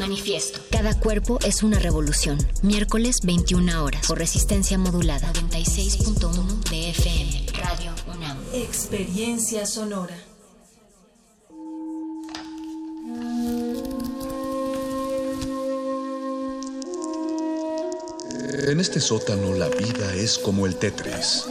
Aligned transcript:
Manifiesto. 0.00 0.60
Cada 0.70 0.98
cuerpo 0.98 1.38
es 1.44 1.62
una 1.62 1.78
revolución. 1.78 2.38
Miércoles 2.62 3.18
21 3.22 3.84
horas. 3.84 4.06
Por 4.06 4.18
resistencia 4.18 4.78
modulada. 4.78 5.30
96.1 5.34 6.70
de 6.70 6.88
FM. 6.88 7.46
Radio 7.52 7.92
UNAM. 8.06 8.38
Experiencia 8.54 9.66
sonora. 9.66 10.16
En 18.68 18.80
este 18.80 19.00
sótano 19.00 19.52
la 19.52 19.68
vida 19.68 20.14
es 20.14 20.38
como 20.38 20.64
el 20.64 20.76
Tetris. 20.76 21.44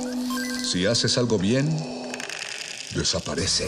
Si 0.63 0.87
haces 0.87 1.19
algo 1.19 1.37
bien, 1.37 1.69
desaparece. 2.95 3.67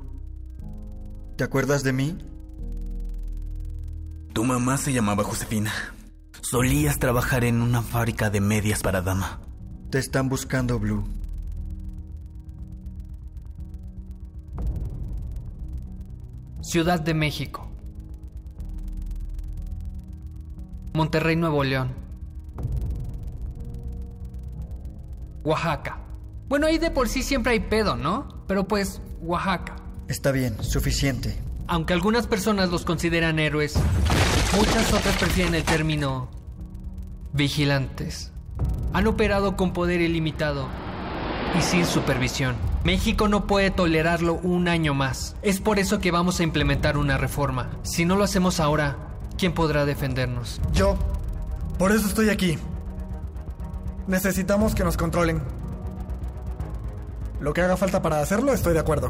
¿te 1.35 1.43
acuerdas 1.43 1.83
de 1.83 1.93
mí? 1.93 2.17
Tu 4.33 4.43
mamá 4.43 4.77
se 4.77 4.93
llamaba 4.93 5.23
Josefina. 5.23 5.71
Solías 6.41 6.99
trabajar 6.99 7.43
en 7.43 7.61
una 7.61 7.81
fábrica 7.81 8.29
de 8.29 8.41
medias 8.41 8.81
para 8.81 9.01
dama. 9.01 9.39
Te 9.89 9.99
están 9.99 10.29
buscando, 10.29 10.79
Blue. 10.79 11.03
Ciudad 16.61 16.99
de 16.99 17.13
México. 17.13 17.67
Monterrey, 20.93 21.35
Nuevo 21.35 21.63
León. 21.63 21.89
Oaxaca. 25.43 25.97
Bueno, 26.47 26.67
ahí 26.67 26.77
de 26.77 26.91
por 26.91 27.09
sí 27.09 27.23
siempre 27.23 27.53
hay 27.53 27.59
pedo, 27.61 27.95
¿no? 27.95 28.43
Pero 28.47 28.67
pues 28.67 29.01
Oaxaca. 29.21 29.80
Está 30.11 30.33
bien, 30.33 30.61
suficiente. 30.61 31.37
Aunque 31.67 31.93
algunas 31.93 32.27
personas 32.27 32.69
los 32.69 32.83
consideran 32.83 33.39
héroes, 33.39 33.75
muchas 34.57 34.91
otras 34.91 35.15
prefieren 35.15 35.55
el 35.55 35.63
término 35.63 36.29
vigilantes. 37.31 38.33
Han 38.91 39.07
operado 39.07 39.55
con 39.55 39.71
poder 39.71 40.01
ilimitado 40.01 40.67
y 41.57 41.61
sin 41.61 41.85
supervisión. 41.85 42.57
México 42.83 43.29
no 43.29 43.47
puede 43.47 43.71
tolerarlo 43.71 44.33
un 44.33 44.67
año 44.67 44.93
más. 44.93 45.37
Es 45.43 45.61
por 45.61 45.79
eso 45.79 45.99
que 45.99 46.11
vamos 46.11 46.41
a 46.41 46.43
implementar 46.43 46.97
una 46.97 47.17
reforma. 47.17 47.69
Si 47.83 48.03
no 48.03 48.17
lo 48.17 48.25
hacemos 48.25 48.59
ahora, 48.59 48.97
¿quién 49.37 49.53
podrá 49.53 49.85
defendernos? 49.85 50.59
Yo. 50.73 50.97
Por 51.79 51.93
eso 51.93 52.05
estoy 52.07 52.29
aquí. 52.29 52.57
Necesitamos 54.07 54.75
que 54.75 54.83
nos 54.83 54.97
controlen. 54.97 55.41
Lo 57.39 57.53
que 57.53 57.61
haga 57.61 57.77
falta 57.77 58.01
para 58.01 58.19
hacerlo, 58.19 58.51
estoy 58.51 58.73
de 58.73 58.79
acuerdo. 58.81 59.09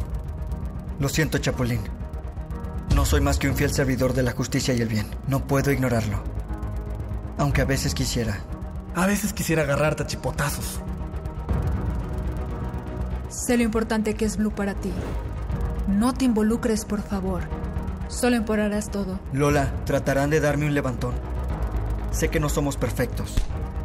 Lo 1.01 1.09
siento, 1.09 1.39
Chapulín. 1.39 1.79
No 2.95 3.05
soy 3.05 3.21
más 3.21 3.39
que 3.39 3.49
un 3.49 3.55
fiel 3.55 3.73
servidor 3.73 4.13
de 4.13 4.21
la 4.21 4.33
justicia 4.33 4.75
y 4.75 4.81
el 4.81 4.87
bien. 4.87 5.07
No 5.27 5.47
puedo 5.47 5.71
ignorarlo. 5.71 6.21
Aunque 7.39 7.61
a 7.61 7.65
veces 7.65 7.95
quisiera. 7.95 8.37
A 8.93 9.07
veces 9.07 9.33
quisiera 9.33 9.63
agarrarte 9.63 10.03
a 10.03 10.05
chipotazos. 10.05 10.79
Sé 13.29 13.57
lo 13.57 13.63
importante 13.63 14.13
que 14.13 14.25
es 14.25 14.37
Blue 14.37 14.51
para 14.51 14.75
ti. 14.75 14.91
No 15.87 16.13
te 16.13 16.25
involucres, 16.25 16.85
por 16.85 17.01
favor. 17.01 17.41
Solo 18.07 18.35
empeorarás 18.35 18.91
todo. 18.91 19.19
Lola, 19.33 19.73
tratarán 19.85 20.29
de 20.29 20.39
darme 20.39 20.67
un 20.67 20.75
levantón. 20.75 21.15
Sé 22.11 22.29
que 22.29 22.39
no 22.39 22.47
somos 22.47 22.77
perfectos, 22.77 23.33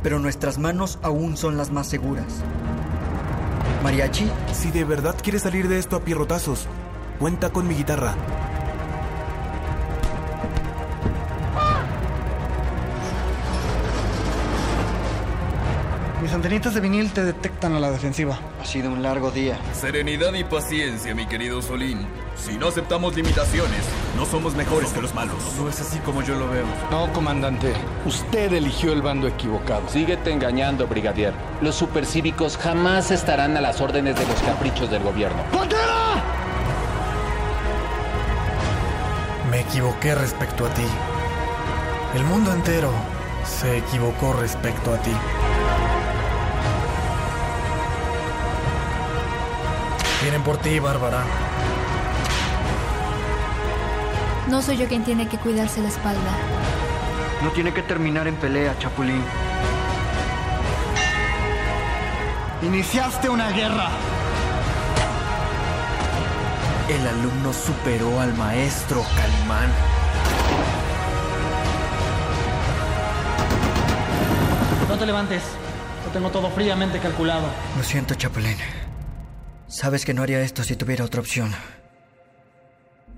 pero 0.02 0.18
nuestras 0.18 0.58
manos 0.58 0.98
aún 1.00 1.38
son 1.38 1.56
las 1.56 1.70
más 1.70 1.86
seguras. 1.86 2.42
¿Mariachi? 3.82 4.30
Si 4.52 4.70
de 4.70 4.84
verdad 4.84 5.16
quieres 5.22 5.42
salir 5.42 5.66
de 5.68 5.78
esto 5.78 5.96
a 5.96 6.00
pierrotazos, 6.00 6.68
cuenta 7.18 7.50
con 7.50 7.66
mi 7.66 7.74
guitarra. 7.74 8.14
Mis 16.22 16.32
antenitas 16.32 16.74
de 16.74 16.80
vinil 16.80 17.12
te 17.12 17.22
detectan 17.22 17.74
a 17.74 17.78
la 17.78 17.90
defensiva. 17.90 18.38
Ha 18.60 18.64
sido 18.64 18.90
un 18.90 19.02
largo 19.02 19.30
día. 19.30 19.58
Serenidad 19.72 20.34
y 20.34 20.42
paciencia, 20.42 21.14
mi 21.14 21.26
querido 21.26 21.62
Solín. 21.62 22.06
Si 22.36 22.58
no 22.58 22.68
aceptamos 22.68 23.14
limitaciones, 23.14 23.80
no 24.16 24.26
somos 24.26 24.54
mejores 24.54 24.90
que 24.90 25.00
los 25.00 25.14
malos. 25.14 25.36
No 25.56 25.68
es 25.68 25.80
así 25.80 25.98
como 26.00 26.22
yo 26.22 26.34
lo 26.34 26.48
veo. 26.50 26.66
No, 26.90 27.12
comandante. 27.12 27.72
Usted 28.04 28.52
eligió 28.52 28.92
el 28.92 29.02
bando 29.02 29.28
equivocado. 29.28 29.88
Síguete 29.88 30.32
engañando, 30.32 30.86
brigadier. 30.88 31.32
Los 31.60 31.76
supercívicos 31.76 32.56
jamás 32.56 33.10
estarán 33.10 33.56
a 33.56 33.60
las 33.60 33.80
órdenes 33.80 34.16
de 34.16 34.26
los 34.26 34.40
caprichos 34.42 34.90
del 34.90 35.04
gobierno. 35.04 35.42
¡Pantera! 35.52 36.05
Me 39.56 39.62
equivoqué 39.62 40.14
respecto 40.14 40.66
a 40.66 40.68
ti. 40.68 40.84
El 42.14 42.24
mundo 42.24 42.52
entero 42.52 42.92
se 43.42 43.78
equivocó 43.78 44.34
respecto 44.34 44.92
a 44.92 44.98
ti. 44.98 45.12
Vienen 50.20 50.42
por 50.42 50.58
ti, 50.58 50.78
Bárbara. 50.78 51.24
No 54.50 54.60
soy 54.60 54.76
yo 54.76 54.88
quien 54.88 55.04
tiene 55.04 55.26
que 55.26 55.38
cuidarse 55.38 55.80
la 55.80 55.88
espalda. 55.88 56.32
No 57.42 57.48
tiene 57.52 57.72
que 57.72 57.80
terminar 57.80 58.28
en 58.28 58.36
pelea, 58.36 58.78
Chapulín. 58.78 59.24
Iniciaste 62.60 63.30
una 63.30 63.48
guerra. 63.52 63.88
El 66.88 67.06
alumno 67.06 67.52
superó 67.52 68.20
al 68.20 68.32
maestro, 68.34 69.04
Calimán. 69.16 69.70
no 74.88 74.96
te 74.96 75.06
levantes. 75.06 75.42
Yo 76.04 76.12
tengo 76.12 76.30
todo 76.30 76.48
fríamente 76.50 76.98
calculado. 77.00 77.48
Lo 77.76 77.82
siento, 77.82 78.14
Chapulín. 78.14 78.56
Sabes 79.66 80.04
que 80.04 80.14
no 80.14 80.22
haría 80.22 80.40
esto 80.40 80.62
si 80.62 80.76
tuviera 80.76 81.04
otra 81.04 81.20
opción. 81.20 81.52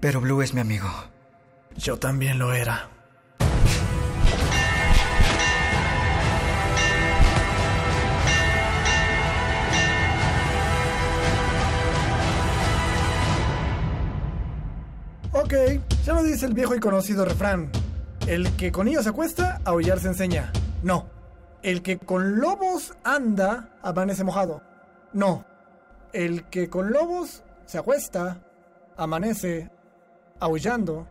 Pero 0.01 0.21
Blue 0.21 0.43
es 0.43 0.55
mi 0.55 0.61
amigo. 0.61 0.89
Yo 1.77 1.99
también 1.99 2.39
lo 2.39 2.55
era. 2.55 2.89
Ok, 15.49 15.55
ya 16.05 16.13
lo 16.13 16.23
dice 16.23 16.45
el 16.45 16.53
viejo 16.53 16.75
y 16.75 16.79
conocido 16.79 17.25
refrán. 17.25 17.71
El 18.27 18.55
que 18.57 18.71
con 18.71 18.87
ellos 18.87 19.05
se 19.05 19.09
acuesta, 19.09 19.63
aullar 19.65 19.99
se 19.99 20.09
enseña. 20.09 20.53
No. 20.83 21.07
El 21.63 21.81
que 21.81 21.97
con 21.99 22.39
lobos 22.39 22.93
anda, 23.03 23.71
amanece 23.81 24.25
mojado. 24.25 24.61
No. 25.15 25.47
El 26.13 26.45
que 26.51 26.69
con 26.69 26.93
lobos 26.93 27.45
se 27.65 27.79
acuesta, 27.79 28.43
amanece 28.99 29.71
aullando 30.39 31.09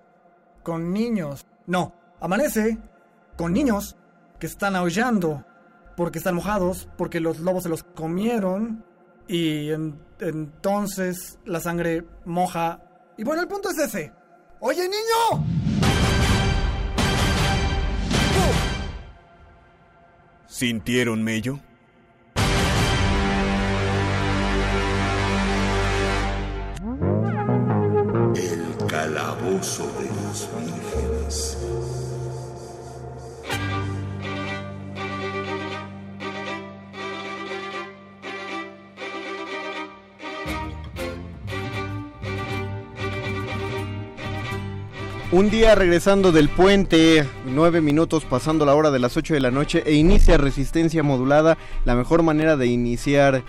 con 0.62 0.94
niños. 0.94 1.48
No, 1.66 1.96
amanece 2.22 2.78
con 3.38 3.54
niños 3.54 3.98
que 4.38 4.46
están 4.46 4.76
aullando 4.76 5.46
porque 5.96 6.20
están 6.20 6.36
mojados, 6.36 6.88
porque 6.96 7.20
los 7.22 7.40
lobos 7.40 7.64
se 7.64 7.70
los 7.70 7.82
comieron 7.82 8.86
y 9.28 9.72
en- 9.72 10.00
entonces 10.20 11.40
la 11.44 11.60
sangre 11.60 12.06
moja. 12.24 12.84
Y 13.18 13.24
bueno, 13.24 13.42
el 13.42 13.48
punto 13.48 13.72
es 13.72 13.80
ese. 13.80 14.14
Oye, 14.60 14.90
niño. 14.90 15.46
¿Sintieron 20.48 21.24
mello? 21.24 21.60
El 28.36 28.88
calabozo 28.88 29.86
de 30.00 30.08
los 30.08 30.50
vírgenes. 30.56 31.58
Un 45.38 45.52
día 45.52 45.76
regresando 45.76 46.32
del 46.32 46.50
puente, 46.50 47.24
nueve 47.46 47.80
minutos 47.80 48.26
pasando 48.26 48.66
la 48.66 48.74
hora 48.74 48.90
de 48.90 48.98
las 48.98 49.18
8 49.18 49.36
de 49.36 49.40
la 49.40 49.52
noche 49.52 49.84
e 49.86 49.94
inicia 49.94 50.36
resistencia 50.36 51.04
modulada, 51.04 51.60
la 51.86 51.94
mejor 51.94 52.24
manera 52.24 52.58
de 52.58 52.66
iniciar 52.66 53.44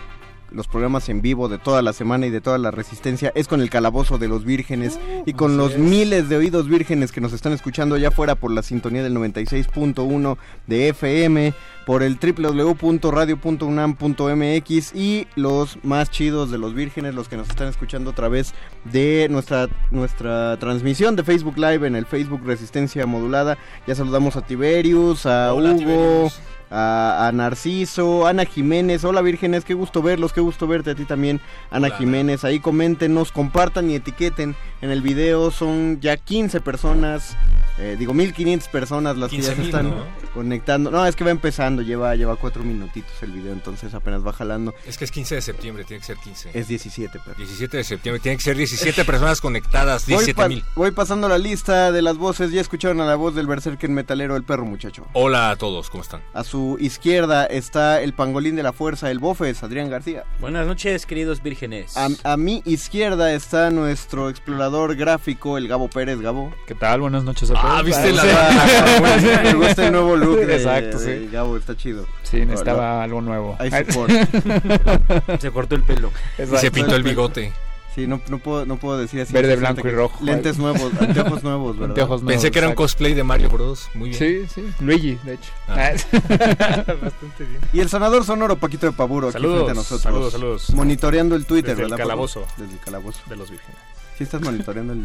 los 0.51 0.69
programas 0.69 1.09
en 1.09 1.23
vivo 1.23 1.49
de 1.49 1.59
toda 1.59 1.83
la 1.83 1.93
semana 1.93 2.27
y 2.27 2.31
de 2.31 2.41
toda 2.41 2.59
la 2.59 2.71
resistencia 2.71 3.33
es 3.35 3.49
con 3.49 3.61
el 3.61 3.71
calabozo 3.71 4.19
de 4.19 4.29
los 4.29 4.45
vírgenes 4.45 5.01
y 5.27 5.33
con 5.33 5.57
los 5.57 5.79
miles 5.79 6.29
de 6.29 6.37
oídos 6.37 6.69
vírgenes 6.69 7.13
que 7.13 7.21
nos 7.21 7.33
están 7.33 7.53
escuchando 7.53 7.95
allá 7.95 8.09
afuera 8.09 8.35
por 8.35 8.51
la 8.51 8.63
sintonía 8.63 9.03
del 9.03 9.15
96.1 9.15 10.37
de 10.67 10.89
FM, 10.89 11.55
por 11.87 12.03
el 12.03 12.19
www.radio.unam.mx 12.19 14.95
y 14.95 15.27
los 15.37 15.79
más 15.85 16.11
chidos 16.11 16.51
de 16.51 16.59
los 16.59 16.75
vírgenes, 16.75 17.15
los 17.15 17.29
que 17.29 17.37
nos 17.37 17.49
están 17.49 17.69
escuchando 17.69 18.11
a 18.11 18.15
través 18.15 18.55
de 18.85 19.29
nuestra, 19.31 19.69
nuestra 19.91 20.57
transmisión 20.59 21.17
de 21.17 21.25
Facebook 21.25 21.57
Live 21.57 21.87
en 21.87 21.97
el 21.97 22.07
Facebook 22.07 22.43
Resistencia 22.45 23.07
Modulada. 23.07 23.57
Ya 23.87 23.95
saludamos 23.95 24.37
a 24.37 24.43
Tiberius, 24.43 25.27
a 25.27 25.55
Hola, 25.55 25.73
Hugo. 25.73 25.79
Tiberius. 25.79 26.41
A, 26.71 27.29
a 27.29 27.33
Narciso, 27.33 28.27
Ana 28.27 28.45
Jiménez, 28.45 29.03
hola 29.05 29.23
vírgenes, 29.23 29.65
qué 29.65 29.73
gusto 29.75 30.03
verlos, 30.03 30.33
qué 30.33 30.41
gusto 30.43 30.67
verte 30.67 30.91
a 30.91 30.95
ti 30.95 31.05
también, 31.05 31.41
Ana 31.71 31.87
Hola. 31.89 31.97
Jiménez, 31.97 32.45
ahí 32.45 32.61
coméntenos, 32.61 33.33
compartan 33.33 33.89
y 33.91 33.95
etiqueten 33.95 34.55
en 34.83 34.91
el 34.91 35.01
video, 35.03 35.51
son 35.51 35.99
ya 36.01 36.17
15 36.19 36.61
personas, 36.61 37.37
eh, 37.79 37.97
digo 37.99 38.13
1500 38.13 38.69
personas 38.69 39.17
las 39.17 39.31
que 39.31 39.39
ya 39.39 39.45
se 39.45 39.55
15,000, 39.55 39.67
están 39.67 39.91
¿no? 39.99 40.05
conectando, 40.35 40.91
no, 40.91 41.07
es 41.07 41.17
que 41.17 41.25
va 41.25 41.31
empezando, 41.31 41.81
lleva, 41.81 42.15
lleva 42.17 42.37
cuatro 42.37 42.63
minutitos 42.63 43.13
el 43.23 43.33
video, 43.33 43.53
entonces 43.55 43.95
apenas 43.95 44.25
va 44.27 44.33
jalando, 44.35 44.75
Es 44.87 44.99
que 44.99 45.05
es 45.07 45.11
15 45.11 45.37
de 45.37 45.41
septiembre, 45.41 45.85
tiene 45.85 46.01
que 46.01 46.07
ser 46.07 46.17
15. 46.19 46.51
es 46.53 46.69
17, 46.69 47.19
pero... 47.25 47.37
17 47.39 47.77
de 47.79 47.85
septiembre, 47.85 48.21
tiene 48.21 48.37
que 48.37 48.43
ser 48.45 48.57
17 48.59 49.05
personas 49.07 49.41
conectadas, 49.41 50.03
Voy, 50.07 50.17
17 50.25 50.35
pa- 50.35 50.49
mil. 50.49 50.63
voy 50.77 50.91
pasando 50.91 51.29
la 51.31 51.39
lista 51.39 51.93
de 51.93 52.03
las 52.03 52.19
voces, 52.19 52.53
ya 52.53 52.61
escucharon 52.61 53.01
a 53.01 53.07
la 53.07 53.15
voz 53.17 53.35
del 53.35 53.47
berserker 53.47 53.89
metalero, 53.89 54.37
el 54.37 54.45
perro 54.45 54.67
muchacho. 54.67 55.07
Hola 55.15 55.51
a 55.51 55.57
todos, 55.57 55.89
¿cómo 55.89 56.03
están? 56.03 56.21
A 56.35 56.45
su 56.45 56.58
izquierda 56.81 57.47
está 57.47 58.01
el 58.03 58.13
pangolín 58.13 58.57
de 58.57 58.63
la 58.63 58.73
fuerza, 58.73 59.11
el 59.11 59.19
bofes, 59.19 59.63
Adrián 59.63 59.89
García. 59.91 60.25
Buenas 60.41 60.67
noches, 60.67 61.07
queridos 61.07 61.43
vírgenes. 61.43 61.97
A, 61.97 62.09
a 62.25 62.37
mi 62.37 62.63
izquierda 62.65 63.33
está 63.33 63.71
nuestro 63.71 64.29
explorador 64.31 64.95
gráfico, 64.97 65.57
el 65.59 65.69
Gabo 65.69 65.89
Pérez. 65.89 66.21
Gabo. 66.21 66.53
¿Qué 66.67 66.75
tal? 66.75 67.01
Buenas 67.01 67.25
noches 67.25 67.51
a 67.51 67.55
todos. 67.55 67.67
Ah, 67.67 67.83
¿viste 67.83 68.13
la- 68.13 69.43
Me 69.45 69.55
gusta 69.55 69.87
el 69.87 69.93
nuevo 69.93 70.17
look 70.17 70.39
de, 70.47 70.57
Exacto, 70.57 70.99
de 70.99 71.19
sí. 71.21 71.29
Gabo, 71.33 71.57
está 71.57 71.77
chido. 71.77 72.07
Sí, 72.23 72.39
necesitaba 72.45 73.03
algo 73.03 73.21
nuevo. 73.21 73.57
Hay 73.59 73.71
support. 73.71 74.13
Se 75.41 75.51
cortó 75.51 75.75
el 75.75 75.83
pelo. 75.83 76.11
Y 76.39 76.57
se 76.57 76.71
pintó 76.71 76.95
el 76.97 77.03
bigote. 77.03 77.53
Sí, 77.95 78.07
no, 78.07 78.21
no, 78.29 78.39
puedo, 78.39 78.65
no 78.65 78.77
puedo 78.77 78.99
decir 78.99 79.21
así. 79.23 79.33
Verde, 79.33 79.57
blanco 79.57 79.89
y 79.89 79.91
rojo. 79.91 80.25
Lentes 80.25 80.57
nuevos, 80.59 80.93
anteojos 81.01 81.43
nuevos, 81.43 81.77
¿verdad? 81.79 81.91
Anteojos 81.91 82.23
nuevos, 82.23 82.33
Pensé 82.43 82.51
que 82.53 82.59
era 82.61 82.69
un 82.69 82.75
cosplay 82.75 83.15
de 83.15 83.25
Mario 83.25 83.49
Bros. 83.51 83.89
Muy 83.95 84.11
bien. 84.11 84.19
Sí, 84.19 84.47
sí. 84.55 84.73
Luigi, 84.81 85.19
de 85.25 85.35
hecho. 85.35 85.51
Ah. 85.67 85.91
Bastante 86.13 87.45
bien. 87.45 87.61
Y 87.73 87.81
el 87.81 87.89
sanador 87.89 88.25
sonoro 88.25 88.57
Paquito 88.57 88.87
de 88.87 88.93
Paburo 88.93 89.29
aquí 89.29 89.33
Saludos, 89.35 89.57
frente 89.57 89.71
a 89.73 89.75
nosotros. 89.75 90.03
saludos, 90.03 90.33
saludos. 90.33 90.71
Monitoreando 90.75 91.35
el 91.35 91.45
Twitter, 91.47 91.71
Desde 91.71 91.83
el 91.85 91.91
¿verdad? 91.91 92.05
calabozo. 92.05 92.41
Paco? 92.43 92.53
Desde 92.59 92.73
el 92.75 92.81
calabozo. 92.81 93.21
De 93.27 93.37
los 93.37 93.51
vírgenes. 93.51 93.77
¿Sí 94.19 94.25
estás 94.25 94.41
monitoreando 94.43 94.95
el...? 94.95 95.01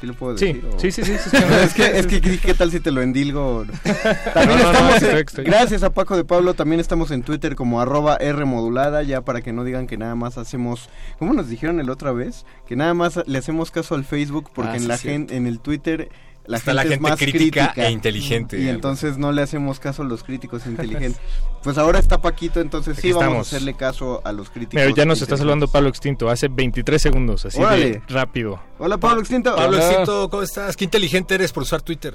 ¿Sí 0.00 0.06
lo 0.06 0.14
puedo 0.14 0.38
Sí, 0.38 0.46
decir? 0.54 0.64
o- 0.74 0.80
sí, 0.80 0.90
sí, 0.90 1.04
sí, 1.04 1.12
es 1.62 1.74
que, 1.74 1.98
es 1.98 2.06
que 2.06 2.20
¿qué 2.38 2.54
tal 2.54 2.70
si 2.70 2.80
te 2.80 2.90
lo 2.90 3.02
endilgo? 3.02 3.66
También 4.34 4.58
No, 4.58 4.70
estamos, 4.72 5.02
en- 5.02 5.16
estoy- 5.18 5.44
gracias 5.44 5.82
a 5.82 5.90
Paco 5.90 6.16
de 6.16 6.24
Pablo, 6.24 6.54
también 6.54 6.80
estamos 6.80 7.10
en 7.10 7.22
Twitter 7.22 7.56
como 7.56 7.80
arroba 7.82 8.16
R 8.16 8.44
modulada, 8.46 9.02
ya 9.02 9.20
para 9.20 9.42
que 9.42 9.52
no 9.52 9.64
digan 9.64 9.86
que 9.86 9.98
nada 9.98 10.14
más 10.14 10.38
hacemos, 10.38 10.88
como 11.18 11.34
nos 11.34 11.48
dijeron 11.50 11.78
el 11.78 11.90
otra 11.90 12.12
vez, 12.12 12.46
que 12.66 12.74
nada 12.74 12.94
más 12.94 13.20
le 13.26 13.38
hacemos 13.38 13.70
caso 13.70 13.94
al 13.94 14.04
Facebook 14.04 14.48
porque 14.54 14.72
Ah, 14.72 14.76
en 14.76 14.88
la 14.88 14.96
gente, 14.98 15.36
en 15.36 15.46
el 15.46 15.60
Twitter 15.60 16.08
la 16.46 16.58
Está 16.58 16.72
gente, 16.72 16.74
la 16.74 16.82
es 16.82 16.88
gente 16.90 17.02
más 17.10 17.18
crítica 17.18 17.62
crítica 17.72 17.86
e 17.88 17.90
inteligente. 17.90 18.60
Y 18.60 18.68
entonces 18.68 19.16
no 19.18 19.32
le 19.32 19.42
hacemos 19.42 19.80
caso 19.80 20.02
a 20.02 20.04
los 20.04 20.22
críticos 20.22 20.66
inteligentes. 20.66 21.20
Pues 21.62 21.78
ahora 21.78 21.98
está 21.98 22.20
Paquito, 22.20 22.60
entonces 22.60 22.98
sí 23.00 23.12
vamos 23.12 23.22
estamos. 23.22 23.38
a 23.52 23.56
hacerle 23.56 23.74
caso 23.74 24.20
a 24.24 24.32
los 24.32 24.50
críticos. 24.50 24.84
Mira, 24.84 24.94
ya 24.94 25.04
nos 25.06 25.22
está 25.22 25.36
saludando 25.36 25.68
Pablo 25.68 25.88
Extinto 25.88 26.28
hace 26.28 26.48
23 26.48 27.00
segundos, 27.00 27.46
así 27.46 27.58
Órale. 27.60 27.90
de 27.92 28.02
rápido. 28.08 28.60
Hola 28.78 28.98
Pablo 28.98 29.20
Extinto. 29.20 29.54
Pablo 29.56 29.76
Hola. 29.78 29.86
Extinto, 29.88 30.28
¿cómo 30.30 30.42
estás? 30.42 30.76
Qué 30.76 30.84
inteligente 30.84 31.34
eres 31.34 31.52
por 31.52 31.62
usar 31.62 31.80
Twitter. 31.80 32.14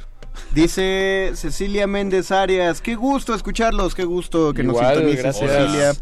Dice 0.53 1.31
Cecilia 1.35 1.87
Méndez 1.87 2.31
Arias, 2.31 2.81
qué 2.81 2.95
gusto 2.95 3.33
escucharlos, 3.33 3.95
qué 3.95 4.03
gusto 4.05 4.53
que 4.53 4.61
Igual, 4.61 4.85
nos 4.85 4.93
sintonice 4.93 5.21
gracias. 5.23 5.51
Cecilia. 5.51 5.93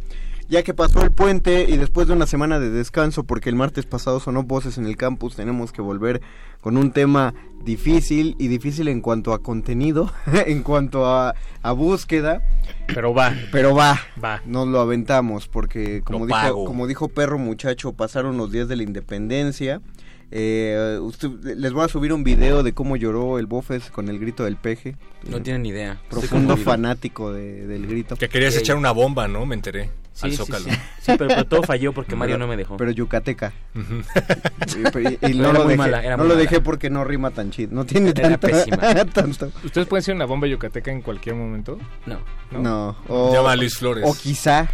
Ya 0.49 0.63
que 0.63 0.73
pasó 0.73 1.01
el 1.03 1.11
puente 1.11 1.65
y 1.67 1.75
después 1.77 2.07
de 2.07 2.13
una 2.13 2.25
semana 2.25 2.59
de 2.59 2.69
descanso, 2.69 3.23
porque 3.25 3.49
el 3.49 3.55
martes 3.55 3.85
pasado 3.85 4.19
sonó 4.21 4.43
voces 4.43 4.77
en 4.77 4.85
el 4.85 4.95
campus, 4.95 5.35
tenemos 5.35 5.73
que 5.73 5.81
volver 5.81 6.21
con 6.61 6.77
un 6.77 6.91
tema 6.91 7.33
difícil 7.65 8.35
y 8.39 8.47
difícil 8.47 8.87
en 8.87 9.01
cuanto 9.01 9.33
a 9.33 9.39
contenido, 9.39 10.11
en 10.45 10.63
cuanto 10.63 11.05
a, 11.05 11.35
a 11.61 11.71
búsqueda. 11.73 12.41
Pero 12.87 13.13
va. 13.13 13.33
Pero 13.51 13.75
va, 13.75 13.99
Va. 14.23 14.41
nos 14.45 14.67
lo 14.69 14.79
aventamos 14.79 15.47
porque 15.49 16.01
como 16.03 16.19
Lo 16.19 16.25
dijo, 16.27 16.39
pago. 16.39 16.65
como 16.65 16.87
dijo 16.87 17.09
Perro 17.09 17.37
Muchacho, 17.37 17.91
pasaron 17.93 18.37
los 18.37 18.51
días 18.51 18.69
de 18.69 18.77
la 18.77 18.83
independencia. 18.83 19.81
Eh, 20.29 20.99
usted- 21.01 21.29
les 21.55 21.71
voy 21.71 21.85
a 21.85 21.87
subir 21.87 22.11
un 22.11 22.23
video 22.23 22.61
de 22.63 22.73
cómo 22.73 22.95
lloró 22.97 23.39
el 23.39 23.45
Bofes 23.45 23.89
con 23.91 24.09
el 24.09 24.19
grito 24.19 24.43
del 24.43 24.57
peje. 24.57 24.95
No 25.29 25.41
tienen 25.41 25.61
ni 25.63 25.69
idea. 25.69 26.01
Profundo 26.09 26.57
fanático 26.57 27.31
de- 27.31 27.65
del 27.65 27.87
grito. 27.87 28.15
Que 28.17 28.27
querías 28.29 28.55
echar 28.57 28.75
una 28.75 28.91
bomba, 28.91 29.27
¿no? 29.27 29.45
Me 29.45 29.55
enteré. 29.55 29.89
Sí, 30.13 30.25
al 30.25 30.33
Zócalo. 30.33 30.65
sí. 30.65 30.71
Sí, 30.99 31.11
pero, 31.17 31.27
pero 31.27 31.45
todo 31.45 31.61
falló 31.63 31.93
porque 31.93 32.15
Mario 32.15 32.35
Pero- 32.35 32.45
no 32.45 32.49
me 32.49 32.57
dejó. 32.57 32.75
Pero 32.75 32.89
yucateca. 32.91 33.53
Ujú. 33.75 34.01
Y, 34.99 35.07
y- 35.07 35.13
y 35.13 35.17
Pero 35.17 35.35
no 35.37 35.53
lo 35.53 35.63
dejé, 35.65 35.77
mala, 35.77 36.03
era 36.03 36.17
no 36.17 36.23
muy 36.23 36.29
lo 36.29 36.35
mala. 36.35 36.41
dejé 36.49 36.59
porque 36.61 36.89
no 36.89 37.03
rima 37.03 37.29
tan 37.31 37.51
chido. 37.51 37.69
No 37.73 37.85
tiene 37.85 38.09
Era 38.09 38.37
tanto, 38.37 38.47
pésima. 38.47 38.77
tanto. 39.13 39.51
¿Ustedes 39.63 39.87
pueden 39.87 40.03
ser 40.03 40.15
una 40.15 40.25
bomba 40.25 40.47
yucateca 40.47 40.91
en 40.91 41.01
cualquier 41.03 41.35
momento? 41.35 41.77
No. 42.07 42.19
¿No? 42.51 42.59
No. 42.61 42.97
O, 43.07 43.31
Llama 43.33 43.51
a 43.51 43.55
Luis 43.55 43.77
Flores. 43.77 44.03
o 44.07 44.13
quizá. 44.15 44.67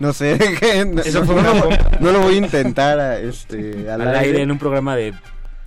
No 0.00 0.12
sé. 0.12 0.36
no, 0.92 1.02
Eso 1.02 1.20
no- 1.20 1.26
fue 1.26 1.34
no 1.36 1.40
una 1.42 1.54
lo, 1.54 1.60
bomba. 1.62 1.90
no 2.00 2.10
lo 2.12 2.20
voy 2.22 2.34
a 2.34 2.38
intentar 2.38 2.98
a, 2.98 3.18
este, 3.18 3.86
al, 3.88 4.00
Al 4.00 4.08
aire. 4.08 4.18
aire 4.18 4.42
en 4.42 4.50
un 4.50 4.58
programa 4.58 4.96
de 4.96 5.14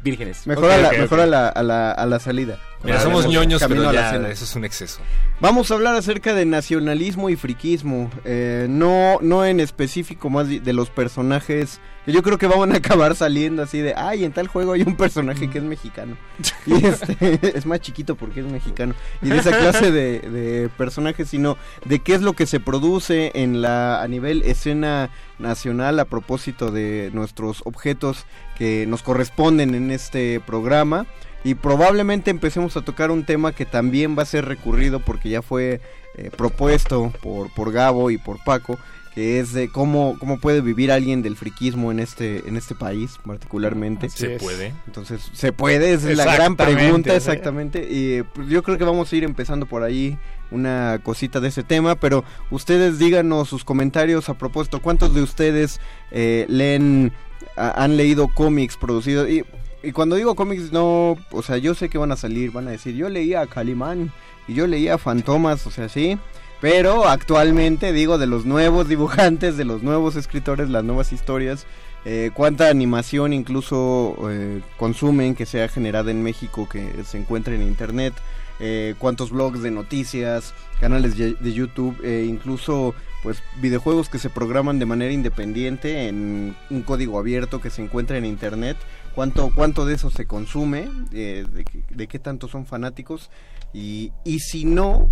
vírgenes. 0.03 0.45
Mejor, 0.47 0.69
a, 0.71 0.77
la, 0.77 0.89
ok, 0.89 0.97
mejor 0.97 1.19
ok. 1.19 1.23
a, 1.23 1.27
la, 1.27 1.47
a, 1.47 1.63
la, 1.63 1.91
a 1.91 2.05
la 2.05 2.19
salida. 2.19 2.57
Mira, 2.83 2.99
somos 2.99 3.27
ñoños, 3.27 3.61
Camino 3.61 3.81
pero 3.81 3.89
a 3.89 3.93
la 3.93 4.21
ya, 4.21 4.29
eso 4.29 4.43
es 4.43 4.55
un 4.55 4.65
exceso. 4.65 4.99
Vamos 5.39 5.71
a 5.71 5.75
hablar 5.75 5.95
acerca 5.95 6.33
de 6.33 6.45
nacionalismo 6.45 7.29
y 7.29 7.35
friquismo. 7.35 8.09
eh, 8.25 8.67
no, 8.69 9.19
no 9.21 9.45
en 9.45 9.59
específico 9.59 10.29
más 10.29 10.47
de 10.47 10.59
de 10.59 10.73
los 10.73 10.89
personajes. 10.89 11.79
que 12.05 12.11
Yo 12.11 12.23
creo 12.23 12.37
que 12.37 12.47
van 12.47 12.73
a 12.73 12.77
acabar 12.77 13.15
saliendo 13.15 13.61
así 13.63 13.79
de, 13.79 13.93
ay, 13.95 14.23
en 14.23 14.31
tal 14.31 14.47
juego 14.47 14.73
hay 14.73 14.81
un 14.81 14.95
personaje 14.95 15.49
que 15.49 15.59
es 15.59 15.63
mexicano. 15.63 16.17
Y 16.65 16.85
este 16.85 17.39
es 17.57 17.65
más 17.65 17.81
chiquito 17.81 18.15
porque 18.15 18.39
es 18.39 18.45
mexicano. 18.45 18.95
Y 19.21 19.29
de 19.29 19.37
esa 19.37 19.57
clase 19.57 19.91
de, 19.91 20.19
de 20.19 20.69
personajes, 20.69 21.29
sino 21.29 21.57
de 21.85 21.99
qué 21.99 22.15
es 22.15 22.21
lo 22.21 22.33
que 22.33 22.45
se 22.45 22.59
produce 22.59 23.31
en 23.35 23.61
la 23.61 24.01
a 24.01 24.07
nivel 24.07 24.43
escena 24.43 25.09
nacional 25.39 25.99
a 25.99 26.05
propósito 26.05 26.71
de 26.71 27.11
nuestros 27.13 27.61
objetos 27.65 28.25
que 28.57 28.85
nos 28.87 29.03
corresponden 29.03 29.75
en 29.75 29.91
este 29.91 30.39
programa. 30.39 31.05
Y 31.43 31.55
probablemente 31.55 32.31
empecemos 32.31 32.77
a 32.77 32.81
tocar 32.81 33.11
un 33.11 33.25
tema 33.25 33.51
que 33.53 33.65
también 33.65 34.17
va 34.17 34.23
a 34.23 34.25
ser 34.25 34.45
recurrido 34.45 34.99
porque 34.99 35.29
ya 35.29 35.41
fue 35.41 35.81
eh, 36.15 36.29
propuesto 36.35 37.11
por, 37.21 37.49
por 37.53 37.71
Gabo 37.71 38.11
y 38.11 38.17
por 38.17 38.41
Paco, 38.43 38.79
que 39.13 39.39
es 39.39 39.51
de 39.53 39.67
cómo, 39.69 40.15
cómo 40.19 40.39
puede 40.39 40.61
vivir 40.61 40.91
alguien 40.91 41.21
del 41.21 41.35
friquismo 41.35 41.91
en 41.91 41.99
este, 41.99 42.47
en 42.47 42.55
este 42.55 42.75
país 42.75 43.19
particularmente. 43.25 44.09
Se 44.09 44.39
puede. 44.39 44.73
Entonces, 44.87 45.29
se 45.33 45.51
puede, 45.51 45.93
es 45.93 46.03
la 46.03 46.23
gran 46.35 46.55
pregunta 46.55 47.09
exactamente. 47.17 47.87
Y 47.89 48.23
pues, 48.23 48.47
yo 48.47 48.63
creo 48.63 48.77
que 48.77 48.85
vamos 48.85 49.11
a 49.11 49.15
ir 49.15 49.23
empezando 49.23 49.65
por 49.65 49.83
ahí 49.83 50.17
una 50.49 50.99
cosita 51.03 51.39
de 51.39 51.49
ese 51.49 51.63
tema, 51.63 51.95
pero 51.95 52.23
ustedes 52.51 52.99
díganos 52.99 53.49
sus 53.49 53.63
comentarios 53.65 54.29
a 54.29 54.35
propósito. 54.35 54.81
¿Cuántos 54.81 55.13
de 55.13 55.21
ustedes 55.21 55.79
eh, 56.11 56.45
leen, 56.47 57.11
a- 57.57 57.83
han 57.83 57.97
leído 57.97 58.29
cómics 58.29 58.77
producidos? 58.77 59.29
Y, 59.29 59.43
y 59.83 59.91
cuando 59.91 60.15
digo 60.15 60.35
cómics, 60.35 60.71
no, 60.71 61.17
o 61.31 61.41
sea, 61.43 61.57
yo 61.57 61.75
sé 61.75 61.89
que 61.89 61.97
van 61.97 62.13
a 62.13 62.15
salir, 62.15 62.51
van 62.51 62.67
a 62.67 62.71
decir, 62.71 62.95
yo 62.95 63.09
leía 63.09 63.41
a 63.41 63.47
Calimán 63.47 64.11
y 64.47 64.53
yo 64.53 64.65
leía 64.65 64.97
Fantomas, 64.97 65.67
o 65.67 65.71
sea, 65.71 65.89
sí. 65.89 66.17
Pero 66.61 67.09
actualmente 67.09 67.91
digo 67.91 68.17
de 68.17 68.25
los 68.25 68.45
nuevos 68.45 68.87
dibujantes, 68.89 69.57
de 69.57 69.65
los 69.65 69.83
nuevos 69.83 70.15
escritores, 70.15 70.69
las 70.69 70.85
nuevas 70.85 71.11
historias, 71.11 71.65
eh, 72.05 72.31
cuánta 72.33 72.69
animación 72.69 73.33
incluso 73.33 74.15
eh, 74.29 74.61
consumen 74.77 75.35
que 75.35 75.45
sea 75.45 75.67
generada 75.67 76.11
en 76.11 76.23
México, 76.23 76.69
que 76.69 77.03
se 77.03 77.17
encuentra 77.17 77.53
en 77.53 77.63
internet, 77.63 78.13
eh, 78.59 78.95
cuántos 78.99 79.31
blogs 79.31 79.61
de 79.61 79.71
noticias, 79.71 80.53
canales 80.79 81.17
de 81.17 81.53
YouTube, 81.53 81.99
eh, 82.03 82.25
incluso 82.29 82.93
pues 83.23 83.41
videojuegos 83.61 84.09
que 84.09 84.19
se 84.19 84.29
programan 84.29 84.79
de 84.79 84.85
manera 84.85 85.11
independiente 85.13 86.07
en 86.07 86.55
un 86.69 86.81
código 86.83 87.17
abierto 87.17 87.61
que 87.61 87.69
se 87.69 87.81
encuentra 87.81 88.17
en 88.17 88.25
internet, 88.25 88.77
cuánto, 89.15 89.51
cuánto 89.53 89.85
de 89.85 89.95
eso 89.95 90.09
se 90.09 90.25
consume, 90.25 90.89
eh, 91.11 91.45
de, 91.89 92.07
qué- 92.07 92.19
tanto 92.19 92.47
son 92.47 92.65
fanáticos 92.65 93.29
y, 93.73 94.11
y 94.23 94.39
si 94.39 94.65
no, 94.65 95.09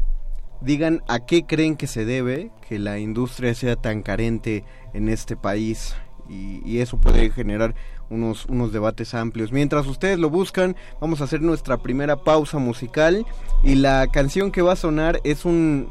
digan 0.61 1.01
a 1.07 1.25
qué 1.25 1.43
creen 1.45 1.75
que 1.75 1.87
se 1.87 2.05
debe 2.05 2.51
que 2.67 2.79
la 2.79 2.99
industria 2.99 3.53
sea 3.55 3.75
tan 3.75 4.01
carente 4.03 4.63
en 4.93 5.09
este 5.09 5.35
país 5.35 5.95
y, 6.29 6.77
eso 6.79 6.97
puede 6.97 7.29
generar 7.31 7.75
unos, 8.09 8.45
unos 8.45 8.71
debates 8.71 9.13
amplios. 9.13 9.51
Mientras 9.51 9.85
ustedes 9.87 10.17
lo 10.19 10.29
buscan, 10.29 10.75
vamos 11.01 11.19
a 11.19 11.25
hacer 11.25 11.41
nuestra 11.41 11.77
primera 11.77 12.15
pausa 12.23 12.57
musical 12.57 13.25
y 13.63 13.75
la 13.75 14.07
canción 14.07 14.51
que 14.51 14.61
va 14.61 14.73
a 14.73 14.77
sonar 14.77 15.19
es 15.23 15.43
un 15.45 15.89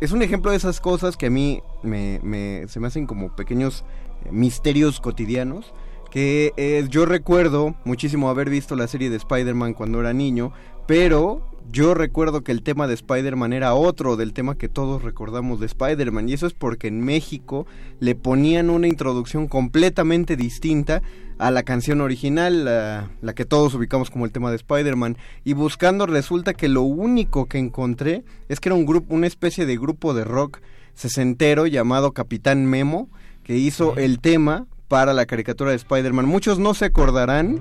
es 0.00 0.10
un 0.10 0.20
ejemplo 0.20 0.50
de 0.50 0.56
esas 0.56 0.80
cosas 0.80 1.16
que 1.16 1.26
a 1.26 1.30
mí 1.30 1.62
me, 1.84 2.18
me- 2.24 2.66
se 2.66 2.80
me 2.80 2.88
hacen 2.88 3.06
como 3.06 3.34
pequeños 3.36 3.84
eh, 4.24 4.32
misterios 4.32 5.00
cotidianos. 5.00 5.72
Que 6.12 6.52
eh, 6.58 6.86
yo 6.90 7.06
recuerdo 7.06 7.74
muchísimo 7.86 8.28
haber 8.28 8.50
visto 8.50 8.76
la 8.76 8.86
serie 8.86 9.08
de 9.08 9.16
Spider-Man 9.16 9.72
cuando 9.72 9.98
era 9.98 10.12
niño, 10.12 10.52
pero 10.86 11.50
yo 11.70 11.94
recuerdo 11.94 12.42
que 12.42 12.52
el 12.52 12.62
tema 12.62 12.86
de 12.86 12.92
Spider-Man 12.92 13.54
era 13.54 13.72
otro 13.72 14.16
del 14.16 14.34
tema 14.34 14.58
que 14.58 14.68
todos 14.68 15.02
recordamos 15.02 15.58
de 15.58 15.64
Spider-Man. 15.64 16.28
Y 16.28 16.34
eso 16.34 16.46
es 16.46 16.52
porque 16.52 16.88
en 16.88 17.00
México 17.00 17.66
le 17.98 18.14
ponían 18.14 18.68
una 18.68 18.88
introducción 18.88 19.48
completamente 19.48 20.36
distinta 20.36 21.00
a 21.38 21.50
la 21.50 21.62
canción 21.62 22.02
original, 22.02 22.66
la, 22.66 23.10
la 23.22 23.34
que 23.34 23.46
todos 23.46 23.72
ubicamos 23.72 24.10
como 24.10 24.26
el 24.26 24.32
tema 24.32 24.50
de 24.50 24.56
Spider-Man. 24.56 25.16
Y 25.44 25.54
buscando 25.54 26.04
resulta 26.04 26.52
que 26.52 26.68
lo 26.68 26.82
único 26.82 27.46
que 27.46 27.56
encontré 27.56 28.22
es 28.50 28.60
que 28.60 28.68
era 28.68 28.76
un 28.76 28.84
grupo, 28.84 29.14
una 29.14 29.28
especie 29.28 29.64
de 29.64 29.78
grupo 29.78 30.12
de 30.12 30.24
rock 30.24 30.60
sesentero 30.92 31.66
llamado 31.66 32.12
Capitán 32.12 32.66
Memo, 32.66 33.08
que 33.44 33.56
hizo 33.56 33.96
el 33.96 34.20
tema 34.20 34.66
para 34.92 35.14
la 35.14 35.24
caricatura 35.24 35.70
de 35.70 35.76
Spider-Man. 35.78 36.26
Muchos 36.26 36.58
no 36.58 36.74
se 36.74 36.84
acordarán 36.84 37.58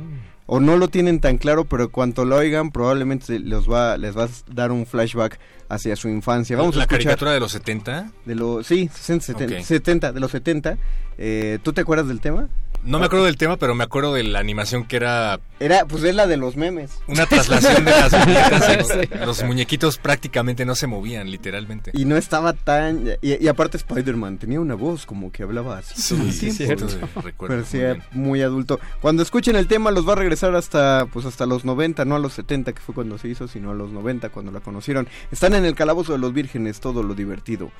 o 0.47 0.59
no 0.59 0.75
lo 0.75 0.89
tienen 0.89 1.21
tan 1.21 1.37
claro, 1.37 1.63
pero 1.63 1.87
cuanto 1.89 2.25
lo 2.25 2.35
oigan 2.35 2.71
probablemente 2.71 3.39
les 3.39 3.69
va, 3.71 3.97
les 3.97 4.17
va 4.17 4.25
a 4.25 4.29
dar 4.53 4.73
un 4.73 4.85
flashback 4.85 5.39
hacia 5.69 5.95
su 5.95 6.09
infancia. 6.09 6.57
Vamos 6.57 6.75
¿La 6.75 6.81
a 6.81 6.83
escuchar 6.83 7.03
caricatura 7.03 7.31
de 7.31 7.39
los 7.39 7.53
70? 7.53 8.11
de 8.25 8.35
los 8.35 8.67
sí, 8.67 8.89
60, 8.93 9.25
70, 9.27 9.55
Ok. 9.55 9.61
70, 9.61 10.11
de 10.11 10.19
los 10.19 10.29
70. 10.31 10.77
Eh, 11.17 11.59
¿Tú 11.63 11.71
te 11.71 11.79
acuerdas 11.79 12.09
del 12.09 12.19
tema? 12.19 12.49
No 12.83 12.97
me 12.99 13.05
acuerdo 13.05 13.25
del 13.25 13.37
tema, 13.37 13.57
pero 13.57 13.75
me 13.75 13.83
acuerdo 13.83 14.13
de 14.13 14.23
la 14.23 14.39
animación 14.39 14.85
que 14.85 14.95
era 14.95 15.39
Era, 15.59 15.85
pues 15.85 16.03
es 16.03 16.15
la 16.15 16.25
de 16.25 16.37
los 16.37 16.55
memes. 16.57 16.91
una 17.07 17.25
traslación 17.27 17.85
de 17.85 17.91
las 17.91 18.11
muñecas. 18.25 19.25
Los 19.25 19.43
muñequitos 19.43 19.97
prácticamente 19.97 20.65
no 20.65 20.73
se 20.73 20.87
movían, 20.87 21.29
literalmente. 21.29 21.91
Y 21.93 22.05
no 22.05 22.17
estaba 22.17 22.53
tan... 22.53 23.05
Y, 23.21 23.43
y 23.43 23.47
aparte 23.47 23.77
Spider-Man 23.77 24.39
tenía 24.39 24.59
una 24.59 24.75
voz 24.75 25.05
como 25.05 25.31
que 25.31 25.43
hablaba 25.43 25.77
así 25.77 26.01
Sí, 26.01 26.15
todo 26.15 26.23
el 26.25 26.33
sí, 26.33 26.51
cierto, 26.51 26.85
¿no? 26.85 27.65
sí, 27.65 27.77
muy 28.11 28.31
muy, 28.31 28.41
adulto. 28.41 28.79
Cuando 29.01 29.21
escuchen 29.23 29.55
el 29.55 29.67
tema 29.67 29.91
los 29.91 30.07
va 30.07 30.13
a 30.13 30.15
regresar 30.15 30.55
hasta 30.55 31.05
pues 31.11 31.25
hasta 31.25 31.45
los 31.45 31.65
90, 31.65 32.05
no 32.05 32.15
a 32.15 32.19
los 32.19 32.33
70 32.33 32.73
que 32.73 32.81
fue 32.81 32.95
cuando 32.95 33.17
se 33.17 33.27
hizo, 33.27 33.47
sino 33.47 33.71
a 33.71 33.73
los 33.75 33.91
90 33.91 34.29
cuando 34.29 34.51
la 34.51 34.59
conocieron. 34.61 35.07
Están 35.31 35.53
en 35.53 35.65
el 35.65 35.75
calabozo 35.75 36.13
de 36.13 36.17
los 36.19 36.33
vírgenes, 36.33 36.79
todo 36.79 37.03
lo 37.03 37.13
divertido 37.13 37.71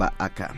va 0.00 0.12
acá. 0.18 0.54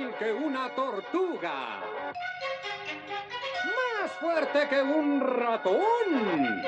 Ágil 0.00 0.14
que 0.18 0.32
una 0.32 0.68
tortuga, 0.70 1.80
más 4.00 4.10
fuerte 4.20 4.68
que 4.68 4.82
un 4.82 5.20
ratón, 5.20 6.62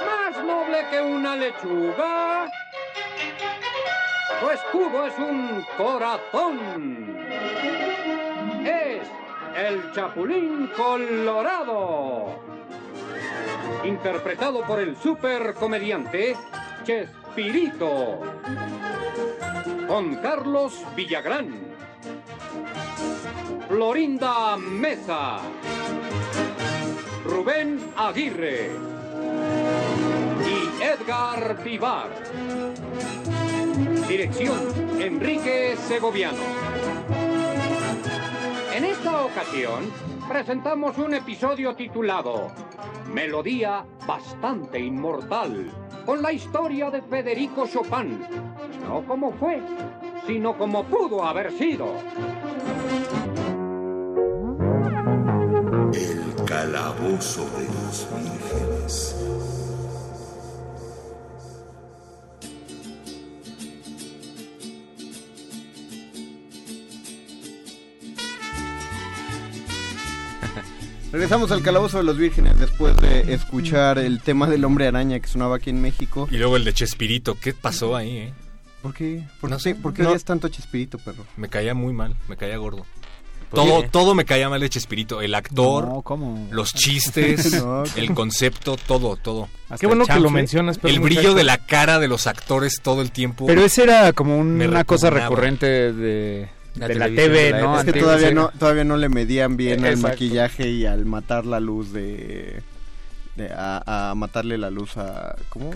más 0.00 0.44
noble 0.44 0.86
que 0.90 1.00
una 1.00 1.36
lechuga. 1.36 2.50
Su 4.40 4.50
escudo 4.50 5.06
es 5.06 5.18
un 5.18 5.66
corazón. 5.76 7.16
Es 8.64 9.06
el 9.56 9.92
Chapulín 9.92 10.70
Colorado. 10.76 12.40
Interpretado 13.84 14.62
por 14.62 14.80
el 14.80 14.96
supercomediante 14.96 16.36
Chespirito. 16.84 18.20
Con 19.86 20.16
Carlos 20.16 20.84
Villagrán. 20.94 21.69
Florinda 23.70 24.56
Mesa. 24.56 25.38
Rubén 27.24 27.78
Aguirre. 27.96 28.72
Y 30.44 30.82
Edgar 30.82 31.62
Vivar. 31.62 32.08
Dirección, 34.08 34.58
Enrique 35.00 35.76
Segoviano. 35.86 36.42
En 38.74 38.84
esta 38.86 39.24
ocasión, 39.24 39.92
presentamos 40.28 40.98
un 40.98 41.14
episodio 41.14 41.76
titulado 41.76 42.50
Melodía 43.14 43.84
bastante 44.04 44.80
inmortal, 44.80 45.70
con 46.04 46.20
la 46.20 46.32
historia 46.32 46.90
de 46.90 47.02
Federico 47.02 47.68
Chopin. 47.68 48.18
No 48.88 49.04
como 49.06 49.30
fue, 49.30 49.60
sino 50.26 50.58
como 50.58 50.82
pudo 50.82 51.24
haber 51.24 51.52
sido. 51.52 51.94
El 55.94 56.34
calabozo 56.46 57.44
de 57.58 57.64
los 57.66 58.06
vírgenes. 58.14 59.16
Regresamos 71.12 71.50
al 71.50 71.62
calabozo 71.62 71.98
de 71.98 72.04
los 72.04 72.16
vírgenes 72.16 72.58
después 72.58 72.96
de 72.98 73.32
escuchar 73.34 73.98
el 73.98 74.20
tema 74.20 74.46
del 74.46 74.64
hombre 74.64 74.86
araña 74.86 75.18
que 75.20 75.28
sonaba 75.28 75.56
aquí 75.56 75.70
en 75.70 75.80
México. 75.82 76.28
Y 76.30 76.36
luego 76.38 76.56
el 76.56 76.64
de 76.64 76.72
Chespirito. 76.72 77.36
¿Qué 77.40 77.52
pasó 77.52 77.96
ahí, 77.96 78.16
eh? 78.18 78.32
¿Por 78.82 78.94
qué? 78.94 79.26
¿Por 79.40 79.50
No 79.50 79.56
qué, 79.56 79.62
sé, 79.62 79.74
¿por 79.74 79.92
qué 79.92 80.02
no. 80.02 80.10
odias 80.10 80.24
tanto 80.24 80.46
a 80.46 80.50
Chespirito, 80.50 80.98
perro? 80.98 81.24
Me 81.36 81.48
caía 81.48 81.74
muy 81.74 81.92
mal, 81.92 82.16
me 82.28 82.36
caía 82.36 82.56
gordo. 82.56 82.86
¿Por 83.50 83.58
Todo, 83.64 83.82
todo 83.90 84.14
me 84.14 84.24
caía 84.24 84.48
mal 84.48 84.60
de 84.60 84.68
Chespirito. 84.70 85.20
El 85.20 85.34
actor, 85.34 85.88
No, 85.88 86.02
¿cómo? 86.02 86.48
los 86.52 86.72
chistes, 86.72 87.52
el 87.96 88.14
concepto, 88.14 88.76
todo, 88.76 89.16
todo. 89.16 89.48
Hasta 89.64 89.78
Qué 89.78 89.86
bueno 89.86 90.04
el 90.04 90.08
que 90.08 90.20
lo 90.20 90.30
mencionas, 90.30 90.78
pero 90.78 90.94
El 90.94 91.00
brillo 91.00 91.34
de 91.34 91.42
la 91.44 91.58
cara 91.58 91.98
de 91.98 92.06
los 92.08 92.26
actores 92.28 92.80
todo 92.82 93.02
el 93.02 93.10
tiempo. 93.10 93.46
Pero 93.46 93.64
ese 93.64 93.82
era 93.82 94.12
como 94.12 94.38
un- 94.38 94.60
una 94.62 94.84
cosa 94.84 95.10
recurrente 95.10 95.92
de, 95.92 96.48
La 96.76 96.86
de 96.88 96.94
la 96.94 97.06
TV, 97.06 97.28
de 97.44 97.50
la 97.50 97.58
¿no? 97.60 97.64
época. 97.74 97.80
Es 97.80 97.92
que 97.94 98.00
todavía 98.00 98.30
no, 98.30 98.50
todavía 98.58 98.84
no 98.84 98.96
le 98.96 99.08
medían 99.08 99.56
bien 99.56 99.84
al 99.84 99.96
maquillaje 99.96 100.68
y 100.68 100.86
al 100.86 101.04
matar 101.04 101.44
la 101.44 101.58
luz 101.60 101.92
de... 101.92 102.62
de- 103.36 103.52
a, 103.52 104.10
a 104.10 104.14
matarle 104.14 104.58
la 104.58 104.70
luz 104.70 104.96
a... 104.96 105.34
¿Cómo? 105.48 105.72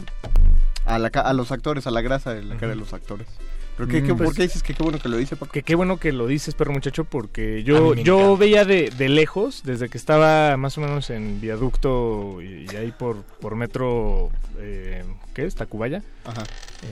A, 0.86 0.98
la, 0.98 1.08
a 1.08 1.32
los 1.32 1.50
actores, 1.50 1.86
a 1.86 1.90
la 1.90 2.02
grasa 2.02 2.34
de 2.34 2.42
la 2.44 2.54
cara 2.56 2.68
de 2.68 2.76
los 2.76 2.92
actores. 2.92 3.26
¿Pero 3.76 3.88
qué, 3.88 4.00
Mm, 4.02 4.06
qué- 4.06 4.14
pues- 4.14 4.28
¿Por 4.28 4.36
qué 4.36 4.42
dices 4.42 4.62
que 4.62 4.72
qué 4.74 4.82
bueno 4.84 4.98
que 5.00 5.08
lo 5.08 5.16
dice, 5.16 5.34
Paco? 5.36 5.52
Que 5.52 5.62
qué 5.62 5.74
bueno 5.74 5.98
que 5.98 6.12
lo 6.12 6.26
dices, 6.28 6.54
perro 6.54 6.72
muchacho, 6.72 7.04
porque 7.04 7.58
A 7.58 7.60
yo, 7.60 7.94
yo 7.94 8.36
veía 8.36 8.64
de, 8.64 8.90
de 8.96 9.08
lejos, 9.08 9.62
desde 9.64 9.88
que 9.88 9.98
estaba 9.98 10.56
más 10.56 10.78
o 10.78 10.80
menos 10.80 11.10
en 11.10 11.40
viaducto 11.40 12.40
y, 12.40 12.66
y 12.72 12.76
ahí 12.76 12.92
por, 12.96 13.22
por 13.40 13.56
metro, 13.56 14.30
eh, 14.60 15.02
¿qué 15.34 15.44
es? 15.44 15.56
Tacubaya. 15.56 16.02
Ajá. 16.24 16.44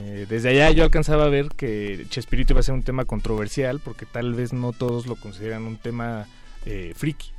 Eh, 0.02 0.26
desde 0.28 0.48
allá 0.48 0.70
yo 0.72 0.82
alcanzaba 0.82 1.24
a 1.26 1.28
ver 1.28 1.48
que 1.56 2.04
Chespirito 2.08 2.52
iba 2.54 2.60
a 2.60 2.64
ser 2.64 2.74
un 2.74 2.82
tema 2.82 3.04
controversial, 3.04 3.78
porque 3.78 4.04
tal 4.06 4.34
vez 4.34 4.52
no 4.52 4.72
todos 4.72 5.06
lo 5.06 5.14
consideran 5.16 5.62
un 5.64 5.76
tema 5.76 6.26
eh, 6.66 6.92
friki, 6.96 7.30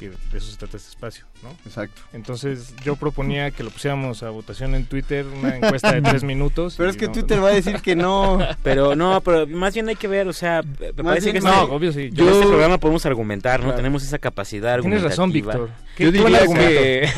que 0.00 0.08
de 0.08 0.38
eso 0.38 0.50
se 0.50 0.56
trata 0.56 0.78
este 0.78 0.88
espacio, 0.88 1.26
¿no? 1.42 1.50
Exacto. 1.66 2.00
Entonces 2.14 2.74
yo 2.82 2.96
proponía 2.96 3.50
que 3.50 3.62
lo 3.62 3.68
pusiéramos 3.70 4.22
a 4.22 4.30
votación 4.30 4.74
en 4.74 4.86
Twitter, 4.86 5.26
una 5.26 5.56
encuesta 5.56 5.92
de 5.92 6.00
tres 6.10 6.22
minutos. 6.24 6.74
Pero 6.78 6.88
es 6.88 6.96
que 6.96 7.06
no- 7.06 7.12
Twitter 7.12 7.42
va 7.42 7.48
a 7.48 7.52
decir 7.52 7.82
que 7.82 7.94
no. 7.94 8.38
Pero 8.62 8.96
no, 8.96 9.20
pero 9.20 9.46
más 9.46 9.74
bien 9.74 9.88
hay 9.90 9.96
que 9.96 10.08
ver, 10.08 10.26
o 10.26 10.32
sea, 10.32 10.62
me 10.62 10.86
Más 10.92 11.04
parece 11.04 11.32
bien 11.32 11.44
que 11.44 11.48
no, 11.50 11.62
este, 11.62 11.74
obvio 11.74 11.92
sí. 11.92 12.00
en 12.04 12.14
Yo- 12.14 12.30
este 12.30 12.46
programa 12.46 12.78
podemos 12.78 13.04
argumentar, 13.04 13.60
¿no? 13.60 13.66
Claro. 13.66 13.76
Tenemos 13.76 14.02
esa 14.02 14.18
capacidad 14.18 14.80
Tienes 14.80 15.02
razón. 15.02 15.32
Víctor. 15.32 15.70
¿Qué- 16.00 16.04
Yo 16.06 16.12
diría 16.12 16.46
que, 16.54 17.08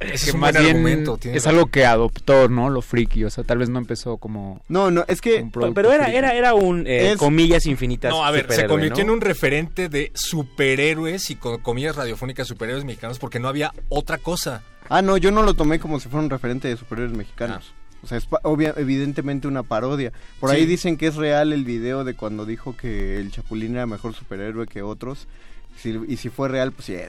Es 0.00 0.24
que 0.30 0.36
más 0.36 0.58
bien 0.58 0.86
es 1.24 1.46
algo 1.46 1.66
que 1.66 1.84
adoptó, 1.86 2.48
¿no? 2.48 2.68
Lo 2.70 2.82
friki, 2.82 3.24
o 3.24 3.30
sea, 3.30 3.44
tal 3.44 3.58
vez 3.58 3.68
no 3.70 3.78
empezó 3.78 4.18
como... 4.18 4.60
No, 4.68 4.90
no, 4.90 5.04
es 5.08 5.20
que... 5.20 5.46
Pero 5.52 5.92
era, 5.92 6.04
friki. 6.04 6.16
era, 6.18 6.34
era 6.34 6.54
un, 6.54 6.86
eh, 6.86 7.12
Es- 7.12 7.18
comillas 7.18 7.66
infinitas. 7.66 8.10
No, 8.10 8.24
a 8.24 8.30
ver, 8.30 8.46
se 8.52 8.66
convirtió 8.66 9.04
¿no? 9.04 9.10
en 9.12 9.14
un 9.16 9.20
referente 9.22 9.88
de 9.88 10.12
superhéroes 10.14 11.30
y 11.30 11.36
con 11.36 11.58
comillas 11.60 11.96
radiofónicas 11.96 12.46
superhéroes 12.48 12.84
mexicanos 12.84 13.18
porque 13.18 13.38
no 13.40 13.48
había 13.48 13.72
otra 13.88 14.18
cosa. 14.18 14.62
Ah, 14.88 15.02
no, 15.02 15.16
yo 15.16 15.30
no 15.32 15.42
lo 15.42 15.54
tomé 15.54 15.78
como 15.80 15.98
si 16.00 16.08
fuera 16.08 16.22
un 16.24 16.30
referente 16.30 16.68
de 16.68 16.76
superiores 16.76 17.16
mexicanos. 17.16 17.72
O 18.02 18.06
sea, 18.06 18.18
es 18.18 18.26
pa- 18.26 18.40
obvia- 18.44 18.74
evidentemente 18.76 19.48
una 19.48 19.62
parodia. 19.64 20.12
Por 20.38 20.50
ahí 20.50 20.64
dicen 20.66 20.96
que 20.96 21.08
es 21.08 21.16
real 21.16 21.52
el 21.52 21.64
video 21.64 22.04
de 22.04 22.14
cuando 22.14 22.44
dijo 22.46 22.76
que 22.76 23.18
el 23.18 23.32
Chapulín 23.32 23.72
era 23.74 23.86
mejor 23.86 24.14
superhéroe 24.14 24.66
que 24.66 24.82
otros. 24.82 25.26
Si- 25.82 25.98
y 26.06 26.16
si 26.18 26.28
fue 26.28 26.48
real, 26.48 26.70
pues 26.72 26.86
sí. 26.86 26.94
eh, 26.94 27.08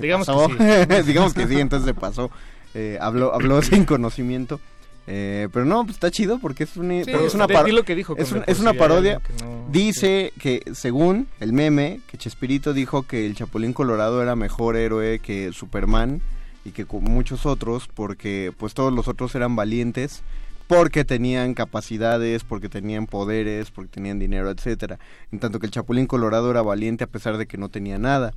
se 0.00 0.06
Digamos 0.06 0.26
pasó. 0.26 0.48
que 0.48 0.86
sí. 0.96 1.02
Digamos 1.06 1.34
que 1.34 1.46
sí, 1.46 1.60
entonces 1.60 1.86
se 1.86 1.94
pasó. 1.94 2.30
Eh, 2.74 2.98
habló, 3.00 3.34
habló 3.34 3.60
sin 3.62 3.84
conocimiento. 3.84 4.60
Eh, 5.06 5.48
pero 5.52 5.64
no, 5.64 5.82
pues 5.84 5.96
está 5.96 6.10
chido 6.10 6.38
porque 6.38 6.64
es, 6.64 6.76
un, 6.76 7.02
pero 7.04 7.26
es 7.26 7.34
una 7.34 7.46
di- 7.48 7.54
par- 7.54 7.64
di 7.64 7.72
lo 7.72 7.84
que 7.84 7.94
dijo, 7.96 8.14
es, 8.16 8.30
un- 8.30 8.44
una 8.60 8.72
sí 8.72 8.78
parodia. 8.78 9.14
algo 9.14 9.22
que 9.26 9.44
no- 9.44 9.66
Dice 9.72 10.32
que 10.38 10.62
según 10.74 11.26
el 11.40 11.52
meme, 11.52 12.00
que 12.06 12.16
Chespirito 12.18 12.72
dijo 12.72 13.02
que 13.04 13.26
el 13.26 13.34
Chapulín 13.34 13.72
Colorado 13.72 14.22
era 14.22 14.36
mejor 14.36 14.76
héroe 14.76 15.18
que 15.18 15.52
Superman 15.52 16.20
y 16.64 16.70
que 16.72 16.84
con 16.84 17.02
muchos 17.04 17.44
otros 17.46 17.88
porque 17.92 18.52
pues 18.56 18.74
todos 18.74 18.92
los 18.92 19.08
otros 19.08 19.34
eran 19.34 19.56
valientes 19.56 20.22
porque 20.68 21.04
tenían 21.04 21.54
capacidades, 21.54 22.44
porque 22.44 22.68
tenían 22.68 23.06
poderes, 23.06 23.72
porque 23.72 23.90
tenían 23.90 24.20
dinero, 24.20 24.50
etcétera. 24.50 25.00
En 25.32 25.40
tanto 25.40 25.58
que 25.58 25.66
el 25.66 25.72
Chapulín 25.72 26.06
Colorado 26.06 26.50
era 26.52 26.62
valiente 26.62 27.02
a 27.02 27.08
pesar 27.08 27.36
de 27.38 27.46
que 27.46 27.58
no 27.58 27.68
tenía 27.70 27.98
nada. 27.98 28.32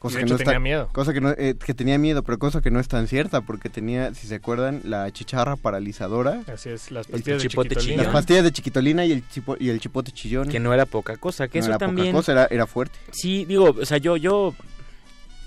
Cosa 0.00 0.16
De 0.16 0.20
que 0.20 0.24
hecho, 0.24 0.34
no 0.34 0.38
tenía 0.38 0.52
está- 0.52 0.60
miedo. 0.60 0.88
Cosa 0.92 1.12
que 1.12 1.20
no, 1.20 1.30
eh, 1.30 1.54
que 1.62 1.74
tenía 1.74 1.98
miedo, 1.98 2.22
pero 2.22 2.38
cosa 2.38 2.60
que 2.62 2.70
no 2.70 2.80
es 2.80 2.88
tan 2.88 3.06
cierta, 3.06 3.42
porque 3.42 3.68
tenía, 3.68 4.12
si 4.14 4.26
se 4.26 4.34
acuerdan, 4.36 4.80
la 4.82 5.10
chicharra 5.12 5.56
paralizadora. 5.56 6.42
Así 6.52 6.70
es, 6.70 6.90
las 6.90 7.06
el 7.08 7.12
pastillas 7.12 7.42
de 7.42 7.48
chipote 7.48 7.68
chiquitolina. 7.68 7.92
chillón. 7.92 8.04
Las 8.06 8.12
pastillas 8.14 8.44
de 8.44 8.52
chiquitolina 8.52 9.04
y 9.04 9.12
el, 9.12 9.28
chipo- 9.28 9.56
y 9.60 9.68
el 9.68 9.78
chipote 9.78 10.10
chillón. 10.10 10.48
Que 10.48 10.58
no 10.58 10.72
era 10.74 10.86
poca 10.86 11.16
cosa, 11.18 11.48
que 11.48 11.58
No 11.58 11.64
eso 11.64 11.70
era 11.70 11.78
poca 11.78 11.86
también... 11.86 12.12
cosa, 12.12 12.32
era- 12.32 12.48
era 12.50 12.66
fuerte. 12.66 12.98
Sí, 13.12 13.44
digo, 13.44 13.76
o 13.78 13.84
sea, 13.84 13.98
yo, 13.98 14.16
yo 14.16 14.54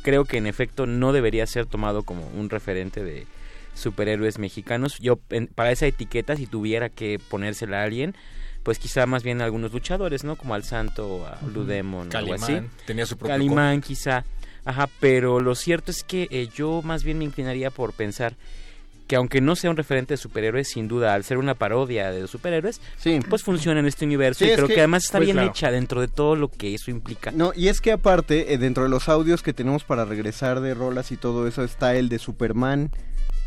creo 0.03 0.23
que 0.25 0.37
en 0.37 0.45
efecto 0.45 0.85
no 0.85 1.13
debería 1.13 1.47
ser 1.47 1.65
tomado 1.65 2.03
como 2.03 2.27
un 2.27 2.49
referente 2.51 3.03
de 3.03 3.25
superhéroes 3.73 4.37
mexicanos. 4.37 4.99
Yo, 4.99 5.19
en- 5.31 5.47
para 5.47 5.71
esa 5.71 5.87
etiqueta, 5.87 6.35
si 6.35 6.45
tuviera 6.45 6.89
que 6.89 7.19
ponérsela 7.29 7.81
a 7.81 7.83
alguien, 7.85 8.13
pues 8.61 8.77
quizá 8.77 9.07
más 9.07 9.23
bien 9.23 9.41
a 9.41 9.45
algunos 9.45 9.73
luchadores, 9.73 10.23
¿no? 10.23 10.35
Como 10.35 10.53
al 10.53 10.63
Santo, 10.63 11.25
a 11.25 11.39
Blue. 11.43 11.65
Demon 11.65 12.09
o 12.13 12.17
algo 12.19 12.35
así. 12.35 12.45
Calimán, 12.53 12.69
tenía 12.85 13.05
su 13.07 13.17
propio 13.17 13.33
Calimán, 13.33 13.81
quizá. 13.81 14.23
Ajá, 14.65 14.87
pero 14.99 15.39
lo 15.39 15.55
cierto 15.55 15.91
es 15.91 16.03
que 16.03 16.27
eh, 16.31 16.47
yo 16.55 16.81
más 16.83 17.03
bien 17.03 17.17
me 17.17 17.25
inclinaría 17.25 17.69
por 17.69 17.93
pensar 17.93 18.33
que 19.07 19.17
aunque 19.17 19.41
no 19.41 19.57
sea 19.57 19.69
un 19.69 19.75
referente 19.75 20.13
de 20.13 20.17
superhéroes, 20.17 20.69
sin 20.69 20.87
duda, 20.87 21.13
al 21.13 21.25
ser 21.25 21.37
una 21.37 21.55
parodia 21.55 22.09
de 22.11 22.21
los 22.21 22.31
superhéroes, 22.31 22.79
pues 23.29 23.43
funciona 23.43 23.81
en 23.81 23.85
este 23.85 24.05
universo 24.05 24.45
Sí, 24.45 24.51
y 24.51 24.53
creo 24.55 24.67
que- 24.67 24.75
que, 24.75 24.79
además 24.79 25.03
está 25.03 25.17
pues, 25.17 25.27
bien 25.27 25.35
claro. 25.35 25.49
hecha 25.51 25.71
dentro 25.71 25.99
de 25.99 26.07
todo 26.07 26.37
lo 26.37 26.47
que 26.47 26.73
eso 26.73 26.89
implica. 26.89 27.31
No, 27.31 27.51
y 27.53 27.67
es 27.67 27.81
que 27.81 27.91
aparte, 27.91 28.53
eh, 28.53 28.57
dentro 28.57 28.83
de 28.83 28.89
los 28.89 29.09
audios 29.09 29.43
que 29.43 29.51
tenemos 29.51 29.83
para 29.83 30.05
regresar 30.05 30.61
de 30.61 30.73
rolas 30.73 31.11
y 31.11 31.17
todo 31.17 31.45
eso, 31.47 31.65
está 31.65 31.95
el 31.95 32.07
de 32.07 32.17
Superman, 32.17 32.91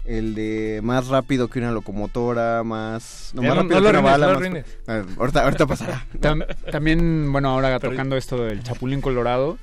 el 0.05 0.35
de 0.35 0.81
más 0.85 1.07
rápido 1.09 1.49
que 1.49 1.59
una 1.59 1.73
locomotora, 1.73 2.63
más... 2.63 3.31
Ya 3.35 3.41
más 3.41 3.49
no- 3.49 3.55
rápido 3.63 3.75
no 3.77 3.81
lo 3.81 3.91
que 3.93 3.99
una 3.99 4.01
bala, 4.11 4.27
no 4.27 4.33
lo 4.35 4.39
más- 4.41 4.47
arruines. 4.47 4.67
A 4.87 4.93
ver, 4.93 5.05
ahorita, 5.19 5.43
ahorita 5.45 5.67
pasará. 5.67 6.07
Tam- 6.21 6.47
también, 6.71 7.33
bueno, 7.33 7.49
ahora 7.49 7.81
tocando 7.81 8.17
esto 8.19 8.45
del 8.45 8.63
Chapulín 8.63 9.01
Colorado 9.01 9.57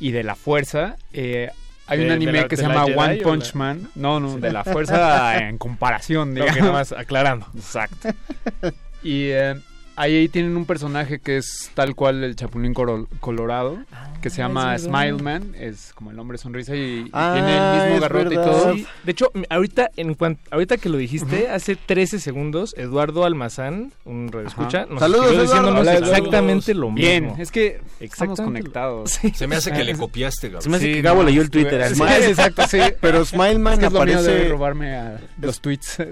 y 0.00 0.10
de 0.12 0.22
la 0.22 0.34
fuerza, 0.34 0.96
eh, 1.12 1.50
hay 1.86 1.98
¿De- 2.00 2.04
un 2.06 2.10
anime 2.12 2.40
la- 2.42 2.48
que 2.48 2.56
se 2.56 2.62
la 2.62 2.68
llama 2.68 2.84
Jedi 2.86 2.98
One 2.98 3.16
Punch 3.16 3.46
la- 3.54 3.58
Man. 3.58 3.88
No, 3.94 4.20
no, 4.20 4.34
Sí. 4.34 4.40
de 4.40 4.52
la 4.52 4.64
fuerza 4.64 5.38
en 5.38 5.58
comparación, 5.58 6.34
digamos. 6.34 6.58
nomás 6.62 6.92
aclarando. 6.92 7.46
Exacto. 7.56 8.08
Y 9.02 9.28
eh, 9.30 9.54
ahí 10.00 10.28
tienen 10.28 10.56
un 10.56 10.64
personaje 10.64 11.18
que 11.18 11.36
es 11.36 11.70
tal 11.74 11.94
cual 11.94 12.22
el 12.24 12.36
Chapulín 12.36 12.72
Coro- 12.72 13.08
Colorado, 13.20 13.78
que 14.22 14.30
se 14.30 14.42
Ah, 14.42 14.46
llama 14.48 14.74
es. 14.76 14.82
Smile 14.84 15.12
Man, 15.22 15.54
es 15.58 15.92
como 15.94 16.10
el 16.10 16.18
hombre 16.18 16.38
sonrisa 16.38 16.74
y, 16.74 16.78
y 16.78 17.10
Ah, 17.12 17.32
tiene 17.34 17.56
el 17.56 17.72
mismo 17.82 17.94
es 17.96 18.00
garrote 18.00 18.28
verdad. 18.36 18.42
y 18.42 18.50
todo. 18.50 18.74
Sí, 18.74 18.86
de 19.04 19.12
hecho, 19.12 19.30
ahorita 19.50 19.90
en 19.96 20.14
cuan- 20.14 20.38
ahorita 20.50 20.76
que 20.78 20.88
lo 20.88 20.96
dijiste, 20.98 21.48
hace 21.50 21.76
13 21.76 22.20
segundos, 22.20 22.74
Eduardo 22.78 23.24
Almazán, 23.24 23.92
un 24.04 24.30
radioescucha, 24.32 24.86
nos 24.88 25.00
Saludos, 25.00 25.30
diciéndonos 25.42 25.80
Hola, 25.82 25.94
exactamente 25.98 26.74
lo 26.74 26.90
mismo. 26.90 26.96
Bien, 27.08 27.34
es 27.38 27.50
que 27.50 27.80
estamos 28.00 28.38
Exactamente 28.38 28.42
lo- 28.42 28.46
conectados. 28.46 29.10
Sí. 29.10 29.32
Se 29.34 29.46
me 29.46 29.56
hace 29.56 29.72
que 29.72 29.84
le 29.84 29.94
copiaste, 29.98 30.48
Gabo. 30.48 30.62
Se 30.62 30.68
me 30.68 30.76
hace 30.76 30.92
que 30.92 31.02
Gabo 31.02 31.22
leyó 31.22 31.42
el 31.42 31.50
Twitter. 31.50 31.78
Sí, 31.94 32.02
así. 32.02 32.24
exacto, 32.30 32.62
sí. 32.68 32.78
Pero 33.00 33.24
Smileman 33.24 33.74
Es 33.74 33.78
que 33.80 33.86
es 33.86 33.92
lo 33.92 34.04
mío 34.04 34.22
de 34.22 34.30
aparece. 34.30 34.48
robarme 34.48 34.96
a 34.96 35.20
los 35.40 35.60
tweets. 35.60 35.98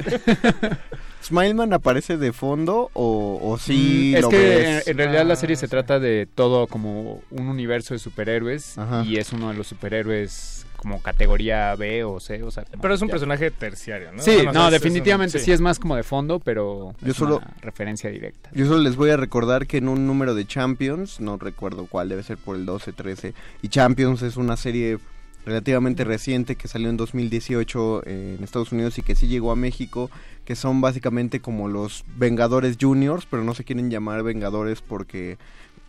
¿Smileman 1.27 1.73
aparece 1.73 2.17
de 2.17 2.33
fondo 2.33 2.91
o, 2.93 3.41
o 3.43 3.59
sí 3.59 4.13
Mm, 4.13 4.17
es 4.17 4.23
lo 4.23 4.29
que 4.29 4.39
ves? 4.39 4.87
en, 4.87 4.93
en 4.93 4.99
realidad 4.99 5.27
la 5.27 5.37
serie 5.37 5.57
se 5.57 5.67
trata 5.69 5.99
de 5.99 6.27
todo 6.33 6.67
como 6.67 7.21
un 7.31 7.49
universo 7.49 7.95
de 7.95 7.99
superhéroes 7.99 8.79
Ajá. 8.79 9.03
y 9.05 9.17
es 9.17 9.33
uno 9.33 9.49
de 9.49 9.55
los 9.55 9.67
superhéroes 9.67 10.67
como 10.77 11.03
categoría 11.03 11.75
B 11.75 12.05
o 12.05 12.21
C, 12.21 12.43
o 12.45 12.51
sea, 12.51 12.65
Pero 12.81 12.95
es 12.95 13.03
un 13.03 13.09
ya- 13.09 13.13
personaje 13.13 13.51
terciario, 13.51 14.13
¿no? 14.13 14.23
Sí, 14.23 14.37
no, 14.45 14.51
es- 14.51 14.57
es 14.57 14.65
un- 14.67 14.71
definitivamente 14.71 15.39
sí. 15.39 15.47
sí. 15.47 15.53
es 15.53 15.61
más 15.61 15.79
como 15.81 15.97
de 15.97 16.03
fondo, 16.05 16.39
pero 16.39 16.95
Yo 17.01 17.11
es 17.11 17.17
solo- 17.17 17.39
una 17.39 17.55
referencia 17.61 18.09
directa. 18.11 18.51
Yo 18.53 18.67
solo 18.67 18.79
les 18.81 18.95
voy 18.95 19.11
a 19.11 19.17
recordar 19.17 19.67
que 19.67 19.79
en 19.79 19.89
un 19.89 20.07
número 20.07 20.35
de 20.35 20.47
Champions, 20.47 21.19
no 21.21 21.39
recuerdo 21.39 21.87
cuál, 21.87 22.09
debe 22.09 22.23
ser 22.23 22.37
por 22.37 22.55
el 22.57 22.67
12, 22.67 22.93
13, 22.93 23.35
y 23.63 23.69
Champions 23.69 24.23
es 24.23 24.37
una 24.37 24.57
serie 24.57 24.99
relativamente 25.47 26.05
reciente 26.05 26.57
que 26.57 26.69
salió 26.69 26.91
en 26.91 26.97
2018 26.97 28.03
eh, 28.05 28.35
en 28.37 28.45
Estados 28.45 28.73
Unidos 28.73 28.99
y 28.99 29.03
que 29.03 29.15
sí 29.15 29.29
llegó 29.29 29.53
a 29.53 29.57
México, 29.57 30.11
que 30.45 30.57
son 30.57 30.81
básicamente 30.81 31.41
como 31.41 31.69
los 31.69 32.05
Vengadores 32.17 32.77
Juniors, 32.79 33.27
pero 33.31 33.45
no 33.45 33.55
se 33.55 33.65
quieren 33.65 33.89
llamar 33.89 34.25
Vengadores 34.25 34.83
porque 34.83 35.39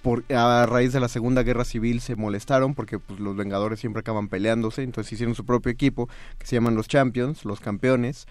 por, 0.04 0.24
a 0.32 0.67
raíz 0.67 0.93
de 0.93 1.00
la 1.00 1.10
Segunda 1.10 1.41
Guerra 1.41 1.65
Civil 1.65 2.02
se 2.02 2.15
molestaron 2.15 2.76
porque 2.76 3.00
pues, 3.00 3.20
los 3.20 3.36
Vengadores 3.36 3.80
siempre 3.80 4.02
acaban 4.02 4.30
peleándose, 4.30 4.84
entonces 4.84 5.13
hicieron 5.13 5.34
su 5.34 5.43
propio 5.43 5.72
equipo 5.72 6.08
que 6.38 6.46
se 6.46 6.56
llaman 6.56 6.76
los 6.76 6.88
Champions, 6.88 7.43
los 7.43 7.60
campeones. 7.60 8.28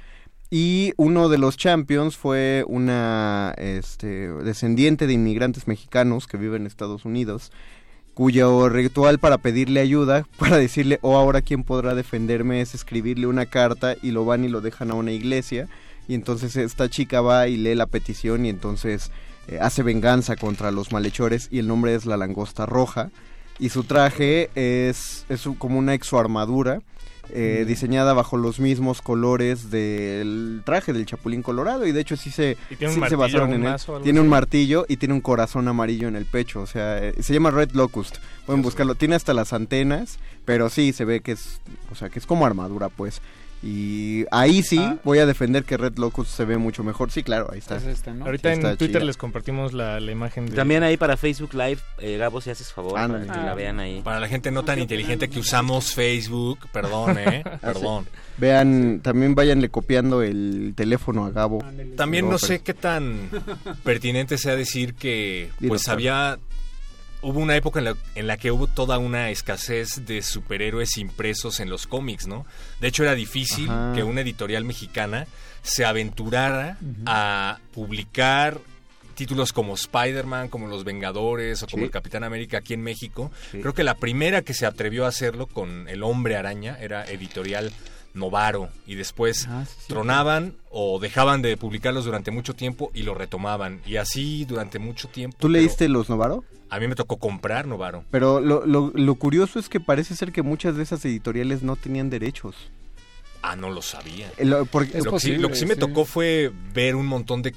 Y 0.49 0.93
uno 0.97 1.29
de 1.29 1.39
los 1.39 1.57
champions 1.57 2.17
fue 2.17 2.65
una 2.69 3.53
este, 3.59 4.29
descendiente 4.29 5.09
de 5.09 5.15
inmigrantes 5.15 5.67
mexicanos 5.67 6.29
que 6.29 6.37
vive 6.37 6.57
en 6.57 6.69
Estados 6.69 7.05
Unidos, 7.05 7.51
cuyo 8.16 8.70
ritual 8.70 9.18
para 9.18 9.37
pedirle 9.37 9.81
ayuda, 9.81 10.26
para 10.38 10.57
decirle, 10.57 10.98
oh, 11.02 11.18
ahora 11.18 11.42
quién 11.42 11.64
podrá 11.64 11.94
defenderme, 11.94 12.62
es 12.62 12.74
escribirle 12.74 13.26
una 13.26 13.44
carta 13.44 13.94
y 14.02 14.11
lo 14.11 14.24
van 14.24 14.42
y 14.42 14.48
lo 14.48 14.62
dejan 14.62 14.90
a 14.90 14.94
una 14.94 15.12
iglesia. 15.12 15.68
Y 16.09 16.14
entonces 16.14 16.57
esta 16.57 16.88
chica 16.88 17.20
va 17.20 17.46
y 17.46 17.59
lee 17.59 17.74
la 17.74 17.85
petición 17.85 18.46
y 18.46 18.48
entonces 18.48 19.11
eh, 19.48 19.59
hace 19.61 19.83
venganza 19.83 20.37
contra 20.37 20.70
los 20.70 20.92
malhechores 20.92 21.48
y 21.50 21.59
el 21.59 21.68
nombre 21.68 21.94
es 21.94 22.07
la 22.07 22.16
langosta 22.16 22.64
roja. 22.64 23.11
Y 23.59 23.68
su 23.68 23.85
traje 23.85 24.48
es, 24.55 25.26
es 25.29 25.46
como 25.59 25.79
una 25.79 25.92
exoarmadura 25.92 26.81
eh, 27.31 27.65
diseñada 27.67 28.12
bajo 28.12 28.37
los 28.37 28.61
mismos 28.61 29.03
colores 29.03 29.71
del 29.71 30.62
traje 30.65 30.93
del 30.93 31.07
Chapulín 31.07 31.43
Colorado 31.43 31.87
y 31.87 31.93
de 31.93 32.01
hecho 32.01 32.17
sí 32.17 32.31
se, 32.31 32.57
¿Y 32.71 32.77
tiene 32.77 32.95
un 32.95 33.03
sí 33.03 33.09
se 33.09 33.17
basaron 33.17 33.53
en 33.53 33.65
él. 33.65 33.77
Tiene 34.03 34.21
un 34.21 34.29
martillo 34.29 34.87
y 34.89 34.97
tiene 34.97 35.15
un 35.15 35.21
corazón 35.21 35.69
amarillo 35.69 36.09
en 36.09 36.17
el 36.17 36.25
pecho, 36.27 36.61
o 36.61 36.67
sea, 36.67 36.99
eh, 36.99 37.15
se 37.21 37.35
llama 37.35 37.51
Red 37.51 37.73
Locust. 37.73 38.17
Pueden 38.45 38.62
buscarlo, 38.62 38.95
tiene 38.95 39.15
hasta 39.15 39.35
las 39.35 39.53
antenas, 39.53 40.19
pero 40.45 40.71
sí 40.71 40.93
se 40.93 41.05
ve 41.05 41.21
que 41.21 41.33
es, 41.33 41.61
o 41.91 41.95
sea, 41.95 42.09
que 42.09 42.19
es 42.19 42.27
como 42.27 42.47
armadura, 42.47 42.89
pues. 42.89 43.21
Y 43.68 44.24
ahí 44.31 44.62
sí 44.62 44.79
Ah. 44.79 44.96
voy 45.02 45.18
a 45.18 45.26
defender 45.26 45.64
que 45.64 45.76
Red 45.76 45.98
Locust 45.98 46.31
se 46.31 46.44
ve 46.44 46.57
mucho 46.57 46.85
mejor. 46.85 47.11
Sí, 47.11 47.24
claro, 47.24 47.48
ahí 47.52 47.59
está. 47.59 47.74
Ahorita 48.24 48.50
Sí, 48.50 48.55
en 48.61 48.66
está 48.66 48.76
Twitter 48.76 48.96
chida. 49.00 49.05
les 49.05 49.16
compartimos 49.16 49.72
la, 49.72 49.98
la 49.98 50.12
imagen 50.12 50.46
de... 50.46 50.55
También 50.55 50.85
ahí 50.85 50.96
para 50.96 51.16
Facebook 51.16 51.52
Live, 51.55 51.79
eh, 51.98 52.16
Gabo, 52.16 52.40
si 52.40 52.50
haces 52.50 52.72
favor, 52.72 52.96
Ándale. 52.96 53.26
para 53.26 53.40
que 53.40 53.46
la 53.46 53.55
vean 53.55 53.81
ahí. 53.81 54.02
Para 54.02 54.20
la 54.20 54.29
gente 54.29 54.52
no 54.52 54.62
tan 54.64 54.79
inteligente 54.79 55.29
que 55.29 55.40
usamos 55.40 55.92
Facebook, 55.94 56.61
perdón, 56.72 57.18
¿eh? 57.18 57.42
Ah, 57.57 57.59
Perdón. 57.61 58.05
sí. 58.05 58.11
Vean, 58.38 59.00
también 59.02 59.35
váyanle 59.35 59.68
copiando 59.70 60.22
el 60.22 60.74
teléfono 60.76 61.24
a 61.24 61.31
Gabo. 61.31 61.64
También 61.96 62.29
no 62.29 62.38
sé 62.38 62.61
qué 62.61 62.74
tan 62.74 63.31
pertinente 63.83 64.38
sea 64.38 64.55
decir 64.55 64.94
que 64.94 65.50
pues 65.66 65.85
claro. 65.85 65.96
había 65.96 66.38
hubo 67.22 67.40
una 67.40 67.57
época 67.57 67.79
en 67.81 67.87
la, 67.87 67.96
en 68.14 68.26
la 68.26 68.37
que 68.37 68.50
hubo 68.50 68.66
toda 68.66 68.98
una 68.98 69.31
escasez 69.31 70.07
de 70.07 70.22
superhéroes 70.22 70.96
impresos 70.98 71.61
en 71.61 71.70
los 71.70 71.87
cómics, 71.87 72.26
¿no? 72.26 72.46
De 72.81 72.88
hecho 72.88 73.02
era 73.02 73.14
difícil 73.14 73.68
Ajá. 73.70 73.92
que 73.94 74.02
una 74.05 74.20
editorial 74.20 74.64
mexicana 74.64 75.26
se 75.62 75.85
aventurara 75.85 76.79
a 77.07 77.59
publicar 77.74 78.61
títulos 79.14 79.52
como 79.52 79.74
Spider-Man, 79.74 80.48
como 80.48 80.68
Los 80.68 80.85
Vengadores 80.85 81.62
o 81.62 81.66
como 81.66 81.81
Sí. 81.81 81.85
el 81.87 81.90
Capitán 81.90 82.22
América 82.22 82.59
aquí 82.59 82.74
en 82.74 82.83
México. 82.83 83.33
Sí. 83.50 83.61
Creo 83.61 83.72
que 83.72 83.83
la 83.83 83.94
primera 83.94 84.42
que 84.42 84.52
se 84.55 84.66
atrevió 84.66 85.07
a 85.07 85.09
hacerlo 85.09 85.46
con 85.46 85.88
El 85.88 86.02
Hombre 86.02 86.37
Araña 86.37 86.76
era 86.81 87.05
editorial 87.07 87.72
Novaro 88.16 88.68
y 88.87 88.94
después 88.96 89.46
Ah, 89.48 89.64
tronaban 89.87 90.55
o 90.70 90.98
dejaban 90.98 91.42
de 91.42 91.57
publicarlos 91.57 92.05
durante 92.05 92.31
mucho 92.31 92.55
tiempo 92.55 92.90
y 92.94 93.02
lo 93.02 93.14
retomaban 93.14 93.81
y 93.87 93.96
así 93.96 94.44
durante 94.44 94.79
mucho 94.79 95.09
tiempo. 95.09 95.37
¿Tú 95.38 95.48
leíste 95.48 95.88
los 95.88 96.09
Novaro? 96.09 96.42
A 96.70 96.81
mí 96.81 96.88
me 96.88 96.94
tocó 96.96 97.18
comprar 97.18 97.66
Novaro. 97.66 98.05
Pero 98.11 98.40
lo, 98.40 98.66
lo, 98.66 98.90
lo 98.94 99.14
curioso 99.14 99.59
es 99.61 99.68
que 99.68 99.79
parece 99.79 100.16
ser 100.16 100.33
que 100.33 100.42
muchas 100.42 100.76
de 100.76 100.83
esas 100.83 101.05
editoriales 101.05 101.62
no 101.62 101.76
tenían 101.76 102.11
derechos. 102.11 102.57
Ah, 103.42 103.55
no 103.55 103.70
lo 103.70 103.83
sabía. 103.83 104.33
Eh, 104.38 104.44
lo- 104.44 104.64
porque- 104.66 104.98
lo, 105.00 105.12
que 105.12 105.20
sí, 105.20 105.37
lo 105.37 105.48
que 105.48 105.55
sí 105.55 105.66
me 105.66 105.76
tocó 105.76 106.05
fue 106.05 106.50
ver 106.74 106.96
un 106.96 107.07
montón 107.07 107.42
de 107.42 107.55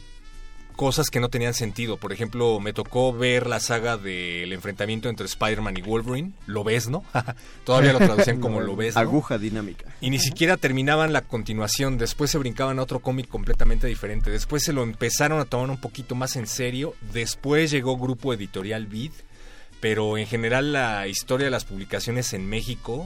cosas 0.79 1.09
que 1.09 1.19
no 1.19 1.27
tenían 1.27 1.53
sentido. 1.53 1.97
Por 1.97 2.13
ejemplo, 2.13 2.57
me 2.61 2.71
tocó 2.71 3.11
ver 3.11 3.47
la 3.47 3.59
saga 3.59 3.97
del 3.97 4.53
enfrentamiento 4.53 5.09
entre 5.09 5.25
Spider-Man 5.25 5.75
y 5.75 5.81
Wolverine. 5.81 6.31
Lo 6.45 6.63
ves, 6.63 6.87
¿no? 6.87 7.03
Todavía 7.65 7.91
lo 7.91 7.99
traducían 7.99 8.39
como 8.39 8.61
lo 8.61 8.77
ves, 8.77 8.95
¿no? 8.95 9.01
Aguja 9.01 9.37
dinámica. 9.37 9.93
Y 9.99 10.09
ni 10.09 10.19
siquiera 10.19 10.55
terminaban 10.55 11.11
la 11.11 11.23
continuación. 11.23 11.97
Después 11.97 12.31
se 12.31 12.37
brincaban 12.37 12.79
a 12.79 12.83
otro 12.83 13.01
cómic 13.01 13.27
completamente 13.27 13.87
diferente. 13.87 14.31
Después 14.31 14.63
se 14.63 14.71
lo 14.71 14.83
empezaron 14.83 15.41
a 15.41 15.45
tomar 15.45 15.69
un 15.69 15.81
poquito 15.81 16.15
más 16.15 16.37
en 16.37 16.47
serio. 16.47 16.95
Después 17.11 17.71
llegó 17.71 17.97
Grupo 17.97 18.33
Editorial 18.33 18.87
Vid. 18.87 19.11
Pero 19.81 20.17
en 20.17 20.27
general 20.27 20.71
la 20.71 21.09
historia 21.09 21.43
de 21.43 21.51
las 21.51 21.65
publicaciones 21.65 22.31
en 22.31 22.47
México 22.47 23.05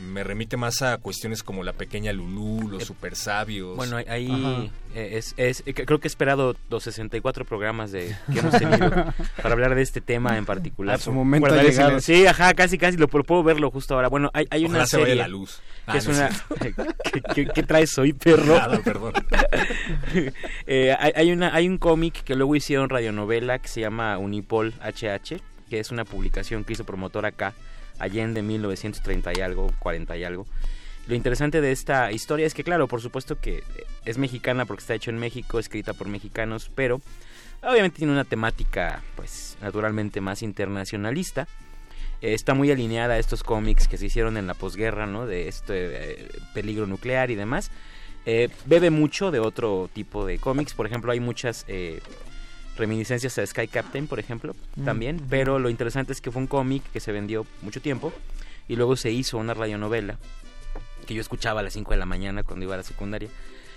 me 0.00 0.24
remite 0.24 0.56
más 0.56 0.82
a 0.82 0.98
cuestiones 0.98 1.42
como 1.42 1.62
la 1.62 1.72
pequeña 1.72 2.12
Lulú, 2.12 2.68
los 2.68 2.84
super 2.84 3.14
sabios. 3.16 3.76
Bueno, 3.76 3.96
ahí- 3.96 4.70
eh, 4.94 5.10
es, 5.14 5.34
es- 5.36 5.62
eh, 5.66 5.74
creo 5.74 5.98
que 6.00 6.06
he 6.06 6.10
esperado 6.10 6.56
los 6.70 6.82
64 6.84 7.44
programas 7.44 7.92
de, 7.92 8.16
que 8.32 8.38
hemos 8.40 8.52
tenido 8.58 8.90
para 9.42 9.52
hablar 9.52 9.74
de 9.74 9.82
este 9.82 10.00
tema 10.00 10.36
en 10.36 10.46
particular. 10.46 10.96
A 10.96 10.98
su 10.98 11.12
momento 11.12 11.52
ha 11.54 11.62
llegado. 11.62 12.00
Sí, 12.00 12.26
ajá, 12.26 12.54
casi, 12.54 12.76
casi, 12.78 12.96
lo 12.96 13.08
puedo 13.08 13.42
verlo 13.42 13.70
justo 13.70 13.94
ahora. 13.94 14.08
Bueno, 14.08 14.30
hay, 14.34 14.46
hay 14.50 14.64
Ojalá 14.64 14.78
una 14.80 14.86
se 14.86 14.96
vaya 14.96 15.06
serie 15.06 15.22
la 15.22 15.28
luz. 15.28 15.60
que 15.86 15.92
Ah, 15.92 15.96
es 15.96 16.08
no 16.08 16.14
una... 16.14 16.30
¿Qué, 17.12 17.22
qué- 17.34 17.46
qué 17.54 17.62
traes 17.62 17.96
hoy, 17.98 18.12
perro? 18.12 18.56
Nada, 18.58 18.80
perdón. 18.80 19.12
Eh, 20.66 20.94
hay, 20.98 21.12
hay 21.16 21.32
una, 21.32 21.54
hay 21.54 21.68
un 21.68 21.78
cómic 21.78 22.22
que 22.24 22.34
luego 22.34 22.56
hicieron 22.56 22.88
radionovela 22.88 23.58
que 23.58 23.68
se 23.68 23.80
llama 23.80 24.16
Unipol 24.18 24.72
HH, 24.80 25.40
que 25.68 25.80
es 25.80 25.90
una 25.90 26.04
publicación 26.04 26.64
que 26.64 26.72
hizo 26.72 26.84
promotor 26.84 27.26
acá, 27.26 27.54
Allende 27.98 28.42
1930 28.42 29.32
y 29.36 29.40
algo, 29.40 29.72
40 29.78 30.16
y 30.16 30.24
algo. 30.24 30.46
Lo 31.06 31.14
interesante 31.14 31.60
de 31.60 31.70
esta 31.70 32.10
historia 32.12 32.46
es 32.46 32.54
que, 32.54 32.64
claro, 32.64 32.88
por 32.88 33.02
supuesto 33.02 33.38
que 33.38 33.62
es 34.04 34.16
mexicana 34.16 34.64
porque 34.64 34.80
está 34.80 34.94
hecho 34.94 35.10
en 35.10 35.18
México, 35.18 35.58
escrita 35.58 35.92
por 35.92 36.08
mexicanos, 36.08 36.70
pero 36.74 37.02
obviamente 37.62 37.98
tiene 37.98 38.12
una 38.12 38.24
temática, 38.24 39.02
pues, 39.14 39.58
naturalmente 39.60 40.22
más 40.22 40.42
internacionalista. 40.42 41.46
Eh, 42.22 42.32
está 42.32 42.54
muy 42.54 42.70
alineada 42.70 43.14
a 43.14 43.18
estos 43.18 43.42
cómics 43.42 43.86
que 43.86 43.98
se 43.98 44.06
hicieron 44.06 44.38
en 44.38 44.46
la 44.46 44.54
posguerra, 44.54 45.06
¿no? 45.06 45.26
De 45.26 45.48
este 45.48 46.22
eh, 46.22 46.28
peligro 46.54 46.86
nuclear 46.86 47.30
y 47.30 47.34
demás. 47.34 47.70
Eh, 48.24 48.48
bebe 48.64 48.88
mucho 48.88 49.30
de 49.30 49.40
otro 49.40 49.90
tipo 49.92 50.24
de 50.24 50.38
cómics. 50.38 50.72
Por 50.72 50.86
ejemplo, 50.86 51.12
hay 51.12 51.20
muchas 51.20 51.66
reminiscencias 52.76 53.38
a 53.38 53.46
Sky 53.46 53.68
Captain, 53.68 54.06
por 54.06 54.18
ejemplo, 54.18 54.54
Mm, 54.76 54.84
también. 54.84 55.20
Pero 55.30 55.58
lo 55.58 55.68
interesante 55.70 56.12
es 56.12 56.20
que 56.20 56.30
fue 56.30 56.42
un 56.42 56.48
cómic 56.48 56.82
que 56.92 57.00
se 57.00 57.12
vendió 57.12 57.46
mucho 57.62 57.80
tiempo 57.80 58.12
y 58.68 58.76
luego 58.76 58.96
se 58.96 59.10
hizo 59.10 59.38
una 59.38 59.54
radionovela 59.54 60.18
que 61.06 61.14
yo 61.14 61.20
escuchaba 61.20 61.60
a 61.60 61.62
las 61.62 61.74
5 61.74 61.90
de 61.92 61.98
la 61.98 62.06
mañana 62.06 62.42
cuando 62.42 62.64
iba 62.64 62.74
a 62.74 62.78
la 62.78 62.82
secundaria. 62.82 63.28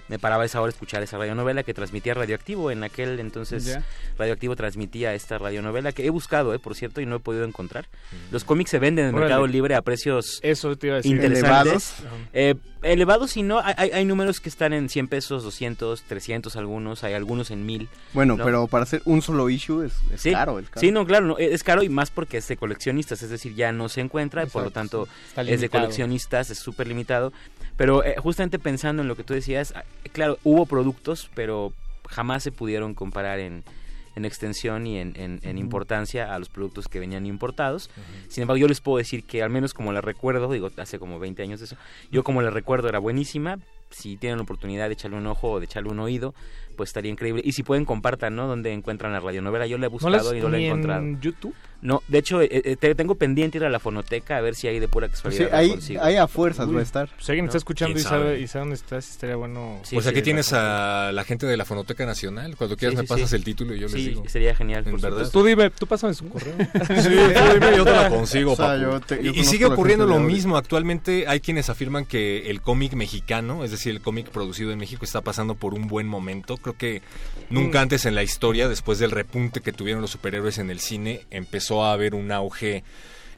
Me 0.09 0.19
paraba 0.19 0.45
esa 0.45 0.61
hora 0.61 0.69
a 0.69 0.73
escuchar 0.73 1.03
esa 1.03 1.17
radionovela 1.17 1.63
que 1.63 1.73
transmitía 1.73 2.13
Radioactivo. 2.13 2.71
En 2.71 2.83
aquel 2.83 3.19
entonces 3.19 3.65
Ya. 3.65 3.83
Radioactivo 4.17 4.55
transmitía 4.55 5.13
esta 5.13 5.37
radionovela 5.37 5.91
que 5.91 6.05
he 6.05 6.09
buscado, 6.09 6.53
eh, 6.53 6.59
por 6.59 6.75
cierto, 6.75 7.01
y 7.01 7.05
no 7.05 7.17
he 7.17 7.19
podido 7.19 7.43
encontrar. 7.45 7.85
Los 8.31 8.43
cómics 8.43 8.69
se 8.71 8.79
venden 8.79 9.05
en 9.05 9.09
el 9.09 9.15
Órale. 9.15 9.29
Mercado 9.29 9.47
Libre 9.47 9.75
a 9.75 9.81
precios 9.81 10.39
Eso 10.43 10.75
te 10.77 10.87
iba 10.87 10.95
a 10.95 10.97
decir. 10.97 11.11
interesantes. 11.15 11.95
¿Elevados? 11.99 12.23
Eh, 12.33 12.55
elevados 12.83 13.35
y 13.37 13.43
no, 13.43 13.59
hay, 13.63 13.89
hay- 13.91 14.05
números 14.05 14.39
que 14.39 14.47
están 14.49 14.71
en 14.71 14.87
100 14.87 15.07
pesos, 15.09 15.43
200, 15.43 16.03
300 16.03 16.55
algunos, 16.55 17.03
hay 17.03 17.13
algunos 17.13 17.51
en 17.51 17.65
1000. 17.65 17.89
Bueno, 18.13 18.37
¿no? 18.37 18.45
pero 18.45 18.67
para 18.67 18.83
hacer 18.83 19.01
un 19.05 19.21
solo 19.21 19.49
issue 19.49 19.83
es, 19.85 19.93
es 20.13 20.21
Sí, 20.21 20.31
caro. 20.31 20.59
Es 20.59 20.69
caro. 20.69 20.79
sí, 20.79 20.91
no, 20.91 21.05
claro, 21.05 21.25
no, 21.25 21.37
es 21.37 21.63
caro 21.63 21.83
y 21.83 21.89
más 21.89 22.11
porque 22.11 22.37
es 22.37 22.47
de 22.47 22.55
coleccionistas, 22.55 23.21
es 23.23 23.29
decir, 23.29 23.55
ya 23.55 23.71
no 23.73 23.89
se 23.89 23.99
encuentra, 24.01 24.43
y 24.43 24.45
por 24.45 24.63
lo 24.63 24.71
tanto 24.71 25.07
es 25.35 25.59
de 25.59 25.69
coleccionistas, 25.69 26.49
es 26.49 26.59
súper 26.59 26.87
limitado. 26.87 27.33
Pero 27.77 28.03
eh, 28.03 28.15
justamente 28.17 28.59
pensando 28.59 29.01
en 29.01 29.07
lo 29.07 29.15
que 29.15 29.23
tú 29.23 29.33
decías, 29.33 29.73
ah, 29.75 29.83
claro, 30.11 30.37
hubo 30.43 30.65
productos, 30.65 31.29
pero 31.35 31.71
jamás 32.09 32.43
se 32.43 32.51
pudieron 32.51 32.93
comparar 32.95 33.39
en, 33.39 33.63
en 34.15 34.25
extensión 34.25 34.87
y 34.87 34.97
en, 34.97 35.13
en- 35.15 35.39
en 35.43 35.57
importancia 35.57 36.33
a 36.33 36.39
los 36.39 36.49
productos 36.49 36.87
que 36.87 36.99
venían 36.99 37.25
importados. 37.27 37.89
Sin 38.29 38.41
embargo, 38.41 38.57
yo 38.57 38.67
les 38.67 38.81
puedo 38.81 38.97
decir 38.97 39.23
que 39.23 39.43
al 39.43 39.49
menos 39.51 39.73
como 39.73 39.93
la 39.93 40.01
recuerdo, 40.01 40.51
digo, 40.51 40.71
hace 40.77 40.97
como 40.99 41.19
20 41.19 41.43
años 41.43 41.59
de 41.59 41.67
eso, 41.67 41.77
yo 42.11 42.23
como 42.23 42.41
la 42.41 42.49
recuerdo 42.49 42.89
era 42.89 42.99
buenísima. 42.99 43.59
Si 43.89 44.17
tienen 44.17 44.37
la 44.37 44.43
oportunidad 44.43 44.87
de 44.87 44.93
echarle 44.93 45.17
un 45.17 45.27
ojo 45.27 45.51
o 45.51 45.59
de 45.59 45.65
echarle 45.65 45.89
un 45.89 45.99
oído, 45.99 46.33
pues 46.75 46.89
estaría 46.89 47.11
increíble. 47.11 47.41
Y 47.43 47.53
si 47.53 47.63
pueden, 47.63 47.85
compartan, 47.85 48.35
¿no? 48.35 48.47
Donde 48.47 48.71
encuentran 48.73 49.11
la 49.13 49.19
radionovela. 49.19 49.65
Yo 49.65 49.77
la 49.77 49.87
he 49.87 49.89
¿No 49.89 49.93
buscado 49.93 50.35
y 50.35 50.41
no 50.41 50.49
la 50.49 50.57
he 50.57 50.67
encontrado. 50.67 51.01
en 51.01 51.19
YouTube? 51.21 51.55
No, 51.79 52.01
de 52.07 52.17
hecho, 52.17 52.41
eh, 52.41 52.49
eh, 52.51 52.75
te- 52.75 52.95
tengo 52.95 53.13
pendiente 53.15 53.59
ir 53.59 53.63
a 53.63 53.69
la 53.69 53.79
fonoteca 53.79 54.37
a 54.37 54.41
ver 54.41 54.55
si 54.55 54.67
hay 54.67 54.79
de 54.79 54.87
pura 54.87 55.09
casualidad. 55.09 55.47
Sí, 55.79 55.95
ahí- 55.95 55.97
ahí 56.01 56.15
a 56.15 56.27
fuerzas 56.27 56.67
va 56.73 56.79
a 56.79 56.83
estar. 56.83 57.07
Si 57.19 57.31
alguien 57.31 57.45
¿No? 57.45 57.49
está 57.49 57.59
escuchando 57.59 57.91
y 57.91 58.01
¿Quién 58.01 58.03
sabe, 58.09 58.23
sabe? 58.25 58.39
y 58.41 58.47
sabe 58.47 58.61
dónde 58.63 58.75
estás, 58.75 59.09
estaría 59.11 59.35
bueno. 59.35 59.79
Sí, 59.83 59.95
pues 59.95 60.05
sí, 60.05 60.09
aquí 60.11 60.21
tienes 60.23 60.51
la 60.51 61.09
a 61.09 61.11
la 61.11 61.23
gente 61.23 61.45
de 61.45 61.55
la 61.55 61.65
Fonoteca 61.65 62.03
Nacional. 62.07 62.55
Cuando 62.57 62.75
quieras 62.77 62.93
Sí, 62.93 62.97
me 62.97 63.03
sí, 63.03 63.07
pasas 63.07 63.29
sí. 63.29 63.35
el 63.35 63.43
título 63.43 63.75
y 63.75 63.79
yo 63.79 63.89
Sí, 63.89 63.95
les 63.97 64.05
digo. 64.07 64.23
sería 64.27 64.55
genial, 64.55 64.83
En 64.87 64.91
por 64.91 65.01
verdad. 65.01 65.29
Tú 65.31 65.43
dime, 65.45 65.69
tú 65.69 65.85
pásame 65.85 66.15
su 66.15 66.27
correo. 66.29 66.55
Sí, 66.57 67.09
tú 67.09 67.53
dime, 67.53 67.77
yo 67.77 67.83
te 67.85 67.91
la 67.91 68.09
consigo, 68.09 68.53
O 68.53 68.55
sea, 68.55 68.67
papu. 68.69 68.81
yo 68.81 68.99
te- 69.01 69.23
yo 69.23 69.31
y, 69.33 69.39
y 69.39 69.43
sigue 69.43 69.65
ocurriendo 69.65 70.05
lo 70.07 70.19
mismo. 70.19 70.57
Actualmente 70.57 71.27
hay 71.27 71.39
quienes 71.41 71.69
afirman 71.69 72.05
que 72.05 72.49
el 72.49 72.59
cómic 72.61 72.93
mexicano, 72.93 73.63
es 73.63 73.69
decir, 73.69 73.76
el 73.85 74.01
cómic 74.01 74.29
producido 74.29 74.71
en 74.71 74.79
México, 74.79 75.05
está 75.05 75.21
pasando 75.21 75.55
por 75.55 75.73
un 75.73 75.87
buen 75.87 76.07
momento. 76.07 76.57
Creo 76.57 76.75
que 76.75 77.01
nunca 77.49 77.79
Mm. 77.79 77.83
antes 77.83 78.05
en 78.05 78.15
la 78.15 78.23
historia, 78.23 78.67
después 78.67 78.97
del 78.99 79.11
repunte 79.11 79.61
que 79.61 79.71
tuvieron 79.73 80.01
los 80.01 80.11
superhéroes 80.11 80.57
en 80.57 80.69
el 80.71 80.79
cine, 80.79 81.21
empezó 81.29 81.83
a 81.85 81.93
haber 81.93 82.15
un 82.15 82.31
auge 82.31 82.83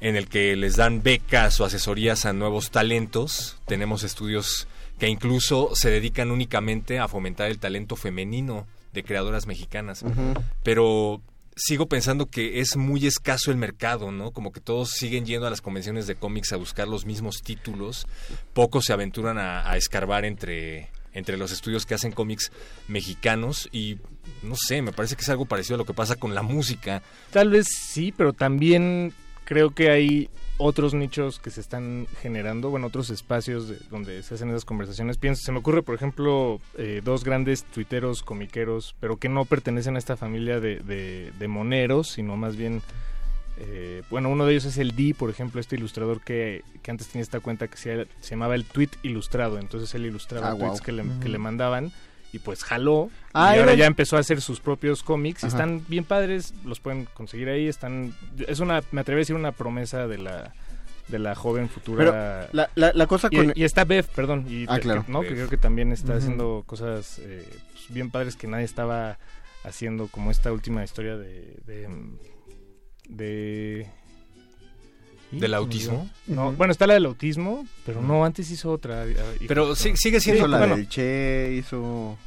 en 0.01 0.15
el 0.15 0.27
que 0.29 0.55
les 0.55 0.77
dan 0.77 1.03
becas 1.03 1.59
o 1.59 1.65
asesorías 1.65 2.25
a 2.25 2.31
nuevos 2.33 2.71
talentos. 2.71 3.57
Tenemos 3.65 4.03
estudios 4.03 4.67
que 4.97 5.07
incluso 5.07 5.71
se 5.73 5.89
dedican 5.89 6.31
únicamente 6.31 6.99
a 6.99 7.07
fomentar 7.07 7.49
el 7.49 7.59
talento 7.59 7.95
femenino 7.97 8.65
de 8.93 9.03
creadoras 9.03 9.45
mexicanas. 9.45 10.03
Pero 10.63 11.21
sigo 11.59 11.87
pensando 11.87 12.27
que 12.27 12.61
es 12.61 12.77
muy 12.77 13.05
escaso 13.05 13.51
el 13.51 13.57
mercado, 13.57 14.11
¿no? 14.11 14.31
Como 14.31 14.51
que 14.51 14.61
todos 14.61 14.91
siguen 14.91 15.25
yendo 15.25 15.45
a 15.45 15.49
las 15.49 15.61
convenciones 15.61 16.07
de 16.07 16.15
cómics 16.15 16.53
a 16.53 16.57
buscar 16.57 16.87
los 16.87 17.05
mismos 17.05 17.41
títulos. 17.43 18.07
Pocos 18.53 18.85
se 18.85 18.93
aventuran 18.93 19.37
a, 19.37 19.75
escarbar 19.75 20.25
entre, 20.25 20.89
entre 21.13 21.37
los 21.37 21.51
estudios 21.51 21.85
que 21.85 21.93
hacen 21.93 22.11
cómics 22.11 22.51
mexicanos 22.87 23.69
y 23.71 23.97
no 24.41 24.55
sé, 24.55 24.81
me 24.81 24.93
parece 24.93 25.15
que 25.15 25.21
es 25.21 25.29
algo 25.29 25.45
parecido 25.45 25.75
a 25.75 25.79
lo 25.79 25.85
que 25.85 25.93
pasa 25.93 26.15
con 26.15 26.33
la 26.33 26.41
música. 26.41 27.03
Tal 27.31 27.49
vez 27.49 27.67
sí, 27.67 28.13
pero 28.15 28.33
también 28.33 29.13
creo 29.43 29.71
que 29.71 29.91
hay 29.91 30.29
otros 30.61 30.93
nichos 30.93 31.39
que 31.39 31.49
se 31.49 31.61
están 31.61 32.05
generando, 32.21 32.69
bueno, 32.69 32.87
otros 32.87 33.09
espacios 33.09 33.69
de- 33.69 33.77
donde 33.89 34.21
se 34.23 34.35
hacen 34.35 34.49
esas 34.49 34.65
conversaciones. 34.65 35.17
Pienso, 35.17 35.41
se 35.43 35.51
me 35.51 35.59
ocurre, 35.59 35.81
por 35.81 35.95
ejemplo, 35.95 36.59
eh, 36.77 37.01
dos 37.03 37.23
grandes 37.23 37.63
tuiteros, 37.63 38.21
comiqueros, 38.23 38.93
pero 38.99 39.17
que 39.17 39.29
no 39.29 39.45
pertenecen 39.45 39.95
a 39.95 39.99
esta 39.99 40.17
familia 40.17 40.59
de, 40.59 40.79
de- 40.81 41.31
de 41.39 41.47
moneros, 41.47 42.09
sino 42.09 42.35
más 42.35 42.55
bien, 42.57 42.81
eh, 43.57 44.03
bueno, 44.09 44.29
uno 44.29 44.45
de 44.45 44.51
ellos 44.51 44.65
es 44.65 44.77
el 44.77 44.95
D, 44.95 45.15
por 45.17 45.29
ejemplo, 45.29 45.59
este 45.61 45.75
ilustrador 45.77 46.21
que, 46.21 46.63
que 46.83 46.91
antes 46.91 47.07
tenía 47.07 47.23
esta 47.23 47.39
cuenta 47.39 47.67
que 47.67 47.77
se, 47.77 48.05
se 48.19 48.29
llamaba 48.31 48.55
el 48.55 48.65
Tweet 48.65 48.89
Ilustrado, 49.03 49.59
entonces 49.59 49.93
él 49.95 50.05
ilustraba 50.05 50.51
Ah, 50.51 50.55
tweets 50.57 50.81
que, 50.81 50.91
le, 50.91 51.03
que 51.21 51.29
le 51.29 51.37
mandaban 51.39 51.91
y 52.31 52.39
pues 52.39 52.63
jaló 52.63 53.09
Ah, 53.33 53.55
y 53.55 53.59
ahora 53.59 53.73
ya 53.75 53.85
empezó 53.85 54.17
a 54.17 54.19
hacer 54.19 54.41
sus 54.41 54.59
propios 54.59 55.03
cómics 55.03 55.43
Ajá. 55.43 55.47
están 55.55 55.83
bien 55.87 56.03
padres, 56.03 56.53
los 56.65 56.79
pueden 56.79 57.05
conseguir 57.13 57.49
ahí, 57.49 57.67
están 57.67 58.13
es 58.47 58.59
una 58.59 58.81
me 58.91 59.01
atrevo 59.01 59.17
a 59.17 59.19
decir 59.21 59.35
una 59.35 59.51
promesa 59.51 60.07
de 60.07 60.17
la 60.19 60.53
de 61.07 61.17
la 61.17 61.33
joven 61.33 61.69
futura 61.69 61.97
Pero 61.97 62.11
la- 62.53 62.69
la- 62.75 62.91
la 62.93 63.07
cosa 63.07 63.29
y, 63.31 63.35
con- 63.37 63.53
y 63.55 63.63
está 63.63 63.83
Bev, 63.83 64.05
perdón, 64.07 64.45
y 64.47 64.65
Ah, 64.67 64.79
claro. 64.79 65.03
que, 65.05 65.11
¿no? 65.11 65.21
que 65.21 65.29
creo 65.29 65.49
que 65.49 65.57
también 65.57 65.91
está 65.91 66.15
haciendo 66.15 66.63
cosas 66.67 67.17
eh, 67.19 67.47
pues, 67.71 67.85
bien 67.89 68.11
padres 68.11 68.35
que 68.35 68.45
nadie 68.47 68.65
estaba 68.65 69.17
haciendo 69.63 70.07
como 70.07 70.29
esta 70.29 70.51
última 70.53 70.83
historia 70.83 71.17
de 71.17 71.57
de, 71.65 71.87
de. 73.09 73.89
¿Del 75.31 75.53
autismo? 75.53 76.09
No, 76.27 76.51
bueno, 76.53 76.71
está 76.71 76.87
la 76.87 76.95
del 76.95 77.05
autismo, 77.05 77.65
pero 77.85 78.01
no, 78.01 78.25
antes 78.25 78.49
hizo 78.51 78.71
otra. 78.71 79.05
y- 79.39 79.47
Pero 79.47 79.75
sí- 79.75 79.95
sigue 79.95 80.19
siendo 80.19 80.47
la 80.47 80.57
bueno, 80.59 80.75
del 80.75 80.89
Che, 80.89 81.55
hizo... 81.59 82.17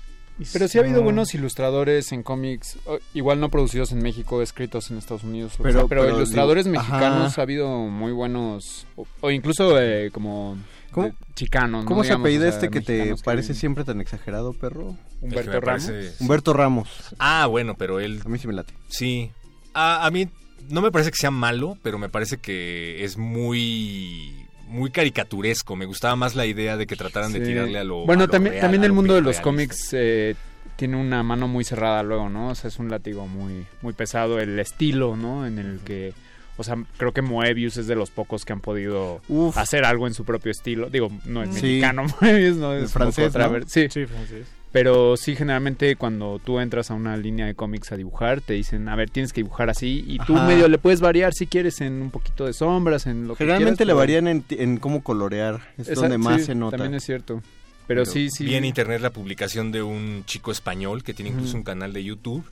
Pero 0.53 0.67
sí 0.67 0.79
ha 0.79 0.81
habido 0.81 0.99
No. 0.99 1.05
buenos 1.05 1.35
ilustradores 1.35 2.11
en 2.11 2.23
cómics, 2.23 2.79
igual 3.15 3.38
no 3.38 3.49
producidos 3.51 3.93
en 3.93 3.99
México, 4.03 4.41
escritos 4.43 4.91
en 4.91 4.97
Estados 4.99 5.25
Unidos. 5.25 5.53
o 5.59 5.62
Pero- 5.62 5.81
sea, 5.81 5.88
pero, 5.88 6.03
pero 6.03 6.17
ilustradores 6.17 6.65
digo, 6.65 6.79
mexicanos 6.79 7.33
ajá. 7.33 7.41
ha 7.41 7.45
habido 7.45 7.69
muy 7.87 8.12
buenos, 8.12 8.87
o, 8.97 9.07
o 9.21 9.31
incluso 9.31 9.79
eh, 9.81 10.11
como 10.11 10.57
¿Cómo- 10.91 11.12
chicanos. 11.35 11.85
¿no? 11.85 11.88
¿Cómo 11.88 12.03
se 12.03 12.12
apellida 12.15 12.47
o 12.49 12.51
sea, 12.51 12.61
este 12.61 12.71
que 12.71 12.81
te 12.81 13.15
parece 13.25 13.55
siempre 13.55 13.85
tan 13.85 14.01
exagerado, 14.01 14.53
perro? 14.55 14.97
Humberto 15.21 15.61
Ramos. 15.61 15.85
parece- 15.87 16.15
Humberto 16.21 16.53
Ramos. 16.55 16.88
Ah, 17.19 17.47
bueno, 17.47 17.77
pero 17.77 18.01
él... 18.01 18.21
A 18.25 18.29
mí 18.29 18.38
sí 18.38 18.47
me 18.49 18.55
late. 18.55 18.75
Sí. 18.88 19.31
A, 19.75 20.07
a 20.07 20.11
mí 20.11 20.29
no 20.70 20.81
me 20.83 20.90
parece 20.90 21.11
que 21.11 21.16
sea 21.16 21.31
malo, 21.31 21.77
pero 21.83 21.98
me 21.98 22.09
parece 22.09 22.38
que 22.38 23.05
es 23.05 23.16
muy 23.16 24.46
muy 24.68 24.90
caricaturesco. 24.90 25.77
Me 25.77 25.85
gustaba 25.85 26.16
más 26.16 26.35
la 26.35 26.46
idea 26.46 26.77
de 26.79 26.87
que 26.87 26.96
trataran 26.96 27.33
de 27.33 27.40
tirarle 27.40 27.79
a 27.79 27.85
lo 27.85 28.07
Bueno, 28.07 28.25
a 28.25 28.27
lo 28.27 28.31
también, 28.33 28.53
real, 28.55 28.62
también 28.62 28.85
el 28.85 28.92
mundo 28.92 29.12
de 29.14 29.20
los 29.20 29.37
realista. 29.37 29.42
cómics 29.42 29.88
eh, 29.92 30.35
tiene 30.77 30.96
una 30.96 31.22
mano 31.22 31.46
muy 31.46 31.62
cerrada 31.64 32.03
luego, 32.03 32.31
¿no? 32.31 32.48
O 32.48 32.55
sea, 32.55 32.68
es 32.68 32.79
un 32.79 32.88
látigo 32.90 33.27
muy, 33.27 33.66
muy 33.83 33.92
pesado 33.92 34.40
el 34.40 34.59
estilo, 34.59 35.14
¿no? 35.16 35.46
En 35.46 35.59
el 35.59 35.81
que, 35.85 36.14
o 36.57 36.64
sea, 36.64 36.77
creo 36.96 37.12
que 37.12 37.20
Moebius 37.20 37.77
es 37.77 37.87
de 37.87 37.94
los 37.96 38.11
pocos 38.11 38.46
que 38.46 38.55
han 38.55 38.61
podido 38.61 39.20
Uf. 39.29 39.59
hacer 39.59 39.85
algo 39.85 40.07
en 40.07 40.14
su 40.14 40.25
propio 40.25 40.51
estilo. 40.51 40.88
Digo, 40.88 41.11
no 41.27 41.42
es 41.42 41.51
Sí. 41.55 41.62
mexicano 41.62 42.05
Moebius, 42.22 42.57
no 42.57 42.72
es 42.75 42.90
francés, 42.92 43.35
¿no? 43.35 43.51
Sí. 43.66 43.88
Sí, 43.90 44.07
francés. 44.07 44.46
Pero 44.73 45.19
sí, 45.19 45.37
generalmente 45.37 45.97
cuando 45.97 46.41
tú 46.43 46.59
entras 46.59 46.91
a 46.91 46.95
una 46.95 47.17
línea 47.19 47.45
de 47.45 47.55
cómics 47.55 47.93
a 47.93 47.97
dibujar, 47.97 48.41
te 48.41 48.55
dicen, 48.55 48.89
a 48.89 48.97
ver, 48.97 49.11
tienes 49.11 49.33
que 49.35 49.43
dibujar 49.43 49.69
así. 49.69 50.03
Y 50.09 50.19
tú 50.21 50.35
Ajá. 50.37 50.47
medio 50.47 50.67
le 50.69 50.79
puedes 50.79 51.01
variar 51.03 51.35
si 51.35 51.47
quieres 51.47 51.81
en 51.83 52.01
un 52.01 52.11
poquito 52.11 52.47
de 52.47 52.55
sombras, 52.55 53.07
en 53.07 53.29
lo 53.29 53.35
que 53.35 53.45
Generalmente 53.45 53.85
quieras, 53.85 53.87
le 53.87 53.91
pero- 53.93 53.99
varían 53.99 54.29
en, 54.29 54.45
en 54.51 54.77
cómo 54.79 55.03
colorear. 55.03 55.61
Es 55.77 55.95
donde 55.95 56.17
más 56.17 56.41
sí, 56.41 56.47
se 56.47 56.55
nota. 56.55 56.79
También 56.79 56.95
es 56.95 57.05
cierto. 57.05 57.43
Pero, 57.87 58.07
sí, 58.07 58.31
sí. 58.31 58.45
Vi 58.47 58.55
en 58.55 58.65
internet 58.65 59.03
la 59.03 59.11
publicación 59.11 59.73
de 59.73 59.83
un 59.83 60.23
chico 60.25 60.51
español 60.53 61.03
que 61.03 61.13
tiene 61.13 61.31
incluso 61.33 61.57
un 61.57 61.65
canal 61.65 61.93
de 61.93 62.03
YouTube 62.05 62.43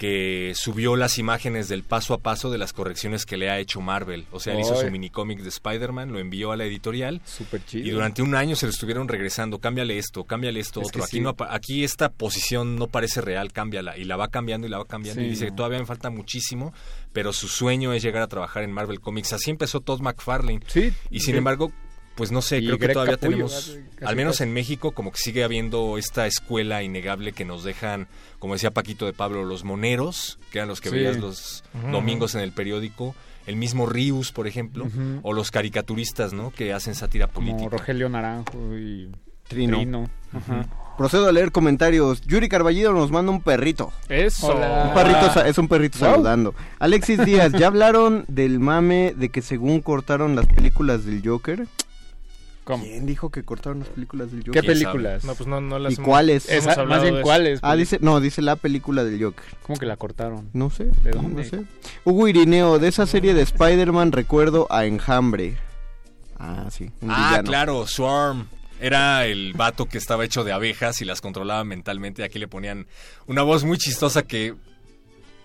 que 0.00 0.52
subió 0.56 0.96
las 0.96 1.18
imágenes 1.18 1.68
del 1.68 1.82
paso 1.82 2.14
a 2.14 2.18
paso 2.18 2.50
de 2.50 2.56
las 2.56 2.72
correcciones 2.72 3.26
que 3.26 3.36
le 3.36 3.50
ha 3.50 3.58
hecho 3.58 3.82
Marvel. 3.82 4.24
O 4.32 4.40
sea, 4.40 4.54
él 4.54 4.60
hizo 4.60 4.74
su 4.74 4.90
minicómic 4.90 5.40
de 5.40 5.50
Spider-Man, 5.50 6.10
lo 6.10 6.18
envió 6.18 6.52
a 6.52 6.56
la 6.56 6.64
editorial 6.64 7.20
Súper 7.26 7.62
chido. 7.66 7.86
y 7.86 7.90
durante 7.90 8.22
un 8.22 8.34
año 8.34 8.56
se 8.56 8.64
lo 8.64 8.70
estuvieron 8.70 9.08
regresando. 9.08 9.58
Cámbiale 9.58 9.98
esto, 9.98 10.24
cámbiale 10.24 10.58
esto 10.58 10.80
Es 10.80 10.88
otro. 10.88 11.04
Aquí, 11.04 11.18
sí. 11.18 11.20
no, 11.20 11.28
apa- 11.28 11.54
aquí 11.54 11.84
esta 11.84 12.08
posición 12.08 12.76
no 12.76 12.86
parece 12.86 13.20
real, 13.20 13.52
cámbiala. 13.52 13.98
Y 13.98 14.04
la 14.04 14.16
va 14.16 14.28
cambiando 14.28 14.66
y 14.66 14.70
la 14.70 14.78
va 14.78 14.86
cambiando. 14.86 15.20
Sí, 15.20 15.26
y 15.26 15.30
dice 15.32 15.44
que 15.44 15.52
todavía 15.52 15.78
me 15.78 15.84
falta 15.84 16.08
muchísimo, 16.08 16.72
pero 17.12 17.34
su 17.34 17.46
sueño 17.46 17.92
es 17.92 18.02
llegar 18.02 18.22
a 18.22 18.26
trabajar 18.28 18.62
en 18.62 18.72
Marvel 18.72 19.00
Comics. 19.00 19.34
Así 19.34 19.50
empezó 19.50 19.80
Todd 19.80 20.00
McFarlane. 20.00 20.60
Sí. 20.66 20.94
Y 21.10 21.20
sin 21.20 21.36
embargo, 21.36 21.72
pues 22.20 22.30
no 22.32 22.42
sé, 22.42 22.58
creo 22.58 22.76
que 22.78 22.88
todavía 22.90 23.14
Capullo, 23.16 23.30
tenemos, 23.30 23.54
casi, 23.54 23.80
casi, 23.94 24.04
al 24.04 24.14
menos 24.14 24.34
casi. 24.34 24.42
en 24.44 24.52
México, 24.52 24.92
como 24.92 25.10
que 25.10 25.16
sigue 25.16 25.42
habiendo 25.42 25.96
esta 25.96 26.26
escuela 26.26 26.82
innegable 26.82 27.32
que 27.32 27.46
nos 27.46 27.64
dejan, 27.64 28.08
como 28.38 28.52
decía 28.52 28.70
Paquito 28.72 29.06
de 29.06 29.14
Pablo, 29.14 29.42
los 29.46 29.64
moneros, 29.64 30.38
que 30.52 30.58
eran 30.58 30.68
los 30.68 30.82
que 30.82 30.90
Sí. 30.90 30.96
veías 30.96 31.16
los 31.16 31.64
domingos 31.90 32.34
en 32.34 32.42
el 32.42 32.52
periódico, 32.52 33.14
el 33.46 33.56
mismo 33.56 33.86
Rius, 33.86 34.32
por 34.32 34.46
ejemplo, 34.46 34.86
o 35.22 35.32
los 35.32 35.50
caricaturistas, 35.50 36.34
¿no? 36.34 36.50
Que 36.50 36.74
hacen 36.74 36.94
sátira 36.94 37.26
Como 37.26 37.52
política. 37.52 37.78
Rogelio 37.78 38.10
Naranjo 38.10 38.76
y 38.76 39.10
Trino. 39.48 40.10
Ajá. 40.34 40.66
Procedo 40.98 41.26
a 41.28 41.32
leer 41.32 41.50
comentarios. 41.50 42.20
Yuri 42.20 42.50
Carballido 42.50 42.92
nos 42.92 43.10
manda 43.10 43.32
un 43.32 43.40
perrito. 43.40 43.90
Eso. 44.10 44.48
Hola. 44.48 44.84
Un 44.88 44.94
perrito, 44.94 45.32
sa- 45.32 45.48
es 45.48 45.56
un 45.56 45.66
perrito 45.66 45.98
Wow. 45.98 46.10
saludando. 46.10 46.54
Alexis 46.78 47.24
Díaz, 47.24 47.52
¿ya 47.52 47.68
hablaron 47.68 48.26
del 48.28 48.60
mame 48.60 49.14
de 49.16 49.30
que 49.30 49.40
según 49.40 49.80
cortaron 49.80 50.36
las 50.36 50.46
películas 50.46 51.06
del 51.06 51.22
Joker? 51.26 51.66
¿Cómo? 52.70 52.84
¿Quién 52.84 53.06
dijo 53.06 53.30
que 53.30 53.42
cortaron 53.42 53.80
las 53.80 53.88
películas 53.88 54.30
del 54.30 54.42
¿Qué 54.44 54.50
Joker? 54.50 54.64
películas? 54.66 55.24
No, 55.24 55.34
pues 55.34 55.46
no, 55.48 55.60
no 55.60 55.78
las 55.78 55.92
¿Y 55.92 55.96
hemos- 55.96 56.06
cuáles? 56.08 56.48
hemos 56.48 56.66
Esa- 56.66 56.84
más 56.84 57.02
bien 57.02 57.20
cuáles. 57.22 57.60
Ah, 57.62 57.76
dice, 57.76 57.98
no, 58.00 58.20
dice 58.20 58.42
la 58.42 58.56
película 58.56 59.04
del 59.04 59.22
Joker. 59.22 59.44
¿Cómo 59.62 59.78
que 59.78 59.86
la 59.86 59.96
cortaron? 59.96 60.48
No 60.52 60.70
sé. 60.70 60.84
¿De 61.02 61.10
no 61.12 61.42
sé. 61.44 61.64
Hugo 62.04 62.28
Irineo, 62.28 62.78
de 62.78 62.88
esa 62.88 63.06
serie 63.06 63.34
de 63.34 63.42
Spider-Man 63.42 64.12
recuerdo 64.12 64.66
a 64.70 64.84
Enjambre. 64.86 65.56
Ah, 66.38 66.68
sí. 66.70 66.90
un 67.02 67.10
Ah, 67.10 67.28
villano. 67.30 67.48
claro, 67.48 67.86
Swarm. 67.86 68.48
Era 68.82 69.26
el 69.26 69.52
vato 69.52 69.84
que 69.84 69.98
estaba 69.98 70.24
hecho 70.24 70.42
de 70.42 70.52
abejas 70.52 71.02
y 71.02 71.04
las 71.04 71.20
controlaba 71.20 71.64
mentalmente. 71.64 72.24
Aquí 72.24 72.38
le 72.38 72.48
ponían 72.48 72.86
una 73.26 73.42
voz 73.42 73.62
muy 73.64 73.76
chistosa 73.76 74.22
que... 74.22 74.54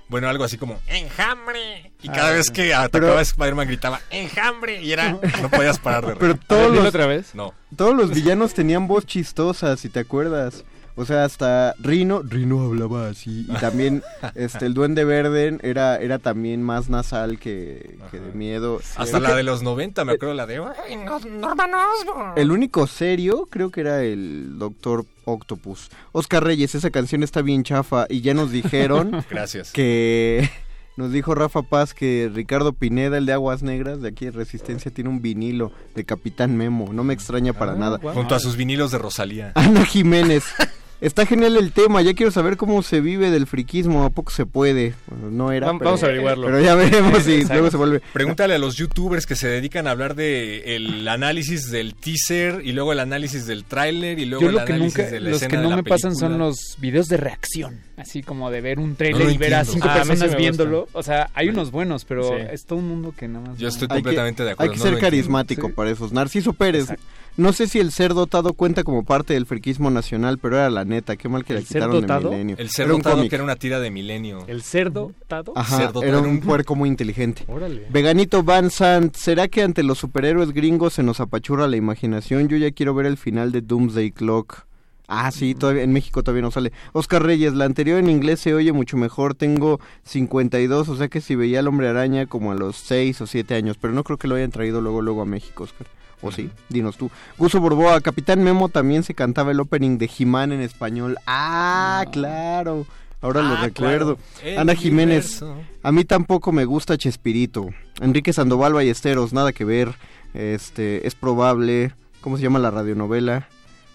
Bueno, 0.07 0.29
algo 0.29 0.43
así 0.45 0.57
como 0.57 0.79
¡Enjambre! 0.87 1.91
Y 2.05 2.09
cada 2.09 2.29
Ah, 2.29 2.33
vez 2.33 2.49
que 2.51 2.73
atacaba 2.73 2.89
pero- 2.91 3.17
a 3.17 3.21
Spider-Man 3.21 3.67
gritaba 3.67 3.99
¡Enjambre! 4.11 4.81
Y 4.81 4.91
era... 4.91 5.11
No 5.41 5.49
podías 5.49 5.79
parar 5.79 6.01
de 6.05 6.07
reír. 6.13 6.19
Pero 6.19 6.33
ver, 6.35 6.43
todos 6.47 6.75
los, 6.75 6.85
otra 6.85 7.05
vez. 7.07 7.33
No. 7.35 7.53
todos 7.75 7.95
los 7.95 8.11
villanos 8.11 8.53
tenían 8.53 8.87
voz 8.87 9.05
chistosa, 9.05 9.75
si 9.77 9.89
te 9.89 9.99
acuerdas. 9.99 10.63
O 10.97 11.03
sea, 11.03 11.25
hasta 11.25 11.73
Rino, 11.79 12.21
Rino 12.23 12.61
hablaba 12.63 13.09
así. 13.09 13.45
Y 13.49 13.53
también 13.59 14.01
este 14.33 14.65
el 14.65 14.73
Duende 14.73 15.03
Verde 15.03 15.57
era, 15.61 15.97
era 15.97 16.19
también 16.19 16.63
más 16.63 16.87
nasal 16.87 17.37
que, 17.37 17.97
que 18.11 18.19
de 18.21 18.31
miedo. 18.31 18.79
Hasta 18.95 19.19
la 19.19 19.29
que 19.31 19.35
de 19.35 19.43
los 19.43 19.61
90, 19.61 20.05
me 20.05 20.13
acuerdo 20.13 20.35
la 20.35 20.45
de... 20.45 20.61
"Ay, 20.87 20.95
no, 20.95 21.19
Norman 21.19 21.71
Osborn". 21.73 22.33
El 22.37 22.49
único 22.51 22.87
serio 22.87 23.47
creo 23.51 23.71
que 23.71 23.81
era 23.81 24.03
el 24.03 24.57
Doctor 24.57 25.05
Octopus. 25.25 25.89
Oscar 26.13 26.45
Reyes, 26.45 26.75
esa 26.75 26.91
canción 26.91 27.23
está 27.23 27.41
bien 27.41 27.63
chafa 27.65 28.05
y 28.07 28.21
ya 28.21 28.33
nos 28.33 28.51
dijeron 28.51 29.25
Gracias. 29.29 29.73
que 29.73 30.49
nos 30.97 31.11
dijo 31.11 31.35
Rafa 31.35 31.61
Paz 31.61 31.93
que 31.93 32.31
Ricardo 32.33 32.73
Pineda, 32.73 33.17
el 33.17 33.25
de 33.25 33.33
Aguas 33.33 33.63
Negras, 33.63 34.01
de 34.01 34.09
aquí 34.09 34.25
de 34.25 34.31
Resistencia, 34.31 34.91
tiene 34.91 35.09
un 35.09 35.21
vinilo 35.21 35.71
de 35.95 36.05
Capitán 36.05 36.55
Memo. 36.55 36.93
No 36.93 37.03
me 37.03 37.13
extraña 37.13 37.53
para 37.53 37.75
nada. 37.75 37.99
Junto 38.13 38.35
a 38.35 38.39
sus 38.39 38.55
vinilos 38.55 38.91
de 38.91 38.97
Rosalía. 38.97 39.51
Ana 39.55 39.85
Jiménez. 39.85 40.45
Está 41.01 41.25
genial 41.25 41.57
el 41.57 41.71
tema, 41.73 42.01
ya 42.01 42.13
quiero 42.13 42.31
saber 42.31 42.55
cómo 42.55 42.81
se 42.81 43.01
vive 43.01 43.29
del 43.29 43.47
friquismo, 43.47 44.05
a 44.05 44.09
poco 44.09 44.31
se 44.31 44.45
puede. 44.45 44.93
Bueno, 45.07 45.29
no 45.29 45.51
era, 45.51 45.67
pero, 45.73 45.79
vamos 45.83 46.01
a 46.03 46.05
averiguarlo. 46.05 46.47
Pero 46.47 46.61
ya 46.61 46.73
veremos 46.75 47.23
si 47.23 47.33
Exacto. 47.33 47.53
luego 47.55 47.71
se 47.71 47.77
vuelve. 47.77 48.01
Pregúntale 48.13 48.55
a 48.55 48.57
los 48.57 48.75
youtubers 48.77 49.25
que 49.25 49.35
se 49.35 49.47
dedican 49.49 49.87
a 49.87 49.91
hablar 49.91 50.15
de 50.15 50.75
el 50.77 51.05
análisis 51.07 51.69
del 51.69 51.95
teaser 51.95 52.61
y 52.63 52.71
luego 52.71 52.93
el 52.93 52.99
análisis 53.01 53.45
del 53.45 53.65
tráiler 53.65 54.19
y 54.19 54.25
luego 54.25 54.43
Yo 54.43 54.49
el 54.49 54.55
lo 54.55 54.65
que 54.65 54.73
análisis 54.73 54.97
nunca, 54.97 55.11
de 55.11 55.19
la 55.19 55.29
los 55.29 55.35
escena 55.41 55.49
que 55.51 55.57
de 55.57 55.63
no 55.63 55.69
la 55.71 55.75
me 55.75 55.83
pasan 55.83 56.15
son 56.15 56.37
los 56.39 56.57
videos 56.79 57.07
de 57.07 57.17
reacción, 57.17 57.81
así 57.97 58.23
como 58.23 58.49
de 58.49 58.61
ver 58.61 58.79
un 58.79 58.95
No 58.97 59.19
lo 59.19 59.29
y 59.29 59.37
ver 59.37 59.53
a 59.55 59.65
cinco 59.65 59.87
Ah, 59.89 59.95
a 59.95 59.97
mí 59.97 60.03
sí 60.03 60.09
personas 60.11 60.37
viéndolo. 60.37 60.87
O 60.93 61.03
sea, 61.03 61.29
hay 61.33 61.49
unos 61.49 61.71
buenos, 61.71 62.05
pero 62.05 62.23
Sí. 62.29 62.45
es 62.51 62.65
todo 62.65 62.79
un 62.79 62.87
mundo 62.87 63.13
que 63.15 63.27
nada 63.27 63.45
más. 63.49 63.57
Yo 63.59 63.67
estoy 63.67 63.89
que- 63.89 63.95
completamente 63.95 64.43
de 64.43 64.51
acuerdo. 64.51 64.71
Hay 64.71 64.77
que 64.79 64.83
no 64.83 64.89
ser 64.91 64.99
carismático 64.99 65.69
para 65.73 65.91
esos. 65.91 66.13
Narciso 66.13 66.53
Pérez. 66.53 66.87
No 67.37 67.51
sé 67.51 67.67
si 67.67 67.79
el 67.79 67.91
ser 67.91 68.13
dotado 68.13 68.53
cuenta 68.53 68.83
como 68.85 69.03
parte 69.03 69.33
del 69.33 69.45
friquismo 69.45 69.91
nacional, 69.91 70.37
pero 70.37 70.55
era 70.55 70.69
la 70.69 70.85
neta. 70.85 71.17
Qué 71.17 71.27
mal 71.27 71.43
que 71.43 71.53
la 71.53 71.59
¿El 71.59 71.65
ser 71.65 71.81
quitaron 71.81 72.01
dotado? 72.01 72.29
de 72.29 72.35
Milenio. 72.37 72.55
El 72.57 72.69
ser 72.69 72.85
Era 72.85 72.95
un 72.95 73.01
dotado 73.01 73.15
cómic. 73.17 73.29
que 73.29 73.35
era 73.35 73.43
una 73.43 73.55
tira 73.57 73.79
de 73.81 73.91
milenio. 73.91 74.45
El 74.47 74.61
cerdo 74.63 75.11
tado. 75.27 75.51
Ajá, 75.55 75.77
Ser 75.77 75.85
dotado. 75.91 76.05
era 76.05 76.19
un 76.19 76.39
puerco 76.39 76.75
muy 76.75 76.87
inteligente. 76.87 77.43
Órale. 77.47 77.87
Veganito 77.89 78.41
Van 78.43 78.69
Sant, 78.71 79.15
¿será 79.17 79.49
que 79.49 79.63
ante 79.63 79.83
los 79.83 79.97
superhéroes 79.97 80.51
gringos 80.53 80.93
se 80.93 81.03
nos 81.03 81.19
apachurra 81.19 81.67
la 81.67 81.75
imaginación? 81.75 82.47
Yo 82.47 82.55
ya 82.55 82.71
quiero 82.71 82.93
ver 82.93 83.05
el 83.05 83.17
final 83.17 83.51
de 83.51 83.59
Doomsday 83.61 84.11
Clock. 84.11 84.65
Ah, 85.07 85.29
sí, 85.31 85.53
todavía 85.53 85.83
en 85.83 85.93
México 85.93 86.23
todavía 86.23 86.41
no 86.41 86.49
sale. 86.51 86.71
Oscar 86.93 87.21
Reyes, 87.21 87.53
la 87.53 87.65
anterior 87.65 87.99
en 87.99 88.09
inglés 88.09 88.39
se 88.39 88.53
oye 88.55 88.71
mucho 88.71 88.97
mejor. 88.97 89.35
Tengo 89.35 89.79
52, 90.03 90.89
o 90.89 90.95
sea 90.95 91.09
que 91.09 91.21
si 91.21 91.35
veía 91.35 91.59
al 91.59 91.67
Hombre 91.67 91.89
Araña 91.89 92.25
como 92.25 92.51
a 92.53 92.55
los 92.55 92.77
6 92.77 93.21
o 93.21 93.27
7 93.27 93.53
años, 93.55 93.77
pero 93.79 93.93
no 93.93 94.03
creo 94.03 94.17
que 94.17 94.27
lo 94.27 94.35
hayan 94.35 94.49
traído 94.51 94.81
luego 94.81 95.01
luego 95.03 95.21
a 95.21 95.25
México, 95.25 95.65
Oscar. 95.65 95.85
¿O 96.21 96.31
sí? 96.31 96.49
Dinos 96.69 96.97
tú. 96.97 97.11
Guso 97.37 97.59
Borboa, 97.59 98.01
Capitán 98.01 98.43
Memo 98.43 98.69
también 98.69 99.03
se 99.03 99.13
cantaba 99.13 99.51
el 99.51 99.59
opening 99.59 99.97
de 99.97 100.09
He-Man 100.17 100.51
en 100.53 100.61
español. 100.61 101.17
Ah, 101.27 102.05
claro. 102.11 102.85
Ahora 103.21 103.41
lo 103.41 103.55
Ah, 103.55 103.61
recuerdo. 103.63 104.17
claro. 104.41 104.61
Ana 104.61 104.75
Jiménez, 104.75 105.41
universo. 105.41 105.63
a 105.83 105.91
mí 105.91 106.03
tampoco 106.05 106.51
me 106.51 106.65
gusta 106.65 106.97
Chespirito. 106.97 107.69
Enrique 108.01 108.33
Sandoval 108.33 108.73
Ballesteros, 108.73 109.33
nada 109.33 109.51
que 109.53 109.65
ver. 109.65 109.93
Este, 110.33 111.05
es 111.07 111.15
probable. 111.15 111.93
¿Cómo 112.21 112.37
se 112.37 112.43
llama 112.43 112.59
la 112.59 112.71
radionovela? 112.71 113.47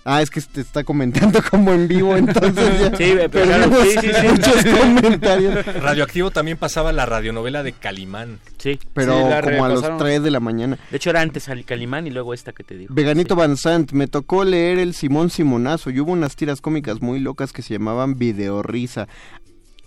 Ah, 0.05 0.23
es 0.23 0.31
que 0.31 0.41
te 0.41 0.63
está 0.63 0.83
comentando 0.83 1.41
como 1.51 1.73
en 1.73 1.87
vivo, 1.87 2.17
entonces 2.17 2.81
ya 2.81 2.97
Sí, 2.97 3.15
pero 3.31 3.45
claro, 3.47 3.83
sí, 3.85 3.91
sí, 4.01 4.09
sí. 4.19 4.27
muchos 4.29 4.65
comentarios. 4.65 5.67
Radioactivo 5.67 6.31
también 6.31 6.57
pasaba 6.57 6.91
la 6.93 7.05
radionovela 7.05 7.63
de 7.63 7.73
Calimán. 7.73 8.39
Sí. 8.59 8.79
Pero 8.95 9.13
Sí, 9.13 9.19
como 9.21 9.65
a 9.65 9.69
los 9.69 9.77
repasaron. 9.83 9.99
3 9.99 10.23
de 10.23 10.31
la 10.31 10.41
mañana. 10.41 10.79
De 10.91 10.97
hecho, 10.97 11.11
era 11.11 11.21
antes 11.21 11.49
al 11.51 11.65
Calimán 11.67 12.07
y 12.07 12.11
luego 12.11 12.33
esta 12.33 12.53
que 12.53 12.65
te 12.65 12.77
digo. 12.79 12.95
Veganito 12.95 13.37
Van 13.37 13.57
Sant, 13.59 13.93
me 13.93 14.07
tocó 14.07 14.45
leer 14.45 14.79
el 14.79 14.95
Simón 14.95 15.29
Simonazo 15.29 15.91
y 15.91 16.01
hubo 16.01 16.13
unas 16.13 16.35
tiras 16.35 16.61
cómicas 16.63 17.03
muy 17.03 17.19
locas 17.21 17.53
que 17.53 17.61
se 17.63 17.75
llamaban 17.75 18.17
Videorrisa. 18.17 19.07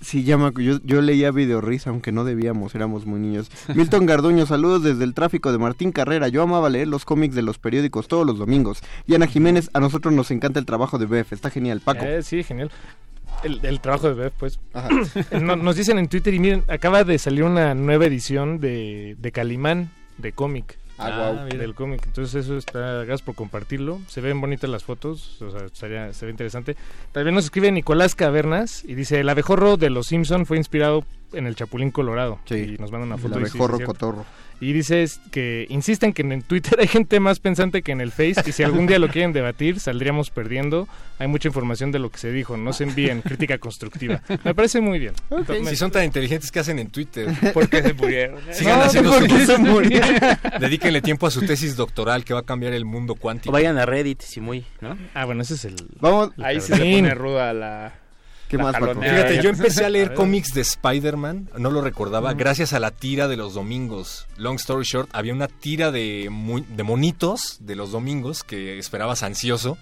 Sí, 0.04 0.24
llama, 0.24 0.52
yo, 0.58 0.80
yo 0.84 1.02
leía 1.02 1.32
Videorrisa, 1.32 1.90
aunque 1.90 2.12
no 2.12 2.24
debíamos, 2.26 2.76
éramos 2.76 3.06
muy 3.06 3.20
niños. 3.20 3.50
Milton 3.74 4.06
Garduño, 4.06 4.46
saludos 4.46 4.84
desde 4.84 5.04
el 5.06 5.14
tráfico 5.14 5.52
de 5.52 5.58
Martín 5.58 5.92
Carrera. 5.92 6.28
Yo 6.28 6.44
amaba 6.44 6.70
leer 6.70 6.88
los 6.90 7.06
cómics 7.06 7.36
de 7.36 7.42
los 7.42 7.58
periódicos 7.58 8.08
todos 8.08 8.26
los 8.28 8.38
domingos. 8.38 8.82
Y 9.08 9.16
Ana 9.16 9.28
Jiménez, 9.28 9.70
a 9.74 9.80
nosotros 9.80 10.14
nos 10.14 10.30
encanta 10.32 10.60
el 10.60 10.66
trabajo 10.66 10.98
de 10.98 11.06
Bef, 11.06 11.32
está 11.32 11.50
genial. 11.50 11.80
Paco. 11.80 12.04
Eh, 12.06 12.22
sí, 12.22 12.44
genial. 12.44 12.70
El, 13.44 13.60
el 13.64 13.80
trabajo 13.80 14.08
de 14.10 14.14
Bev, 14.14 14.32
pues. 14.38 14.60
No- 15.42 15.56
nos 15.56 15.76
dicen 15.76 15.98
en 15.98 16.08
Twitter 16.08 16.34
y 16.34 16.40
miren, 16.40 16.64
acaba 16.68 17.04
de 17.04 17.18
salir 17.18 17.44
una 17.44 17.74
nueva 17.74 18.06
edición 18.06 18.60
de, 18.60 19.16
de 19.20 19.32
Calimán, 19.32 19.90
de 20.18 20.32
cómic. 20.34 20.78
Ah, 20.98 21.32
guau. 21.34 21.46
mira. 21.46 21.58
Del 21.58 21.74
cómic. 21.74 22.02
Entonces 22.06 22.46
eso 22.46 22.58
está, 22.58 22.80
gracias 23.04 23.22
por 23.22 23.36
compartirlo. 23.36 24.00
Se 24.08 24.22
ven 24.22 24.40
bonitas 24.40 24.70
las 24.70 24.84
fotos, 24.84 25.42
o 25.42 25.50
sea, 25.52 25.66
estaría- 25.66 26.14
se 26.14 26.26
ve 26.26 26.32
interesante. 26.32 26.76
También 27.12 27.36
nos 27.36 27.46
escribe 27.46 27.72
Nicolás 27.72 28.16
Cavernas 28.16 28.84
y 28.86 28.96
dice, 28.96 29.20
el 29.20 29.30
abejorro 29.30 29.78
de 29.78 29.90
Los 29.90 30.08
Simpson 30.08 30.46
fue 30.46 30.58
inspirado 30.58 31.04
en 31.34 31.48
el 31.48 31.56
Chapulín 31.56 31.92
Colorado. 31.92 32.40
Sí, 32.46 32.76
y 32.78 32.82
nos 32.82 32.92
manda 32.92 33.06
una 33.06 33.16
el 33.16 33.22
foto. 33.22 33.34
sí, 33.36 33.40
sí, 33.46 33.50
abejorro 33.52 33.78
cierto. 33.78 33.94
cotorro. 33.94 34.26
Y 34.62 34.72
dice 34.72 35.04
es 35.04 35.20
que 35.32 35.66
insisten 35.70 36.14
que 36.14 36.22
en 36.22 36.42
Twitter 36.42 36.78
hay 36.80 36.88
gente 36.88 37.20
más 37.20 37.40
pensante 37.40 37.82
que 37.82 37.92
en 37.92 38.00
el 38.00 38.12
Face 38.12 38.36
y 38.46 38.52
si 38.54 38.64
algún 38.64 38.88
día 38.88 38.98
lo 38.98 39.10
quieren 39.10 39.34
debatir 39.34 39.80
saldríamos 39.80 40.30
perdiendo. 40.30 40.88
Hay 41.20 41.28
mucha 41.28 41.48
información 41.48 41.92
de 41.92 42.00
lo 42.00 42.10
que 42.10 42.18
se 42.18 42.32
dijo, 42.32 42.56
no 42.58 42.72
se 42.74 42.84
envíen 42.86 43.22
crítica 43.22 43.58
constructiva. 43.58 44.22
Me 44.44 44.54
parece 44.56 44.80
muy 44.82 45.00
bien. 45.00 45.14
Entonces, 45.30 45.70
Si 45.70 45.76
son 45.76 45.92
tan 45.92 46.04
inteligentes, 46.06 46.52
¿qué 46.52 46.60
hacen 46.60 46.80
en 46.80 46.90
Twitter? 46.90 47.28
¿Por 47.54 47.68
qué 47.70 47.82
se 47.82 47.94
murieron? 47.94 48.40
Sigan 48.52 48.80
No, 48.80 48.86
haciendo 48.86 49.12
¿por 49.12 49.22
su- 49.22 49.28
qué 49.36 49.46
se 49.46 49.58
murieron? 49.58 50.10
Dedíquenle 50.60 51.02
tiempo 51.02 51.28
a 51.28 51.32
su 51.32 51.42
tesis 51.46 51.76
doctoral 51.76 52.24
que 52.24 52.34
va 52.34 52.42
a 52.42 52.44
cambiar 52.44 52.74
el 52.74 52.86
mundo 52.86 53.16
cuántico. 53.16 53.50
O 53.52 53.54
vayan 53.54 53.78
a 53.78 53.86
Reddit, 53.86 54.22
si 54.22 54.40
muy, 54.42 54.66
¿no? 54.82 54.98
Ah, 55.14 55.26
bueno, 55.26 55.42
ese 55.42 55.56
es 55.56 55.66
el... 55.66 55.76
Vamos. 56.00 56.32
Ahí 56.42 56.60
sí 56.62 56.74
se 56.74 56.78
pone 56.78 57.14
ruda 57.14 57.54
la. 57.54 57.94
¿Qué 58.54 58.58
la 58.58 58.64
más, 58.64 58.74
Paco? 58.74 58.86
jaloneada. 58.88 59.18
Fíjate, 59.28 59.44
yo 59.44 59.50
empecé 59.50 59.86
a 59.86 59.90
leer 59.90 60.14
cómics 60.16 60.54
de 60.54 60.62
Spider-Man, 60.62 61.50
no 61.58 61.72
lo 61.72 61.82
recordaba, 61.82 62.34
gracias 62.34 62.74
a 62.74 62.80
la 62.80 62.92
tira 62.92 63.28
de 63.28 63.38
los 63.38 63.54
domingos. 63.54 64.28
Long 64.38 64.56
story 64.56 64.86
short, 64.86 65.10
había 65.14 65.34
una 65.34 65.48
tira 65.48 65.92
de, 65.92 66.28
mu- 66.32 66.64
de 66.68 66.84
monitos 66.84 67.58
de 67.60 67.76
los 67.76 67.92
domingos 67.92 68.44
que 68.44 68.78
esperabas 68.78 69.24
ansioso. 69.24 69.78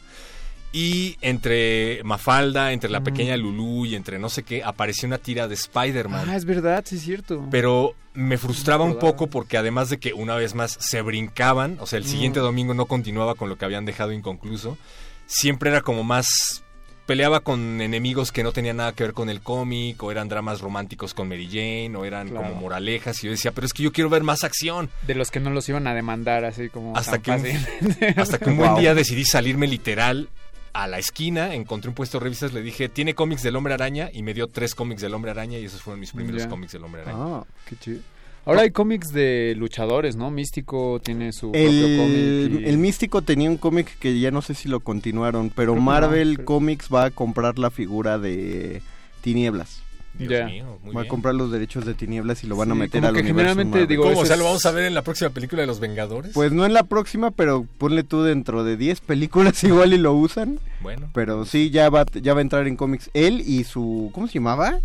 Y 0.73 1.17
entre 1.19 2.01
Mafalda, 2.05 2.71
entre 2.71 2.89
la 2.89 3.01
pequeña 3.01 3.35
Lulu 3.35 3.85
y 3.87 3.95
entre 3.95 4.19
no 4.19 4.29
sé 4.29 4.43
qué, 4.43 4.63
apareció 4.63 5.05
una 5.05 5.17
tira 5.17 5.49
de 5.49 5.55
Spider-Man. 5.55 6.29
Ah, 6.29 6.37
es 6.37 6.45
verdad, 6.45 6.85
sí 6.87 6.95
es 6.95 7.01
cierto. 7.01 7.45
Pero 7.51 7.93
me 8.13 8.37
frustraba 8.37 8.85
un 8.85 8.97
poco 8.97 9.27
porque 9.27 9.57
además 9.57 9.89
de 9.89 9.97
que 9.99 10.13
una 10.13 10.35
vez 10.35 10.55
más 10.55 10.77
se 10.79 11.01
brincaban, 11.01 11.75
o 11.81 11.87
sea, 11.87 11.97
el 11.97 12.05
siguiente 12.05 12.39
Mm. 12.39 12.43
domingo 12.43 12.73
no 12.73 12.85
continuaba 12.85 13.35
con 13.35 13.49
lo 13.49 13.57
que 13.57 13.65
habían 13.65 13.83
dejado 13.83 14.13
inconcluso, 14.13 14.77
siempre 15.25 15.71
era 15.71 15.81
como 15.81 16.05
más 16.05 16.63
peleaba 17.11 17.41
con 17.41 17.81
enemigos 17.81 18.31
que 18.31 18.41
no 18.41 18.53
tenían 18.53 18.77
nada 18.77 18.93
que 18.93 19.03
ver 19.03 19.11
con 19.11 19.29
el 19.29 19.41
cómic, 19.41 20.01
o 20.01 20.11
eran 20.11 20.29
dramas 20.29 20.61
románticos 20.61 21.13
con 21.13 21.27
Mary 21.27 21.45
Jane, 21.47 21.91
o 21.97 22.05
eran 22.05 22.29
Claro. 22.29 22.47
como 22.47 22.61
moralejas, 22.61 23.21
y 23.21 23.25
yo 23.27 23.31
decía, 23.31 23.51
pero 23.51 23.67
es 23.67 23.73
que 23.73 23.83
yo 23.83 23.91
quiero 23.91 24.09
ver 24.09 24.23
más 24.23 24.45
acción. 24.45 24.89
De 25.05 25.13
los 25.13 25.29
que 25.29 25.41
no 25.41 25.49
los 25.49 25.67
iban 25.67 25.87
a 25.87 25.93
demandar 25.93 26.45
así 26.45 26.69
como. 26.69 26.95
Hasta 26.95 27.19
tan 27.19 27.43
que, 27.43 27.49
un, 27.51 27.97
hasta 28.17 28.39
que 28.39 28.49
un 28.49 28.55
buen 28.55 28.75
día 28.75 28.93
decidí 28.95 29.25
salirme 29.25 29.67
literal 29.67 30.29
a 30.71 30.87
la 30.87 30.99
esquina, 30.99 31.53
encontré 31.53 31.89
un 31.89 31.95
puesto 31.95 32.17
de 32.17 32.23
revistas, 32.23 32.53
le 32.53 32.61
dije, 32.61 32.87
¿tiene 32.87 33.13
cómics 33.13 33.43
del 33.43 33.57
Hombre 33.57 33.73
Araña? 33.73 34.09
Y 34.13 34.23
me 34.23 34.33
dio 34.33 34.47
tres 34.47 34.73
cómics 34.73 35.01
del 35.01 35.13
Hombre 35.13 35.31
Araña, 35.31 35.57
y 35.57 35.65
esos 35.65 35.81
fueron 35.81 35.99
mis 35.99 36.13
primeros 36.13 36.47
cómics 36.47 36.71
del 36.71 36.85
Hombre 36.85 37.01
Araña. 37.01 37.17
Ah, 37.19 37.43
qué 37.67 37.75
chido. 37.75 37.99
Ahora 38.45 38.61
hay 38.61 38.71
cómics 38.71 39.13
de 39.13 39.53
luchadores, 39.57 40.15
¿no? 40.15 40.31
Místico 40.31 40.99
tiene 41.03 41.31
su 41.31 41.51
propio 41.51 41.69
El, 41.69 41.97
cómic. 41.97 42.61
y- 42.61 42.69
el 42.69 42.77
Místico 42.79 43.21
tenía 43.21 43.49
un 43.49 43.57
cómic 43.57 43.97
que 43.99 44.19
ya 44.19 44.31
no 44.31 44.41
sé 44.41 44.55
si 44.55 44.67
lo 44.67 44.79
continuaron, 44.79 45.49
pero 45.49 45.73
Creo 45.73 45.75
que 45.75 45.79
no, 45.79 45.85
Marvel 45.85 46.33
pero- 46.37 46.45
Comics 46.45 46.89
va 46.93 47.05
a 47.05 47.11
comprar 47.11 47.59
la 47.59 47.69
figura 47.69 48.17
de 48.17 48.81
Tinieblas. 49.21 49.83
Dios 50.13 50.29
Ya. 50.31 50.45
mío, 50.45 50.77
muy 50.83 50.93
va 50.93 51.01
a 51.01 51.03
bien. 51.03 51.09
comprar 51.09 51.35
los 51.35 51.51
derechos 51.51 51.85
de 51.85 51.93
Tinieblas 51.93 52.43
y 52.43 52.47
lo 52.47 52.57
van 52.57 52.69
a 52.71 52.75
meter 52.75 53.05
al 53.05 53.13
que 53.13 53.21
universo 53.21 53.37
generalmente, 53.37 53.71
Marvel. 53.79 53.87
digo, 53.87 54.03
¿Cómo? 54.03 54.19
O 54.19 54.25
sea, 54.25 54.35
¿lo 54.35 54.43
vamos 54.43 54.65
a 54.65 54.71
ver 54.71 54.83
en 54.85 54.93
la 54.93 55.03
próxima 55.03 55.29
película 55.29 55.61
de 55.61 55.67
Los 55.67 55.79
Vengadores? 55.79 56.31
Pues 56.33 56.51
no 56.51 56.65
en 56.65 56.73
la 56.73 56.83
próxima, 56.83 57.31
pero 57.31 57.65
ponle 57.77 58.03
tú 58.03 58.21
dentro 58.23 58.63
de 58.65 58.75
10 58.75 58.99
películas 59.01 59.63
igual 59.63 59.93
y 59.93 59.97
lo 59.99 60.13
usan. 60.13 60.59
Bueno. 60.81 61.09
Pero 61.13 61.45
sí, 61.45 61.69
ya 61.69 61.89
va, 61.89 62.05
ya 62.21 62.33
va 62.33 62.39
a 62.39 62.41
entrar 62.41 62.67
en 62.67 62.75
cómics. 62.75 63.09
Él 63.13 63.41
y 63.45 63.63
su... 63.63 64.09
¿Cómo 64.13 64.27
se 64.27 64.33
llamaba? 64.33 64.79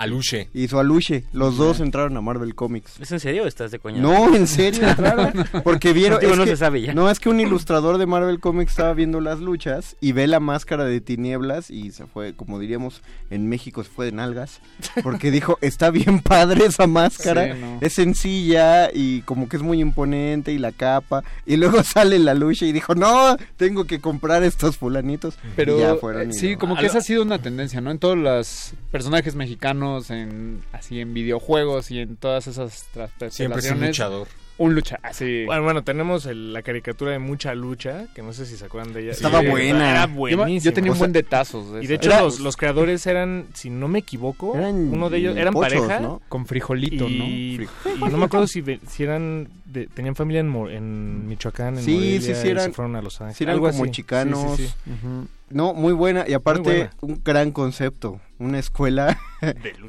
Aluche. 0.00 0.48
Y 0.54 0.68
su 0.68 0.78
Aluche. 0.78 1.24
Los 1.32 1.56
dos 1.56 1.80
entraron 1.80 2.16
a 2.16 2.20
Marvel 2.20 2.54
Comics. 2.54 2.98
¿Es 3.00 3.12
en 3.12 3.20
serio 3.20 3.44
o 3.44 3.46
estás 3.46 3.70
de 3.70 3.78
coña? 3.78 4.00
No, 4.00 4.34
en 4.34 4.46
serio 4.46 4.80
entraron. 4.88 5.32
Porque 5.62 5.92
vieron. 5.92 6.18
Es 6.22 6.36
no 6.36 6.44
que- 6.44 6.50
se 6.50 6.56
sabe 6.56 6.82
ya. 6.82 6.94
No, 6.94 7.10
es 7.10 7.20
que 7.20 7.28
un 7.28 7.40
ilustrador 7.40 7.98
de 7.98 8.06
Marvel 8.06 8.40
Comics 8.40 8.72
estaba 8.72 8.94
viendo 8.94 9.20
las 9.20 9.40
luchas 9.40 9.96
y 10.00 10.12
ve 10.12 10.26
la 10.26 10.40
máscara 10.40 10.84
de 10.84 11.00
tinieblas 11.00 11.70
y 11.70 11.90
se 11.92 12.06
fue, 12.06 12.34
como 12.34 12.58
diríamos 12.58 13.02
en 13.30 13.48
México, 13.48 13.84
se 13.84 13.90
fue 13.90 14.06
de 14.06 14.12
nalgas. 14.12 14.60
Porque 15.02 15.30
dijo, 15.30 15.58
está 15.60 15.90
bien 15.90 16.20
padre 16.20 16.66
esa 16.66 16.86
máscara. 16.86 17.54
Sí, 17.54 17.60
no. 17.60 17.78
Es 17.80 17.92
sencilla 17.92 18.90
y 18.92 19.22
como 19.22 19.48
que 19.48 19.56
es 19.56 19.62
muy 19.62 19.80
imponente 19.80 20.52
y 20.52 20.58
la 20.58 20.72
capa. 20.72 21.22
Y 21.46 21.56
luego 21.56 21.82
sale 21.84 22.18
la 22.18 22.34
lucha 22.34 22.64
y 22.64 22.72
dijo, 22.72 22.94
no, 22.94 23.36
tengo 23.56 23.84
que 23.84 24.00
comprar 24.00 24.42
estos 24.44 24.76
fulanitos. 24.76 25.34
Pero 25.56 25.76
Y 25.76 25.80
ya 25.80 25.96
fueron 25.96 26.22
eh, 26.22 26.30
y 26.30 26.32
sí, 26.32 26.56
como 26.56 26.76
que 26.76 26.86
esa 26.86 26.98
ha 26.98 27.02
sido 27.02 27.22
una 27.22 27.38
tendencia, 27.40 27.80
¿no? 27.80 27.90
En 27.90 27.98
todos 27.98 28.16
los 28.16 28.72
personajes 28.90 29.34
mexicanos, 29.34 29.89
en 30.10 30.60
así 30.72 31.00
en 31.00 31.12
videojuegos 31.14 31.90
y 31.90 32.00
en 32.00 32.16
todas 32.16 32.46
esas 32.46 32.72
Siempre 32.72 33.04
es 33.04 33.10
un 33.10 33.18
transpersonaciones. 33.18 33.88
luchador. 33.88 34.28
Un 34.58 34.74
lucha, 34.74 34.98
así. 35.02 35.44
Bueno, 35.46 35.62
bueno, 35.62 35.82
tenemos 35.84 36.26
el- 36.26 36.52
la 36.52 36.60
caricatura 36.60 37.12
de 37.12 37.18
Mucha 37.18 37.54
Lucha, 37.54 38.08
que 38.14 38.20
no 38.22 38.34
sé 38.34 38.44
si 38.44 38.58
se 38.58 38.66
acuerdan 38.66 38.92
de 38.92 39.00
ella. 39.04 39.12
Estaba 39.12 39.40
Sí, 39.40 39.46
buena. 39.46 39.90
Era 39.90 40.06
Yo, 40.06 40.12
buenísima. 40.12 40.58
yo 40.58 40.72
tenía 40.74 40.92
un 40.92 40.98
buen 40.98 41.12
de 41.12 41.22
tazos. 41.22 41.72
de 41.72 41.82
Y 41.82 41.86
de 41.86 41.94
hecho 41.94 42.10
Era- 42.10 42.20
los, 42.20 42.40
los 42.40 42.58
creadores 42.58 43.06
eran, 43.06 43.46
si 43.54 43.70
no 43.70 43.88
me 43.88 44.00
equivoco, 44.00 44.54
Eran 44.54 44.74
uno 44.92 45.08
de 45.08 45.16
ellos 45.16 45.34
eran 45.38 45.54
pochos, 45.54 45.72
pareja. 45.80 46.00
¿no? 46.00 46.20
Con 46.28 46.44
frijolito, 46.44 47.08
y, 47.08 47.66
¿no? 47.96 48.06
y 48.06 48.10
no 48.10 48.18
me 48.18 48.26
acuerdo 48.26 48.46
si, 48.46 48.60
ve- 48.60 48.80
si 48.86 49.02
eran 49.04 49.48
de- 49.64 49.86
tenían 49.86 50.14
familia 50.14 50.40
en, 50.40 51.26
Michoacán, 51.26 51.78
en 51.78 51.84
Sí, 51.84 51.94
Morelia, 51.94 52.20
sí, 52.20 52.34
sí, 52.34 52.46
y 52.46 52.50
eran- 52.50 52.64
se 52.66 52.72
fueron 52.72 52.96
a 52.96 53.00
Los 53.00 53.18
Ángeles. 53.22 53.38
Sí, 53.38 53.44
eran 53.44 53.54
algo 53.54 53.70
como 53.70 53.84
así. 53.84 53.92
chicanos. 53.92 54.56
Sí, 54.58 54.66
sí, 54.66 54.72
sí. 54.84 54.90
Ujú. 54.90 55.26
No, 55.50 55.74
muy 55.74 55.92
buena. 55.92 56.24
Y 56.28 56.32
aparte, 56.32 56.62
buena. 56.62 56.90
un 57.00 57.20
gran 57.24 57.50
concepto. 57.52 58.20
Una 58.38 58.58
escuela 58.58 59.18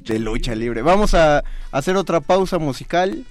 de 0.03 0.19
lucha, 0.19 0.55
libre. 0.55 0.81
Vamos 0.81 1.13
a 1.13 1.43
hacer 1.71 1.95
otra 1.95 2.19
pausa 2.19 2.57
musical. 2.57 3.23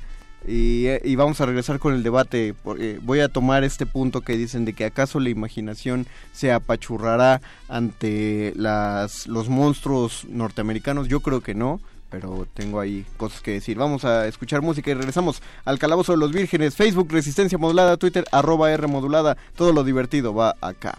Y, 0.48 0.86
y 1.04 1.16
vamos 1.16 1.38
a 1.42 1.46
regresar 1.46 1.78
con 1.78 1.92
el 1.92 2.02
debate. 2.02 2.54
por- 2.54 2.80
eh, 2.80 2.98
voy 3.02 3.20
a 3.20 3.28
tomar 3.28 3.62
este 3.62 3.84
punto 3.84 4.22
que 4.22 4.38
dicen 4.38 4.64
de 4.64 4.72
que 4.72 4.86
acaso 4.86 5.20
la 5.20 5.28
imaginación 5.28 6.06
se 6.32 6.50
apachurrará 6.50 7.42
ante 7.68 8.52
las, 8.56 9.26
los 9.26 9.48
monstruos 9.50 10.24
norteamericanos. 10.30 11.08
Yo 11.08 11.20
creo 11.20 11.42
que 11.42 11.54
no, 11.54 11.78
pero 12.10 12.46
tengo 12.54 12.80
ahí 12.80 13.04
cosas 13.18 13.42
que 13.42 13.50
decir. 13.52 13.76
Vamos 13.76 14.04
a 14.06 14.26
escuchar 14.28 14.62
música 14.62 14.90
y 14.90 14.94
regresamos 14.94 15.42
al 15.66 15.78
Calabozo 15.78 16.12
de 16.12 16.18
los 16.18 16.32
Vírgenes. 16.32 16.74
Facebook, 16.74 17.08
Resistencia 17.10 17.58
Modulada, 17.58 17.96
Twitter, 17.98 18.24
arroba 18.32 18.72
R 18.72 18.86
Modulada. 18.86 19.36
Todo 19.56 19.72
lo 19.74 19.84
divertido 19.84 20.32
va 20.34 20.54
acá. 20.62 20.96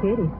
Mujeres. 0.00 0.37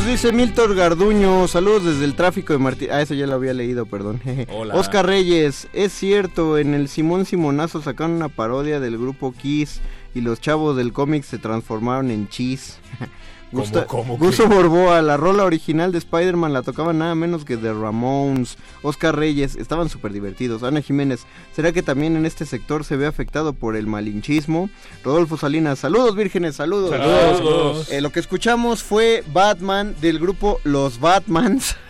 Nos 0.00 0.08
dice 0.08 0.32
Milton 0.32 0.74
Garduño, 0.74 1.46
saludos 1.46 1.84
desde 1.84 2.06
el 2.06 2.14
tráfico 2.14 2.54
de 2.54 2.58
Martín. 2.58 2.88
Ah, 2.90 3.02
eso 3.02 3.12
ya 3.12 3.26
lo 3.26 3.34
había 3.34 3.52
leído, 3.52 3.84
perdón. 3.84 4.18
Hola. 4.48 4.74
Oscar 4.74 5.04
Reyes, 5.04 5.68
es 5.74 5.92
cierto, 5.92 6.56
en 6.56 6.72
el 6.72 6.88
Simón 6.88 7.26
Simonazo 7.26 7.82
sacaron 7.82 8.12
una 8.12 8.30
parodia 8.30 8.80
del 8.80 8.96
grupo 8.96 9.32
Kiss 9.32 9.82
y 10.14 10.22
los 10.22 10.40
chavos 10.40 10.74
del 10.74 10.94
cómic 10.94 11.22
se 11.24 11.36
transformaron 11.36 12.10
en 12.10 12.30
Cheese. 12.30 12.78
¿Cómo, 13.50 13.62
Gusta- 13.62 13.86
cómo, 13.86 14.16
Gusto? 14.16 14.46
Borboa, 14.48 15.02
la 15.02 15.16
rola 15.16 15.44
original 15.44 15.90
de 15.90 15.98
Spider-Man 15.98 16.52
la 16.52 16.62
tocaban 16.62 16.98
nada 16.98 17.14
menos 17.16 17.44
que 17.44 17.56
The 17.56 17.72
Ramones. 17.72 18.56
Oscar 18.82 19.16
Reyes, 19.16 19.56
estaban 19.56 19.88
súper 19.88 20.12
divertidos. 20.12 20.62
Ana 20.62 20.80
Jiménez, 20.82 21.26
¿será 21.54 21.72
que 21.72 21.82
también 21.82 22.14
en 22.16 22.26
este 22.26 22.46
sector 22.46 22.84
se 22.84 22.96
ve 22.96 23.06
afectado 23.06 23.52
por 23.52 23.74
el 23.74 23.86
malinchismo? 23.88 24.70
Rodolfo 25.02 25.36
Salinas, 25.36 25.80
saludos 25.80 26.14
vírgenes, 26.14 26.56
saludos. 26.56 26.90
Saludos. 26.90 27.36
Saludos. 27.38 27.90
Eh, 27.92 28.00
lo 28.00 28.10
que 28.10 28.20
escuchamos 28.20 28.82
fue 28.84 29.24
Batman 29.32 29.96
del 30.00 30.18
grupo 30.20 30.60
Los 30.64 31.00
Batmans. 31.00 31.76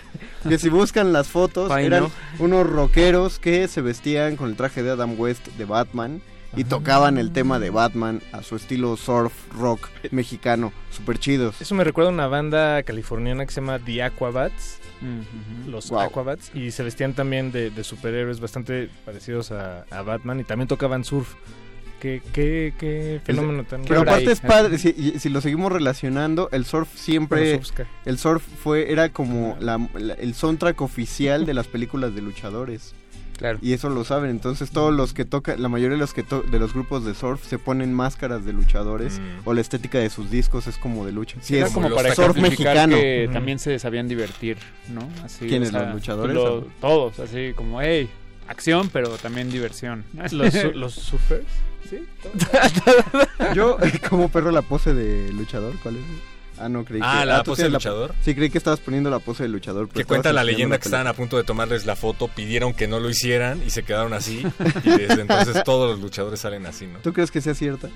Que 0.49 0.59
si 0.59 0.71
buscan 0.71 1.13
las 1.13 1.29
fotos, 1.29 1.71
eran 1.79 2.05
no. 2.05 2.11
unos 2.39 2.67
rockeros 2.67 3.39
que 3.39 3.69
se 3.69 3.83
vestían 3.83 4.37
con 4.37 4.49
el 4.49 4.57
traje 4.57 4.83
de 4.83 4.91
Adam 4.91 5.15
West 5.21 5.47
de 5.59 5.67
Batman 5.67 6.23
y 6.57 6.65
tocaban 6.65 7.17
el 7.19 7.33
tema 7.33 7.59
de 7.59 7.71
Batman 7.71 8.21
a 8.33 8.43
su 8.43 8.57
estilo 8.57 8.97
surf 8.97 9.33
rock 9.57 9.89
mexicano, 10.11 10.73
super 10.91 11.19
chidos. 11.19 11.61
Eso 11.61 11.75
me 11.75 11.85
recuerda 11.85 12.11
a 12.11 12.13
una 12.15 12.27
banda 12.27 12.83
californiana 12.83 13.45
que 13.47 13.53
se 13.53 13.61
llama 13.61 13.79
The 13.79 14.03
Aquabats. 14.03 14.79
Los 15.67 15.89
Wow. 15.91 16.01
Aquabats. 16.01 16.51
Y 16.55 16.73
se 16.73 16.83
vestían 16.83 17.15
también 17.15 17.53
de, 17.53 17.71
de 17.71 17.85
superhéroes 17.85 18.41
bastante 18.41 18.91
parecidos 19.05 19.51
a, 19.53 19.85
a 19.91 20.03
Batman. 20.03 20.41
Y 20.41 20.45
también 20.45 20.69
tocaban 20.69 21.05
surf. 21.05 21.35
¿Qué, 22.01 22.23
qué, 22.33 22.73
qué 22.79 23.21
fenómeno 23.25 23.65
tan 23.65 23.85
Pero 23.85 24.01
aparte 24.01 24.33
es 24.33 24.41
padre, 24.41 24.79
si, 24.79 25.29
lo 25.29 25.41
seguimos 25.43 25.71
relacionando, 25.71 26.49
el 26.51 26.65
surf 26.65 26.89
siempre... 26.95 27.61
El 28.07 28.19
surf 28.19 28.43
fue 28.63 28.91
era 28.91 29.11
como 29.11 29.55
la- 29.61 29.87
la- 29.95 30.15
el 30.15 30.33
soundtrack 30.35 30.81
oficial 30.81 31.45
de 31.45 31.53
las 31.53 31.67
películas 31.67 32.15
de 32.15 32.23
luchadores. 32.23 32.95
Claro. 33.41 33.59
Y 33.63 33.73
eso 33.73 33.89
lo 33.89 34.05
saben, 34.05 34.31
entonces 34.31 34.71
todos 34.71 34.95
los 34.95 35.13
que 35.15 35.25
tocan, 35.25 35.61
la 35.61 35.69
mayoría 35.69 35.97
de 35.97 36.01
los 36.01 36.13
que 36.15 36.23
to- 36.23 36.43
de 36.43 36.59
los 36.61 36.73
grupos 36.75 37.05
de 37.05 37.15
surf 37.15 37.43
se 37.45 37.59
ponen 37.59 37.93
máscaras 37.93 38.45
de 38.45 38.53
luchadores 38.53 39.19
Mm. 39.19 39.49
o 39.49 39.55
la 39.55 39.61
estética 39.63 39.99
de 39.99 40.11
sus 40.11 40.31
discos 40.31 40.67
es 40.67 40.77
como 40.77 41.05
de 41.07 41.13
lucha. 41.13 41.39
Sí, 41.41 41.57
Era 41.57 41.67
es 41.67 41.73
como 41.73 41.89
para 41.91 42.15
surf 42.15 42.37
mexicano. 42.37 42.95
que 42.97 43.29
también 43.33 43.59
se 43.59 43.79
sabían 43.79 44.07
divertir, 44.09 44.59
¿no? 44.91 45.09
Así, 45.25 45.47
¿Quiénes, 45.47 45.73
los 45.73 45.93
luchadores, 45.95 46.35
lo- 46.37 46.67
todos, 46.81 47.19
así 47.19 47.53
como, 47.57 47.81
hey, 47.81 48.11
acción, 48.47 48.91
pero 48.93 49.09
también 49.17 49.51
diversión. 49.51 50.05
¿Los, 50.33 50.55
los 50.75 50.93
surfers? 50.95 51.45
Sí. 51.89 52.07
Yo, 53.55 53.79
como 54.11 54.29
perro, 54.29 54.51
la 54.51 54.63
pose 54.63 54.95
de 54.95 55.33
luchador, 55.33 55.75
¿cuál 55.83 55.97
es? 55.97 56.03
Ah, 56.61 56.69
no, 56.69 56.85
creí 56.85 57.01
Ah, 57.03 57.21
que... 57.21 57.27
¿la 57.27 57.43
tú 57.43 57.53
pose 57.53 57.63
de 57.65 57.71
luchador? 57.71 58.15
Sí, 58.23 58.35
creí 58.35 58.51
que 58.51 58.59
estabas 58.59 58.81
poniendo 58.81 59.09
la 59.11 59.19
pose 59.19 59.45
de 59.45 59.49
luchador. 59.49 59.89
pero 59.89 59.99
Que 59.99 60.05
cuenta 60.05 60.33
la 60.33 60.45
leyenda 60.45 60.77
la 60.77 60.81
que 60.81 60.89
estaban 60.89 61.07
a 61.07 61.15
punto 61.15 61.37
de 61.37 61.45
tomarles 61.45 61.87
la 61.87 61.97
foto, 61.97 62.29
pidieron 62.29 62.75
que 62.75 62.87
no 62.87 63.01
lo 63.01 63.09
hicieran 63.09 63.63
y 63.67 63.71
se 63.71 63.83
quedaron 63.83 64.13
así. 64.13 64.43
Y 64.85 64.91
desde 64.91 65.23
entonces 65.23 65.63
todos 65.65 65.91
los 65.91 66.01
luchadores 66.01 66.41
salen 66.41 66.67
así, 66.67 66.87
¿no? 66.87 66.99
¿Tú 67.01 67.13
crees 67.13 67.31
que 67.31 67.41
sea 67.41 67.55
cierta? 67.55 67.89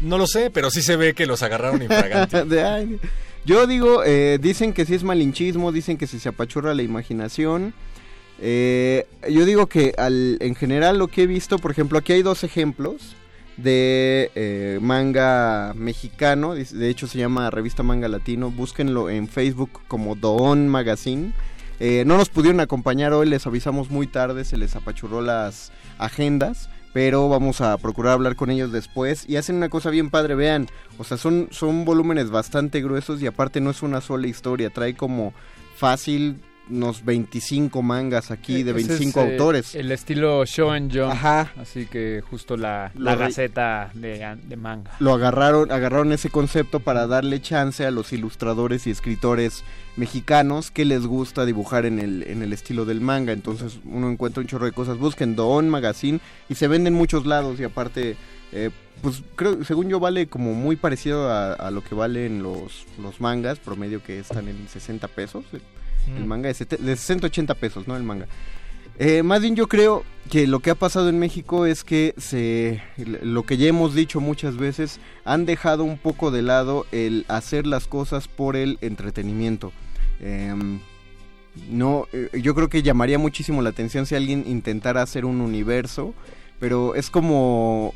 No 0.00 0.18
lo 0.18 0.26
sé, 0.26 0.50
pero 0.50 0.70
sí 0.70 0.82
se 0.82 0.96
ve 0.96 1.14
que 1.14 1.26
los 1.26 1.42
agarraron 1.42 1.80
ay, 2.64 2.98
yo 3.44 3.66
digo, 3.66 4.02
eh, 4.04 4.38
dicen 4.40 4.72
que 4.72 4.86
sí 4.86 4.94
es 4.94 5.04
malinchismo, 5.04 5.70
dicen 5.72 5.98
que 5.98 6.06
si 6.06 6.18
se 6.18 6.28
apachurra 6.28 6.74
la 6.74 6.82
imaginación. 6.82 7.74
Eh, 8.40 9.06
yo 9.30 9.44
digo 9.44 9.66
que 9.66 9.94
al, 9.96 10.38
en 10.40 10.54
general 10.54 10.98
lo 10.98 11.08
que 11.08 11.22
he 11.22 11.26
visto, 11.26 11.58
por 11.58 11.70
ejemplo, 11.70 11.98
aquí 11.98 12.12
hay 12.12 12.22
dos 12.22 12.42
ejemplos 12.42 13.16
de 13.56 14.30
eh, 14.34 14.78
manga 14.82 15.72
mexicano, 15.74 16.54
de 16.54 16.88
hecho 16.88 17.06
se 17.06 17.18
llama 17.18 17.50
Revista 17.50 17.82
Manga 17.82 18.08
Latino, 18.08 18.50
búsquenlo 18.50 19.10
en 19.10 19.28
Facebook 19.28 19.80
como 19.88 20.14
Doon 20.14 20.68
Magazine. 20.68 21.32
Eh, 21.80 22.04
no 22.06 22.16
nos 22.16 22.28
pudieron 22.28 22.60
acompañar 22.60 23.12
hoy, 23.12 23.28
les 23.28 23.46
avisamos 23.46 23.90
muy 23.90 24.06
tarde, 24.06 24.44
se 24.44 24.56
les 24.56 24.76
apachurró 24.76 25.20
las 25.20 25.72
agendas, 25.98 26.68
pero 26.92 27.28
vamos 27.28 27.60
a 27.60 27.76
procurar 27.78 28.12
hablar 28.12 28.36
con 28.36 28.50
ellos 28.50 28.70
después. 28.72 29.24
Y 29.28 29.36
hacen 29.36 29.56
una 29.56 29.68
cosa 29.68 29.90
bien 29.90 30.10
padre, 30.10 30.34
vean, 30.34 30.68
o 30.98 31.04
sea, 31.04 31.16
son, 31.16 31.48
son 31.50 31.84
volúmenes 31.84 32.30
bastante 32.30 32.80
gruesos 32.80 33.20
y 33.22 33.26
aparte 33.26 33.60
no 33.60 33.70
es 33.70 33.82
una 33.82 34.00
sola 34.00 34.28
historia, 34.28 34.70
trae 34.70 34.94
como 34.94 35.34
fácil 35.76 36.40
unos 36.70 37.04
25 37.04 37.82
mangas 37.82 38.30
aquí 38.30 38.62
de 38.62 38.70
Ese 38.72 38.80
es, 38.80 38.88
25 38.88 39.20
eh, 39.20 39.32
autores. 39.32 39.74
El 39.74 39.92
estilo 39.92 40.44
Shonen 40.44 40.90
Jump. 40.90 41.12
Ajá. 41.12 41.52
Así 41.60 41.86
que 41.86 42.22
justo 42.28 42.56
la, 42.56 42.90
la 42.94 43.16
gaceta 43.16 43.90
de, 43.94 44.36
de 44.42 44.56
manga. 44.56 44.92
lo 44.98 45.12
agarraron, 45.12 45.70
agarraron 45.70 46.12
ese 46.12 46.30
concepto 46.30 46.80
para 46.80 47.06
darle 47.06 47.40
chance 47.40 47.84
a 47.84 47.90
los 47.90 48.12
ilustradores 48.12 48.86
y 48.86 48.90
escritores 48.90 49.64
mexicanos 49.96 50.70
que 50.70 50.84
les 50.84 51.06
gusta 51.06 51.44
dibujar 51.44 51.86
en 51.86 51.98
el, 51.98 52.22
en 52.24 52.42
el 52.42 52.52
estilo 52.52 52.84
del 52.84 53.00
manga. 53.00 53.32
Entonces 53.32 53.78
uno 53.84 54.10
encuentra 54.10 54.40
un 54.40 54.46
chorro 54.46 54.66
de 54.66 54.72
cosas. 54.72 54.98
Busquen 54.98 55.36
Don 55.36 55.68
Magazine 55.68 56.20
y 56.48 56.54
se 56.54 56.68
vende 56.68 56.88
en 56.88 56.94
muchos 56.94 57.26
lados 57.26 57.60
y 57.60 57.64
aparte, 57.64 58.16
eh, 58.52 58.70
pues 59.02 59.22
creo, 59.36 59.62
según 59.64 59.88
yo 59.88 60.00
vale 60.00 60.26
como 60.28 60.54
muy 60.54 60.76
parecido 60.76 61.30
a, 61.30 61.52
a 61.52 61.70
lo 61.70 61.84
que 61.84 61.94
valen 61.94 62.42
los, 62.42 62.86
los 63.00 63.20
mangas, 63.20 63.58
promedio 63.58 64.02
que 64.02 64.18
están 64.18 64.48
en 64.48 64.66
60 64.68 65.08
pesos. 65.08 65.44
El, 66.08 66.16
el 66.18 66.24
Mm. 66.24 66.26
manga 66.28 66.52
de, 66.52 66.54
de 66.76 66.96
60 66.96 67.26
80 67.26 67.54
pesos, 67.54 67.88
¿no? 67.88 67.96
El 67.96 68.02
manga. 68.02 68.26
Eh, 68.98 69.24
más 69.24 69.40
bien 69.42 69.56
yo 69.56 69.66
creo 69.66 70.04
que 70.30 70.46
lo 70.46 70.60
que 70.60 70.70
ha 70.70 70.76
pasado 70.76 71.08
en 71.08 71.18
México 71.18 71.66
es 71.66 71.82
que 71.82 72.14
se 72.16 72.80
lo 72.96 73.42
que 73.42 73.56
ya 73.56 73.66
hemos 73.66 73.92
dicho 73.94 74.20
muchas 74.20 74.56
veces 74.56 75.00
han 75.24 75.46
dejado 75.46 75.82
un 75.82 75.98
poco 75.98 76.30
de 76.30 76.42
lado 76.42 76.86
el 76.92 77.24
hacer 77.26 77.66
las 77.66 77.88
cosas 77.88 78.28
por 78.28 78.54
el 78.54 78.78
entretenimiento. 78.82 79.72
Em, 80.20 80.78
no, 81.68 82.06
eh, 82.12 82.30
yo 82.40 82.54
creo 82.54 82.68
que 82.68 82.82
llamaría 82.82 83.18
muchísimo 83.18 83.62
la 83.62 83.70
atención 83.70 84.06
si 84.06 84.14
alguien 84.14 84.44
intentara 84.46 85.02
hacer 85.02 85.24
un 85.24 85.40
universo, 85.40 86.14
pero 86.60 86.94
es 86.94 87.10
como 87.10 87.92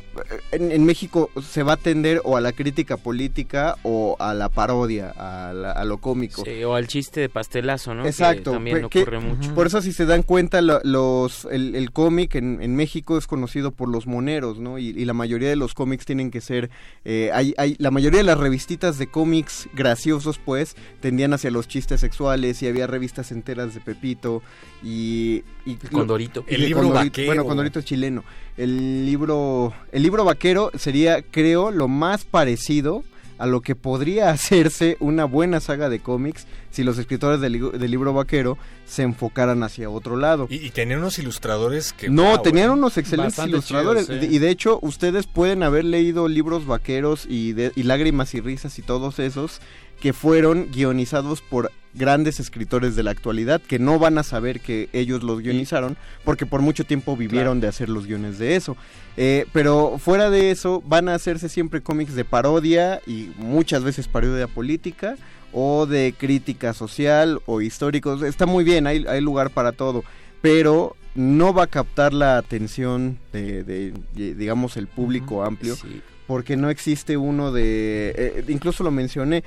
en, 0.53 0.73
en 0.73 0.85
México 0.85 1.31
se 1.43 1.63
va 1.63 1.75
a 1.75 1.77
tender 1.77 2.21
o 2.25 2.37
a 2.37 2.41
la 2.41 2.53
crítica 2.53 2.97
política 2.97 3.77
o 3.83 4.17
a 4.19 4.35
la 4.35 4.49
parodia, 4.49 5.13
a, 5.17 5.53
la- 5.53 5.73
a 5.73 5.85
lo 5.85 5.99
cómico. 5.99 6.45
Sí, 6.45 6.63
o 6.65 6.75
al 6.75 6.87
chiste 6.89 7.21
de 7.21 7.29
pastelazo, 7.29 7.95
¿no? 7.95 8.03
Que 8.03 8.09
Exacto. 8.11 8.53
también 8.53 8.89
que- 8.89 9.01
ocurre 9.03 9.21
mucho. 9.21 9.55
Por 9.55 9.67
eso 9.69 9.81
si 9.81 9.93
se 9.93 10.05
dan 10.07 10.23
cuenta, 10.23 10.61
lo- 10.61 10.81
los, 10.85 11.47
el, 11.51 11.75
el 11.77 11.93
cómic 11.93 12.35
en, 12.35 12.61
en 12.63 12.75
México 12.77 13.17
es 13.17 13.27
conocido 13.27 13.71
por 13.71 13.89
los 13.89 14.07
moneros, 14.07 14.59
¿no? 14.59 14.79
Y, 14.79 14.89
y 14.89 15.05
la 15.05 15.15
mayoría 15.15 15.49
de 15.49 15.57
los 15.57 15.73
cómics 15.75 16.05
tienen 16.05 16.31
que 16.31 16.41
ser... 16.41 16.69
eh, 17.05 17.31
hay, 17.33 17.55
hay, 17.59 17.77
la 17.79 17.91
mayoría 17.91 18.19
de 18.19 18.25
las 18.25 18.39
revistitas 18.39 18.99
de 18.99 19.07
cómics 19.07 19.69
graciosos, 19.75 20.39
pues, 20.45 20.77
tendían 21.01 21.33
hacia 21.33 21.51
los 21.51 21.69
chistes 21.69 22.01
sexuales 22.01 22.63
y 22.63 22.67
había 22.67 22.87
revistas 22.87 23.33
enteras 23.33 23.73
de 23.75 23.81
Pepito 23.81 24.43
y... 24.83 25.43
y 25.65 25.77
Condorito. 25.91 26.45
y 26.49 26.55
El 26.55 26.61
de 26.63 26.67
libro 26.67 26.83
Condorito. 26.83 27.11
vaquero. 27.13 27.27
Bueno, 27.29 27.45
Condorito 27.45 27.79
es 27.79 27.85
chileno. 27.85 28.25
El 28.59 29.07
libro, 29.07 29.73
el 29.93 30.03
libro 30.03 30.25
vaquero 30.25 30.71
sería, 30.77 31.23
creo, 31.23 31.71
lo 31.71 31.89
más 31.89 32.25
parecido 32.25 33.05
a 33.39 33.47
lo 33.47 33.61
que 33.61 33.77
podría 33.77 34.31
hacerse 34.31 34.97
una 34.99 35.25
buena 35.25 35.61
saga 35.61 35.89
de 35.89 36.01
cómics 36.01 36.47
si 36.71 36.83
los 36.83 36.99
escritores 36.99 37.41
del, 37.41 37.53
li- 37.53 37.79
del 37.79 37.91
libro 37.91 38.13
vaquero 38.13 38.59
se 38.85 39.03
enfocaran 39.03 39.63
hacia 39.63 39.89
otro 39.91 40.17
lado. 40.17 40.49
Y, 40.51 40.57
y 40.57 40.71
tenían 40.71 40.99
unos 40.99 41.19
ilustradores 41.21 41.93
que... 41.93 42.11
No, 42.11 42.25
wow, 42.25 42.43
tenían 42.43 42.71
eh. 42.71 42.73
unos 42.73 42.99
excelentes 42.99 43.37
Bastante 43.37 43.51
ilustradores. 43.53 44.07
sí. 44.07 44.15
De- 44.15 44.27
Y 44.27 44.39
de 44.39 44.51
hecho, 44.51 44.79
ustedes 44.83 45.27
pueden 45.29 45.63
haber 45.63 45.85
leído 45.85 46.27
libros 46.27 46.67
vaqueros 46.67 47.27
y, 47.29 47.53
de- 47.53 47.73
y 47.77 47.85
lágrimas 47.85 48.35
y 48.35 48.41
risas 48.41 48.77
y 48.79 48.83
todos 48.83 49.19
esos 49.21 49.61
que 50.01 50.13
fueron 50.13 50.71
guionizados 50.71 51.41
por 51.41 51.71
grandes 51.95 52.39
escritores 52.39 52.97
de 52.97 53.03
la 53.03 53.11
actualidad 53.11 53.61
que 53.61 53.79
no 53.79 53.99
van 53.99 54.19
a 54.19 54.23
saber 54.23 54.61
que 54.61 54.89
ellos 54.93 55.23
los 55.23 55.41
guionizaron 55.41 55.97
porque 56.25 56.47
por 56.47 56.61
mucho 56.61 56.85
tiempo 56.85 57.17
vivieron 57.17 57.61
de 57.61 57.69
hacer 57.69 57.89
los 57.89 58.07
guiones 58.07 58.39
de 58.39 58.57
eso. 58.57 58.77
Eh, 59.17 59.47
pero 59.53 59.99
fuera 59.99 60.31
de 60.31 60.51
eso, 60.51 60.83
van 60.87 61.09
a 61.09 61.15
hacerse 61.15 61.49
siempre 61.49 61.83
cómics 61.83 62.15
de 62.15 62.25
parodia 62.25 63.01
y 63.07 63.31
muchas 63.37 63.83
veces 63.83 64.07
parodia 64.07 64.47
política 64.47 65.17
o 65.53 65.87
de 65.87 66.15
crítica 66.17 66.73
social 66.73 67.41
o 67.47 67.61
históricos. 67.61 68.23
Está 68.23 68.47
muy 68.47 68.65
bien, 68.65 68.87
hay, 68.87 69.05
hay 69.09 69.21
lugar 69.21 69.51
para 69.51 69.73
todo, 69.73 70.05
pero 70.41 70.95
no 71.15 71.53
va 71.53 71.65
a 71.65 71.67
captar 71.67 72.13
la 72.13 72.39
atención 72.39 73.19
de, 73.33 73.65
de, 73.65 73.93
de, 74.15 74.35
digamos, 74.35 74.77
el 74.77 74.87
público 74.87 75.43
amplio. 75.43 75.75
Sí. 75.75 76.01
Porque 76.29 76.57
no 76.57 76.71
existe 76.71 77.17
uno 77.17 77.51
de... 77.51 78.13
eh, 78.17 78.45
incluso 78.49 78.85
lo 78.85 78.93
mencioné, 78.93 79.43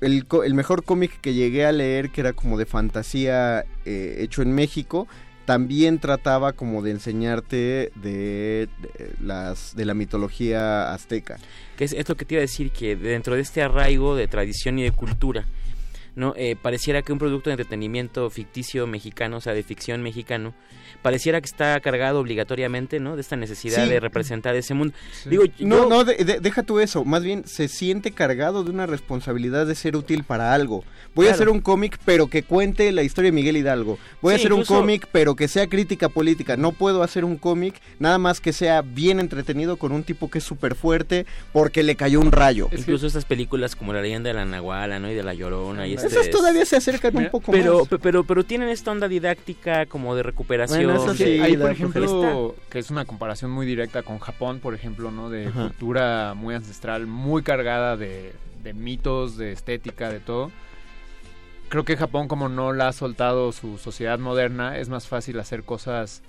el, 0.00 0.26
el 0.44 0.54
mejor 0.54 0.84
cómic 0.84 1.20
que 1.20 1.34
llegué 1.34 1.66
a 1.66 1.72
leer, 1.72 2.10
que 2.10 2.20
era 2.20 2.32
como 2.34 2.58
de 2.58 2.66
fantasía 2.66 3.64
eh, 3.84 4.18
hecho 4.20 4.42
en 4.42 4.54
México, 4.54 5.08
también 5.46 5.98
trataba 5.98 6.52
como 6.52 6.82
de 6.82 6.90
enseñarte 6.90 7.90
de, 7.94 8.68
las 9.22 9.74
de 9.74 9.84
la 9.86 9.94
mitología 9.94 10.92
azteca. 10.92 11.38
que 11.78 11.84
es, 11.84 11.94
es 11.94 12.04
que 12.04 12.24
te 12.26 12.34
iba 12.34 12.40
a 12.40 12.42
decir, 12.42 12.70
que 12.70 12.96
dentro 12.96 13.34
de 13.34 13.40
este 13.40 13.62
arraigo 13.62 14.14
de 14.14 14.28
tradición 14.28 14.78
y 14.78 14.82
de 14.82 14.90
cultura, 14.90 15.46
¿no? 16.16 16.34
Eh, 16.36 16.56
pareciera 16.60 17.00
que 17.02 17.12
un 17.12 17.18
producto 17.18 17.48
de 17.48 17.54
entretenimiento 17.54 18.28
ficticio 18.28 18.86
mexicano, 18.86 19.38
o 19.38 19.40
sea, 19.40 19.54
de 19.54 19.62
ficción 19.62 20.02
mexicano, 20.02 20.52
pareciera 21.06 21.40
que 21.40 21.46
está 21.46 21.78
cargado 21.78 22.18
obligatoriamente, 22.18 22.98
¿no? 22.98 23.14
De 23.14 23.20
esta 23.20 23.36
necesidad 23.36 23.84
Sí. 23.84 23.90
de 23.90 24.00
representar 24.00 24.56
ese 24.56 24.74
mundo. 24.74 24.92
Digo, 25.24 25.44
No, 25.60 25.76
yo- 25.84 25.88
no, 25.88 26.02
de- 26.02 26.16
de- 26.16 26.40
deja 26.40 26.64
tú 26.64 26.80
eso. 26.80 27.04
Más 27.04 27.22
bien 27.22 27.44
se 27.46 27.68
siente 27.68 28.10
cargado 28.10 28.64
de 28.64 28.70
una 28.72 28.86
responsabilidad 28.86 29.66
de 29.66 29.76
ser 29.76 29.94
útil 29.94 30.24
para 30.24 30.52
algo. 30.52 30.82
Voy 31.14 31.28
a 31.28 31.30
hacer 31.30 31.48
un 31.48 31.60
cómic, 31.60 31.96
pero 32.04 32.26
que 32.26 32.42
cuente 32.42 32.90
la 32.90 33.04
historia 33.04 33.28
de 33.30 33.36
Miguel 33.36 33.56
Hidalgo. 33.56 33.98
Voy 34.20 34.32
a 34.32 34.36
hacer 34.36 34.52
un 34.52 34.64
cómic, 34.64 35.06
pero 35.12 35.36
que 35.36 35.46
sea 35.46 35.68
crítica 35.68 36.08
política. 36.08 36.56
No 36.56 36.72
puedo 36.72 37.04
hacer 37.04 37.24
un 37.24 37.36
cómic 37.36 37.80
nada 38.00 38.18
más 38.18 38.40
que 38.40 38.52
sea 38.52 38.82
bien 38.82 39.20
entretenido 39.20 39.76
con 39.76 39.92
un 39.92 40.02
tipo 40.02 40.28
que 40.28 40.38
es 40.38 40.44
súper 40.44 40.74
fuerte 40.74 41.24
porque 41.52 41.84
le 41.84 41.94
cayó 41.94 42.18
un 42.20 42.32
rayo. 42.32 42.68
Incluso 42.76 43.06
estas 43.06 43.24
películas 43.24 43.76
como 43.76 43.92
La 43.92 44.02
leyenda 44.02 44.28
de 44.30 44.34
la 44.34 44.44
Nahuala, 44.44 44.98
¿no? 44.98 45.08
Y 45.08 45.14
de 45.14 45.22
La 45.22 45.34
Llorona 45.34 45.86
y 45.86 45.94
este... 45.94 46.08
Esas 46.08 46.30
todavía 46.30 46.64
se 46.64 46.74
acercan 46.76 47.16
un 47.16 47.30
poco 47.30 47.52
pero, 47.52 47.78
más. 47.78 47.88
pe- 47.88 47.98
pero, 48.00 48.24
pero 48.24 48.42
tienen 48.44 48.68
esta 48.70 48.90
onda 48.90 49.06
didáctica 49.06 49.86
como 49.86 50.16
de 50.16 50.22
recuperación. 50.24 50.82
Bueno, 50.84 50.95
eso 50.96 51.14
sí, 51.14 51.24
de- 51.24 51.42
Ahí, 51.42 51.56
da 51.56 51.62
por 51.64 51.70
ejemplo, 51.72 52.54
que 52.70 52.78
es 52.78 52.90
una 52.90 53.04
comparación 53.04 53.50
muy 53.50 53.66
directa 53.66 54.02
con 54.02 54.18
Japón, 54.18 54.60
por 54.60 54.74
ejemplo, 54.74 55.10
¿no? 55.10 55.30
De 55.30 55.46
Ajá. 55.48 55.68
cultura 55.68 56.34
muy 56.34 56.54
ancestral, 56.54 57.06
muy 57.06 57.42
cargada 57.42 57.96
de, 57.96 58.32
de 58.62 58.72
mitos, 58.74 59.36
de 59.36 59.52
estética, 59.52 60.10
de 60.10 60.20
todo. 60.20 60.50
Creo 61.68 61.84
que 61.84 61.96
Japón, 61.96 62.28
como 62.28 62.48
no 62.48 62.72
la 62.72 62.88
ha 62.88 62.92
soltado 62.92 63.50
su 63.52 63.78
sociedad 63.78 64.18
moderna, 64.18 64.78
es 64.78 64.88
más 64.88 65.08
fácil 65.08 65.38
hacer 65.40 65.64
cosas 65.64 66.22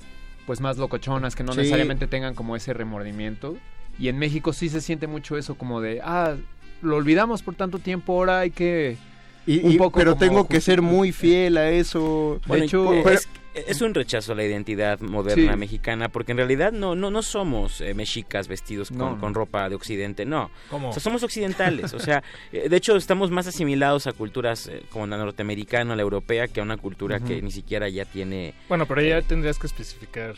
pues 0.48 0.62
más 0.62 0.78
locochonas, 0.78 1.36
que 1.36 1.44
no 1.44 1.52
Sí. 1.52 1.60
necesariamente 1.60 2.08
tengan 2.08 2.34
como 2.34 2.56
ese 2.56 2.74
remordimiento. 2.74 3.58
Y 4.00 4.08
en 4.08 4.18
México 4.18 4.54
sí 4.54 4.70
se 4.70 4.80
siente 4.82 5.06
mucho 5.06 5.38
eso, 5.38 5.56
como 5.56 5.82
de, 5.82 6.00
ah, 6.04 6.36
lo 6.82 6.96
olvidamos 6.96 7.42
por 7.44 7.54
tanto 7.56 7.80
tiempo, 7.80 8.14
ahora 8.14 8.40
hay 8.40 8.52
que... 8.52 8.98
Y- 9.46 9.60
un 9.66 9.72
y- 9.74 9.78
poco 9.78 9.98
pero 10.00 10.16
tengo 10.16 10.48
que 10.48 10.60
ser 10.62 10.82
muy 10.82 11.12
fiel 11.12 11.58
a 11.58 11.70
eso. 11.70 12.40
Bueno, 12.48 12.62
de 12.62 12.66
hecho, 12.66 12.90
pero- 13.04 13.10
es, 13.12 13.28
Es 13.68 13.82
un 13.82 13.94
rechazo 13.94 14.34
a 14.34 14.36
la 14.36 14.44
identidad 14.44 15.00
moderna 15.00 15.54
Sí. 15.54 15.58
mexicana, 15.58 16.10
porque 16.10 16.32
en 16.34 16.38
realidad 16.38 16.72
no 16.72 16.96
no 16.96 17.10
no 17.10 17.22
somos 17.24 17.82
eh, 17.82 17.94
mexicas 17.94 18.48
vestidos 18.48 18.90
con, 18.90 18.98
No, 18.98 19.20
con 19.20 19.34
ropa 19.34 19.68
de 19.70 19.76
occidente, 19.76 20.26
no. 20.26 20.52
¿Cómo? 20.70 20.90
O 20.90 20.94
sea, 20.94 21.02
somos 21.02 21.24
occidentales, 21.24 21.94
o 21.94 22.00
sea, 22.00 22.24
eh, 22.52 22.70
de 22.70 22.78
hecho 22.78 22.96
estamos 22.96 23.32
más 23.32 23.48
asimilados 23.48 24.08
a 24.08 24.14
culturas 24.14 24.68
eh, 24.68 24.84
como 24.90 25.08
la 25.08 25.18
norteamericana, 25.18 25.96
la 25.96 26.02
europea, 26.02 26.48
que 26.48 26.60
a 26.60 26.64
una 26.64 26.78
cultura 26.78 27.20
que 27.20 27.42
ni 27.42 27.52
siquiera 27.52 27.90
ya 27.90 28.06
tiene... 28.06 28.54
Bueno, 28.70 28.86
pero 28.86 29.02
ya 29.02 29.22
tendrías 29.22 29.58
que 29.58 29.68
especificar 29.68 30.36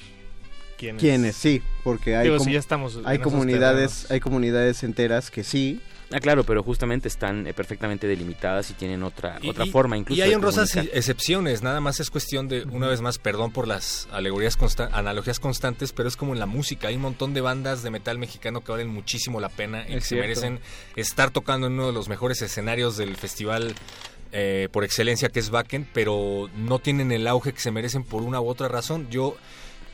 quiénes. 0.80 1.02
¿Quiénes? 1.02 1.36
Sí, 1.36 1.62
porque 1.84 2.16
hay, 2.16 2.24
Digo, 2.26 2.38
com- 2.38 2.46
si 2.48 2.54
ya 2.54 2.60
estamos 2.60 2.96
en 2.96 3.06
hay 3.08 3.18
esos 3.18 3.32
comunidades, 3.32 3.92
terrenos. 3.92 4.12
hay 4.12 4.20
comunidades 4.20 4.84
enteras 4.84 5.30
que 5.30 5.44
sí. 5.44 5.82
Ah, 6.12 6.20
claro, 6.20 6.44
pero 6.44 6.64
justamente 6.64 7.08
están 7.08 7.46
eh, 7.46 7.54
perfectamente 7.54 8.08
delimitadas 8.08 8.72
y 8.72 8.74
tienen 8.74 9.04
otra 9.04 9.38
Y- 9.44 9.50
otra 9.50 9.68
y- 9.68 9.70
forma 9.70 9.96
incluso 9.96 10.18
Y 10.18 10.24
hay 10.24 10.34
honrosas 10.34 10.72
comunicar. 10.72 10.98
excepciones, 10.98 11.62
nada 11.62 11.82
más 11.82 12.00
es 12.00 12.10
cuestión 12.10 12.48
de, 12.48 12.64
una 12.64 12.88
vez 12.88 13.00
más, 13.02 13.20
perdón 13.20 13.52
por 13.52 13.68
las 13.68 14.08
alegorías 14.12 14.58
consta- 14.58 14.90
analogías 14.92 15.40
constantes, 15.40 15.92
pero 15.94 16.10
es 16.10 16.16
como 16.16 16.34
en 16.34 16.40
la 16.40 16.48
música, 16.48 16.88
hay 16.88 16.96
un 16.96 17.04
montón 17.04 17.36
de 17.36 17.42
bandas 17.42 17.84
de 17.84 17.92
metal 17.92 18.18
mexicano 18.18 18.62
que 18.62 18.72
valen 18.72 18.88
muchísimo 18.88 19.40
la 19.40 19.50
pena 19.50 19.86
y 19.88 19.94
Es 19.94 20.04
que 20.06 20.10
se 20.10 20.16
merecen 20.16 20.60
estar 20.96 21.30
tocando 21.30 21.68
en 21.68 21.74
uno 21.74 21.86
de 21.86 21.94
los 21.94 22.10
mejores 22.10 22.42
escenarios 22.42 22.98
del 22.98 23.16
festival 23.16 23.76
eh, 24.32 24.68
por 24.72 24.84
excelencia 24.84 25.30
que 25.30 25.40
es 25.40 25.52
Wacken, 25.52 25.88
pero 25.94 26.50
no 26.56 26.80
tienen 26.80 27.12
el 27.12 27.28
auge 27.28 27.54
que 27.54 27.60
se 27.62 27.70
merecen 27.70 28.04
por 28.04 28.24
una 28.24 28.42
u 28.42 28.48
otra 28.48 28.68
razón. 28.68 29.08
Yo 29.12 29.36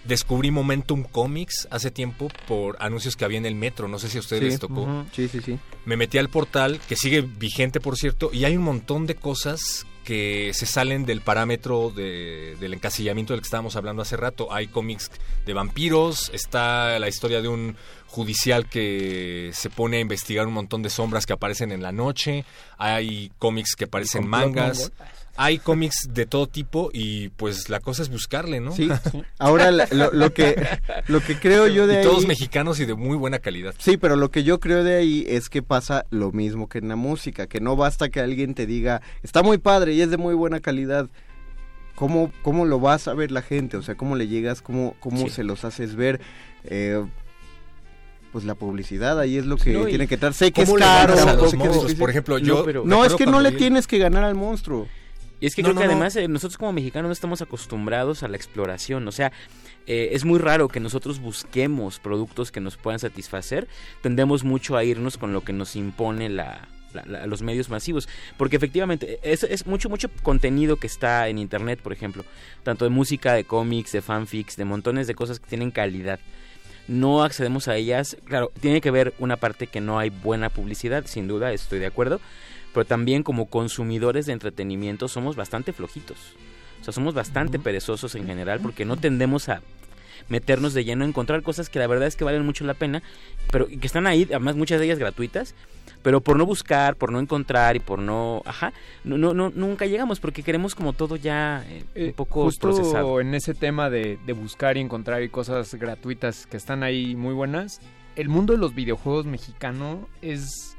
descubrí 0.08 0.51
Momentum 0.51 1.03
Comics 1.03 1.68
hace 1.72 1.91
tiempo 1.91 2.28
por 2.47 2.78
anuncios 2.80 3.16
que 3.16 3.26
había 3.26 3.38
en 3.38 3.45
el 3.45 3.56
metro, 3.56 3.88
no 3.88 3.99
sé 3.99 4.10
si 4.10 4.18
a 4.18 4.22
ustedes 4.22 4.43
Sí, 4.43 4.49
les 4.49 4.60
tocó. 4.60 5.06
sí, 5.14 5.28
sí, 5.28 5.41
sí. 5.41 5.60
Me 5.86 5.97
metí 5.97 6.18
al 6.18 6.30
portal, 6.30 6.80
que 6.88 6.95
sigue 6.95 7.22
vigente 7.22 7.80
por 7.80 7.97
cierto, 7.97 8.30
y 8.34 8.45
hay 8.45 8.56
un 8.56 8.64
montón 8.64 9.08
de 9.08 9.16
cosas 9.16 9.86
que 10.03 10.51
se 10.53 10.68
salen 10.68 11.03
del 11.08 11.22
parámetro 11.22 11.89
de- 11.89 12.56
del 12.60 12.76
encasillamiento 12.76 13.34
del 13.34 13.41
que 13.41 13.45
estábamos 13.47 13.76
hablando 13.76 14.03
hace 14.03 14.16
rato. 14.16 14.53
Hay 14.53 14.68
cómics 14.68 15.10
de 15.47 15.53
vampiros, 15.53 16.30
está 16.32 16.99
la 16.99 17.08
historia 17.10 17.41
de 17.41 17.47
un 17.47 17.76
judicial 18.06 18.70
que 18.70 19.49
se 19.53 19.72
pone 19.72 19.97
a 19.97 19.99
investigar 20.01 20.45
un 20.45 20.53
montón 20.53 20.84
de 20.84 20.91
sombras 20.91 21.26
que 21.26 21.34
aparecen 21.34 21.72
en 21.72 21.82
la 21.82 21.91
noche, 21.91 22.45
hay 22.78 23.32
cómics 23.39 23.76
que 23.76 23.88
parecen 23.88 24.28
mangas. 24.28 24.91
Hay 25.38 25.59
cómics 25.59 26.07
de 26.13 26.25
todo 26.25 26.47
tipo 26.47 26.89
y 26.93 27.29
pues 27.29 27.69
la 27.69 27.79
cosa 27.81 28.01
es 28.01 28.09
buscarle, 28.09 28.59
¿no? 28.61 28.71
Sí. 28.71 28.88
Ahora 29.39 29.69
la- 29.71 29.88
lo, 29.91 30.11
lo 30.13 30.33
que 30.33 30.55
lo 31.07 31.19
que 31.21 31.38
creo 31.38 31.67
yo 31.67 31.88
de 31.88 31.95
Y 31.95 31.97
ahí 31.97 32.03
todos 32.03 32.25
mexicanos 32.25 32.79
y 32.79 32.86
de 32.86 32.93
muy 32.95 33.17
buena 33.17 33.39
calidad. 33.39 33.73
Sí, 33.77 33.97
pero 33.97 34.15
lo 34.15 34.31
que 34.31 34.43
yo 34.43 34.59
creo 34.59 34.83
de 34.83 34.95
ahí 34.95 35.25
es 35.27 35.49
que 35.49 35.61
pasa 35.61 36.05
lo 36.09 36.31
mismo 36.31 36.69
que 36.69 36.77
en 36.77 36.88
la 36.88 36.95
música, 36.95 37.47
que 37.47 37.59
no 37.59 37.75
basta 37.75 38.09
que 38.09 38.19
alguien 38.21 38.53
te 38.53 38.65
diga, 38.65 39.01
está 39.23 39.43
muy 39.43 39.57
padre 39.57 39.93
y 39.93 40.01
es 40.01 40.09
de 40.09 40.17
muy 40.17 40.36
buena 40.36 40.59
calidad. 40.61 41.09
¿Cómo, 41.95 42.31
cómo 42.41 42.65
lo 42.65 42.79
vas 42.81 43.07
a 43.07 43.13
ver 43.13 43.31
la 43.31 43.41
gente? 43.41 43.77
O 43.77 43.81
sea, 43.81 43.95
¿cómo 43.95 44.15
le 44.17 44.27
llegas? 44.27 44.61
¿Cómo, 44.61 44.95
cómo 44.99 45.17
Sí. 45.25 45.29
se 45.29 45.43
los 45.45 45.63
haces 45.63 45.95
ver? 45.95 46.19
Eh, 46.65 47.01
pues 48.33 48.43
la 48.43 48.55
publicidad 48.55 49.17
ahí 49.17 49.38
es 49.38 49.45
lo 49.45 49.55
que 49.55 49.71
No, 49.71 49.86
tiene 49.86 50.05
que 50.07 50.15
estar. 50.15 50.33
Sé 50.33 50.51
que 50.51 50.63
es 50.63 50.67
¿cómo 50.67 50.77
le 50.77 50.83
caro. 50.83 51.15
los 51.36 51.53
monstruos? 51.55 51.95
Por 51.95 52.09
ejemplo, 52.09 52.38
yo- 52.38 52.55
No, 52.59 52.63
pero- 52.65 52.83
no, 52.86 53.01
me 53.01 53.07
es 53.07 53.13
que 53.15 53.25
no 53.25 53.39
le 53.39 53.53
tienes 53.53 53.88
que 53.88 53.97
ganar 53.97 54.25
al 54.25 54.36
monstruo. 54.36 54.88
Y 55.39 55.47
es 55.47 55.55
que 55.55 55.61
No, 55.61 55.67
creo 55.69 55.75
no, 55.75 55.81
que 55.81 55.86
además 55.88 56.15
eh, 56.15 56.27
nosotros 56.27 56.57
como 56.57 56.71
mexicanos 56.73 57.09
no 57.09 57.13
estamos 57.13 57.41
acostumbrados 57.41 58.23
a 58.23 58.27
la 58.27 58.38
exploración, 58.38 59.07
o 59.07 59.11
sea, 59.11 59.31
eh, 59.86 60.09
es 60.13 60.23
muy 60.25 60.39
raro 60.39 60.67
que 60.69 60.79
nosotros 60.79 61.19
busquemos 61.19 61.99
productos 61.99 62.51
que 62.51 62.61
nos 62.61 62.77
puedan 62.77 62.99
satisfacer, 62.99 63.67
tendemos 64.01 64.43
mucho 64.43 64.77
a 64.77 64.83
irnos 64.83 65.17
con 65.17 65.33
lo 65.33 65.41
que 65.41 65.51
nos 65.53 65.75
impone 65.75 66.29
la, 66.29 66.67
la- 66.93 67.05
la- 67.05 67.27
los 67.27 67.41
medios 67.41 67.69
masivos, 67.69 68.07
porque 68.38 68.55
efectivamente 68.55 69.19
es, 69.23 69.43
es 69.43 69.65
mucho, 69.67 69.89
mucho 69.89 70.09
contenido 70.23 70.77
que 70.77 70.88
está 70.88 71.27
en 71.27 71.38
internet, 71.38 71.81
por 71.81 71.91
ejemplo, 71.91 72.23
tanto 72.63 72.86
de 72.86 72.89
música, 72.91 73.33
de 73.33 73.43
cómics, 73.43 73.91
de 73.91 74.01
fanfics, 74.01 74.55
de 74.55 74.63
montones 74.65 75.05
de 75.05 75.15
cosas 75.15 75.39
que 75.39 75.47
tienen 75.47 75.69
calidad. 75.71 76.19
No 76.88 77.23
accedemos 77.23 77.67
a 77.67 77.75
ellas, 77.75 78.15
claro, 78.25 78.51
tiene 78.61 78.79
que 78.79 78.91
ver 78.91 79.13
una 79.19 79.38
parte 79.38 79.67
que 79.67 79.81
no 79.81 79.97
hay 79.99 80.11
buena 80.11 80.49
publicidad, 80.49 81.05
sin 81.07 81.27
duda, 81.27 81.51
estoy 81.51 81.79
de 81.79 81.88
acuerdo, 81.88 82.21
pero 82.76 82.86
también 82.86 83.23
como 83.23 83.45
consumidores 83.45 84.26
de 84.26 84.34
entretenimiento 84.34 85.07
somos 85.07 85.38
bastante 85.38 85.71
flojitos. 85.71 86.17
O 86.82 86.84
sea, 86.84 86.91
somos 86.93 87.13
bastante 87.13 87.57
perezosos 87.57 88.13
en 88.15 88.28
general 88.28 88.59
porque 88.59 88.84
no 88.84 88.97
tendemos 88.97 89.47
a 89.47 89.61
meternos 90.28 90.73
de 90.73 90.84
lleno 90.84 91.05
a 91.05 91.07
encontrar 91.07 91.41
cosas 91.41 91.69
que 91.69 91.80
la 91.80 91.88
verdad 91.88 92.05
es 92.05 92.17
que 92.17 92.26
valen 92.26 92.45
mucho 92.45 92.65
la 92.65 92.73
pena, 92.73 93.01
pero 93.49 93.65
que 93.67 93.88
están 93.88 94.07
ahí, 94.07 94.23
además 94.23 94.57
muchas 94.57 94.80
de 94.80 94.88
ellas 94.88 94.99
gratuitas, 94.99 95.55
pero 96.01 96.19
por 96.19 96.36
no 96.38 96.45
buscar, 96.45 96.97
por 96.97 97.13
no 97.13 97.21
encontrar 97.21 97.78
y 97.78 97.80
por 97.80 97.99
no, 97.99 98.41
ajá, 98.45 98.73
no, 99.05 99.17
no, 99.17 99.34
no 99.34 99.53
nunca 99.55 99.86
llegamos 99.86 100.19
porque 100.19 100.43
queremos 100.43 100.76
como 100.76 100.91
todo 100.91 101.15
ya 101.15 101.65
eh, 101.95 102.07
un 102.07 102.13
poco 102.13 102.43
Justo 102.43 102.67
procesado. 102.67 103.21
en 103.21 103.36
ese 103.36 103.53
tema 103.53 103.89
de, 103.89 104.19
de 104.26 104.34
buscar 104.34 104.76
y 104.76 104.82
encontrar 104.82 105.23
y 105.23 105.30
cosas 105.30 105.73
gratuitas 105.76 106.45
que 106.45 106.57
están 106.57 106.84
ahí 106.84 107.15
muy 107.15 107.34
buenas, 107.34 107.80
el 108.17 108.28
mundo 108.28 108.51
de 108.51 108.59
los 108.59 108.76
videojuegos 108.76 109.26
mexicano 109.26 110.09
es 110.21 110.74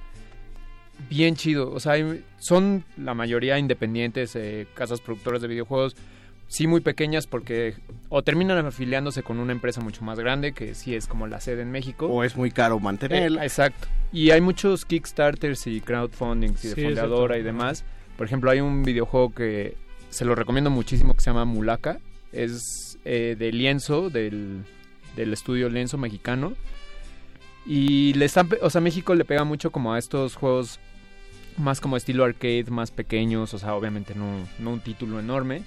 bien 1.08 1.36
chido. 1.36 1.70
O 1.72 1.80
sea, 1.80 1.94
son 2.38 2.84
la 2.96 3.14
mayoría 3.14 3.58
independientes, 3.58 4.36
eh, 4.36 4.66
casas 4.74 5.00
productoras 5.00 5.42
de 5.42 5.48
videojuegos, 5.48 5.96
sí 6.48 6.66
muy 6.66 6.80
pequeñas 6.80 7.26
porque 7.26 7.74
o 8.08 8.22
terminan 8.22 8.64
afiliándose 8.64 9.22
con 9.22 9.38
una 9.38 9.52
empresa 9.52 9.80
mucho 9.80 10.04
más 10.04 10.18
grande, 10.18 10.52
que 10.52 10.74
sí 10.74 10.94
es 10.94 11.06
como 11.06 11.26
la 11.26 11.40
sede 11.40 11.62
en 11.62 11.70
México. 11.70 12.06
O 12.06 12.24
es 12.24 12.36
muy 12.36 12.50
caro 12.50 12.78
mantenerla. 12.78 13.42
Eh, 13.42 13.46
exacto. 13.46 13.88
Y 14.12 14.30
hay 14.30 14.40
muchos 14.40 14.84
Kickstarters 14.84 15.66
y 15.66 15.80
crowdfundings 15.80 16.64
y 16.64 16.68
de 16.68 16.74
Sí, 16.74 16.82
fondeadora 16.82 17.38
y 17.38 17.42
demás. 17.42 17.84
Por 18.16 18.26
ejemplo, 18.26 18.50
hay 18.50 18.60
un 18.60 18.82
videojuego 18.82 19.34
que 19.34 19.76
se 20.10 20.24
lo 20.24 20.34
recomiendo 20.34 20.70
muchísimo 20.70 21.14
que 21.14 21.20
se 21.20 21.30
llama 21.30 21.44
Mulaka. 21.44 21.98
Es 22.32 22.98
eh, 23.04 23.36
de 23.38 23.52
Lienzo, 23.52 24.10
del, 24.10 24.62
del 25.16 25.32
estudio 25.32 25.68
Lienzo 25.68 25.98
mexicano. 25.98 26.54
Y 27.66 28.14
le 28.14 28.26
están, 28.26 28.48
o 28.62 28.70
sea, 28.70 28.80
México 28.80 29.14
le 29.14 29.24
pega 29.24 29.42
mucho 29.42 29.72
como 29.72 29.92
a 29.92 29.98
estos 29.98 30.36
juegos 30.36 30.78
más 31.56 31.80
como 31.80 31.96
estilo 31.96 32.24
arcade, 32.24 32.64
más 32.68 32.90
pequeños, 32.90 33.54
o 33.54 33.58
sea, 33.58 33.74
obviamente 33.74 34.14
no, 34.14 34.46
no 34.58 34.70
un 34.70 34.80
título 34.80 35.20
enorme, 35.20 35.62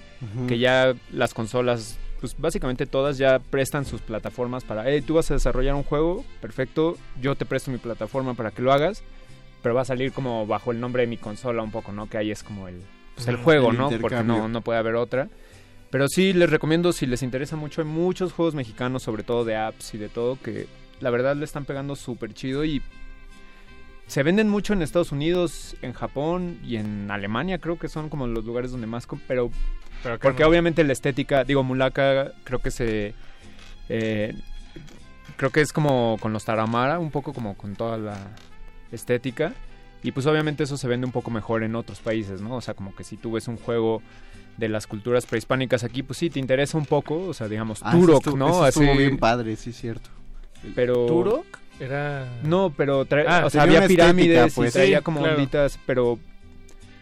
que 0.46 0.58
ya 0.58 0.94
las 1.12 1.34
consolas, 1.34 1.98
pues 2.20 2.36
básicamente 2.38 2.86
todas 2.86 3.18
ya 3.18 3.38
prestan 3.38 3.84
sus 3.84 4.00
plataformas 4.00 4.64
para, 4.64 4.88
hey, 4.88 5.02
tú 5.02 5.14
vas 5.14 5.30
a 5.30 5.34
desarrollar 5.34 5.74
un 5.74 5.82
juego, 5.82 6.24
perfecto, 6.40 6.96
yo 7.20 7.34
te 7.34 7.44
presto 7.44 7.70
mi 7.70 7.78
plataforma 7.78 8.34
para 8.34 8.50
que 8.50 8.62
lo 8.62 8.72
hagas, 8.72 9.02
pero 9.62 9.74
va 9.74 9.82
a 9.82 9.86
salir 9.86 10.12
como 10.12 10.46
bajo 10.46 10.72
el 10.72 10.80
nombre 10.80 11.02
de 11.02 11.08
mi 11.08 11.16
consola 11.16 11.62
un 11.62 11.70
poco, 11.70 11.92
¿no? 11.92 12.08
Que 12.08 12.18
ahí 12.18 12.30
es 12.30 12.42
como 12.42 12.68
el, 12.68 12.80
pues 13.14 13.28
el 13.28 13.36
juego, 13.36 13.70
El 13.70 13.78
¿no? 13.78 13.90
Porque 14.00 14.22
no, 14.22 14.48
no 14.48 14.60
puede 14.62 14.78
haber 14.78 14.94
otra. 14.94 15.28
Pero 15.90 16.08
sí, 16.08 16.32
les 16.32 16.48
recomiendo, 16.48 16.92
si 16.92 17.06
les 17.06 17.22
interesa 17.22 17.56
mucho, 17.56 17.82
hay 17.82 17.88
muchos 17.88 18.32
juegos 18.32 18.54
mexicanos, 18.54 19.02
sobre 19.02 19.24
todo 19.24 19.44
de 19.44 19.56
apps 19.56 19.94
y 19.94 19.98
de 19.98 20.08
todo, 20.08 20.38
que 20.40 20.66
la 21.00 21.10
verdad 21.10 21.34
le 21.34 21.44
están 21.44 21.64
pegando 21.64 21.96
súper 21.96 22.32
chido 22.32 22.64
y 22.64 22.80
se 24.10 24.22
venden 24.24 24.48
mucho 24.48 24.72
en 24.72 24.82
Estados 24.82 25.12
Unidos, 25.12 25.76
en 25.82 25.92
Japón 25.92 26.58
y 26.64 26.76
en 26.76 27.10
Alemania, 27.10 27.58
creo 27.58 27.78
que 27.78 27.88
son 27.88 28.08
como 28.08 28.26
los 28.26 28.44
lugares 28.44 28.72
donde 28.72 28.86
más... 28.86 29.06
Pero, 29.28 29.50
porque 30.20 30.42
no. 30.42 30.48
obviamente 30.48 30.82
la 30.84 30.92
estética, 30.92 31.44
digo, 31.44 31.62
Mulaka 31.62 32.32
creo 32.44 32.58
que 32.58 32.70
se... 32.70 33.14
eh, 33.88 34.34
creo 35.36 35.50
que 35.50 35.60
es 35.60 35.72
como 35.72 36.16
con 36.20 36.32
los 36.32 36.44
Taramara, 36.44 36.98
un 36.98 37.10
poco 37.10 37.32
como 37.32 37.56
con 37.56 37.76
toda 37.76 37.98
la 37.98 38.16
estética. 38.92 39.52
Y 40.02 40.12
pues 40.12 40.26
obviamente 40.26 40.64
eso 40.64 40.76
se 40.76 40.88
vende 40.88 41.06
un 41.06 41.12
poco 41.12 41.30
mejor 41.30 41.62
en 41.62 41.76
otros 41.76 42.00
países, 42.00 42.40
¿no? 42.40 42.56
O 42.56 42.60
sea, 42.62 42.74
como 42.74 42.94
que 42.96 43.04
si 43.04 43.16
tú 43.16 43.32
ves 43.32 43.46
un 43.48 43.58
juego 43.58 44.02
de 44.56 44.68
las 44.68 44.86
culturas 44.86 45.26
prehispánicas 45.26 45.84
aquí, 45.84 46.02
pues 46.02 46.18
sí, 46.18 46.30
te 46.30 46.40
interesa 46.40 46.76
un 46.78 46.86
poco, 46.86 47.16
o 47.28 47.34
sea, 47.34 47.48
digamos, 47.48 47.80
Ah, 47.84 47.92
Turok, 47.92 48.16
estuvo- 48.18 48.36
¿no? 48.36 48.66
estuvo 48.66 48.90
Así- 48.90 48.98
bien 48.98 49.18
padre, 49.18 49.56
sí, 49.56 49.72
cierto. 49.72 50.10
Pero... 50.74 51.06
¿Turok? 51.06 51.46
Era... 51.80 52.26
No, 52.44 52.72
pero 52.76 53.06
Ah, 53.26 53.42
o 53.46 53.50
sea, 53.50 53.62
tenía 53.64 53.78
había 53.78 53.88
pirámides 53.88 54.54
pues. 54.54 54.70
y 54.70 54.72
traía 54.72 54.98
Sí, 54.98 55.04
como 55.04 55.20
claro. 55.20 55.34
onditas, 55.36 55.78
pero 55.86 56.18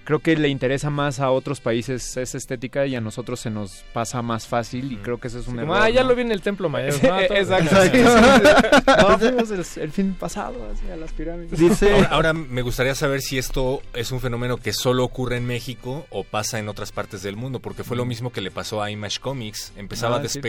creo 0.05 0.21
que 0.21 0.35
le 0.37 0.49
interesa 0.49 0.89
más 0.89 1.21
a 1.21 1.31
otros 1.31 1.61
países 1.61 2.17
esa 2.17 2.39
estética 2.39 2.87
y 2.87 2.97
a 2.97 3.01
nosotros 3.03 3.41
se 3.41 3.51
nos 3.51 3.85
pasa 3.93 4.23
más 4.23 4.47
fácil 4.47 4.91
y 4.91 4.97
creo 4.97 5.19
que 5.21 5.29
ese 5.29 5.41
es 5.41 5.49
un 5.49 5.57
Como, 5.57 5.75
error. 5.75 5.85
ah, 5.87 5.91
ya 5.91 6.03
¿no? 6.03 6.09
lo 6.09 6.15
vi 6.15 6.23
en 6.23 6.33
el 6.33 6.41
templo 6.41 6.71
mayor. 6.71 6.93
Sí, 6.95 7.07
¿no? 7.07 7.11
Todo- 7.27 7.37
exacto. 7.37 7.77
Sí, 7.83 7.99
no, 9.09 9.19
fuimos 9.19 9.51
el, 9.51 9.83
el 9.83 9.93
fin 9.93 10.15
pasado 10.15 10.55
hacia 10.73 10.97
las 10.97 11.13
pirámides. 11.13 11.83
Ahora, 11.83 12.07
ahora 12.09 12.33
me 12.33 12.63
gustaría 12.63 12.95
saber 12.95 13.21
si 13.21 13.37
esto 13.37 13.83
es 13.93 14.11
un 14.11 14.21
fenómeno 14.21 14.57
que 14.57 14.73
solo 14.73 15.05
ocurre 15.05 15.37
en 15.37 15.47
México 15.47 16.07
o 16.09 16.25
pasa 16.25 16.59
en 16.59 16.71
otras 16.71 16.91
partes 16.91 17.23
del 17.23 17.37
mundo, 17.37 17.61
porque 17.61 17.85
fue 17.85 17.95
lo 17.97 18.07
mismo 18.07 18.33
que 18.33 18.41
le 18.41 18.51
pasó 18.51 18.83
a 18.83 18.91
Image 18.91 19.19
Comics. 19.21 19.73
Empezaba 19.77 20.17
Ah, 20.17 20.21
a 20.21 20.23
sí. 20.29 20.41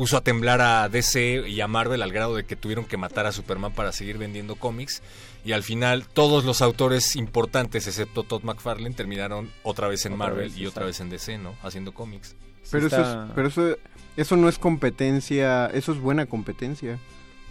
Puso 0.00 0.16
a 0.16 0.22
temblar 0.22 0.62
a 0.62 0.88
DC 0.88 1.46
y 1.46 1.60
a 1.60 1.68
Marvel 1.68 2.00
al 2.00 2.10
grado 2.10 2.34
de 2.34 2.44
que 2.44 2.56
tuvieron 2.56 2.86
que 2.86 2.96
matar 2.96 3.26
a 3.26 3.32
Superman 3.32 3.72
para 3.74 3.92
seguir 3.92 4.16
vendiendo 4.16 4.56
cómics. 4.56 5.02
Y 5.44 5.52
al 5.52 5.62
final 5.62 6.06
todos 6.06 6.46
los 6.46 6.62
autores 6.62 7.16
importantes, 7.16 7.86
excepto 7.86 8.22
Todd 8.22 8.42
McFarlane, 8.42 8.94
terminaron 8.94 9.50
otra 9.62 9.88
vez 9.88 10.06
en 10.06 10.14
Otra 10.14 10.26
Marvel 10.28 10.48
vez, 10.48 10.56
y 10.56 10.64
otra 10.64 10.86
vez 10.86 11.00
en 11.00 11.10
DC, 11.10 11.36
¿no? 11.36 11.54
Haciendo 11.62 11.92
cómics. 11.92 12.34
Pero, 12.70 12.86
eso, 12.86 12.96
está- 12.96 13.24
es, 13.26 13.30
pero 13.34 13.48
eso, 13.48 13.76
eso 14.16 14.36
no 14.36 14.48
es 14.48 14.58
competencia, 14.58 15.66
eso 15.66 15.92
es 15.92 15.98
buena 16.00 16.24
competencia. 16.24 16.98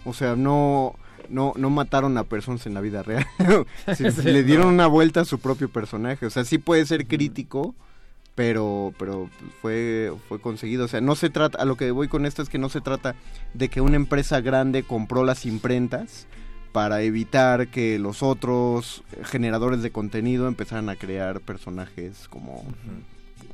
O 0.04 0.12
sea, 0.12 0.34
no, 0.34 0.96
no, 1.28 1.52
no 1.54 1.70
mataron 1.70 2.18
a 2.18 2.24
personas 2.24 2.66
en 2.66 2.74
la 2.74 2.80
vida 2.80 3.04
real. 3.04 3.24
Sí, 3.96 4.10
Sí, 4.10 4.22
le 4.24 4.42
dieron 4.42 4.66
no. 4.66 4.72
una 4.72 4.86
vuelta 4.88 5.20
a 5.20 5.24
su 5.24 5.38
propio 5.38 5.68
personaje. 5.68 6.26
O 6.26 6.30
sea, 6.30 6.44
sí 6.44 6.58
puede 6.58 6.84
ser 6.84 7.06
crítico 7.06 7.76
pero 8.34 8.92
pero 8.98 9.28
fue 9.60 10.12
fue 10.28 10.40
conseguido. 10.40 10.84
O 10.84 10.88
sea 10.88 11.00
no 11.00 11.14
se 11.16 11.30
trata 11.30 11.58
a 11.60 11.64
lo 11.64 11.76
que 11.76 11.90
voy 11.90 12.08
con 12.08 12.26
esto 12.26 12.42
es 12.42 12.48
que 12.48 12.58
no 12.58 12.68
se 12.68 12.80
trata 12.80 13.14
de 13.54 13.68
que 13.68 13.80
una 13.80 13.96
empresa 13.96 14.40
grande 14.40 14.82
compró 14.82 15.24
las 15.24 15.46
imprentas 15.46 16.26
para 16.72 17.02
evitar 17.02 17.68
que 17.68 17.98
los 17.98 18.22
otros 18.22 19.02
generadores 19.24 19.82
de 19.82 19.90
contenido 19.90 20.46
empezaran 20.46 20.88
a 20.88 20.96
crear 20.96 21.40
personajes 21.40 22.28
como 22.28 22.64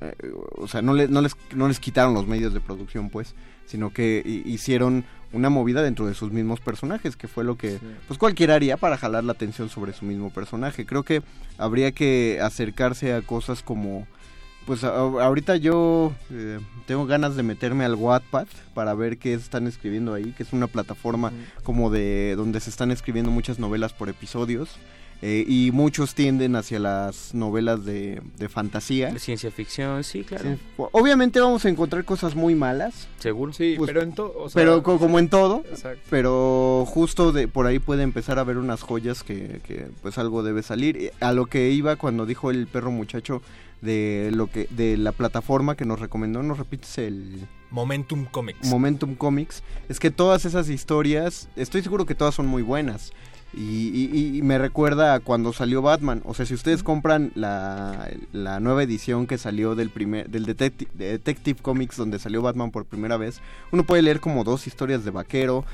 eh, 0.02 0.14
o 0.56 0.68
sea 0.68 0.82
no 0.82 0.92
les 0.92 1.08
no 1.08 1.22
les 1.22 1.34
no 1.54 1.66
les 1.68 1.80
quitaron 1.80 2.12
los 2.12 2.26
medios 2.26 2.52
de 2.52 2.60
producción 2.60 3.08
pues 3.08 3.34
sino 3.64 3.90
que 3.90 4.22
hi- 4.24 4.42
hicieron 4.44 5.04
una 5.32 5.48
movida 5.48 5.82
dentro 5.82 6.06
de 6.06 6.12
sus 6.14 6.30
mismos 6.30 6.60
personajes 6.60 7.16
que 7.16 7.26
fue 7.26 7.42
lo 7.42 7.56
que 7.56 7.78
pues 8.06 8.18
cualquiera 8.18 8.54
haría 8.54 8.76
para 8.76 8.98
jalar 8.98 9.24
la 9.24 9.32
atención 9.32 9.68
sobre 9.70 9.92
su 9.92 10.04
mismo 10.04 10.30
personaje. 10.30 10.86
Creo 10.86 11.02
que 11.02 11.22
habría 11.58 11.92
que 11.92 12.38
acercarse 12.42 13.12
a 13.14 13.22
cosas 13.22 13.62
como 13.62 14.06
pues 14.66 14.84
a- 14.84 14.94
ahorita 14.96 15.56
yo 15.56 16.12
eh, 16.30 16.58
tengo 16.86 17.06
ganas 17.06 17.36
de 17.36 17.42
meterme 17.42 17.84
al 17.84 17.94
Wattpad 17.94 18.46
para 18.74 18.94
ver 18.94 19.18
qué 19.18 19.32
están 19.34 19.66
escribiendo 19.66 20.12
ahí, 20.14 20.32
que 20.36 20.42
es 20.42 20.52
una 20.52 20.66
plataforma 20.66 21.32
como 21.62 21.90
de 21.90 22.34
donde 22.36 22.60
se 22.60 22.70
están 22.70 22.90
escribiendo 22.90 23.30
muchas 23.30 23.58
novelas 23.58 23.92
por 23.92 24.08
episodios 24.08 24.70
eh, 25.22 25.46
y 25.48 25.70
muchos 25.72 26.14
tienden 26.14 26.56
hacia 26.56 26.78
las 26.78 27.32
novelas 27.32 27.86
de, 27.86 28.20
de 28.36 28.48
fantasía. 28.50 29.10
De 29.12 29.18
ciencia 29.18 29.50
ficción, 29.50 30.04
sí, 30.04 30.24
claro. 30.24 30.44
Sí. 30.44 30.58
Obviamente 30.92 31.40
vamos 31.40 31.64
a 31.64 31.70
encontrar 31.70 32.04
cosas 32.04 32.34
muy 32.34 32.54
malas. 32.54 33.08
Seguro. 33.18 33.54
Sí, 33.54 33.76
Pues, 33.78 33.88
pero 33.88 34.02
en 34.02 34.12
todo. 34.14 34.34
o 34.36 34.50
sea, 34.50 34.60
pero 34.60 34.82
co- 34.82 34.98
como 34.98 35.18
en 35.18 35.30
todo, 35.30 35.64
Exacto. 35.70 36.02
pero 36.10 36.84
justo 36.86 37.32
de 37.32 37.48
por 37.48 37.64
ahí 37.66 37.78
puede 37.78 38.02
empezar 38.02 38.38
a 38.38 38.44
ver 38.44 38.58
unas 38.58 38.82
joyas 38.82 39.22
que, 39.22 39.62
que, 39.66 39.86
pues 40.02 40.18
algo 40.18 40.42
debe 40.42 40.62
salir. 40.62 41.12
A 41.20 41.32
lo 41.32 41.46
que 41.46 41.70
iba 41.70 41.96
cuando 41.96 42.26
dijo 42.26 42.50
el 42.50 42.66
perro 42.66 42.90
muchacho 42.90 43.40
de 43.82 44.30
lo 44.34 44.48
que 44.50 44.66
de 44.70 44.96
la 44.96 45.12
plataforma 45.12 45.76
que 45.76 45.84
nos 45.84 46.00
recomendó, 46.00 46.42
nos 46.42 46.58
repites 46.58 46.98
el 46.98 47.46
Momentum 47.70 48.24
Comics. 48.26 48.66
Momentum 48.68 49.14
Comics, 49.16 49.62
es 49.88 49.98
que 50.00 50.10
todas 50.10 50.44
esas 50.44 50.68
historias, 50.68 51.48
estoy 51.56 51.82
seguro 51.82 52.06
que 52.06 52.14
todas 52.14 52.34
son 52.34 52.46
muy 52.46 52.62
buenas. 52.62 53.12
Y, 53.54 53.88
y- 54.12 54.36
y 54.38 54.42
me 54.42 54.58
recuerda 54.58 55.14
a 55.14 55.20
cuando 55.20 55.52
salió 55.52 55.80
Batman. 55.80 56.20
O 56.24 56.34
sea, 56.34 56.44
si 56.44 56.52
ustedes 56.52 56.82
compran 56.82 57.32
la, 57.34 58.10
la 58.32 58.60
nueva 58.60 58.82
edición 58.82 59.26
que 59.26 59.38
salió 59.38 59.74
del 59.74 59.88
primer 59.90 60.28
del 60.28 60.44
Detective, 60.44 60.90
Detective 60.94 61.60
Comics 61.62 61.96
donde 61.96 62.18
salió 62.18 62.42
Batman 62.42 62.70
por 62.70 62.84
primera 62.84 63.16
vez, 63.16 63.40
uno 63.72 63.84
puede 63.84 64.02
leer 64.02 64.20
como 64.20 64.44
dos 64.44 64.66
historias 64.66 65.04
de 65.04 65.10
vaquero, 65.10 65.64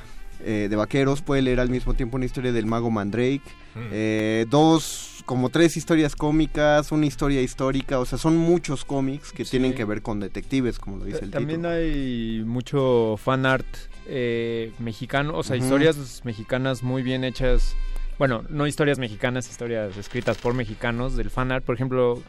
eh, 0.44 0.68
de 0.68 0.76
vaqueros, 0.76 1.22
puede 1.22 1.42
leer 1.42 1.60
al 1.60 1.70
mismo 1.70 1.94
tiempo 1.94 2.16
una 2.16 2.26
historia 2.26 2.52
del 2.52 2.66
mago 2.66 2.90
Mandrake, 2.90 3.42
eh, 3.90 4.46
dos, 4.50 5.22
como 5.24 5.48
tres 5.48 5.76
historias 5.76 6.14
cómicas, 6.16 6.92
una 6.92 7.06
historia 7.06 7.40
histórica, 7.40 7.98
o 7.98 8.04
sea, 8.04 8.18
son 8.18 8.36
muchos 8.36 8.84
cómics 8.84 9.32
que 9.32 9.44
tienen 9.44 9.74
que 9.74 9.84
ver 9.84 10.02
con 10.02 10.20
detectives, 10.20 10.78
como 10.78 10.98
lo 10.98 11.04
dice 11.04 11.24
el 11.24 11.30
También 11.30 11.60
título. 11.60 11.74
hay 11.74 12.42
mucho 12.44 13.16
fan 13.16 13.46
art 13.46 13.66
eh, 14.06 14.72
mexicano, 14.78 15.36
o 15.36 15.42
sea, 15.42 15.56
historias 15.56 16.22
mexicanas 16.24 16.82
muy 16.82 17.02
bien 17.02 17.24
hechas. 17.24 17.74
Bueno, 18.18 18.44
no 18.50 18.66
historias 18.66 18.98
mexicanas, 18.98 19.48
historias 19.48 19.96
escritas 19.96 20.38
por 20.38 20.54
mexicanos 20.54 21.16
del 21.16 21.30
fan 21.30 21.50
art. 21.50 21.64
Por 21.64 21.74
ejemplo, 21.74 22.22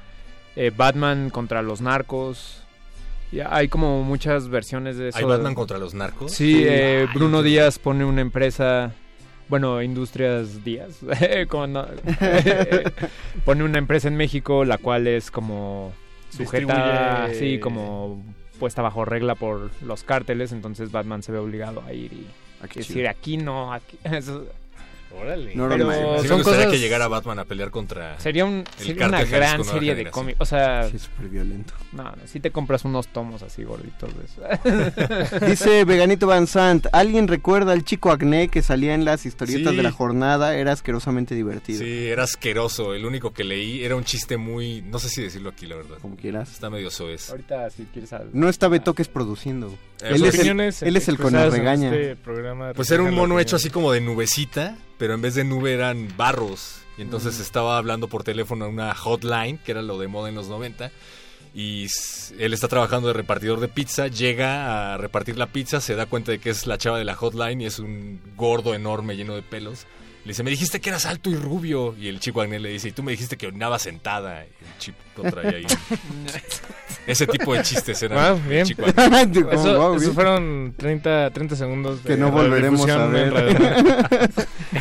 eh, 0.55 0.71
Batman 0.75 1.29
contra 1.29 1.61
los 1.61 1.81
narcos. 1.81 2.62
Y 3.33 3.39
hay 3.39 3.67
como 3.67 4.03
muchas 4.03 4.47
versiones 4.49 4.97
de 4.97 5.09
eso. 5.09 5.17
¿Hay 5.17 5.23
Batman 5.23 5.55
contra 5.55 5.77
los 5.79 5.93
narcos? 5.93 6.31
Sí, 6.33 6.53
Sí. 6.53 6.63
eh, 6.67 7.05
Ay, 7.09 7.15
Bruno 7.15 7.41
qué- 7.41 7.49
Díaz 7.49 7.79
pone 7.79 8.05
una 8.05 8.21
empresa. 8.21 8.93
Bueno, 9.49 9.81
Industrias 9.81 10.63
Díaz. 10.63 10.99
pone 13.45 13.63
una 13.63 13.77
empresa 13.77 14.07
en 14.07 14.15
México 14.15 14.65
la 14.65 14.77
cual 14.77 15.07
es 15.07 15.31
como 15.31 15.93
sujeta, 16.29 17.27
Distribuye- 17.27 17.39
sí, 17.39 17.59
como 17.59 18.21
puesta 18.59 18.81
bajo 18.81 19.03
regla 19.05 19.35
por 19.35 19.71
los 19.81 20.03
cárteles, 20.03 20.51
entonces 20.51 20.91
Batman 20.91 21.23
se 21.23 21.31
ve 21.31 21.37
obligado 21.39 21.81
a 21.85 21.93
ir 21.93 22.13
y 22.13 22.25
decir 22.75 22.83
chido. 22.97 23.09
aquí 23.09 23.37
no, 23.37 23.73
aquí. 23.73 23.97
Eso- 24.03 24.45
Órale. 25.21 25.55
No, 25.55 25.69
Pero 25.69 25.85
no, 25.85 25.93
sí 25.93 25.99
me 26.23 26.27
son 26.27 26.37
gustaría 26.37 26.65
cosas- 26.65 26.71
que 26.71 26.79
llegara 26.79 27.07
Batman 27.07 27.39
a 27.39 27.45
pelear 27.45 27.69
contra 27.71 28.19
Sería, 28.19 28.45
un, 28.45 28.63
el 28.79 28.85
sería 28.85 29.07
una 29.07 29.23
gran 29.23 29.63
serie 29.63 29.95
de 29.95 30.09
cómics. 30.09 30.37
O 30.41 30.45
sea, 30.45 30.89
Sí, 30.89 30.95
es 30.95 31.03
súper 31.03 31.29
violento. 31.29 31.73
No, 31.91 32.03
no, 32.03 32.15
si 32.25 32.39
te 32.39 32.51
compras 32.51 32.83
unos 32.85 33.07
tomos 33.07 33.41
así 33.43 33.63
gorditos 33.63 34.09
de 34.17 34.25
eso. 34.25 35.45
Dice 35.45 35.85
Veganito 35.85 36.27
Van 36.27 36.47
Sant, 36.47 36.87
¿alguien 36.91 37.27
recuerda 37.27 37.73
al 37.73 37.83
chico 37.83 38.11
acné 38.11 38.47
que 38.47 38.61
salía 38.61 38.93
en 38.95 39.05
las 39.05 39.25
historietas 39.25 39.71
Sí. 39.71 39.77
de 39.77 39.83
la 39.83 39.91
jornada? 39.91 40.55
Era 40.55 40.71
asquerosamente 40.71 41.35
divertido. 41.35 41.79
Sí, 41.83 42.07
era 42.07 42.23
asqueroso. 42.23 42.93
El 42.93 43.05
único 43.05 43.33
que 43.33 43.43
leí 43.43 43.83
era 43.83 43.95
un 43.95 44.03
chiste 44.03 44.37
muy... 44.37 44.81
No 44.81 44.99
sé 44.99 45.09
si 45.09 45.21
decirlo 45.21 45.49
aquí, 45.49 45.65
la 45.67 45.75
verdad. 45.75 45.97
Como 46.01 46.15
quieras. 46.15 46.51
Está 46.51 46.69
medio 46.69 46.89
soez. 46.89 47.29
Ahorita, 47.29 47.69
si 47.69 47.83
quieres... 47.85 48.11
al- 48.13 48.29
No 48.33 48.49
está 48.49 48.67
Betoques 48.67 49.07
produciendo. 49.07 49.73
Eh, 50.03 50.09
él, 50.15 50.25
es 50.25 50.33
el, 50.33 50.39
opiniones 50.39 50.83
él 50.83 50.97
es 50.97 51.07
el 51.07 51.17
regaña. 51.17 51.87
este 51.93 52.17
programa 52.17 52.73
Pues 52.73 52.91
era 52.91 53.03
un 53.03 53.13
mono 53.13 53.39
hecho 53.39 53.55
así 53.55 53.69
como 53.69 53.91
de 53.93 54.01
nubecita, 54.01 54.77
pero 54.97 55.13
en 55.13 55.21
vez 55.21 55.35
de 55.35 55.45
nube 55.45 55.73
eran 55.73 56.09
barros. 56.17 56.79
Y 56.97 57.01
entonces 57.01 57.39
estaba 57.39 57.77
hablando 57.77 58.07
por 58.09 58.23
teléfono 58.23 58.65
a 58.65 58.67
una 58.67 58.93
hotline, 58.93 59.57
que 59.57 59.71
era 59.71 59.81
lo 59.81 59.97
de 59.97 60.07
moda 60.07 60.29
en 60.29 60.35
los 60.35 60.49
90. 60.49 60.91
Y 61.55 61.87
él 62.37 62.53
está 62.53 62.67
trabajando 62.67 63.07
de 63.07 63.13
repartidor 63.13 63.59
de 63.59 63.67
pizza, 63.67 64.07
llega 64.07 64.93
a 64.93 64.97
repartir 64.97 65.37
la 65.37 65.47
pizza, 65.47 65.79
se 65.79 65.95
da 65.95 66.07
cuenta 66.07 66.31
de 66.31 66.39
que 66.39 66.49
es 66.49 66.67
la 66.67 66.77
chava 66.77 66.97
de 66.97 67.05
la 67.05 67.15
hotline 67.15 67.61
y 67.61 67.65
es 67.65 67.79
un 67.79 68.19
gordo 68.35 68.73
enorme 68.73 69.15
lleno 69.15 69.35
de 69.35 69.41
pelos. 69.41 69.85
Le 70.25 70.29
dice, 70.29 70.43
me 70.43 70.51
dijiste 70.51 70.79
que 70.79 70.89
eras 70.89 71.05
alto 71.05 71.29
y 71.29 71.35
rubio. 71.35 71.95
Y 71.99 72.07
el 72.07 72.19
chico 72.21 72.41
Agnel 72.41 72.63
le 72.63 72.69
dice, 72.69 72.87
y 72.87 72.91
tú 72.93 73.03
me 73.03 73.11
dijiste 73.11 73.35
que 73.35 73.47
orinaba 73.47 73.77
sentada. 73.77 74.45
Y 74.45 74.65
el 74.65 74.77
chico 74.79 74.97
traía 75.29 75.57
ahí. 75.57 75.65
Ese 77.07 77.27
tipo 77.27 77.53
de 77.53 77.61
chistes 77.63 78.01
eran. 78.03 78.17
Wow, 78.17 78.41
el 78.43 78.49
bien. 78.49 78.65
chico 78.65 78.83
Agnel. 78.95 79.47
Eso, 79.51 79.77
Wow, 79.77 79.99
fueron 80.13 80.73
30, 80.77 81.31
30 81.31 81.55
segundos 81.57 82.03
de 82.03 82.09
que 82.09 82.17
no 82.17 82.31
volveremos 82.31 82.89
a 82.89 83.05
ver. 83.07 83.33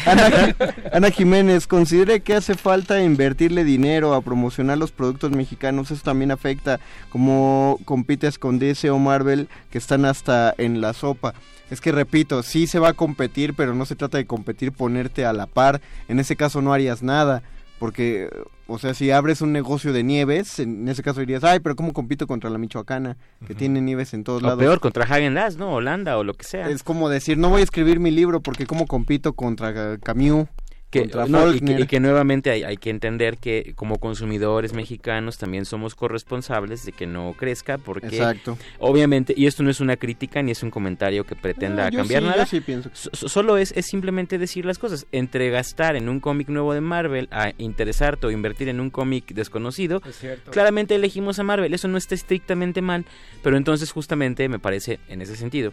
Ana, 0.07 0.55
Ana 0.93 1.11
Jiménez, 1.11 1.67
considere 1.67 2.21
que 2.21 2.35
hace 2.35 2.55
falta 2.55 3.03
invertirle 3.03 3.65
dinero 3.65 4.15
a 4.15 4.23
promocionar 4.23 4.79
los 4.79 4.93
productos 4.93 5.33
mexicanos. 5.33 5.91
Eso 5.91 6.03
también 6.05 6.31
afecta 6.31 6.79
como 7.09 7.81
compites 7.85 8.39
con 8.39 8.61
DC 8.61 8.91
o 8.91 8.99
Marvel 9.01 9.49
que 9.71 9.79
están 9.79 10.05
hasta 10.05 10.55
en 10.57 10.81
la 10.81 10.93
sopa. 10.93 11.35
Es 11.73 11.81
que 11.81 11.91
repito, 11.91 12.43
sí 12.43 12.67
se 12.67 12.79
va 12.79 12.91
a 12.91 12.93
competir, 12.93 13.55
pero 13.55 13.75
no 13.75 13.87
se 13.87 13.97
trata 13.97 14.19
de 14.19 14.27
competir 14.27 14.73
ponerte 14.73 15.25
a 15.25 15.33
la 15.33 15.47
par. 15.47 15.81
En 16.07 16.21
ese 16.21 16.37
caso 16.37 16.61
no 16.61 16.75
harías 16.75 17.03
nada. 17.03 17.43
Porque, 17.79 18.29
o 18.67 18.79
sea, 18.79 18.93
si 18.93 19.11
abres 19.11 19.41
un 19.41 19.53
negocio 19.53 19.95
de 19.95 20.03
nieves, 20.03 20.59
en 20.61 20.87
ese 20.87 21.03
caso 21.03 21.21
dirías, 21.21 21.45
ay, 21.45 21.61
pero 21.61 21.75
¿cómo 21.75 21.95
compito 21.95 22.27
contra 22.27 22.51
la 22.51 22.59
Michoacana? 22.59 23.17
Que 23.47 23.55
tiene 23.55 23.81
nieves 23.81 24.13
en 24.13 24.23
todos 24.23 24.43
O 24.43 24.47
lados. 24.47 24.59
peor, 24.61 24.81
contra 24.81 25.05
Hagen 25.05 25.33
Dazs, 25.33 25.57
¿no? 25.57 25.73
Holanda 25.73 26.19
o 26.19 26.25
lo 26.25 26.35
que 26.35 26.45
sea. 26.45 26.69
Es 26.69 26.83
como 26.83 27.09
decir, 27.09 27.39
no 27.39 27.49
voy 27.49 27.63
a 27.63 27.65
escribir 27.65 28.01
mi 28.01 28.11
libro 28.11 28.41
porque 28.43 28.67
cómo 28.67 28.87
compito 28.87 29.33
contra 29.33 29.97
Camus, 29.97 30.49
que, 30.93 31.01
contra 31.01 31.27
no, 31.27 31.53
y, 31.53 31.61
que, 31.61 31.81
y 31.81 31.87
que 31.87 31.99
nuevamente 31.99 32.51
hay, 32.51 32.63
hay 32.63 32.77
que 32.77 32.91
entender 32.91 33.39
que 33.39 33.73
como 33.75 33.99
consumidores 33.99 34.73
mexicanos 34.75 35.39
también 35.39 35.65
somos 35.65 35.95
corresponsables 35.95 36.85
de 36.85 36.93
que 36.93 37.07
no 37.07 37.35
crezca 37.37 37.79
porque 37.79 38.07
Exacto. 38.07 38.57
obviamente 38.79 39.35
y 39.37 39.47
esto 39.47 39.63
no 39.63 39.71
es 39.71 39.81
una 39.81 39.97
crítica 39.97 40.43
ni 40.43 40.53
es 40.53 40.63
un 40.63 40.71
comentario 40.71 41.25
que 41.25 41.35
pretenda 41.35 41.91
cambiar 41.91 42.23
sí, 42.23 42.29
nada 42.29 42.45
yo 42.45 42.47
sí 42.51 42.61
pienso 42.61 42.91
que- 42.91 42.97
So- 42.97 43.11
so- 43.13 43.29
solo 43.29 43.57
es, 43.57 43.73
es 43.77 43.87
simplemente 43.87 44.39
decir 44.39 44.65
las 44.67 44.79
cosas 44.79 45.07
entre 45.13 45.51
gastar 45.51 45.97
en 45.97 46.09
un 46.09 46.21
cómic 46.21 46.49
nuevo 46.49 46.75
de 46.75 46.81
Marvel 46.83 47.29
a 47.33 47.53
interesarte 47.59 48.27
o 48.27 48.31
invertir 48.31 48.69
en 48.69 48.79
un 48.79 48.91
cómic 48.91 49.33
desconocido 49.33 50.03
Es 50.07 50.19
cierto. 50.19 50.51
claramente 50.51 50.95
elegimos 50.95 51.39
a 51.39 51.43
Marvel 51.43 51.73
eso 51.75 51.89
no 51.89 51.97
está 51.97 52.15
estrictamente 52.15 52.83
mal 52.83 53.07
pero 53.43 53.57
entonces 53.57 53.91
justamente 53.91 54.49
me 54.49 54.59
parece 54.59 55.01
en 55.09 55.23
ese 55.23 55.37
sentido 55.37 55.73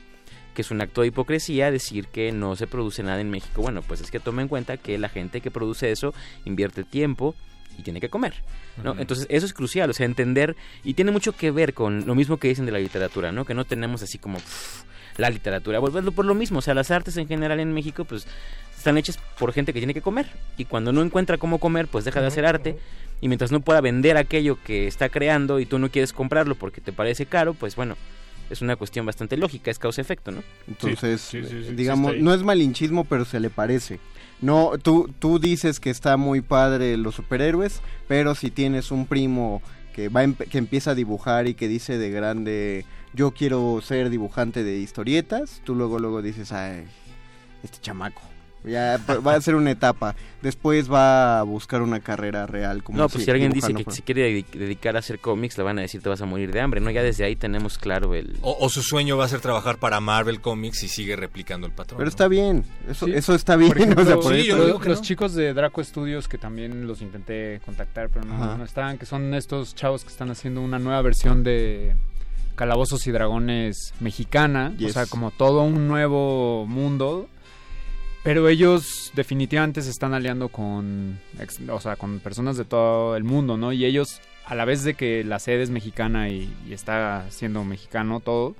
que 0.54 0.62
es 0.62 0.72
un 0.72 0.82
acto 0.82 1.02
de 1.02 1.08
hipocresía 1.08 1.72
decir 1.72 2.08
que 2.08 2.32
no 2.32 2.56
se 2.56 2.68
produce 2.68 3.04
nada 3.04 3.22
en 3.22 3.30
México. 3.30 3.62
Bueno, 3.62 3.82
pues 3.82 4.02
es 4.02 4.12
que 4.12 4.20
tome 4.20 4.41
en 4.41 4.47
cuenta 4.47 4.78
que 4.78 4.97
la 4.97 5.10
gente 5.10 5.41
que 5.41 5.52
produce 5.52 5.91
eso 5.91 6.14
invierte 6.45 6.84
tiempo 6.84 7.36
y 7.78 7.84
tiene 7.84 8.02
que 8.02 8.10
comer, 8.10 8.34
¿no? 8.84 8.95
Entonces 9.00 9.26
eso 9.30 9.45
es 9.45 9.54
crucial, 9.54 9.89
o 9.89 9.93
sea, 9.93 10.06
entender 10.06 10.56
y 10.84 10.93
tiene 10.93 11.12
mucho 11.12 11.32
que 11.32 11.52
ver 11.52 11.74
con 11.74 12.06
lo 12.06 12.16
mismo 12.16 12.38
que 12.38 12.50
dicen 12.50 12.66
de 12.66 12.72
la 12.72 12.80
literatura, 12.80 13.32
¿no? 13.32 13.45
Que 13.45 13.54
no 13.54 13.66
tenemos 13.66 14.04
así 14.04 14.18
como 14.18 14.38
pff, 14.38 14.84
la 15.18 15.30
literatura, 15.30 15.80
volverlo 15.80 16.12
por 16.12 16.26
lo 16.26 16.36
mismo, 16.36 16.60
o 16.60 16.62
sea, 16.62 16.74
las 16.74 16.91
artes 16.91 17.18
en 17.18 17.28
general 17.28 17.60
en 17.60 17.74
México 17.74 18.06
pues 18.06 18.28
están 18.76 18.97
hechas 18.97 19.20
por 19.38 19.54
gente 19.54 19.74
que 19.74 19.80
tiene 19.80 19.93
que 19.93 20.02
comer 20.02 20.28
y 20.58 20.66
cuando 20.66 20.91
no 20.91 21.02
encuentra 21.02 21.38
cómo 21.38 21.60
comer 21.60 21.88
pues 21.88 22.06
deja 22.06 22.22
de 22.22 22.28
hacer 22.28 22.45
arte 22.45 22.78
y 23.22 23.28
mientras 23.28 23.52
no 23.52 23.60
pueda 23.60 23.82
vender 23.82 24.18
aquello 24.18 24.58
que 24.64 24.88
está 24.88 25.10
creando 25.10 25.60
y 25.60 25.66
tú 25.66 25.80
no 25.80 25.89
quieres 25.89 26.14
comprarlo 26.14 26.56
porque 26.56 26.82
te 26.82 26.93
parece 26.93 27.26
caro, 27.26 27.54
pues 27.54 27.76
bueno, 27.76 27.97
es 28.50 28.62
una 28.62 28.76
cuestión 28.76 29.06
bastante 29.06 29.38
lógica, 29.38 29.72
es 29.72 29.80
causa-efecto, 29.80 30.32
¿no? 30.32 30.43
Entonces, 30.68 31.22
sí, 31.22 31.43
sí, 31.43 31.64
sí, 31.66 31.76
digamos, 31.76 32.18
no 32.18 32.34
es 32.34 32.43
malinchismo, 32.43 33.06
pero 33.06 33.26
se 33.26 33.39
le 33.39 33.50
parece. 33.50 34.00
No, 34.41 34.72
tú, 34.82 35.14
tú 35.20 35.39
dices 35.39 35.80
que 35.80 35.89
está 35.89 36.18
muy 36.18 36.41
padre 36.41 36.97
los 36.97 37.16
superhéroes, 37.16 37.82
pero 38.08 38.36
si 38.36 38.52
tienes 38.52 38.91
un 38.91 39.06
primo 39.06 39.62
que 39.93 40.10
va 40.10 40.26
que 40.28 40.58
empieza 40.58 40.91
a 40.91 40.95
dibujar 40.95 41.47
y 41.47 41.56
que 41.56 41.68
dice 41.68 41.97
de 41.97 42.10
grande, 42.10 42.86
yo 43.14 43.32
quiero 43.32 43.82
ser 43.82 44.10
dibujante 44.10 44.64
de 44.64 44.78
historietas, 44.78 45.62
tú 45.66 45.76
luego 45.76 46.00
luego 46.00 46.22
dices, 46.22 46.52
ay, 46.52 46.86
este 47.64 47.80
chamaco. 47.82 48.22
Ya 48.66 48.99
va 49.26 49.36
a 49.36 49.41
ser 49.41 49.55
una 49.55 49.72
etapa. 49.72 50.16
Después 50.41 50.91
va 50.91 51.39
a 51.39 51.43
buscar 51.43 51.82
una 51.82 52.01
carrera 52.01 52.45
real. 52.45 52.84
Como 52.84 52.97
No, 52.97 53.07
pues 53.07 53.24
si 53.24 53.32
alguien 53.32 53.51
dice 53.53 53.74
que 53.74 53.84
pero- 53.86 53.91
se 53.95 54.01
quiere 54.01 54.30
dedi- 54.30 54.45
dedicar 54.51 54.95
a 54.95 54.99
hacer 54.99 55.20
cómics, 55.20 55.57
le 55.57 55.64
van 55.64 55.80
a 55.80 55.82
decir 55.82 56.01
te 56.01 56.10
vas 56.10 56.22
a 56.22 56.26
morir 56.26 56.51
de 56.51 56.60
hambre, 56.60 56.82
¿no? 56.82 56.91
Ya 56.91 57.01
desde 57.01 57.24
ahí 57.24 57.36
tenemos 57.38 57.78
claro 57.78 58.16
el... 58.16 58.38
O, 58.41 58.57
o 58.60 58.70
su 58.70 58.82
sueño 58.82 59.16
va 59.18 59.26
a 59.26 59.28
ser 59.30 59.39
trabajar 59.39 59.78
para 59.78 59.99
Marvel 60.01 60.41
Comics 60.41 60.84
y 60.84 60.88
sigue 60.89 61.16
replicando 61.16 61.68
el 61.68 61.74
patrón. 61.74 61.97
Pero 61.99 62.05
¿no? 62.05 62.10
está 62.10 62.28
bien. 62.28 62.66
Eso, 62.89 63.05
Sí. 63.05 63.14
eso 63.16 63.34
está 63.34 63.55
bien. 63.55 63.70
Por 63.72 63.78
ejemplo, 63.82 64.03
o 64.03 64.05
sea, 64.05 64.16
por 64.16 64.34
sí, 64.34 64.41
eso- 64.41 64.57
yo 64.57 64.66
digo 64.66 64.80
que 64.80 64.89
los 64.89 64.99
no. 64.99 65.05
chicos 65.05 65.34
de 65.36 65.53
Draco 65.53 65.84
Studios 65.84 66.28
que 66.28 66.38
también 66.38 66.86
los 66.86 67.01
intenté 67.01 67.62
contactar, 67.66 68.10
pero 68.10 68.26
no, 68.26 68.57
no 68.57 68.64
estaban, 68.66 68.97
que 68.97 69.05
son 69.05 69.34
estos 69.34 69.74
chavos 69.76 70.03
que 70.03 70.10
están 70.10 70.32
haciendo 70.32 70.62
una 70.62 70.80
nueva 70.80 71.01
versión 71.01 71.43
de 71.43 71.95
Calabozos 72.55 73.07
y 73.07 73.12
Dragones 73.12 73.93
mexicana, 74.01 74.74
Yes. 74.78 74.89
o 74.91 74.93
sea, 74.93 75.05
como 75.05 75.32
todo 75.32 75.64
un 75.64 75.88
nuevo 75.88 76.66
mundo. 76.68 77.30
Pero 78.24 78.50
ellos 78.50 79.12
definitivamente 79.16 79.82
se 79.82 79.90
están 79.90 80.14
aliando 80.14 80.50
con, 80.50 81.20
ex- 81.40 81.60
o 81.70 81.80
sea, 81.80 81.96
con 81.96 82.20
personas 82.20 82.58
de 82.58 82.66
todo 82.66 83.16
el 83.16 83.24
mundo, 83.24 83.56
¿no? 83.58 83.72
Y 83.72 83.86
ellos, 83.86 84.20
a 84.46 84.56
la 84.56 84.66
vez 84.66 84.84
de 84.84 84.94
que 84.94 85.24
la 85.24 85.40
sede 85.40 85.64
es 85.64 85.70
mexicana 85.70 86.30
y, 86.30 86.54
y 86.68 86.74
está 86.74 87.26
siendo 87.30 87.64
mexicano 87.64 88.20
todo, 88.20 88.56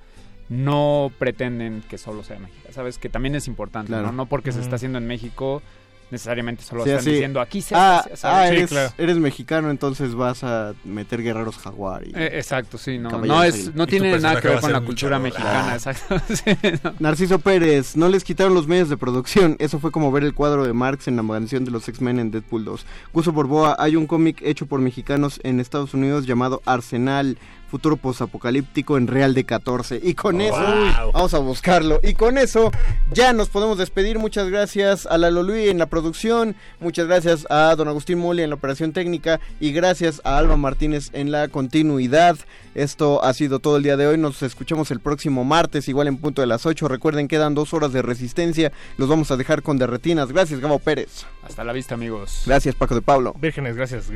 no 0.48 1.12
pretenden 1.18 1.82
que 1.88 1.98
solo 1.98 2.24
sea 2.24 2.38
mexicano. 2.38 2.74
Sabes 2.74 2.98
que 2.98 3.08
también 3.08 3.34
es 3.34 3.46
importante, 3.48 3.88
Claro. 3.88 4.06
¿no? 4.06 4.12
No 4.12 4.26
porque 4.26 4.50
se 4.50 4.60
está 4.60 4.76
haciendo 4.76 4.98
en 4.98 5.06
México, 5.06 5.62
necesariamente 6.10 6.62
solo 6.62 6.84
Sí, 6.84 6.90
están 6.90 7.04
diciendo 7.04 7.40
aquí 7.40 7.62
se 7.62 7.74
ah, 7.74 7.98
hace", 7.98 8.26
ah, 8.26 8.46
Sí, 8.48 8.56
eres, 8.56 8.70
claro. 8.70 8.92
eres 8.98 9.16
mexicano, 9.18 9.70
entonces 9.70 10.14
vas 10.14 10.42
a 10.44 10.74
meter 10.84 11.22
guerreros 11.22 11.56
jaguar. 11.58 12.06
Y 12.06 12.12
Eh, 12.14 12.38
exacto, 12.38 12.78
sí, 12.78 12.98
no, 12.98 13.10
no, 13.10 13.42
es, 13.44 13.74
no 13.74 13.86
tiene 13.86 14.18
nada 14.18 14.40
que 14.40 14.48
ver 14.48 14.60
con 14.60 14.72
la 14.72 14.80
cultura 14.80 15.18
luchador. 15.18 15.22
mexicana, 15.22 15.70
Ah. 15.70 15.74
exacto. 15.74 16.20
sí, 16.34 16.78
no. 16.84 16.94
Narciso 16.98 17.38
Pérez, 17.38 17.96
no 17.96 18.08
les 18.08 18.24
quitaron 18.24 18.54
los 18.54 18.66
medios 18.66 18.88
de 18.88 18.96
producción. 18.96 19.56
Eso 19.58 19.78
fue 19.78 19.90
como 19.90 20.10
ver 20.12 20.24
el 20.24 20.34
cuadro 20.34 20.64
de 20.66 20.72
Marx 20.72 21.08
en 21.08 21.16
la 21.16 21.22
mansión 21.22 21.64
de 21.64 21.70
los 21.70 21.88
X-Men 21.88 22.18
en 22.18 22.30
Deadpool 22.30 22.64
2. 22.64 22.86
Guso 23.12 23.32
Borboa, 23.32 23.76
hay 23.78 23.96
un 23.96 24.06
cómic 24.06 24.40
hecho 24.42 24.66
por 24.66 24.80
mexicanos 24.80 25.40
en 25.42 25.60
Estados 25.60 25.94
Unidos 25.94 26.26
llamado 26.26 26.62
Arsenal, 26.66 27.38
futuro 27.70 27.96
posapocalíptico 27.96 28.96
en 28.98 29.06
Real 29.06 29.32
de 29.34 29.44
14. 29.44 30.00
Y 30.02 30.14
con 30.14 30.40
eso, 30.40 30.56
Wow. 30.56 31.12
vamos 31.12 31.34
a 31.34 31.38
buscarlo. 31.38 32.00
Y 32.02 32.14
con 32.14 32.36
eso, 32.38 32.70
ya 33.12 33.32
nos 33.32 33.48
podemos 33.48 33.78
despedir. 33.78 34.18
Muchas 34.18 34.48
gracias 34.48 35.06
a 35.06 35.16
Lalo 35.18 35.42
Luis 35.42 35.70
en 35.70 35.78
la 35.78 35.86
producción. 35.86 36.56
Muchas 36.80 37.06
gracias 37.06 37.46
a 37.50 37.74
don 37.76 37.88
Agustín 37.88 38.18
Moli 38.18 38.42
en 38.42 38.50
la 38.50 38.56
operación 38.56 38.92
técnica. 38.92 39.40
Y 39.60 39.72
gracias 39.72 40.20
a 40.24 40.38
Alba 40.38 40.56
Martínez 40.56 41.10
en 41.12 41.30
la 41.30 41.48
continuidad. 41.48 42.36
Esto 42.74 43.22
ha 43.24 43.32
sido 43.34 43.58
todo 43.58 43.76
el 43.76 43.82
día 43.82 43.96
de 43.96 44.06
hoy. 44.06 44.18
Nos 44.18 44.42
escuchamos 44.42 44.90
el 44.90 45.00
próximo 45.00 45.44
martes, 45.44 45.88
igual 45.88 46.08
en 46.08 46.16
punto 46.16 46.40
de 46.40 46.46
las 46.46 46.66
8. 46.66 46.88
Recuerden, 46.88 47.28
quedan 47.28 47.54
dos 47.54 47.74
horas 47.74 47.92
de 47.92 48.02
resistencia. 48.02 48.72
Los 48.96 49.08
vamos 49.08 49.30
a 49.30 49.36
dejar 49.36 49.62
con 49.62 49.78
derretinas. 49.78 50.32
Gracias, 50.32 50.60
Gabo 50.60 50.78
Pérez. 50.78 51.26
Hasta 51.42 51.64
la 51.64 51.72
vista, 51.72 51.94
amigos. 51.94 52.42
Gracias, 52.46 52.74
Paco 52.74 52.94
de 52.94 53.02
Pablo. 53.02 53.34
Vírgenes, 53.40 53.76
gracias. 53.76 54.06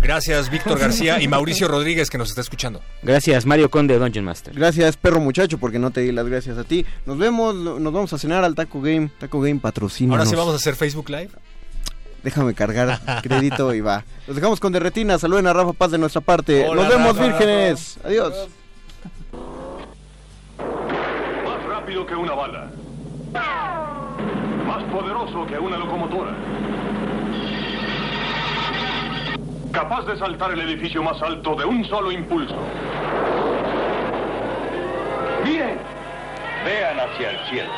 Gracias, 0.00 0.50
Víctor 0.50 0.78
García 0.78 1.20
y 1.22 1.28
Mauricio 1.28 1.68
Rodríguez, 1.68 2.10
que 2.10 2.18
nos 2.18 2.28
está 2.28 2.40
escuchando. 2.40 2.82
Gracias, 3.02 3.46
Mario 3.46 3.70
Conde, 3.70 3.98
Dungeon 3.98 4.24
Master. 4.24 4.54
Gracias, 4.54 4.96
perro 4.96 5.20
muchacho, 5.20 5.58
porque 5.58 5.78
no 5.78 5.90
te 5.90 6.02
di 6.02 6.12
las 6.12 6.26
gracias 6.26 6.58
a 6.58 6.64
ti. 6.64 6.84
Nos 7.06 7.18
vemos, 7.18 7.54
nos 7.54 7.92
vamos 7.92 8.12
a 8.12 8.18
cenar 8.18 8.44
al 8.44 8.54
Taco 8.54 8.80
Game. 8.80 9.10
Taco 9.18 9.40
Game 9.40 9.60
patrocina. 9.60 10.12
Ahora 10.12 10.26
sí 10.26 10.34
vamos 10.34 10.52
a 10.52 10.56
hacer 10.56 10.74
Facebook 10.74 11.08
Live. 11.08 11.30
Déjame 12.24 12.54
cargar 12.54 12.98
crédito 13.22 13.74
y 13.74 13.82
va. 13.82 14.02
Los 14.26 14.34
dejamos 14.34 14.58
con 14.58 14.72
derretinas. 14.72 15.20
Saluden 15.20 15.46
a 15.46 15.52
Rafa 15.52 15.74
Paz 15.74 15.90
de 15.90 15.98
nuestra 15.98 16.22
parte. 16.22 16.66
Hola, 16.66 16.82
Nos 16.82 16.90
vemos, 16.90 17.16
Rafa, 17.16 17.28
vírgenes. 17.28 17.98
Adiós. 18.02 18.48
Más 21.44 21.64
rápido 21.68 22.06
que 22.06 22.14
una 22.14 22.32
bala. 22.32 22.70
Más 24.66 24.82
poderoso 24.84 25.46
que 25.46 25.58
una 25.58 25.76
locomotora. 25.76 26.34
Capaz 29.70 30.06
de 30.06 30.16
saltar 30.18 30.52
el 30.52 30.60
edificio 30.62 31.02
más 31.02 31.20
alto 31.20 31.54
de 31.56 31.64
un 31.66 31.84
solo 31.84 32.10
impulso. 32.10 32.56
Miren, 35.44 35.76
vean 36.64 37.00
hacia 37.00 37.30
el 37.32 37.50
cielo. 37.50 37.70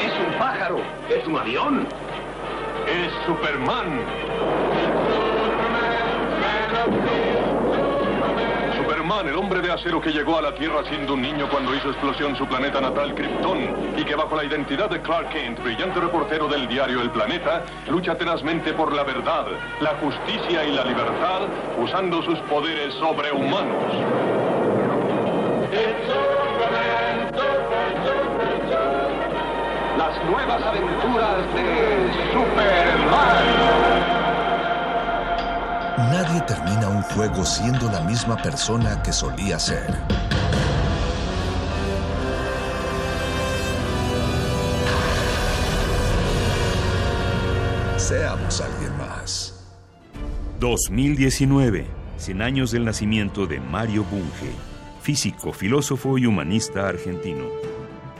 Es 0.00 0.12
un 0.26 0.38
pájaro, 0.38 0.78
es 1.10 1.26
un 1.26 1.36
avión. 1.36 1.86
Es 2.86 3.12
Superman. 3.26 4.00
Superman, 8.76 9.28
el 9.28 9.36
hombre 9.36 9.60
de 9.60 9.72
acero 9.72 10.00
que 10.00 10.12
llegó 10.12 10.38
a 10.38 10.42
la 10.42 10.54
Tierra 10.54 10.84
siendo 10.88 11.14
un 11.14 11.22
niño 11.22 11.48
cuando 11.50 11.74
hizo 11.74 11.90
explosión 11.90 12.36
su 12.36 12.46
planeta 12.46 12.80
natal 12.80 13.14
Krypton 13.14 13.98
y 13.98 14.04
que 14.04 14.14
bajo 14.14 14.36
la 14.36 14.44
identidad 14.44 14.88
de 14.88 15.02
Clark 15.02 15.30
Kent, 15.30 15.60
brillante 15.64 15.98
reportero 15.98 16.46
del 16.46 16.68
diario 16.68 17.02
El 17.02 17.10
Planeta, 17.10 17.64
lucha 17.88 18.16
tenazmente 18.16 18.72
por 18.72 18.92
la 18.92 19.02
verdad, 19.02 19.46
la 19.80 19.96
justicia 19.96 20.64
y 20.64 20.72
la 20.72 20.84
libertad 20.84 21.42
usando 21.78 22.22
sus 22.22 22.38
poderes 22.40 22.94
sobrehumanos. 22.94 23.94
Las 29.98 30.24
nuevas 30.24 30.62
aventuras 30.62 31.54
de 31.54 31.95
Superman. 32.32 33.46
Nadie 35.98 36.40
termina 36.42 36.88
un 36.88 37.02
juego 37.02 37.44
siendo 37.44 37.90
la 37.90 38.00
misma 38.00 38.36
persona 38.36 39.02
que 39.02 39.12
solía 39.12 39.58
ser. 39.58 39.94
Seamos 47.96 48.60
alguien 48.60 48.96
más. 48.98 49.66
2019, 50.60 51.86
100 52.18 52.42
años 52.42 52.70
del 52.70 52.84
nacimiento 52.84 53.46
de 53.46 53.58
Mario 53.58 54.04
Bunge, 54.04 54.52
físico, 55.02 55.52
filósofo 55.52 56.16
y 56.18 56.26
humanista 56.26 56.88
argentino. 56.88 57.46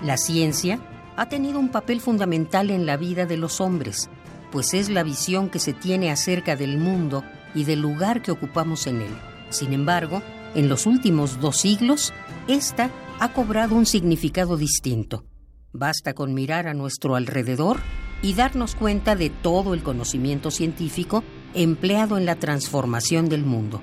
La 0.03 0.17
ciencia 0.17 0.81
ha 1.17 1.29
tenido 1.29 1.59
un 1.59 1.71
papel 1.71 2.01
fundamental 2.01 2.71
en 2.71 2.87
la 2.87 2.97
vida 2.97 3.27
de 3.27 3.37
los 3.37 3.61
hombres, 3.61 4.11
pues 4.53 4.75
es 4.75 4.89
la 4.89 5.03
visión 5.03 5.49
que 5.49 5.59
se 5.59 5.73
tiene 5.73 6.11
acerca 6.11 6.57
del 6.57 6.79
mundo 6.79 7.25
y 7.55 7.65
del 7.65 7.81
lugar 7.81 8.23
que 8.23 8.31
ocupamos 8.31 8.87
en 8.87 9.01
él. 9.01 9.15
Sin 9.51 9.73
embargo, 9.73 10.23
en 10.55 10.69
los 10.69 10.87
últimos 10.87 11.41
dos 11.41 11.59
siglos, 11.59 12.13
esta 12.49 12.91
ha 13.19 13.33
cobrado 13.33 13.75
un 13.75 13.87
significado 13.87 14.57
distinto. 14.57 15.25
Basta 15.73 16.15
con 16.15 16.35
mirar 16.35 16.69
a 16.69 16.75
nuestro 16.75 17.17
alrededor 17.17 17.79
y 18.23 18.35
darnos 18.35 18.75
cuenta 18.75 19.15
de 19.15 19.31
todo 19.31 19.75
el 19.75 19.83
conocimiento 19.83 20.51
científico 20.51 21.23
empleado 21.55 22.19
en 22.19 22.27
la 22.27 22.37
transformación 22.37 23.29
del 23.29 23.45
mundo. 23.45 23.83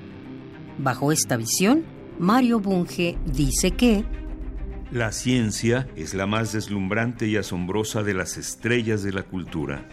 Bajo 0.77 1.11
esta 1.11 1.38
visión, 1.38 1.84
Mario 2.19 2.59
Bunge 2.59 3.17
dice 3.25 3.71
que 3.71 4.05
La 4.93 5.11
ciencia 5.11 5.87
es 5.95 6.13
la 6.13 6.27
más 6.27 6.53
deslumbrante 6.53 7.25
y 7.25 7.35
asombrosa 7.35 8.03
de 8.03 8.13
las 8.13 8.37
estrellas 8.37 9.01
de 9.01 9.11
la 9.11 9.23
cultura. 9.23 9.83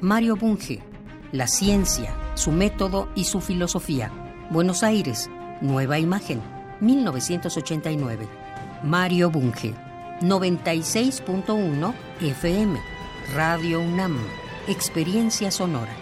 Mario 0.00 0.36
Bunge, 0.36 0.80
La 1.32 1.48
ciencia, 1.48 2.14
su 2.36 2.52
método 2.52 3.08
y 3.16 3.24
su 3.24 3.40
filosofía. 3.40 4.12
Buenos 4.48 4.84
Aires, 4.84 5.28
Nueva 5.60 5.98
Imagen, 5.98 6.40
1989. 6.80 8.28
Mario 8.84 9.28
Bunge, 9.28 9.74
96.1 10.20 11.92
FM, 12.20 12.78
Radio 13.34 13.80
UNAM, 13.80 14.18
Experiencia 14.68 15.50
Sonora. 15.50 16.01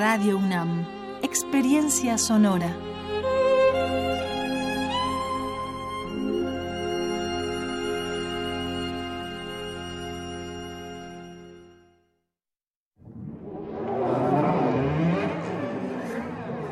Radio 0.00 0.38
UNAM. 0.38 0.86
Experiencia 1.22 2.16
sonora. 2.16 2.74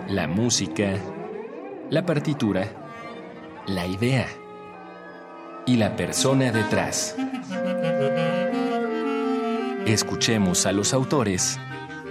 La 0.08 0.26
música, 0.26 0.94
la 1.90 2.06
partitura, 2.06 2.66
la 3.66 3.86
idea 3.86 4.26
y 5.66 5.76
la 5.76 5.94
persona 5.96 6.50
detrás. 6.50 7.14
Escuchemos 9.84 10.64
a 10.64 10.72
los 10.72 10.94
autores 10.94 11.60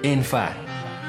en 0.03 0.23
FA 0.23 0.66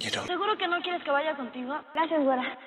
¿Seguro 0.00 0.56
que 0.56 0.66
no 0.66 0.80
quieres 0.80 1.02
que 1.04 1.10
vaya 1.10 1.36
contigo? 1.36 1.74
Gracias, 1.94 2.24
güera. 2.24 2.58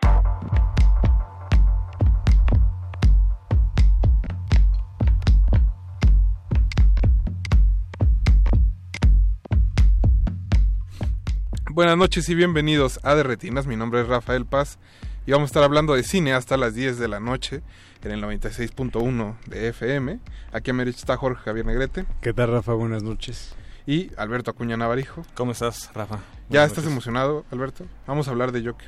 Buenas 11.71 11.97
noches 11.97 12.29
y 12.29 12.35
bienvenidos 12.35 12.99
a 13.01 13.15
De 13.15 13.23
Retinas. 13.23 13.65
Mi 13.65 13.75
nombre 13.75 14.01
es 14.01 14.07
Rafael 14.07 14.45
Paz 14.45 14.77
y 15.25 15.31
vamos 15.31 15.47
a 15.47 15.49
estar 15.49 15.63
hablando 15.63 15.95
de 15.95 16.03
cine 16.03 16.33
hasta 16.33 16.55
las 16.55 16.75
10 16.75 16.99
de 16.99 17.07
la 17.07 17.19
noche 17.19 17.63
en 18.03 18.11
el 18.11 18.21
96.1 18.21 19.39
de 19.47 19.69
FM. 19.69 20.19
Aquí 20.51 20.69
a 20.69 20.73
mi 20.73 20.79
derecha 20.79 20.99
está 20.99 21.17
Jorge 21.17 21.41
Javier 21.41 21.65
Negrete. 21.65 22.05
¿Qué 22.21 22.31
tal, 22.31 22.51
Rafa? 22.51 22.73
Buenas 22.73 23.01
noches. 23.01 23.55
Y 23.85 24.11
Alberto 24.17 24.51
Acuña 24.51 24.77
Navarijo. 24.77 25.23
¿Cómo 25.35 25.51
estás, 25.51 25.89
Rafa? 25.93 26.15
¿Ya 26.15 26.21
Buenas 26.61 26.67
estás 26.67 26.83
noches. 26.85 26.91
emocionado, 26.91 27.45
Alberto? 27.51 27.85
Vamos 28.07 28.27
a 28.27 28.31
hablar 28.31 28.51
de 28.51 28.63
Joker. 28.65 28.87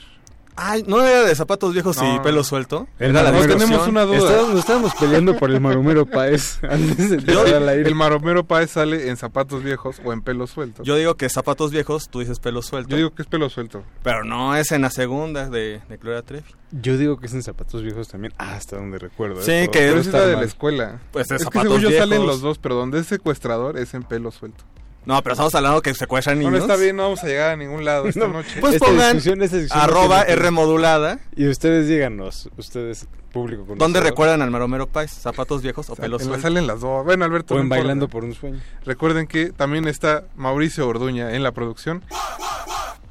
Ay, 0.57 0.85
¿no 0.87 1.01
era 1.03 1.23
de 1.23 1.35
zapatos 1.35 1.73
viejos 1.73 1.97
No. 1.97 2.15
y 2.15 2.19
pelo 2.21 2.41
suelto? 2.41 2.87
El 2.97 3.09
Era 3.09 3.23
la 3.29 3.41
tenemos 3.45 3.89
una 3.89 4.03
duda. 4.03 4.19
Estábamos, 4.19 4.59
estábamos 4.59 4.95
peleando 4.95 5.35
por 5.37 5.51
el 5.51 5.59
Maromero 5.59 6.05
Paez 6.05 6.59
antes 6.69 7.09
de 7.09 7.17
Yo- 7.21 7.41
entrar 7.41 7.61
al 7.61 7.67
aire. 7.67 7.89
El 7.89 7.93
Maromero 7.95 8.45
Páez 8.45 8.71
sale 8.71 9.09
en 9.09 9.17
zapatos 9.17 9.63
viejos 9.63 9.97
o 10.05 10.13
en 10.13 10.21
pelo 10.21 10.47
suelto. 10.47 10.81
Yo 10.83 10.95
digo 10.95 11.15
que 11.15 11.27
zapatos 11.27 11.71
viejos, 11.71 12.07
tú 12.07 12.19
dices 12.21 12.39
pelo 12.39 12.61
suelto. 12.61 12.91
Yo 12.91 12.95
digo 12.95 13.13
que 13.13 13.23
es 13.23 13.27
pelo 13.27 13.49
suelto. 13.49 13.83
Pero 14.01 14.23
no 14.23 14.55
es 14.55 14.71
en 14.71 14.83
la 14.83 14.91
segunda 14.91 15.49
de, 15.49 15.81
de 15.89 15.97
Gloria 15.97 16.21
Trevi. 16.21 16.45
Yo 16.71 16.97
digo 16.97 17.19
que 17.19 17.25
es 17.25 17.33
en 17.33 17.43
zapatos 17.43 17.83
viejos 17.83 18.07
también, 18.07 18.33
hasta 18.37 18.77
donde 18.77 18.97
recuerdo. 18.97 19.41
¿eh? 19.41 19.43
Sí, 19.43 19.51
Puedo- 19.67 19.71
que 19.71 19.79
Pero 19.79 19.99
es 19.99 20.07
la 20.07 20.21
de 20.21 20.31
mal. 20.35 20.39
la 20.41 20.47
escuela. 20.47 20.99
Pues 21.11 21.27
de 21.27 21.35
es 21.35 21.41
que 21.41 21.43
zapatos 21.51 21.81
yo 21.81 21.89
viejos. 21.89 22.07
salen 22.07 22.25
los 22.25 22.39
dos, 22.39 22.59
pero 22.59 22.75
donde 22.75 22.99
es 22.99 23.07
secuestrador 23.07 23.77
es 23.77 23.93
en 23.93 24.03
pelo 24.03 24.31
suelto. 24.31 24.63
No, 25.05 25.21
pero 25.21 25.33
estamos 25.33 25.53
hablando 25.55 25.81
que 25.81 25.93
secuestran 25.93 26.39
niños. 26.39 26.53
no 26.53 26.57
está 26.59 26.75
bien, 26.75 26.95
no 26.95 27.03
vamos 27.03 27.23
a 27.23 27.27
llegar 27.27 27.51
a 27.51 27.55
ningún 27.55 27.85
lado 27.85 28.07
esta 28.09 28.21
No, 28.27 28.33
noche. 28.33 28.57
Pues 28.59 28.75
Esta 28.75 28.85
pongan 28.87 29.13
discusión- 29.17 29.41
esta 29.43 29.57
discusión 29.57 29.83
arroba 29.83 30.21
R 30.23 30.51
modulada. 30.51 31.19
Y 31.35 31.47
ustedes 31.47 31.87
díganos, 31.87 32.49
ustedes, 32.57 33.07
público 33.31 33.65
¿Dónde 33.77 33.99
recuerdan 33.99 34.41
al 34.41 34.49
Maromero 34.49 34.87
Pais? 34.87 35.11
¿Zapatos 35.11 35.61
viejos 35.61 35.89
o 35.89 35.95
pelo 35.95 36.17
En 36.17 36.23
la- 36.23 36.27
suelto? 36.29 36.41
salen 36.41 36.65
las 36.67 36.79
dos. 36.81 37.05
Bueno, 37.05 37.25
Alberto. 37.25 37.55
O 37.55 37.59
en. 37.59 37.69
Bailando 37.69 38.07
por 38.07 38.23
un 38.23 38.33
Sueño. 38.33 38.59
Recuerden 38.85 39.27
que 39.27 39.51
también 39.51 39.87
está 39.87 40.25
Mauricio 40.35 40.87
Orduña 40.87 41.35
en 41.35 41.43
la 41.43 41.51
producción. 41.51 42.03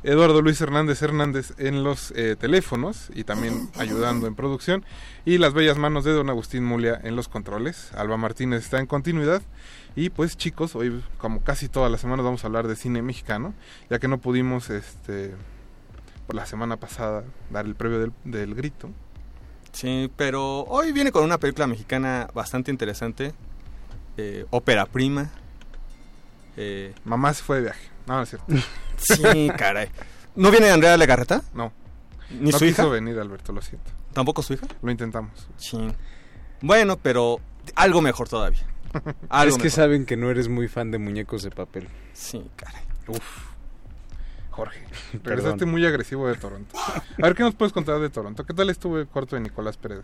Eduardo 0.02 0.42
Luis 0.42 0.60
Hernández 0.60 1.00
Hernández 1.00 1.54
en 1.56 1.82
los 1.82 2.12
eh, 2.14 2.36
teléfonos 2.38 3.08
y 3.14 3.24
también 3.24 3.70
ayudando 3.78 4.26
en 4.26 4.34
producción. 4.34 4.84
Y 5.24 5.38
las 5.38 5.54
bellas 5.54 5.78
manos 5.78 6.04
de 6.04 6.12
don 6.12 6.28
Agustín 6.28 6.62
Mulia 6.64 7.00
en 7.02 7.16
los 7.16 7.28
controles. 7.28 7.90
Alba 7.94 8.18
Martínez 8.18 8.64
está 8.64 8.80
en 8.80 8.86
continuidad. 8.86 9.40
Y 9.96 10.10
pues 10.10 10.36
chicos, 10.36 10.74
hoy 10.74 11.02
como 11.18 11.42
casi 11.42 11.68
todas 11.68 11.90
las 11.90 12.00
semanas 12.00 12.24
vamos 12.24 12.42
a 12.44 12.48
hablar 12.48 12.66
de 12.66 12.74
cine 12.76 13.00
mexicano, 13.02 13.54
ya 13.90 13.98
que 13.98 14.08
no 14.08 14.18
pudimos 14.18 14.70
este 14.70 15.34
por 16.26 16.34
la 16.34 16.46
semana 16.46 16.76
pasada 16.78 17.22
dar 17.50 17.66
el 17.66 17.74
previo 17.74 18.00
del, 18.00 18.12
del 18.24 18.54
grito. 18.54 18.90
Sí, 19.72 20.10
pero 20.16 20.62
hoy 20.64 20.92
viene 20.92 21.12
con 21.12 21.22
una 21.24 21.38
película 21.38 21.66
mexicana 21.66 22.28
bastante 22.34 22.70
interesante. 22.70 23.34
eh, 24.16 24.46
ópera 24.50 24.86
prima. 24.86 25.30
Eh, 26.56 26.94
Mamá 27.04 27.34
se 27.34 27.42
fue 27.42 27.56
de 27.56 27.62
viaje. 27.62 27.88
No, 28.06 28.16
no 28.16 28.22
es 28.22 28.28
cierto. 28.30 28.46
sí, 28.96 29.50
caray. 29.56 29.88
¿No 30.36 30.50
viene 30.50 30.70
Andrea 30.70 30.96
Legarreta? 30.96 31.42
No. 31.52 31.72
¿Ni 32.30 32.50
no 32.50 32.58
su 32.58 32.64
hija? 32.64 32.82
quiso 32.82 32.90
venir, 32.90 33.18
Alberto, 33.18 33.52
lo 33.52 33.60
siento. 33.62 33.90
¿Tampoco 34.12 34.42
su 34.42 34.54
hija? 34.54 34.66
Lo 34.82 34.90
intentamos. 34.90 35.48
Sí. 35.56 35.78
Bueno, 36.62 36.96
pero 36.96 37.38
algo 37.74 38.00
mejor 38.00 38.28
todavía. 38.28 38.64
Algo 39.28 39.56
es 39.56 39.62
que 39.62 39.64
mejor. 39.64 39.70
saben 39.70 40.06
que 40.06 40.16
no 40.16 40.30
eres 40.30 40.48
muy 40.48 40.68
fan 40.68 40.90
de 40.90 40.98
muñecos 40.98 41.42
de 41.42 41.50
papel. 41.50 41.88
Sí, 42.12 42.44
caray. 42.56 42.82
Uf. 43.08 43.52
Jorge, 44.50 44.80
Perdón. 45.12 45.20
regresaste 45.24 45.66
muy 45.66 45.84
agresivo 45.84 46.28
de 46.28 46.36
Toronto. 46.36 46.76
A 46.78 47.02
ver, 47.26 47.34
¿qué 47.34 47.42
nos 47.42 47.54
puedes 47.54 47.72
contar 47.72 47.98
de 48.00 48.08
Toronto? 48.10 48.44
¿Qué 48.44 48.54
tal 48.54 48.70
estuvo 48.70 48.98
el 48.98 49.08
corto 49.08 49.34
de 49.36 49.42
Nicolás 49.42 49.76
Pérez? 49.76 50.02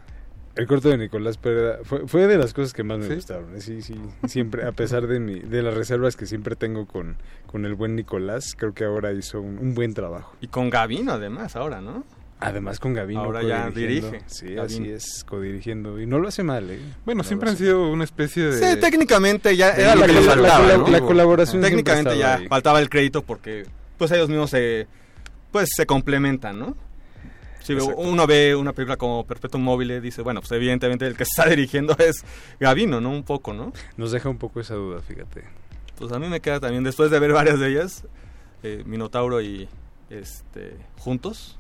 El 0.56 0.66
corto 0.66 0.88
de 0.88 0.98
Nicolás 0.98 1.38
Pereda 1.38 1.78
fue, 1.84 2.08
fue 2.08 2.26
de 2.26 2.36
las 2.36 2.52
cosas 2.52 2.72
que 2.72 2.82
más 2.82 2.98
me 2.98 3.06
¿Sí? 3.06 3.14
gustaron. 3.14 3.54
¿eh? 3.56 3.60
Sí, 3.60 3.80
sí, 3.82 3.94
siempre, 4.26 4.66
a 4.66 4.72
pesar 4.72 5.06
de, 5.06 5.20
mi, 5.20 5.38
de 5.38 5.62
las 5.62 5.74
reservas 5.74 6.16
que 6.16 6.26
siempre 6.26 6.56
tengo 6.56 6.86
con, 6.86 7.16
con 7.46 7.64
el 7.64 7.76
buen 7.76 7.94
Nicolás, 7.94 8.56
creo 8.58 8.74
que 8.74 8.84
ahora 8.84 9.12
hizo 9.12 9.40
un, 9.40 9.58
un 9.58 9.74
buen 9.76 9.94
trabajo. 9.94 10.34
Y 10.40 10.48
con 10.48 10.68
Gavino 10.68 11.12
además 11.12 11.54
ahora, 11.54 11.80
¿no? 11.80 12.04
Además 12.42 12.78
con 12.80 12.94
Gavino. 12.94 13.20
Ahora 13.20 13.42
ya 13.42 13.70
dirige, 13.70 14.22
Sí, 14.26 14.54
Gavino. 14.54 14.62
así 14.62 14.90
es, 14.90 15.24
codirigiendo. 15.28 16.00
Y 16.00 16.06
no 16.06 16.18
lo 16.18 16.28
hace 16.28 16.42
mal, 16.42 16.70
¿eh? 16.70 16.80
Bueno, 17.04 17.18
No 17.18 17.24
siempre 17.24 17.50
han 17.50 17.56
sido 17.58 17.88
una 17.90 18.04
especie 18.04 18.44
de... 18.44 18.58
Sí, 18.74 18.80
técnicamente 18.80 19.54
ya 19.56 19.70
era 19.72 19.94
lo 19.94 20.06
que 20.06 20.12
les 20.12 20.24
faltaba, 20.26 20.66
la- 20.66 20.76
¿no? 20.78 20.88
la 20.88 21.00
colaboración 21.00 21.60
Técnicamente 21.60 22.16
ya 22.16 22.36
ahí. 22.36 22.48
faltaba 22.48 22.80
el 22.80 22.88
crédito 22.88 23.22
porque 23.22 23.66
pues 23.98 24.10
ellos 24.12 24.28
mismos 24.30 24.48
se 24.50 24.86
pues 25.52 25.68
se 25.76 25.84
complementan, 25.84 26.58
¿no? 26.58 26.76
Si 27.62 27.74
Exacto. 27.74 27.96
uno 27.98 28.26
ve 28.26 28.54
una 28.56 28.72
película 28.72 28.96
como 28.96 29.26
Perpetuum 29.26 29.62
Mobile, 29.62 30.00
dice, 30.00 30.22
bueno, 30.22 30.40
pues 30.40 30.50
evidentemente 30.52 31.06
el 31.06 31.14
que 31.16 31.26
se 31.26 31.30
está 31.36 31.44
dirigiendo 31.50 31.94
es 31.98 32.24
Gavino, 32.58 33.02
¿no? 33.02 33.10
Un 33.10 33.22
poco, 33.24 33.52
¿no? 33.52 33.72
Nos 33.98 34.12
deja 34.12 34.30
un 34.30 34.38
poco 34.38 34.60
esa 34.60 34.74
duda, 34.74 35.02
fíjate. 35.02 35.44
Pues 35.98 36.10
a 36.12 36.18
mí 36.18 36.26
me 36.28 36.40
queda 36.40 36.58
también, 36.60 36.84
después 36.84 37.10
de 37.10 37.18
ver 37.18 37.32
varias 37.34 37.60
de 37.60 37.68
ellas, 37.68 38.06
eh, 38.62 38.82
Minotauro 38.86 39.42
y 39.42 39.68
este 40.08 40.74
juntos, 40.96 41.58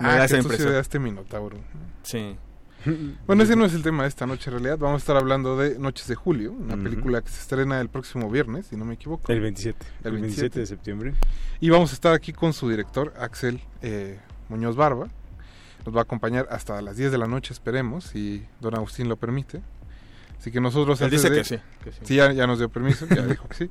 me 0.00 0.08
da 0.08 0.14
Ah, 0.22 0.24
esa 0.24 0.36
que 0.36 0.42
tú 0.42 0.48
sí 0.90 0.98
Minotauro. 0.98 1.58
Sí. 2.02 2.36
Bueno, 3.26 3.42
ese 3.42 3.56
no 3.56 3.64
es 3.64 3.74
el 3.74 3.82
tema 3.82 4.04
de 4.04 4.08
esta 4.08 4.24
noche 4.24 4.50
en 4.50 4.52
realidad. 4.54 4.78
Vamos 4.78 5.00
a 5.00 5.02
estar 5.02 5.16
hablando 5.16 5.56
de 5.58 5.78
Noches 5.80 6.06
de 6.06 6.14
Julio, 6.14 6.52
una 6.52 6.74
Ujú. 6.74 6.84
película 6.84 7.20
que 7.22 7.28
se 7.28 7.40
estrena 7.40 7.80
el 7.80 7.88
próximo 7.88 8.30
viernes, 8.30 8.66
si 8.68 8.76
no 8.76 8.84
me 8.84 8.94
equivoco. 8.94 9.30
El 9.32 9.40
27. 9.40 9.84
El 10.04 10.06
El 10.06 10.12
27 10.20 10.20
de 10.60 10.60
27. 10.60 10.66
septiembre. 10.66 11.14
Y 11.60 11.70
vamos 11.70 11.90
a 11.90 11.94
estar 11.94 12.14
aquí 12.14 12.32
con 12.32 12.52
su 12.52 12.70
director, 12.70 13.12
Axel 13.18 13.60
eh, 13.82 14.18
Muñoz 14.48 14.76
Barba. 14.76 15.08
Nos 15.84 15.94
va 15.94 16.00
a 16.00 16.02
acompañar 16.02 16.46
hasta 16.50 16.80
las 16.80 16.96
10 16.96 17.10
de 17.12 17.18
la 17.18 17.26
noche, 17.26 17.52
esperemos, 17.52 18.04
si 18.04 18.46
don 18.60 18.74
Agustín 18.76 19.08
lo 19.08 19.16
permite. 19.16 19.60
Así 20.38 20.52
que 20.52 20.60
nosotros... 20.60 21.00
Él 21.00 21.06
antes 21.06 21.20
dice 21.22 21.34
de- 21.34 21.38
que 21.40 21.44
sí, 21.44 21.56
que 21.82 21.92
sí. 21.92 21.98
Sí, 22.04 22.14
ya, 22.14 22.32
ya 22.32 22.46
nos 22.46 22.58
dio 22.60 22.68
permiso, 22.68 23.06
ya 23.08 23.22
dijo 23.26 23.48
que 23.48 23.54
sí. 23.56 23.70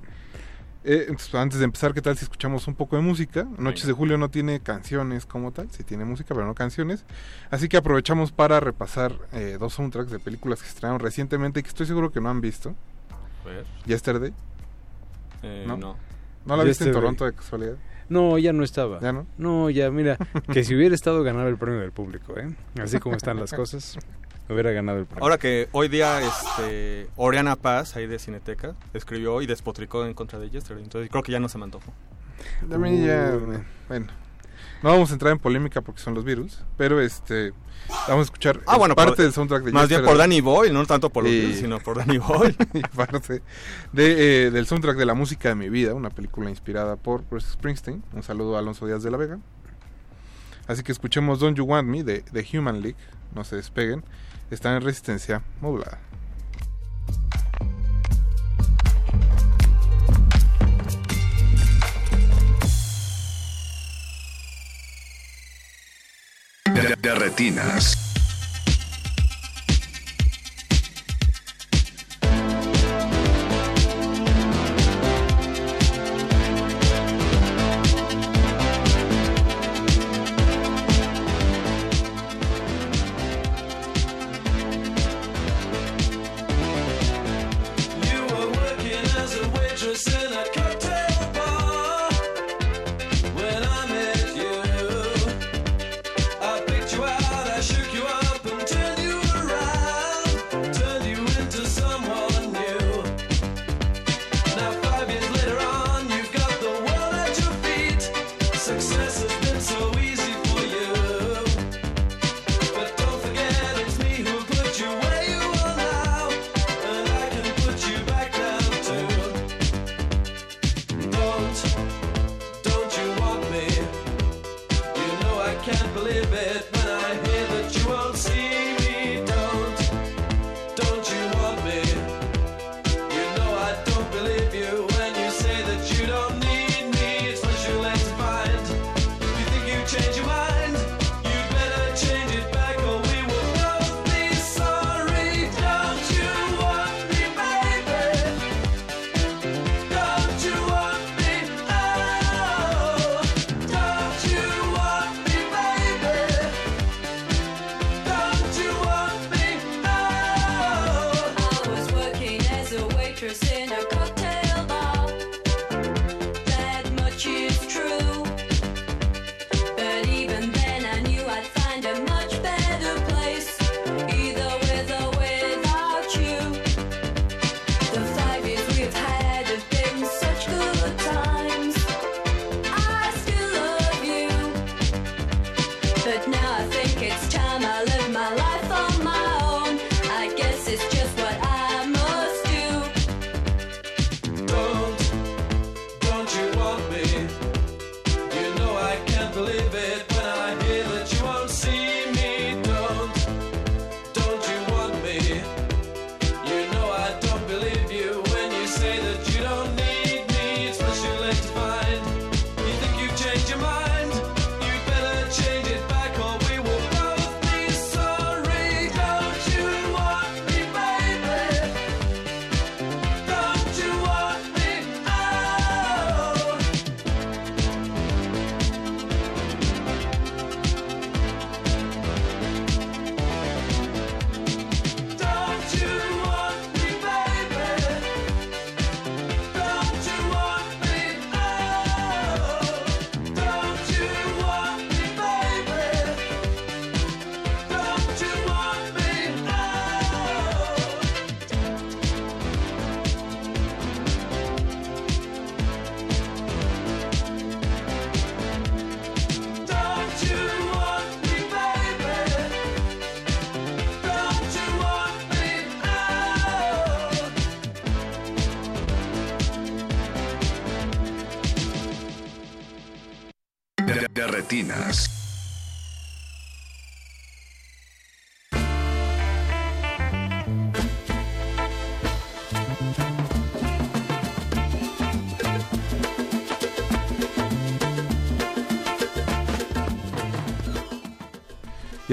Eh, 0.90 1.08
entonces, 1.10 1.36
antes 1.36 1.60
de 1.60 1.66
empezar, 1.66 1.94
¿qué 1.94 2.02
tal 2.02 2.18
si 2.18 2.24
escuchamos 2.24 2.66
un 2.66 2.74
poco 2.74 2.96
de 2.96 3.02
música? 3.02 3.46
Noches 3.58 3.86
de 3.88 3.92
Julio 3.92 4.18
no 4.18 4.30
tiene 4.30 4.62
canciones 4.62 5.26
como 5.26 5.52
tal, 5.52 5.70
sí 5.70 5.84
tiene 5.84 6.06
música, 6.06 6.34
pero 6.34 6.48
no 6.48 6.56
canciones. 6.56 7.04
Así 7.52 7.68
que 7.68 7.76
aprovechamos 7.76 8.32
para 8.32 8.62
repasar 8.62 9.14
eh, 9.34 9.58
dos 9.60 9.74
soundtracks 9.74 10.12
de 10.12 10.20
películas 10.20 10.60
que 10.60 10.68
se 10.68 10.76
estrenaron 10.76 11.02
recientemente 11.02 11.60
y 11.60 11.64
que 11.64 11.68
estoy 11.68 11.88
seguro 11.88 12.14
que 12.14 12.22
no 12.22 12.30
han 12.30 12.40
visto. 12.40 12.74
Ver. 13.44 13.66
Yesterday. 13.86 14.34
Eh, 15.44 15.66
¿No? 15.68 15.76
no. 15.76 15.98
¿No 16.46 16.56
la 16.56 16.64
viste 16.64 16.86
en. 16.86 16.94
Toronto 16.94 17.26
de 17.26 17.34
casualidad? 17.34 17.76
No, 18.08 18.38
ya 18.38 18.54
no 18.54 18.64
estaba. 18.64 19.02
¿Ya 19.02 19.12
no? 19.12 19.28
No, 19.38 19.70
ya, 19.70 19.92
mira, 19.92 20.18
que 20.54 20.64
si 20.64 20.74
hubiera 20.74 20.96
estado 20.96 21.22
ganaba 21.22 21.50
el 21.50 21.58
premio 21.58 21.82
del 21.82 21.92
público, 21.92 22.40
¿eh? 22.40 22.56
Así 22.82 23.00
como 23.00 23.18
están 23.18 23.38
las 23.38 23.52
cosas, 23.52 24.00
hubiera 24.54 24.72
ganado 24.72 25.00
el 25.00 25.06
premio. 25.06 25.24
Ahora 25.24 25.38
que 25.38 25.68
hoy 25.72 25.88
día 25.88 26.22
este 26.22 27.08
Oriana 27.16 27.56
Paz, 27.56 27.96
ahí 27.96 28.08
de 28.08 28.20
Cineteca, 28.20 28.76
escribió 28.94 29.42
y 29.42 29.46
despotricó 29.48 30.06
en 30.06 30.14
contra 30.14 30.40
de 30.40 30.50
Yesterday, 30.50 30.84
entonces 30.84 31.10
creo 31.10 31.24
que 31.24 31.32
ya 31.32 31.40
no 31.40 31.50
se 31.50 31.58
me 31.58 31.66
antojó. 31.66 31.92
También 32.70 33.06
ya... 33.06 33.34
Uh. 33.36 33.64
Bueno. 33.88 34.08
No 34.84 34.92
vamos 34.92 35.10
a 35.10 35.14
entrar 35.14 35.32
en 35.32 35.40
polémica 35.40 35.82
porque 35.82 36.00
son 36.02 36.14
los 36.14 36.24
Beatles, 36.24 36.64
pero 36.78 37.02
este 37.02 37.52
vamos 38.08 38.22
a 38.22 38.26
escuchar 38.26 38.60
Ah, 38.68 38.78
bueno, 38.78 38.94
parte 38.96 39.14
por- 39.16 39.24
del 39.24 39.34
soundtrack 39.34 39.64
de 39.64 39.72
más 39.72 39.88
bien 39.90 40.02
Yesterday. 40.02 40.08
por 40.12 40.18
Danny 40.20 40.42
Boyle, 40.42 40.72
no 40.74 40.86
tanto 40.86 41.10
por 41.10 41.24
los 41.24 41.32
Y- 41.34 41.36
Beatles, 41.40 41.60
sino 41.62 41.80
por 41.80 41.98
Danny 41.98 42.18
Boyle. 42.20 42.56
y 42.74 42.82
parte 42.82 43.42
de, 43.92 44.46
eh, 44.48 44.52
del 44.52 44.68
soundtrack 44.68 44.98
de 44.98 45.06
La 45.06 45.16
música 45.16 45.50
de 45.50 45.56
mi 45.56 45.70
vida, 45.70 45.96
una 45.96 46.12
película 46.12 46.50
inspirada 46.52 46.96
por 46.96 47.28
Bruce 47.28 47.48
Springsteen. 47.54 48.04
Un 48.14 48.22
saludo 48.22 48.56
a 48.56 48.60
Alonso 48.60 48.86
Díaz 48.86 49.02
de 49.02 49.10
la 49.10 49.18
Vega. 49.18 49.40
Así 50.68 50.84
que 50.84 50.92
escuchemos 50.92 51.40
Don't 51.40 51.58
You 51.58 51.64
Want 51.66 51.88
Me 51.88 52.04
de, 52.04 52.24
de 52.32 52.48
Human 52.58 52.82
League. 52.82 52.98
No 53.34 53.44
se 53.46 53.56
despeguen. 53.56 54.04
Están 54.50 54.76
en 54.76 54.82
resistencia 54.82 55.42
modulada. 55.62 56.00
De, 66.66 66.96
de 66.96 67.16
retinas. 67.16 68.07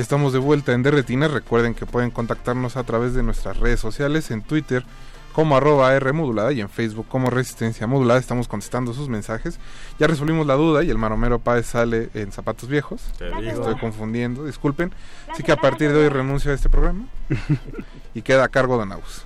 Estamos 0.05 0.35
de 0.35 0.39
vuelta 0.39 0.73
en 0.73 0.83
Derretinas. 0.83 1.31
Recuerden 1.31 1.75
que 1.75 1.87
pueden 1.87 2.11
contactarnos 2.11 2.77
a 2.77 2.85
través 2.85 3.15
de 3.15 3.23
nuestras 3.23 3.57
redes 3.57 3.81
sociales, 3.81 4.31
en 4.31 4.43
Twitter 4.43 4.85
como 5.33 5.57
arroba 5.57 5.95
R 5.95 6.13
modulada 6.13 6.53
y 6.53 6.61
en 6.61 6.69
Facebook 6.69 7.07
como 7.09 7.31
Resistencia 7.31 7.87
Modulada. 7.87 8.21
Estamos 8.21 8.47
contestando 8.47 8.93
sus 8.93 9.09
mensajes. 9.09 9.59
Ya 9.99 10.07
resolvimos 10.07 10.47
la 10.47 10.55
duda 10.55 10.85
y 10.85 10.91
el 10.91 10.99
Maromero 10.99 11.39
Páez 11.39 11.67
sale 11.67 12.11
en 12.13 12.33
zapatos 12.33 12.69
viejos. 12.69 13.03
Te 13.17 13.35
Me 13.35 13.41
digo. 13.41 13.63
Estoy 13.63 13.77
confundiendo, 13.77 14.45
disculpen. 14.45 14.93
Así 15.33 15.43
que 15.43 15.53
a 15.53 15.57
partir 15.57 15.91
de 15.91 16.01
hoy 16.01 16.09
renuncio 16.11 16.53
a 16.53 16.55
este 16.55 16.69
programa 16.69 17.07
y 18.15 18.21
queda 18.21 18.45
a 18.45 18.49
cargo 18.49 18.77
de 18.77 18.83
Anaus. 18.83 19.25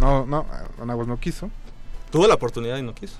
No, 0.00 0.26
no, 0.26 0.46
Anaus 0.82 1.06
no 1.06 1.18
quiso. 1.20 1.48
Tuvo 2.10 2.26
la 2.26 2.34
oportunidad 2.34 2.76
y 2.76 2.82
no 2.82 2.92
quiso. 2.92 3.16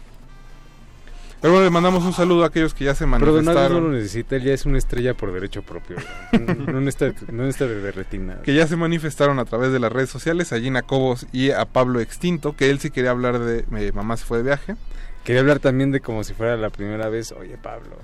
Pero 1.47 1.53
bueno, 1.59 1.65
le 1.67 1.71
mandamos 1.71 2.03
un 2.05 2.13
saludo 2.13 2.43
a 2.43 2.49
aquellos 2.49 2.75
que 2.75 2.85
ya 2.87 2.97
se 2.97 3.07
Pero 3.07 3.33
Donaldo 3.33 3.41
no 3.41 3.53
manifestaron. 3.53 3.85
lo 3.85 3.97
necesita, 3.97 4.35
él 4.35 4.43
ya 4.43 4.53
es 4.53 4.67
una 4.67 4.79
estrella 4.79 5.15
por 5.15 5.33
derecho 5.33 5.63
propio. 5.63 5.95
No, 6.33 6.81
necesita, 6.81 7.13
no 7.31 7.45
necesita 7.45 7.67
de, 7.69 7.81
de 7.83 7.93
retina. 7.93 8.43
que 8.43 8.53
ya 8.53 8.67
se 8.67 8.75
manifestaron 8.75 9.39
a 9.39 9.45
través 9.45 9.71
de 9.71 9.79
las 9.79 9.93
redes 9.93 10.11
sociales, 10.11 10.53
a 10.53 10.59
Gina 10.59 10.83
Cobos 10.83 11.29
y 11.31 11.53
a 11.53 11.65
Pablo 11.65 12.01
Extinto, 12.01 12.57
que 12.57 12.69
él 12.69 12.81
sí 12.81 12.91
quería 12.91 13.13
hablar 13.13 13.39
de 13.39 13.65
eh, 13.79 13.93
Mamá 13.95 14.17
se 14.17 14.25
fue 14.25 14.39
de 14.39 14.43
viaje. 14.43 14.75
Quería 15.23 15.41
hablar 15.41 15.61
también 15.61 15.93
de 15.93 16.01
como 16.01 16.25
si 16.25 16.35
fuera 16.35 16.57
la 16.57 16.71
primera 16.71 17.09
vez. 17.11 17.31
Oye, 17.31 17.57
Pablo. 17.63 17.95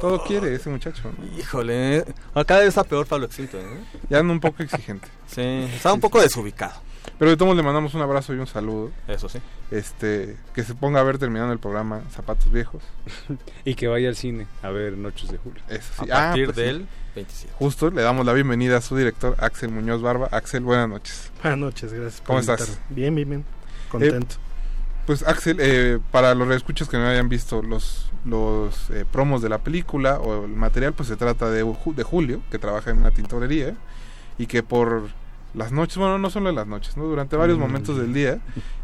Todo 0.00 0.22
quiere 0.22 0.54
ese 0.54 0.70
muchacho. 0.70 1.12
¿no? 1.16 1.38
Híjole, 1.38 1.98
eh. 1.98 2.04
Ah, 2.34 2.44
cada 2.44 2.60
vez 2.60 2.70
está 2.70 2.84
peor 2.84 3.06
Pablo 3.06 3.26
Extinto, 3.26 3.58
¿eh? 3.58 3.64
Ya 4.08 4.18
anda 4.18 4.32
un 4.32 4.40
poco 4.40 4.62
exigente. 4.62 5.08
Sí, 5.32 5.40
está 5.74 5.94
un 5.94 6.00
poco 6.00 6.20
desubicado. 6.20 6.74
Pero 7.18 7.30
de 7.30 7.38
todos 7.38 7.56
le 7.56 7.62
mandamos 7.62 7.94
un 7.94 8.02
abrazo 8.02 8.34
y 8.34 8.36
un 8.36 8.46
saludo. 8.46 8.90
Eso 9.08 9.26
sí. 9.30 9.38
Este, 9.70 10.36
que 10.54 10.62
se 10.62 10.74
ponga 10.74 11.00
a 11.00 11.02
ver 11.04 11.16
terminando 11.16 11.54
el 11.54 11.58
programa 11.58 12.02
Zapatos 12.14 12.52
Viejos. 12.52 12.82
y 13.64 13.74
que 13.74 13.88
vaya 13.88 14.10
al 14.10 14.16
cine 14.16 14.46
a 14.62 14.68
ver 14.68 14.98
Noches 14.98 15.30
de 15.30 15.38
Julio. 15.38 15.62
Eso 15.68 15.90
sí. 16.04 16.10
A 16.10 16.14
partir 16.14 16.46
pues 16.46 16.56
sí. 16.56 16.62
del 16.64 16.86
27. 17.14 17.54
Justo, 17.58 17.90
le 17.90 18.02
damos 18.02 18.26
la 18.26 18.34
bienvenida 18.34 18.76
a 18.76 18.80
su 18.82 18.94
director, 18.94 19.36
Axel 19.38 19.70
Muñoz 19.70 20.02
Barba. 20.02 20.28
Axel, 20.32 20.64
buenas 20.64 20.90
noches. 20.90 21.30
Buenas 21.42 21.58
noches, 21.58 21.92
gracias. 21.94 22.20
por 22.20 22.26
¿Cómo 22.26 22.40
estás? 22.40 22.60
invitarme. 22.60 22.86
Bien, 22.90 23.14
bien, 23.14 23.28
bien. 23.30 23.44
Contento. 23.90 24.34
Eh, 24.34 24.52
pues 25.06 25.22
Axel, 25.26 25.56
eh, 25.60 25.98
para 26.10 26.34
los 26.34 26.50
escuchas 26.54 26.88
que 26.88 26.98
no 26.98 27.06
hayan 27.06 27.30
visto 27.30 27.62
los 27.62 28.11
los 28.24 28.90
eh, 28.90 29.04
promos 29.10 29.42
de 29.42 29.48
la 29.48 29.58
película 29.58 30.18
o 30.20 30.44
el 30.44 30.52
material, 30.52 30.92
pues 30.92 31.08
se 31.08 31.16
trata 31.16 31.50
de, 31.50 31.64
de 31.94 32.02
Julio, 32.04 32.40
que 32.50 32.58
trabaja 32.58 32.90
en 32.90 32.98
una 32.98 33.10
tintorería 33.10 33.74
y 34.38 34.46
que 34.46 34.62
por 34.62 35.08
las 35.54 35.72
noches, 35.72 35.96
bueno, 35.98 36.18
no 36.18 36.30
solo 36.30 36.48
en 36.50 36.54
las 36.56 36.66
noches, 36.66 36.96
¿no? 36.96 37.04
durante 37.04 37.36
varios 37.36 37.58
Mm. 37.58 37.60
momentos 37.60 37.96
del 37.98 38.12
día, 38.14 38.38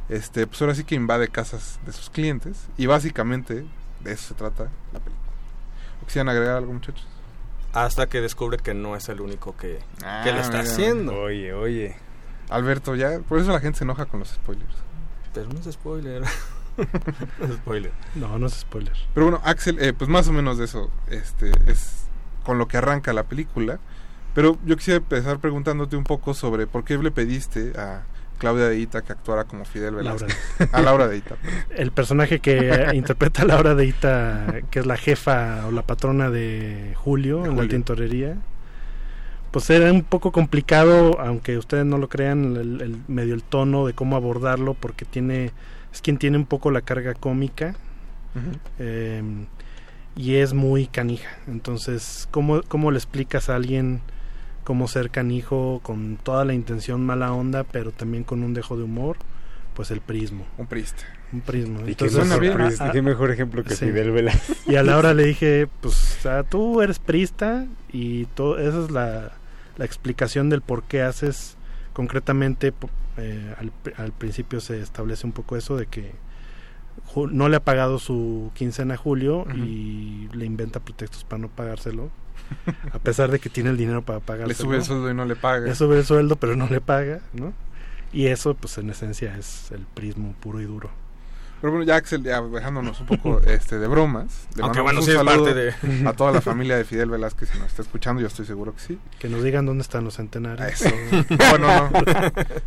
este, 0.08 0.46
pues 0.46 0.60
ahora 0.60 0.74
sí 0.74 0.84
que 0.84 0.94
invade 0.94 1.28
casas 1.28 1.78
de 1.86 1.92
sus 1.92 2.10
clientes 2.10 2.66
y 2.76 2.86
básicamente 2.86 3.64
de 4.00 4.12
eso 4.12 4.28
se 4.28 4.34
trata 4.34 4.64
la 4.92 4.98
película. 5.00 5.28
¿Quisieran 6.06 6.28
agregar 6.28 6.56
algo, 6.56 6.72
muchachos? 6.72 7.06
Hasta 7.72 8.06
que 8.08 8.20
descubre 8.20 8.56
que 8.58 8.72
no 8.74 8.96
es 8.96 9.08
el 9.08 9.20
único 9.20 9.54
que, 9.56 9.78
Ah, 10.04 10.22
que 10.24 10.32
lo 10.32 10.40
está 10.40 10.58
mira. 10.58 10.70
haciendo. 10.70 11.14
Oye, 11.14 11.52
oye. 11.52 11.96
Alberto, 12.48 12.94
ya, 12.96 13.18
por 13.20 13.38
eso 13.38 13.52
la 13.52 13.60
gente 13.60 13.78
se 13.78 13.84
enoja 13.84 14.06
con 14.06 14.20
los 14.20 14.30
spoilers. 14.30 14.74
Pero 15.34 15.48
no 15.50 15.60
es 15.60 15.66
spoiler. 15.70 16.22
spoiler. 17.54 17.92
No, 18.14 18.38
no 18.38 18.46
es 18.46 18.54
spoiler. 18.54 18.92
Pero 19.14 19.26
bueno, 19.26 19.40
Axel, 19.44 19.78
eh, 19.80 19.92
pues 19.92 20.08
más 20.08 20.28
o 20.28 20.32
menos 20.32 20.58
de 20.58 20.64
eso 20.64 20.90
este, 21.10 21.50
es 21.66 22.04
con 22.44 22.58
lo 22.58 22.68
que 22.68 22.76
arranca 22.76 23.12
la 23.12 23.24
película. 23.24 23.78
Pero 24.34 24.58
yo 24.64 24.76
quisiera 24.76 24.98
empezar 24.98 25.38
preguntándote 25.38 25.96
un 25.96 26.04
poco 26.04 26.34
sobre 26.34 26.66
por 26.66 26.84
qué 26.84 26.96
le 26.98 27.10
pediste 27.10 27.72
a 27.78 28.02
Claudia 28.38 28.68
de 28.68 28.78
Ita 28.78 29.02
que 29.02 29.12
actuara 29.12 29.44
como 29.44 29.64
Fidel 29.64 29.96
Velázquez. 29.96 30.36
A 30.72 30.80
Laura 30.80 31.08
de 31.08 31.16
Ita. 31.16 31.34
perdón. 31.36 31.60
El 31.76 31.90
personaje 31.90 32.38
que 32.38 32.88
interpreta 32.94 33.44
Laura 33.44 33.74
de 33.74 33.86
Ita, 33.86 34.60
que 34.70 34.78
es 34.80 34.86
la 34.86 34.96
jefa 34.96 35.66
o 35.66 35.72
la 35.72 35.82
patrona 35.82 36.30
de 36.30 36.92
Julio 36.96 37.44
en 37.46 37.56
la 37.56 37.66
tintorería, 37.66 38.36
pues 39.50 39.68
era 39.70 39.90
un 39.90 40.04
poco 40.04 40.30
complicado, 40.30 41.18
aunque 41.20 41.58
ustedes 41.58 41.84
no 41.86 41.98
lo 41.98 42.08
crean, 42.08 42.54
el, 42.56 42.80
el- 42.80 42.98
medio 43.08 43.34
el 43.34 43.42
tono 43.42 43.86
de 43.86 43.94
cómo 43.94 44.14
abordarlo, 44.14 44.74
porque 44.74 45.04
tiene 45.04 45.50
es 45.92 46.00
quien 46.02 46.18
tiene 46.18 46.36
un 46.36 46.46
poco 46.46 46.70
la 46.70 46.80
carga 46.82 47.14
cómica 47.14 47.74
eh, 48.78 49.22
y 50.16 50.34
es 50.36 50.52
muy 50.52 50.86
canija. 50.86 51.28
Entonces, 51.46 52.28
¿cómo, 52.30 52.62
¿cómo 52.68 52.90
le 52.90 52.98
explicas 52.98 53.48
a 53.48 53.56
alguien 53.56 54.00
cómo 54.64 54.86
ser 54.88 55.10
canijo 55.10 55.80
con 55.82 56.18
toda 56.22 56.44
la 56.44 56.54
intención 56.54 57.04
mala 57.06 57.32
onda, 57.32 57.64
pero 57.64 57.90
también 57.92 58.24
con 58.24 58.42
un 58.42 58.54
dejo 58.54 58.76
de 58.76 58.84
humor? 58.84 59.16
Pues 59.74 59.90
el 59.92 60.00
prismo. 60.00 60.44
Un 60.58 60.66
priste. 60.66 61.04
Un 61.32 61.40
prismo. 61.40 61.80
Y 61.86 61.94
qué 61.94 62.06
Entonces, 62.06 62.26
mejor 62.40 62.60
a- 62.62 62.64
prista, 62.66 62.86
a- 62.88 62.92
qué 62.92 63.00
mejor 63.02 63.30
ejemplo 63.30 63.62
que 63.62 63.74
sí. 63.76 63.86
Fidel 63.86 64.10
Velázquez. 64.10 64.66
Y 64.66 64.74
a 64.76 64.82
la 64.82 64.96
hora 64.96 65.14
le 65.14 65.24
dije, 65.24 65.68
pues, 65.80 66.16
o 66.18 66.22
sea, 66.22 66.42
tú 66.42 66.82
eres 66.82 66.98
prista 66.98 67.66
y 67.92 68.24
todo, 68.34 68.58
esa 68.58 68.82
es 68.84 68.90
la, 68.90 69.32
la 69.76 69.84
explicación 69.84 70.48
del 70.50 70.62
por 70.62 70.82
qué 70.82 71.02
haces 71.02 71.56
concretamente. 71.92 72.72
Eh, 73.18 73.54
al, 73.58 73.72
al 73.96 74.12
principio 74.12 74.60
se 74.60 74.80
establece 74.80 75.26
un 75.26 75.32
poco 75.32 75.56
eso 75.56 75.76
de 75.76 75.86
que 75.86 76.12
no 77.30 77.48
le 77.48 77.56
ha 77.56 77.60
pagado 77.60 77.98
su 77.98 78.50
quincena 78.54 78.94
a 78.94 78.96
Julio 78.96 79.46
y 79.54 80.28
le 80.32 80.44
inventa 80.44 80.80
pretextos 80.80 81.24
para 81.24 81.40
no 81.40 81.48
pagárselo. 81.48 82.10
a 82.92 82.98
pesar 82.98 83.30
de 83.30 83.40
que 83.40 83.50
tiene 83.50 83.70
el 83.70 83.76
dinero 83.76 84.02
para 84.02 84.20
pagárselo. 84.20 84.48
Le 84.48 84.54
sube 84.54 84.76
el 84.76 84.82
sueldo 84.82 85.10
y 85.10 85.14
no 85.14 85.24
le 85.24 85.36
paga. 85.36 85.66
Le 85.66 85.74
sube 85.74 85.98
el 85.98 86.04
sueldo, 86.04 86.36
pero 86.36 86.56
no 86.56 86.66
le 86.68 86.80
paga, 86.80 87.20
¿no? 87.32 87.52
Y 88.12 88.26
eso, 88.26 88.54
pues, 88.54 88.78
en 88.78 88.88
esencia 88.90 89.36
es 89.36 89.70
el 89.70 89.82
prismo 89.82 90.34
puro 90.40 90.60
y 90.60 90.64
duro. 90.64 90.90
Pero 91.60 91.72
bueno, 91.72 91.84
ya 91.84 91.96
Axel, 91.96 92.22
ya 92.22 92.40
dejándonos 92.40 93.00
un 93.00 93.06
poco 93.06 93.40
este, 93.46 93.78
de 93.78 93.88
bromas. 93.88 94.46
Le 94.56 94.62
Aunque 94.62 94.80
bueno, 94.80 95.00
un 95.00 95.06
sí 95.06 95.12
parte 95.24 95.54
de- 95.54 95.74
A 96.08 96.12
toda 96.12 96.30
la 96.32 96.40
familia 96.40 96.76
de 96.76 96.84
Fidel 96.84 97.10
Velázquez, 97.10 97.48
si 97.50 97.58
nos 97.58 97.66
está 97.68 97.82
escuchando, 97.82 98.20
yo 98.20 98.28
estoy 98.28 98.46
seguro 98.46 98.74
que 98.74 98.80
sí. 98.80 98.98
Que 99.18 99.28
nos 99.28 99.42
digan 99.42 99.66
dónde 99.66 99.82
están 99.82 100.04
los 100.04 100.14
centenarios. 100.16 100.80
Eso. 100.80 100.94
bueno, 101.50 101.90
no. 101.90 101.90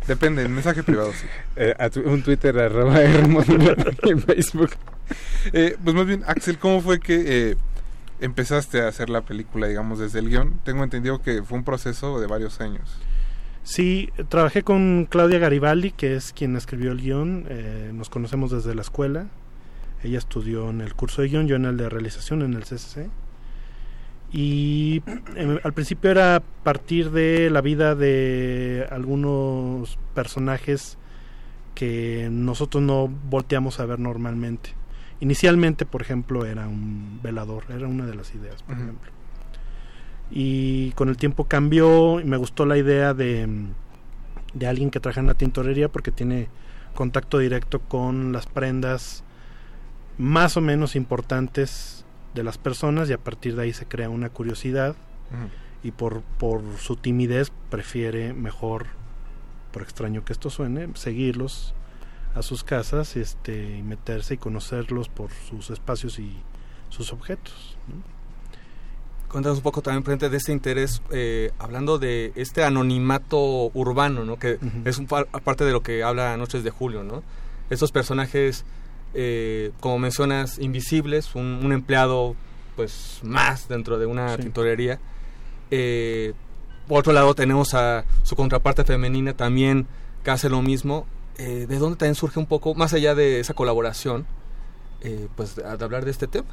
Depende, 0.06 0.42
el 0.42 0.48
mensaje 0.50 0.82
privado 0.82 1.12
sí. 1.12 1.26
Eh, 1.56 1.74
a 1.78 1.88
tu- 1.90 2.00
un 2.02 2.22
Twitter 2.22 2.58
arroba 2.58 3.02
en 3.02 4.22
Facebook. 4.22 4.70
Eh, 5.52 5.76
pues 5.82 5.94
más 5.96 6.06
bien, 6.06 6.22
Axel, 6.26 6.58
¿cómo 6.58 6.80
fue 6.80 7.00
que 7.00 7.50
eh, 7.52 7.56
empezaste 8.20 8.82
a 8.82 8.88
hacer 8.88 9.08
la 9.10 9.22
película, 9.22 9.66
digamos, 9.66 9.98
desde 9.98 10.18
el 10.20 10.28
guion? 10.28 10.60
Tengo 10.64 10.84
entendido 10.84 11.20
que 11.22 11.42
fue 11.42 11.58
un 11.58 11.64
proceso 11.64 12.20
de 12.20 12.26
varios 12.26 12.60
años. 12.60 12.88
Sí, 13.64 14.10
trabajé 14.28 14.62
con 14.62 15.06
Claudia 15.08 15.38
Garibaldi, 15.38 15.92
que 15.92 16.16
es 16.16 16.32
quien 16.32 16.56
escribió 16.56 16.92
el 16.92 17.00
guion. 17.00 17.46
eh, 17.48 17.90
nos 17.94 18.10
conocemos 18.10 18.50
desde 18.50 18.74
la 18.74 18.82
escuela. 18.82 19.28
Ella 20.02 20.18
estudió 20.18 20.70
en 20.70 20.80
el 20.80 20.94
curso 20.94 21.22
de 21.22 21.28
guion, 21.28 21.46
yo 21.46 21.56
en 21.56 21.64
el 21.64 21.76
de 21.76 21.88
realización 21.88 22.42
en 22.42 22.54
el 22.54 22.64
CCC. 22.64 23.08
Y 24.32 25.02
eh, 25.36 25.60
al 25.62 25.72
principio 25.74 26.10
era 26.10 26.42
partir 26.64 27.10
de 27.10 27.50
la 27.50 27.60
vida 27.60 27.94
de 27.94 28.86
algunos 28.90 29.98
personajes 30.14 30.98
que 31.74 32.28
nosotros 32.30 32.82
no 32.82 33.08
volteamos 33.08 33.78
a 33.78 33.86
ver 33.86 33.98
normalmente. 33.98 34.70
Inicialmente, 35.20 35.86
por 35.86 36.02
ejemplo, 36.02 36.46
era 36.46 36.66
un 36.66 37.20
velador, 37.22 37.64
era 37.68 37.86
una 37.86 38.06
de 38.06 38.14
las 38.14 38.34
ideas, 38.34 38.62
por 38.64 38.74
ejemplo. 38.74 39.12
Y 40.32 40.92
con 40.92 41.08
el 41.08 41.16
tiempo 41.16 41.44
cambió 41.44 42.18
y 42.18 42.24
me 42.24 42.38
gustó 42.38 42.64
la 42.64 42.78
idea 42.78 43.12
de, 43.12 43.46
de 44.54 44.66
alguien 44.66 44.90
que 44.90 44.98
trabaja 44.98 45.20
en 45.20 45.26
la 45.26 45.34
tintorería 45.34 45.88
porque 45.88 46.10
tiene 46.10 46.48
contacto 46.94 47.38
directo 47.38 47.80
con 47.80 48.32
las 48.32 48.46
prendas 48.46 49.24
más 50.18 50.56
o 50.56 50.60
menos 50.60 50.96
importantes 50.96 52.04
de 52.34 52.42
las 52.42 52.58
personas 52.58 53.10
y 53.10 53.12
a 53.12 53.18
partir 53.18 53.56
de 53.56 53.62
ahí 53.62 53.72
se 53.72 53.86
crea 53.86 54.08
una 54.08 54.30
curiosidad 54.30 54.96
y 55.82 55.90
por, 55.90 56.22
por 56.38 56.62
su 56.78 56.96
timidez 56.96 57.50
prefiere 57.70 58.34
mejor, 58.34 58.86
por 59.72 59.82
extraño 59.82 60.24
que 60.24 60.32
esto 60.32 60.50
suene, 60.50 60.88
seguirlos 60.94 61.74
a 62.34 62.42
sus 62.42 62.64
casas 62.64 63.16
este, 63.16 63.78
y 63.78 63.82
meterse 63.82 64.34
y 64.34 64.38
conocerlos 64.38 65.08
por 65.08 65.30
sus 65.30 65.70
espacios 65.70 66.18
y 66.18 66.36
sus 66.90 67.12
objetos. 67.12 67.78
¿no? 67.88 68.21
Cuéntanos 69.32 69.58
un 69.58 69.62
poco 69.64 69.80
también, 69.80 70.04
frente 70.04 70.28
de 70.28 70.36
este 70.36 70.52
interés, 70.52 71.00
eh, 71.10 71.52
hablando 71.58 71.98
de 71.98 72.32
este 72.36 72.62
anonimato 72.64 73.70
urbano, 73.72 74.24
¿no? 74.24 74.38
Que 74.38 74.58
es 74.84 74.98
un 74.98 75.06
par- 75.06 75.26
aparte 75.32 75.64
de 75.64 75.72
lo 75.72 75.82
que 75.82 76.02
habla 76.04 76.36
Noches 76.36 76.62
de 76.64 76.70
Julio, 76.70 77.02
¿no? 77.02 77.22
Estos 77.70 77.92
personajes, 77.92 78.66
eh, 79.14 79.72
como 79.80 79.98
mencionas, 79.98 80.58
invisibles, 80.58 81.34
un, 81.34 81.60
un 81.64 81.72
empleado, 81.72 82.36
pues, 82.76 83.20
más 83.22 83.68
dentro 83.68 83.98
de 83.98 84.04
una 84.04 84.36
Sí. 84.36 84.42
tintorería. 84.42 85.00
Eh, 85.70 86.34
por 86.86 86.98
otro 86.98 87.14
lado, 87.14 87.34
tenemos 87.34 87.72
a 87.72 88.04
su 88.24 88.36
contraparte 88.36 88.84
femenina 88.84 89.32
también, 89.32 89.86
que 90.24 90.30
hace 90.30 90.50
lo 90.50 90.60
mismo. 90.60 91.06
Eh, 91.38 91.64
¿De 91.66 91.78
dónde 91.78 91.96
también 91.96 92.16
surge 92.16 92.38
un 92.38 92.44
poco, 92.46 92.74
más 92.74 92.92
allá 92.92 93.14
de 93.14 93.40
esa 93.40 93.54
colaboración, 93.54 94.26
eh, 95.00 95.28
pues, 95.36 95.56
de, 95.56 95.62
de 95.62 95.84
hablar 95.84 96.04
de 96.04 96.10
este 96.10 96.26
tema? 96.26 96.48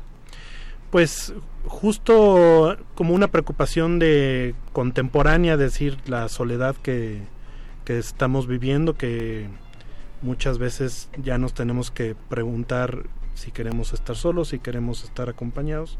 Pues 0.91 1.33
justo 1.65 2.77
como 2.95 3.13
una 3.13 3.27
preocupación 3.27 3.99
de 3.99 4.55
contemporánea, 4.73 5.55
decir 5.55 5.97
la 6.07 6.27
soledad 6.29 6.75
que, 6.75 7.21
que 7.85 7.99
estamos 7.99 8.47
viviendo, 8.47 8.95
que 8.95 9.49
muchas 10.21 10.57
veces 10.57 11.09
ya 11.21 11.37
nos 11.37 11.53
tenemos 11.53 11.91
que 11.91 12.15
preguntar 12.29 13.03
si 13.35 13.51
queremos 13.51 13.93
estar 13.93 14.15
solos, 14.15 14.49
si 14.49 14.59
queremos 14.59 15.03
estar 15.03 15.29
acompañados, 15.29 15.97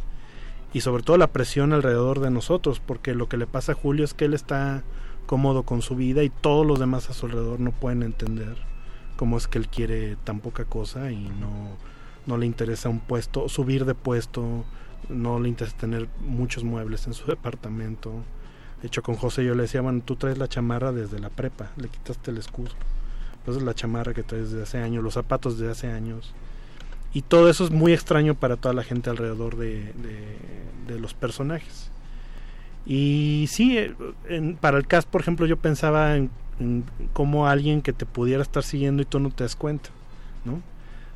y 0.74 0.82
sobre 0.82 1.04
todo 1.04 1.18
la 1.18 1.32
presión 1.32 1.74
alrededor 1.74 2.20
de 2.20 2.32
nosotros, 2.32 2.80
porque 2.80 3.16
lo 3.16 3.30
que 3.30 3.38
le 3.38 3.48
pasa 3.48 3.72
a 3.72 3.76
Julio 3.76 4.06
es 4.06 4.14
que 4.14 4.26
él 4.26 4.34
está 4.34 4.84
cómodo 5.26 5.64
con 5.64 5.82
su 5.82 5.96
vida 5.96 6.24
y 6.24 6.30
todos 6.30 6.66
los 6.66 6.80
demás 6.80 7.10
a 7.10 7.14
su 7.14 7.28
alrededor 7.28 7.60
no 7.60 7.72
pueden 7.72 8.04
entender 8.04 8.58
cómo 9.16 9.38
es 9.38 9.48
que 9.48 9.60
él 9.60 9.68
quiere 9.68 10.16
tan 10.24 10.40
poca 10.40 10.66
cosa 10.66 11.12
y 11.12 11.18
no, 11.40 11.78
no 12.26 12.38
le 12.38 12.46
interesa 12.46 12.90
un 12.90 13.00
puesto, 13.00 13.50
subir 13.50 13.86
de 13.86 13.96
puesto, 13.96 14.64
no 15.10 15.40
le 15.40 15.50
interesa 15.50 15.78
tener 15.78 16.08
muchos 16.22 16.64
muebles 16.64 17.08
en 17.08 17.14
su 17.14 17.26
departamento. 17.28 18.12
De 18.82 18.88
hecho, 18.88 19.02
con 19.04 19.16
José 19.16 19.44
yo 19.44 19.56
le 19.56 19.64
decía, 19.64 19.82
bueno, 19.82 20.02
tú 20.06 20.16
traes 20.16 20.38
la 20.38 20.48
chamarra 20.48 20.92
desde 20.92 21.20
la 21.20 21.30
prepa, 21.30 21.72
le 21.78 21.88
quitaste 21.90 22.32
el 22.32 22.38
escudo. 22.38 22.72
Pues 23.46 23.58
es 23.58 23.64
la 23.64 23.74
chamarra 23.74 24.14
que 24.14 24.24
traes 24.24 24.52
desde 24.52 24.64
hace 24.64 24.78
años, 24.80 25.04
los 25.04 25.16
zapatos 25.16 25.58
desde 25.58 25.72
hace 25.72 25.88
años. 25.92 26.34
Y 27.14 27.24
todo 27.24 27.50
eso 27.50 27.66
es 27.66 27.72
muy 27.72 27.92
extraño 27.94 28.36
para 28.36 28.56
toda 28.58 28.74
la 28.76 28.84
gente 28.84 29.10
alrededor 29.10 29.56
de, 29.58 29.94
de- 29.94 30.38
de 30.94 31.00
los 31.00 31.14
personajes. 31.14 31.90
Y 32.86 33.46
sí, 33.50 33.78
eh, 33.78 33.96
en- 34.28 34.56
para 34.56 34.78
el 34.78 34.88
cast, 34.88 35.08
por 35.08 35.22
ejemplo, 35.22 35.46
yo 35.46 35.58
pensaba 35.58 36.16
en, 36.16 36.30
en 36.60 36.84
cómo 37.14 37.48
alguien 37.48 37.82
que 37.82 37.94
te 37.94 38.06
pudiera 38.06 38.42
estar 38.42 38.64
siguiendo 38.64 39.02
y 39.02 39.06
tú 39.06 39.20
no 39.20 39.30
te 39.30 39.44
das 39.44 39.56
cuenta, 39.56 39.90
¿no? 40.46 40.62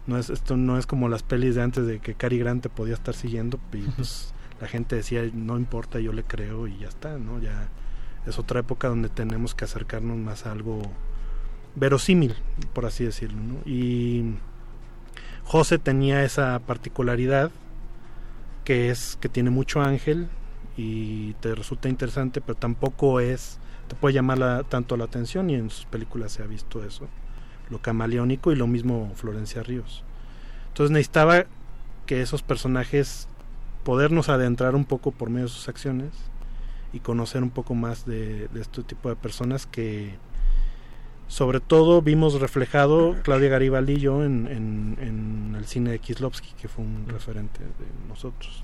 No 0.08 0.18
es, 0.18 0.30
esto 0.30 0.58
no 0.58 0.78
es 0.78 0.86
como 0.86 1.08
las 1.10 1.24
pelis 1.24 1.56
de 1.56 1.62
antes 1.62 1.86
de 1.88 2.00
que 2.00 2.14
Cary 2.16 2.38
Grant 2.38 2.64
te 2.64 2.70
podía 2.70 2.94
estar 2.94 3.14
siguiendo 3.16 3.60
y 3.72 3.82
pues 3.96 4.34
la 4.60 4.68
gente 4.68 4.96
decía, 4.98 5.22
no 5.34 5.58
importa, 5.58 6.00
yo 6.00 6.12
le 6.14 6.24
creo 6.24 6.68
y 6.68 6.78
ya 6.80 6.90
está, 6.90 7.18
¿no? 7.18 7.40
Ya 7.40 7.70
es 8.28 8.38
otra 8.38 8.60
época 8.60 8.90
donde 8.90 9.10
tenemos 9.10 9.56
que 9.56 9.66
acercarnos 9.66 10.18
más 10.18 10.46
a 10.46 10.52
algo 10.52 10.82
verosímil, 11.76 12.36
por 12.74 12.86
así 12.86 13.04
decirlo, 13.06 13.42
¿no? 13.42 13.56
Y 13.66 14.36
José 15.46 15.80
tenía 15.80 16.24
esa 16.24 16.60
particularidad 16.60 17.52
que 18.64 18.90
es 18.90 19.18
que 19.20 19.30
tiene 19.30 19.50
mucho 19.50 19.82
ángel 19.82 20.28
y 20.78 21.34
te 21.36 21.54
resulta 21.56 21.90
interesante, 21.90 22.42
pero 22.42 22.56
tampoco 22.58 23.20
es 23.20 23.60
te 23.88 23.96
puede 23.96 24.14
llamar 24.16 24.38
la- 24.38 24.64
tanto 24.64 24.96
la 24.98 25.04
atención 25.06 25.50
y 25.50 25.56
en 25.56 25.70
sus 25.70 25.86
películas 25.86 26.32
se 26.32 26.44
ha 26.44 26.48
visto 26.48 26.84
eso, 26.84 27.08
lo 27.74 27.80
camaleónico 27.80 28.52
y 28.52 28.56
lo 28.56 28.68
mismo 28.68 29.12
Florencia 29.16 29.64
Ríos. 29.64 30.04
Entonces 30.70 30.92
necesitaba 30.92 31.46
que 32.06 32.22
esos 32.22 32.42
personajes 32.42 33.28
podernos 33.84 34.30
adentrar 34.30 34.76
un 34.76 34.86
poco 34.86 35.12
por 35.12 35.30
medio 35.30 35.48
de 35.48 35.52
sus 35.52 35.68
acciones 35.68 36.12
y 36.94 37.00
conocer 37.00 37.44
un 37.44 37.50
poco 37.50 37.76
más 37.76 38.06
de, 38.06 38.48
este 38.56 38.84
tipo 38.84 39.10
de 39.10 39.16
personas 39.16 39.66
que 39.66 40.16
sobre 41.28 41.60
todo 41.60 42.02
vimos 42.02 42.40
reflejado 42.40 43.16
Claudia 43.24 43.50
Garibaldi 43.50 43.94
y 43.94 44.00
yo 44.00 44.24
en, 44.24 44.48
en- 44.48 45.56
el 45.58 45.66
cine 45.66 45.92
de 45.92 46.00
Kislovsky, 46.00 46.52
que 46.62 46.68
fue 46.68 46.84
un 46.84 47.06
referente 47.08 47.60
de 47.60 48.08
nosotros. 48.10 48.64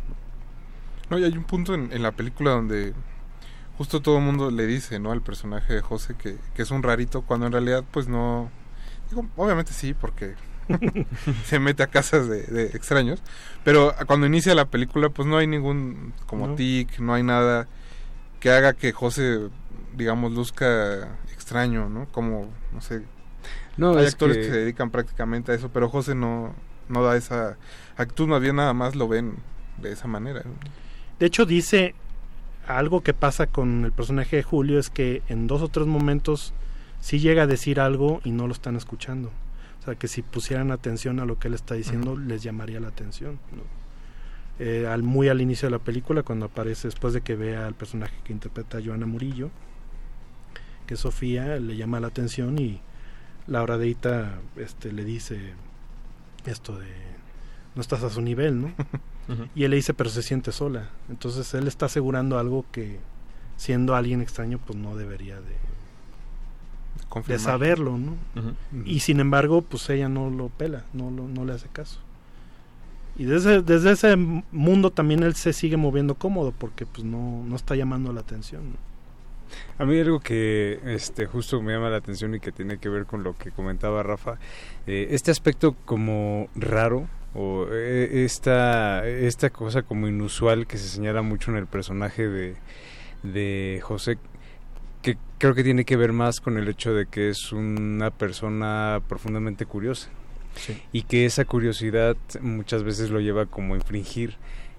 ¿no? 1.10 1.18
Y 1.18 1.24
hay 1.24 1.32
un 1.38 1.46
punto 1.46 1.74
en, 1.74 1.92
en 1.94 2.04
la 2.04 2.12
película 2.12 2.52
donde 2.52 2.94
justo 3.78 4.02
todo 4.02 4.18
el 4.18 4.24
mundo 4.26 4.52
le 4.52 4.68
dice, 4.68 5.00
¿no? 5.00 5.12
Al 5.14 5.22
personaje 5.22 5.74
de 5.76 5.82
José 5.82 6.16
que, 6.16 6.36
que 6.54 6.62
es 6.64 6.72
un 6.72 6.84
rarito, 6.84 7.22
cuando 7.22 7.46
en 7.46 7.54
realidad, 7.54 7.84
pues 7.92 8.08
no. 8.10 8.50
Digo, 9.10 9.26
obviamente 9.36 9.74
sí, 9.74 9.94
porque 9.94 10.36
se 11.46 11.60
mete 11.60 11.84
a 11.84 11.88
casas 11.88 12.28
de, 12.28 12.44
de 12.44 12.66
extraños. 12.68 13.22
Pero 13.64 13.94
cuando 14.08 14.26
inicia 14.28 14.56
la 14.56 14.66
película, 14.66 15.10
pues 15.10 15.28
no 15.28 15.38
hay 15.38 15.48
ningún 15.48 16.14
como 16.28 16.48
No. 16.50 16.56
tic, 16.56 17.00
no 17.00 17.14
hay 17.14 17.24
nada 17.24 17.68
que 18.40 18.52
haga 18.52 18.74
que 18.74 18.92
José, 18.92 19.50
digamos, 19.96 20.32
luzca 20.32 21.18
extraño, 21.34 21.90
¿no? 21.90 22.06
Como, 22.12 22.50
no 22.74 22.82
sé. 22.82 23.02
No, 23.78 23.98
hay 23.98 24.06
es 24.06 24.14
actores 24.14 24.38
que- 24.38 24.44
que... 24.44 24.50
se 24.50 24.58
dedican 24.60 24.92
prácticamente 24.92 25.52
a 25.52 25.56
eso, 25.56 25.70
pero 25.70 25.90
José 25.90 26.16
no, 26.16 26.54
no 26.88 27.04
da 27.04 27.18
esa 27.18 27.58
actitud, 27.98 28.28
más 28.28 28.42
bien 28.42 28.56
nada 28.58 28.74
más 28.74 28.96
lo 28.96 29.08
ven 29.08 29.36
de 29.82 29.92
esa 29.92 30.08
manera. 30.08 30.44
De 31.20 31.26
hecho, 31.26 31.46
dice 31.46 31.96
algo 32.68 33.02
que 33.02 33.14
pasa 33.14 33.48
con 33.48 33.84
el 33.86 33.92
personaje 33.92 34.36
de 34.38 34.44
Julio 34.44 34.80
es 34.80 34.90
que 34.90 35.22
en 35.28 35.48
dos 35.48 35.62
o 35.62 35.68
tres 35.70 35.88
momentos 35.88 36.54
sí 37.00 37.20
llega 37.20 37.44
a 37.44 37.48
decir 37.48 37.80
algo 37.80 38.22
y 38.24 38.32
no 38.32 38.48
lo 38.48 38.54
están 38.54 38.76
escuchando. 38.76 39.32
O 39.80 39.84
sea, 39.84 39.96
que 39.96 40.08
si 40.08 40.22
pusieran 40.22 40.72
atención 40.72 41.20
a 41.20 41.26
lo 41.26 41.40
que 41.40 41.48
él 41.48 41.54
está 41.54 41.76
diciendo, 41.76 42.18
les 42.18 42.44
llamaría 42.44 42.80
la 42.80 42.90
atención. 42.90 43.40
¿no? 43.52 43.64
Eh, 44.60 44.88
al, 44.88 45.04
muy 45.04 45.30
al 45.30 45.40
inicio 45.40 45.68
de 45.68 45.72
la 45.72 45.80
película, 45.80 46.24
cuando 46.24 46.48
aparece, 46.48 46.90
después 46.90 47.14
de 47.14 47.22
que 47.22 47.36
vea 47.36 47.66
al 47.66 47.76
personaje 47.76 48.16
que 48.24 48.34
interpreta 48.34 48.78
a 48.78 48.82
Joana 48.84 49.06
Murillo, 49.06 49.52
que 50.86 50.96
es 50.96 51.00
Sofía, 51.00 51.60
le 51.60 51.78
llama 51.78 52.00
la 52.00 52.08
atención 52.08 52.60
y 52.60 52.82
Laura 53.48 53.78
Deita 53.78 54.40
este, 54.58 54.92
le 54.92 55.06
dice 55.06 55.54
esto 56.46 56.78
de 56.78 56.88
no 57.76 57.82
estás 57.82 58.04
a 58.04 58.10
su 58.10 58.22
nivel, 58.22 58.62
¿no? 58.62 58.74
Y 59.54 59.64
él 59.64 59.70
le 59.70 59.78
dice, 59.78 59.94
pero 59.94 60.10
se 60.10 60.24
siente 60.24 60.52
sola. 60.52 60.90
Entonces 61.08 61.54
él 61.54 61.68
está 61.68 61.86
asegurando 61.86 62.40
algo 62.40 62.66
que, 62.72 63.00
siendo 63.58 63.96
alguien 63.96 64.22
extraño, 64.22 64.58
pues 64.58 64.80
no 64.80 64.96
debería 64.96 65.36
de, 65.36 65.56
de 67.10 67.14
Confirmar. 67.14 67.40
saberlo, 67.42 67.98
¿no? 67.98 68.16
Y 68.86 69.00
sin 69.00 69.20
embargo, 69.20 69.62
pues 69.64 69.90
ella 69.90 70.10
no 70.10 70.30
lo 70.30 70.50
pela, 70.50 70.84
no, 70.94 71.10
lo- 71.10 71.28
no 71.28 71.44
le 71.46 71.54
hace 71.54 71.68
caso. 71.68 72.00
Y 73.18 73.26
desde, 73.26 73.62
desde 73.62 73.92
ese 73.92 74.16
mundo 74.16 74.92
también 74.92 75.24
él 75.24 75.36
se 75.36 75.52
sigue 75.52 75.76
moviendo 75.76 76.16
cómodo 76.16 76.54
porque 76.58 76.86
pues 76.86 77.04
no, 77.04 77.44
no 77.46 77.56
está 77.56 77.76
llamando 77.76 78.14
la 78.14 78.22
atención. 78.22 78.62
¿no? 78.70 78.76
A 79.84 79.86
mí 79.86 80.00
algo 80.00 80.20
que 80.20 80.80
este 80.86 81.26
justo 81.26 81.62
me 81.62 81.74
llama 81.74 81.90
la 81.90 81.98
atención 81.98 82.36
y 82.36 82.40
que 82.40 82.52
tiene 82.52 82.78
que 82.78 82.88
ver 82.88 83.06
con 83.06 83.24
lo 83.24 83.36
que 83.38 83.52
comentaba 83.52 84.04
Rafa, 84.04 84.38
eh, 84.88 85.08
este 85.12 85.32
aspecto 85.32 85.76
como 85.86 86.48
raro 86.56 87.08
o 87.34 87.66
eh, 87.72 88.24
esta, 88.26 89.06
esta 89.08 89.50
cosa 89.50 89.82
como 89.82 90.08
inusual 90.08 90.68
que 90.68 90.78
se 90.78 90.88
señala 90.88 91.22
mucho 91.24 91.52
en 91.52 91.58
el 91.58 91.66
personaje 91.68 92.28
de, 92.28 92.56
de 93.24 93.80
José, 93.84 94.18
creo 95.40 95.56
que 95.56 95.64
tiene 95.64 95.86
que 95.86 95.98
ver 95.98 96.14
más 96.14 96.42
con 96.42 96.58
el 96.58 96.68
hecho 96.68 96.94
de 96.94 97.08
que 97.08 97.30
es 97.30 97.52
una 97.52 98.12
persona 98.12 99.02
profundamente 99.08 99.66
curiosa. 99.66 100.10
Y 100.92 101.04
que 101.04 101.26
esa 101.26 101.46
curiosidad 101.46 102.18
muchas 102.42 102.84
veces 102.84 103.10
lo 103.12 103.22
lleva 103.22 103.46
como 103.46 103.76
a 103.76 103.78
infringir 103.78 104.36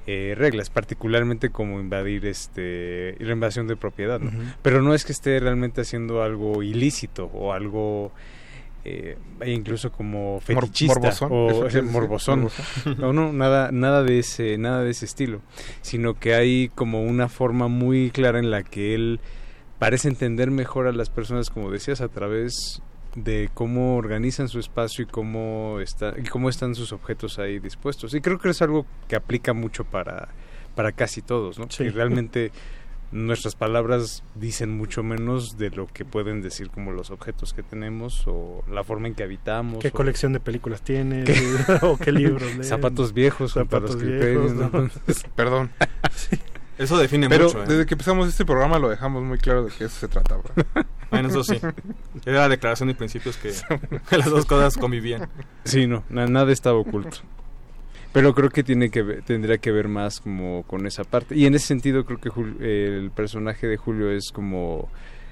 eh, 0.06 0.34
reglas, 0.36 0.68
particularmente 0.68 1.50
como 1.50 1.80
invadir 1.80 2.26
este 2.26 3.16
la 3.18 3.32
invasión 3.32 3.66
de 3.66 3.76
propiedad, 3.76 4.20
pero 4.60 4.82
no 4.82 4.94
es 4.94 5.04
que 5.04 5.12
esté 5.12 5.40
realmente 5.40 5.80
haciendo 5.80 6.22
algo 6.22 6.62
ilícito 6.62 7.26
o 7.32 7.52
algo 7.52 8.12
eh, 8.84 9.16
e 9.40 9.52
incluso 9.52 9.92
como 9.92 10.40
fetichista 10.40 10.98
morbosón, 11.00 11.28
o 11.30 11.68
eh, 11.68 11.82
morbosón. 11.82 12.40
morbosón. 12.40 12.96
no 12.98 13.12
no 13.12 13.32
nada 13.32 13.70
nada 13.72 14.02
de 14.02 14.18
ese 14.18 14.56
nada 14.56 14.82
de 14.82 14.90
ese 14.90 15.04
estilo 15.04 15.42
sino 15.82 16.14
que 16.18 16.34
hay 16.34 16.70
como 16.74 17.02
una 17.02 17.28
forma 17.28 17.68
muy 17.68 18.10
clara 18.10 18.38
en 18.38 18.50
la 18.50 18.62
que 18.62 18.94
él 18.94 19.20
parece 19.80 20.06
entender 20.06 20.52
mejor 20.52 20.86
a 20.86 20.92
las 20.92 21.10
personas 21.10 21.50
como 21.50 21.70
decías 21.72 22.00
a 22.00 22.06
través 22.08 22.80
de 23.16 23.50
cómo 23.54 23.96
organizan 23.96 24.46
su 24.46 24.60
espacio 24.60 25.02
y 25.02 25.06
cómo 25.08 25.78
está 25.80 26.14
y 26.16 26.22
cómo 26.28 26.48
están 26.48 26.76
sus 26.76 26.92
objetos 26.92 27.40
ahí 27.40 27.58
dispuestos 27.58 28.14
y 28.14 28.20
creo 28.20 28.38
que 28.38 28.50
es 28.50 28.62
algo 28.62 28.86
que 29.08 29.16
aplica 29.16 29.52
mucho 29.52 29.82
para 29.84 30.28
para 30.76 30.92
casi 30.92 31.20
todos 31.20 31.58
no 31.58 31.66
Sí. 31.68 31.82
que 31.84 31.90
realmente 31.90 32.52
nuestras 33.10 33.56
palabras 33.56 34.22
dicen 34.36 34.76
mucho 34.76 35.02
menos 35.02 35.58
de 35.58 35.70
lo 35.70 35.88
que 35.88 36.04
pueden 36.04 36.40
decir 36.42 36.70
como 36.70 36.92
los 36.92 37.10
objetos 37.10 37.52
que 37.52 37.64
tenemos 37.64 38.22
o 38.28 38.62
la 38.70 38.84
forma 38.84 39.08
en 39.08 39.16
que 39.16 39.24
habitamos 39.24 39.80
¿Qué 39.80 39.88
o- 39.88 39.92
colección 39.92 40.32
de 40.32 40.38
películas 40.38 40.82
tienes? 40.82 41.24
¿Qué? 41.24 41.34
¿O 41.82 41.96
qué 41.96 42.12
libros 42.12 42.42
lees? 42.54 42.68
zapatos 42.68 43.12
viejos 43.12 43.54
Zapatos 43.54 43.96
los 43.96 44.02
viejos, 44.04 44.20
criterios, 44.52 44.54
¿no? 44.54 44.82
¿no? 44.82 44.90
Perdón. 45.34 45.70
Eso 46.82 46.98
define 46.98 47.28
Pero 47.28 47.46
mucho. 47.46 47.62
¿eh? 47.62 47.66
desde 47.68 47.86
que 47.86 47.94
empezamos 47.94 48.28
este 48.28 48.44
programa 48.44 48.78
lo 48.78 48.88
dejamos 48.88 49.22
muy 49.22 49.38
claro 49.38 49.64
de 49.64 49.70
que 49.70 49.84
eso 49.84 49.98
se 50.00 50.08
trataba. 50.08 50.42
Bueno, 51.10 51.28
eso 51.28 51.42
sí. 51.42 51.58
Era 52.24 52.42
la 52.42 52.48
declaración 52.48 52.88
de 52.88 52.94
principios 52.94 53.36
que, 53.36 53.52
que 54.08 54.16
las 54.16 54.30
dos 54.30 54.46
cosas 54.46 54.76
convivían. 54.76 55.28
Sí, 55.64 55.88
no, 55.88 56.04
na- 56.08 56.28
nada 56.28 56.52
estaba 56.52 56.78
oculto. 56.78 57.18
Pero 58.12 58.32
creo 58.32 58.48
que 58.50 58.62
tiene 58.62 58.90
que 58.90 59.02
ver- 59.02 59.22
tendría 59.22 59.58
que 59.58 59.72
ver 59.72 59.88
más 59.88 60.20
como 60.20 60.62
con 60.68 60.86
esa 60.86 61.02
parte. 61.02 61.34
Y 61.36 61.46
en 61.46 61.56
ese 61.56 61.66
sentido 61.66 62.04
creo 62.04 62.20
que 62.20 62.30
el 63.00 63.10
personaje 63.10 63.66
de 63.66 63.76
Julio 63.76 64.08
es 64.12 64.30
como 64.30 64.88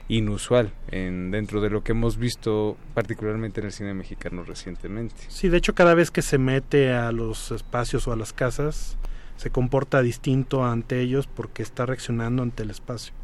inusual 0.08 0.72
en 0.90 1.30
dentro 1.30 1.60
de 1.60 1.70
lo 1.70 1.84
que 1.84 1.92
hemos 1.92 2.16
visto 2.16 2.76
particularmente 2.94 3.60
en 3.60 3.66
el 3.66 3.72
cine 3.72 3.94
mexicano 3.94 4.42
recientemente. 4.42 5.14
Sí, 5.28 5.48
de 5.48 5.58
hecho 5.58 5.76
cada 5.76 5.94
vez 5.94 6.10
que 6.10 6.22
se 6.22 6.38
mete 6.38 6.92
a 6.92 7.12
los 7.12 7.52
espacios 7.52 8.08
o 8.08 8.12
a 8.12 8.16
las 8.16 8.32
casas, 8.32 8.96
se 9.38 9.50
comporta 9.50 10.02
distinto 10.02 10.64
ante 10.64 11.00
ellos 11.00 11.28
porque 11.28 11.62
está 11.62 11.86
reaccionando 11.86 12.42
ante 12.42 12.64
el 12.64 12.70
espacio. 12.70 13.14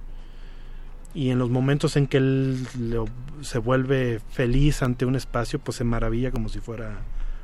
Y 1.13 1.31
en 1.31 1.39
los 1.39 1.51
momentos 1.51 1.97
en 1.97 2.07
que 2.07 2.17
él 2.19 2.67
se 3.43 3.59
vuelve 3.59 4.21
feliz 4.31 4.83
ante 4.83 5.07
un 5.07 5.17
espacio, 5.17 5.59
pues 5.59 5.77
se 5.77 5.85
maravilla 5.85 6.31
como 6.31 6.49
si 6.49 6.61
fuera 6.61 6.99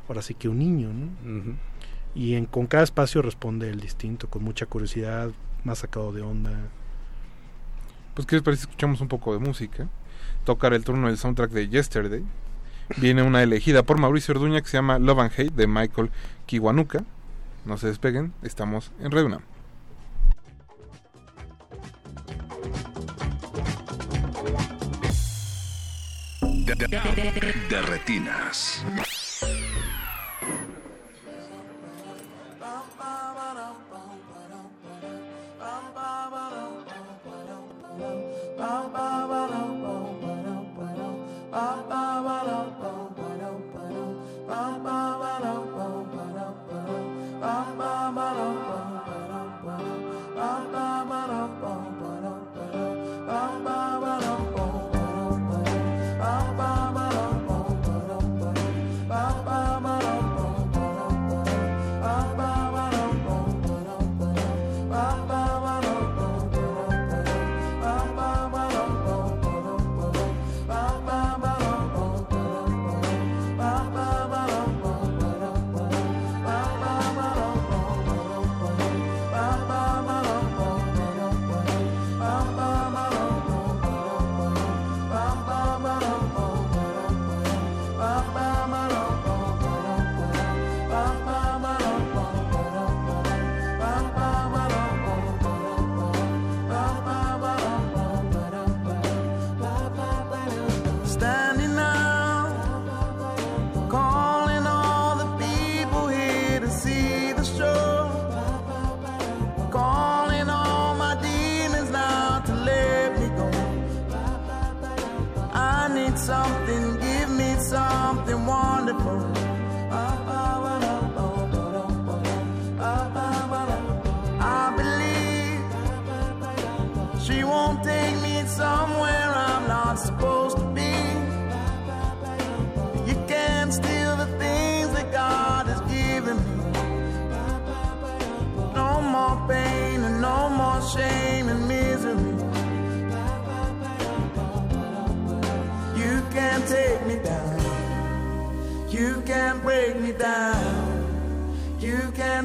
ahora 0.09 0.22
sí 0.22 0.34
que 0.34 0.48
un 0.48 0.59
niño, 0.60 0.88
¿no? 0.92 1.56
Y 2.14 2.34
en, 2.34 2.47
con 2.47 2.66
cada 2.66 2.82
espacio 2.82 3.22
responde 3.22 3.68
el 3.68 3.80
distinto, 3.80 4.28
con 4.28 4.42
mucha 4.42 4.66
curiosidad, 4.66 5.30
más 5.64 5.78
sacado 5.78 6.12
de 6.12 6.22
onda. 6.22 6.51
Pues 8.14 8.26
qué 8.26 8.36
les 8.36 8.42
parece 8.42 8.62
escuchamos 8.62 9.01
un 9.01 9.09
poco 9.09 9.32
de 9.32 9.40
música. 9.40 9.88
Tocar 10.44 10.74
el 10.74 10.84
turno 10.84 11.09
del 11.09 11.18
soundtrack 11.18 11.51
de 11.51 11.68
Yesterday. 11.68 12.24
Viene 12.97 13.22
una 13.22 13.42
elegida 13.42 13.82
por 13.82 13.98
Mauricio 13.98 14.34
Orduña 14.34 14.60
que 14.60 14.68
se 14.68 14.76
llama 14.76 14.98
Love 14.98 15.18
and 15.20 15.32
Hate 15.32 15.55
de 15.55 15.66
Michael 15.66 16.10
Kiwanuka. 16.47 17.05
No 17.65 17.77
se 17.77 17.89
despeguen, 17.89 18.32
estamos 18.43 18.93
en 19.01 19.11
Red 19.11 19.24
UNAM. 19.24 19.43
De, 27.69 27.82
retinas. 27.82 28.85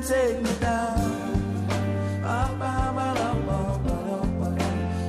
Take 0.07 0.39
me 0.39 0.51
down. 0.59 1.25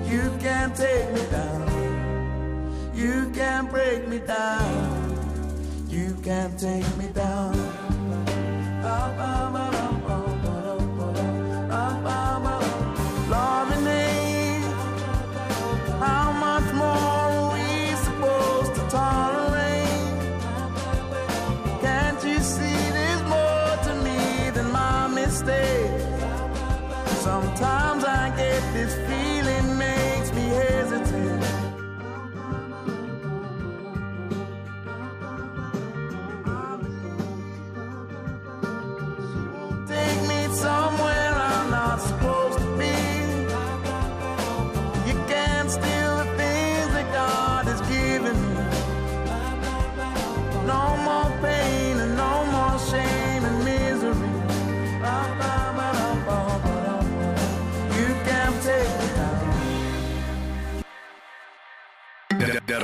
You 0.08 0.30
can't 0.40 0.74
take 0.74 1.12
me 1.12 1.20
down. 1.30 2.92
You 2.94 3.30
can't 3.34 3.70
break 3.70 4.08
me 4.08 4.18
down. 4.20 5.86
You 5.88 6.16
can't 6.22 6.58
take 6.58 6.96
me 6.96 7.08
down. 7.08 7.55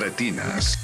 Retinas. 0.02 0.76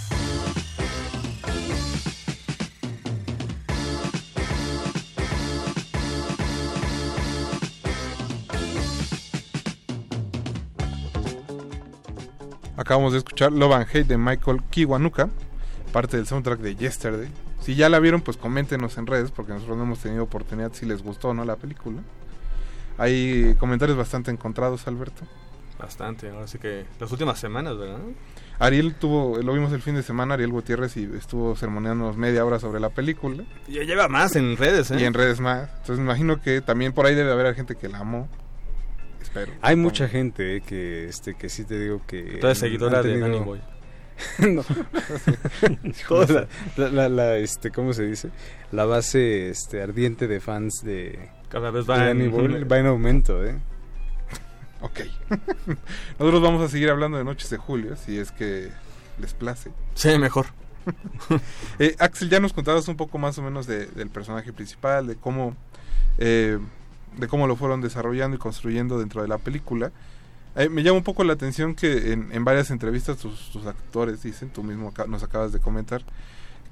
Acabamos 12.76 13.12
de 13.12 13.18
escuchar 13.18 13.50
Love 13.52 13.72
and 13.72 13.86
Hate 13.88 14.04
de 14.04 14.16
Michael 14.16 14.62
Kiwanuka, 14.70 15.28
parte 15.92 16.16
del 16.16 16.26
soundtrack 16.28 16.60
de 16.60 16.76
Yesterday. 16.76 17.28
Si 17.60 17.74
ya 17.74 17.88
la 17.88 17.98
vieron, 17.98 18.20
pues 18.20 18.36
coméntenos 18.36 18.98
en 18.98 19.08
redes, 19.08 19.32
porque 19.32 19.52
nosotros 19.52 19.76
no 19.76 19.82
hemos 19.82 19.98
tenido 19.98 20.22
oportunidad 20.22 20.72
si 20.74 20.86
les 20.86 21.02
gustó 21.02 21.30
o 21.30 21.34
no 21.34 21.44
la 21.44 21.56
película. 21.56 22.02
Hay 22.98 23.56
comentarios 23.58 23.98
bastante 23.98 24.30
encontrados, 24.30 24.86
Alberto. 24.86 25.24
Bastante, 25.76 26.30
ahora 26.30 26.46
sí 26.46 26.58
que 26.58 26.86
las 27.00 27.10
últimas 27.10 27.40
semanas, 27.40 27.76
¿verdad? 27.76 27.98
Ariel 28.60 28.94
tuvo, 28.94 29.38
lo 29.40 29.52
vimos 29.52 29.72
el 29.72 29.80
fin 29.82 29.94
de 29.94 30.02
semana, 30.02 30.34
Ariel 30.34 30.50
Gutiérrez, 30.50 30.96
y 30.96 31.08
estuvo 31.16 31.54
sermoneándonos 31.56 32.16
media 32.16 32.44
hora 32.44 32.58
sobre 32.58 32.80
la 32.80 32.90
película. 32.90 33.44
Ya 33.68 33.82
lleva 33.84 34.08
más 34.08 34.34
en 34.36 34.56
redes, 34.56 34.90
¿eh? 34.90 34.96
Y 34.98 35.04
en 35.04 35.14
redes 35.14 35.38
más. 35.40 35.68
Entonces 35.70 35.98
me 35.98 36.04
imagino 36.04 36.42
que 36.42 36.60
también 36.60 36.92
por 36.92 37.06
ahí 37.06 37.14
debe 37.14 37.30
haber 37.32 37.54
gente 37.54 37.76
que 37.76 37.88
la 37.88 37.98
amó. 37.98 38.28
Espero. 39.22 39.52
Hay 39.62 39.76
mucha 39.76 40.08
gente 40.08 40.56
eh, 40.56 40.60
que 40.60 41.08
este 41.08 41.34
que 41.34 41.48
sí 41.48 41.64
te 41.64 41.78
digo 41.78 42.00
que 42.06 42.38
Toda 42.40 42.54
seguidora 42.54 43.02
de 43.02 43.18
Danny 43.20 43.38
Boy. 43.38 43.60
no. 44.38 44.64
Toda 46.08 46.46
la, 46.76 46.88
la- 46.88 46.90
la- 46.90 47.08
la, 47.08 47.36
este 47.36 47.70
cómo 47.70 47.92
se 47.92 48.04
dice 48.04 48.30
la 48.72 48.84
base 48.84 49.48
este 49.50 49.80
ardiente 49.82 50.26
de 50.26 50.40
fans 50.40 50.82
de 50.82 51.28
Cada 51.48 51.70
vez 51.70 51.86
de 51.86 51.92
va 51.92 51.98
Danny 52.04 52.24
en- 52.24 52.68
va 52.70 52.78
en 52.78 52.86
aumento 52.86 53.44
eh 53.44 53.56
Ok. 54.80 55.00
Nosotros 56.18 56.42
vamos 56.42 56.62
a 56.62 56.68
seguir 56.68 56.90
hablando 56.90 57.18
de 57.18 57.24
Noches 57.24 57.50
de 57.50 57.56
Julio, 57.56 57.96
si 57.96 58.18
es 58.18 58.30
que 58.32 58.70
les 59.18 59.34
place. 59.34 59.70
Sí, 59.94 60.18
mejor. 60.18 60.46
Eh, 61.78 61.94
Axel, 61.98 62.30
ya 62.30 62.40
nos 62.40 62.52
contabas 62.54 62.88
un 62.88 62.96
poco 62.96 63.18
más 63.18 63.36
o 63.38 63.42
menos 63.42 63.66
de- 63.66 63.86
del 63.86 64.08
personaje 64.08 64.52
principal, 64.54 65.06
de 65.06 65.16
cómo, 65.16 65.54
eh, 66.16 66.58
de 67.18 67.28
cómo 67.28 67.46
lo 67.46 67.56
fueron 67.56 67.80
desarrollando 67.82 68.36
y 68.36 68.38
construyendo 68.38 68.98
dentro 68.98 69.20
de 69.22 69.28
la 69.28 69.36
película. 69.38 69.92
Eh, 70.56 70.68
me 70.70 70.82
llama 70.82 70.96
un 70.98 71.04
poco 71.04 71.24
la 71.24 71.34
atención 71.34 71.74
que 71.74 72.12
en, 72.12 72.32
en 72.32 72.44
varias 72.44 72.70
entrevistas 72.70 73.18
tus, 73.18 73.50
tus 73.50 73.66
actores 73.66 74.22
dicen, 74.22 74.48
tú 74.50 74.62
mismo 74.64 74.92
nos 75.08 75.22
acabas 75.22 75.52
de 75.52 75.60
comentar, 75.60 76.02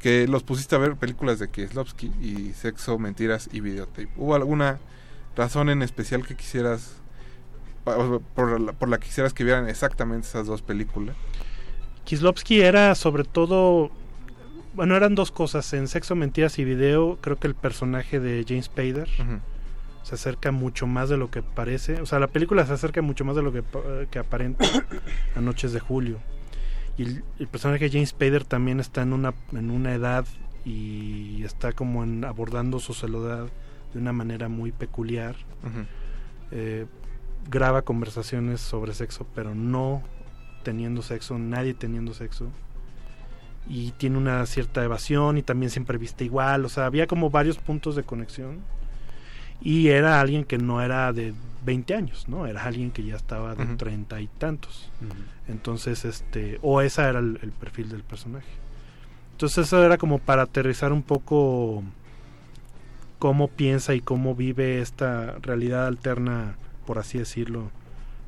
que 0.01 0.27
los 0.27 0.43
pusiste 0.43 0.75
a 0.75 0.79
ver 0.79 0.97
películas 0.97 1.39
de 1.39 1.51
Kieslowski 1.51 2.07
y 2.21 2.53
Sexo, 2.55 2.99
Mentiras 2.99 3.49
y 3.53 3.61
Videotape. 3.61 4.09
¿Hubo 4.17 4.35
alguna 4.35 4.79
razón 5.37 5.69
en 5.69 5.83
especial 5.83 6.27
que 6.27 6.37
quisieras, 6.37 6.95
por 7.87 8.61
la, 8.61 8.73
por 8.73 8.89
la 8.89 8.99
que 8.99 9.07
quisieras 9.07 9.33
que 9.33 9.45
vieran 9.45 9.69
exactamente 9.69 10.27
esas 10.27 10.47
dos 10.47 10.63
películas? 10.63 11.17
Kislovsky 12.05 12.61
era 12.61 12.95
sobre 12.95 13.25
todo, 13.25 13.91
bueno, 14.75 14.97
eran 14.97 15.15
dos 15.15 15.31
cosas, 15.31 15.73
en 15.73 15.89
Sexo, 15.89 16.15
Mentiras 16.15 16.59
y 16.59 16.65
Video, 16.65 17.19
creo 17.21 17.39
que 17.39 17.47
el 17.47 17.55
personaje 17.55 18.21
de 18.21 18.45
James 18.47 18.67
Spader 18.67 19.09
se 20.03 20.15
acerca 20.15 20.53
mucho 20.53 20.87
más 20.87 21.09
de 21.09 21.17
lo 21.17 21.31
que 21.31 21.43
parece, 21.43 22.01
o 22.01 22.07
sea, 22.07 22.21
la 22.21 22.29
película 22.29 22.65
se 22.67 22.73
acerca 22.73 23.03
mucho 23.03 23.25
más 23.25 23.35
de 23.35 23.43
lo 23.43 23.53
que, 23.53 23.65
que 24.11 24.19
aparenta 24.19 24.65
a 25.35 25.41
Noches 25.41 25.73
de 25.73 25.81
Julio. 25.81 26.19
Y 26.97 27.03
el, 27.03 27.25
el 27.39 27.49
personaje 27.49 27.85
de 27.85 27.91
James 27.91 28.11
Spader 28.11 28.45
también 28.45 28.81
está 28.81 29.03
en 29.03 29.13
una, 29.13 29.35
en 29.53 29.71
una 29.71 29.93
edad 29.95 30.25
y 30.65 31.45
está 31.45 31.73
como 31.73 32.03
en, 32.03 32.25
abordando 32.25 32.81
su 32.81 32.93
soledad 32.93 33.47
de 33.95 34.01
una 34.01 34.13
manera 34.13 34.49
muy 34.49 34.73
peculiar. 34.73 35.37
Eh, 36.51 36.87
graba 37.49 37.83
conversaciones 37.83 38.61
sobre 38.61 38.95
sexo, 38.95 39.27
pero 39.35 39.55
no 39.55 40.03
teniendo 40.63 41.03
sexo, 41.03 41.39
nadie 41.39 41.75
teniendo 41.75 42.15
sexo. 42.15 42.49
Y 43.69 43.93
tiene 43.93 44.19
una 44.19 44.45
cierta 44.47 44.85
evasión 44.85 45.39
y 45.39 45.43
también 45.43 45.71
siempre 45.71 45.99
viste 45.99 46.25
igual. 46.25 46.65
O 46.65 46.69
sea, 46.69 46.87
había 46.87 47.07
como 47.07 47.31
varios 47.31 47.59
puntos 47.59 47.97
de 47.97 48.05
conexión. 48.05 48.61
Y 49.61 49.89
era 49.89 50.21
alguien 50.21 50.45
que 50.45 50.59
no 50.59 50.83
era 50.83 51.13
de 51.13 51.35
20 51.65 51.95
años, 51.95 52.29
¿no? 52.29 52.47
Era 52.47 52.65
alguien 52.65 52.91
que 52.91 53.03
ya 53.03 53.17
estaba 53.17 53.55
de 53.55 53.65
treinta 53.77 54.21
y 54.21 54.27
tantos. 54.27 54.91
Entonces, 55.49 56.05
este, 56.05 56.59
o 56.63 56.81
esa 56.81 57.09
era 57.09 57.19
el, 57.19 57.39
el 57.43 57.51
perfil 57.53 57.89
del 57.89 58.03
personaje. 58.03 58.47
Entonces 59.37 59.67
eso 59.67 59.85
era 59.85 59.99
como 59.99 60.19
para 60.19 60.43
aterrizar 60.43 60.95
un 60.95 61.03
poco 61.03 61.83
cómo 63.19 63.49
piensa 63.49 63.95
y 63.95 64.01
cómo 64.01 64.35
vive 64.35 64.81
esta 64.81 65.37
realidad 65.43 65.87
alterna, 65.87 66.57
por 66.87 66.99
así 66.99 67.19
decirlo, 67.19 67.71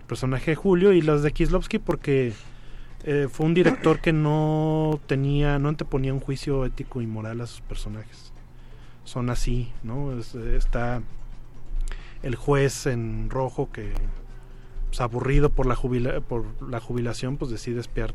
el 0.01 0.05
personaje 0.05 0.51
de 0.51 0.57
Julio 0.57 0.93
y 0.93 1.01
las 1.01 1.23
de 1.23 1.33
Kislovsky 1.33 1.79
porque 1.79 2.33
eh, 3.05 3.29
fue 3.31 3.47
un 3.47 3.55
director 3.55 4.01
que 4.01 4.13
no 4.13 5.01
tenía, 5.07 5.59
no 5.59 5.69
anteponía 5.69 6.13
un 6.13 6.21
juicio 6.21 6.65
ético 6.65 7.01
y 7.01 7.07
moral 7.07 7.41
a 7.41 7.47
sus 7.47 7.61
personajes. 7.63 8.33
Son 9.05 9.31
así, 9.31 9.71
¿no? 9.83 10.19
Es- 10.19 10.35
está 10.35 11.01
el 12.23 12.35
juez 12.35 12.87
en 12.87 13.31
rojo 13.31 13.71
que 13.73 13.93
pues, 14.89 15.01
aburrido 15.01 15.51
por 15.51 15.67
la 15.67 15.77
jubila- 15.77 16.21
por 16.21 16.45
la 16.69 16.81
jubilación 16.81 17.37
pues 17.37 17.51
decide 17.51 17.81
espiar 17.81 18.15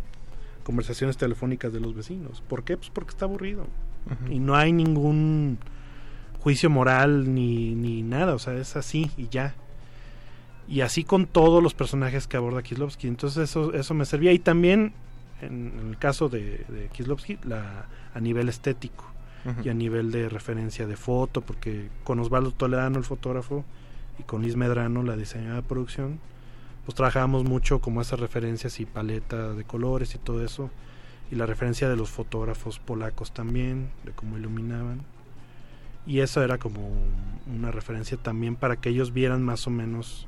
conversaciones 0.63 1.17
telefónicas 1.17 1.71
de 1.73 1.79
los 1.79 1.93
vecinos. 1.95 2.41
¿Por 2.47 2.63
qué? 2.63 2.77
Pues 2.77 2.89
porque 2.89 3.11
está 3.11 3.25
aburrido. 3.25 3.65
Y 4.29 4.39
no 4.39 4.55
hay 4.55 4.73
ningún 4.73 5.57
juicio 6.41 6.69
moral 6.69 7.33
ni, 7.33 7.73
ni 7.73 8.01
nada, 8.03 8.35
o 8.35 8.39
sea, 8.39 8.53
es 8.55 8.75
así 8.75 9.09
y 9.15 9.29
ya. 9.29 9.55
Y 10.67 10.81
así 10.81 11.03
con 11.03 11.25
todos 11.25 11.61
los 11.61 11.73
personajes 11.73 12.27
que 12.27 12.37
aborda 12.37 12.61
Kieslowski. 12.61 13.07
Entonces 13.07 13.49
eso, 13.49 13.73
eso 13.73 13.93
me 13.93 14.05
servía. 14.05 14.31
Y 14.31 14.39
también, 14.39 14.93
en, 15.41 15.73
en 15.79 15.89
el 15.89 15.97
caso 15.97 16.29
de, 16.29 16.65
de 16.69 16.89
Kieslowski, 16.93 17.37
la, 17.43 17.85
a 18.13 18.19
nivel 18.19 18.49
estético 18.49 19.05
y 19.61 19.67
a 19.67 19.73
nivel 19.73 20.09
de 20.11 20.29
referencia 20.29 20.87
de 20.87 20.95
foto, 20.95 21.41
porque 21.41 21.89
con 22.05 22.17
Osvaldo 22.19 22.51
Toledano, 22.51 22.97
el 22.97 23.03
fotógrafo, 23.03 23.65
y 24.17 24.23
con 24.23 24.41
Liz 24.41 24.55
Medrano, 24.55 25.03
la 25.03 25.17
diseñadora 25.17 25.57
de 25.57 25.67
producción, 25.67 26.19
pues 26.85 26.95
trabajábamos 26.95 27.43
mucho 27.43 27.79
como 27.79 28.01
esas 28.01 28.21
referencias 28.21 28.79
y 28.79 28.85
paleta 28.85 29.53
de 29.53 29.63
colores 29.65 30.15
y 30.15 30.17
todo 30.17 30.43
eso. 30.45 30.69
Y 31.31 31.35
la 31.35 31.45
referencia 31.45 31.89
de 31.89 31.95
los 31.97 32.09
fotógrafos 32.09 32.79
polacos 32.79 33.33
también, 33.33 33.89
de 34.05 34.11
cómo 34.11 34.37
iluminaban. 34.37 35.01
Y 36.05 36.19
eso 36.19 36.43
era 36.43 36.57
como 36.57 36.91
una 37.47 37.71
referencia 37.71 38.17
también 38.17 38.55
para 38.55 38.75
que 38.75 38.89
ellos 38.89 39.13
vieran 39.13 39.43
más 39.43 39.65
o 39.67 39.69
menos 39.69 40.27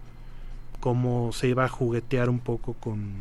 cómo 0.79 1.31
se 1.31 1.47
iba 1.47 1.65
a 1.65 1.69
juguetear 1.69 2.29
un 2.29 2.39
poco 2.39 2.73
con 2.73 3.13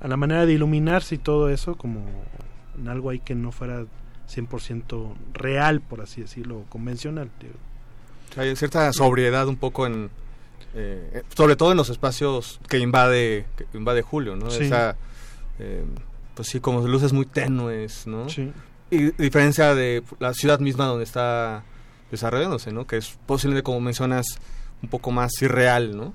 a 0.00 0.08
la 0.08 0.16
manera 0.16 0.46
de 0.46 0.52
iluminarse 0.52 1.16
y 1.16 1.18
todo 1.18 1.48
eso, 1.48 1.76
como 1.76 2.04
en 2.78 2.88
algo 2.88 3.10
ahí 3.10 3.18
que 3.18 3.34
no 3.34 3.50
fuera 3.50 3.84
100% 4.32 5.14
real, 5.32 5.80
por 5.80 6.00
así 6.00 6.20
decirlo, 6.20 6.64
convencional. 6.68 7.30
Hay 8.36 8.54
cierta 8.56 8.92
sobriedad 8.92 9.48
un 9.48 9.56
poco 9.56 9.86
en... 9.86 10.10
eh, 10.74 11.22
sobre 11.34 11.56
todo 11.56 11.72
en 11.72 11.76
los 11.76 11.90
espacios 11.90 12.60
que 12.68 12.78
invade, 12.78 13.46
que 13.56 13.66
invade 13.76 14.02
Julio, 14.02 14.36
¿no? 14.36 14.50
Sí. 14.50 14.64
Esa, 14.64 14.96
eh, 15.58 15.84
pues 16.34 16.48
sí, 16.48 16.60
como 16.60 16.86
luces 16.86 17.12
muy 17.12 17.26
tenues, 17.26 18.06
¿no? 18.06 18.28
Sí. 18.28 18.52
Y 18.90 19.10
diferencia 19.12 19.74
de 19.74 20.02
la 20.20 20.32
ciudad 20.32 20.60
misma 20.60 20.86
donde 20.86 21.04
está 21.04 21.64
desarrollándose, 22.10 22.72
¿no? 22.72 22.86
Que 22.86 22.98
es 22.98 23.18
posiblemente, 23.26 23.64
como 23.64 23.80
mencionas, 23.80 24.38
un 24.82 24.88
poco 24.88 25.10
más 25.10 25.30
irreal, 25.42 25.96
¿no? 25.96 26.14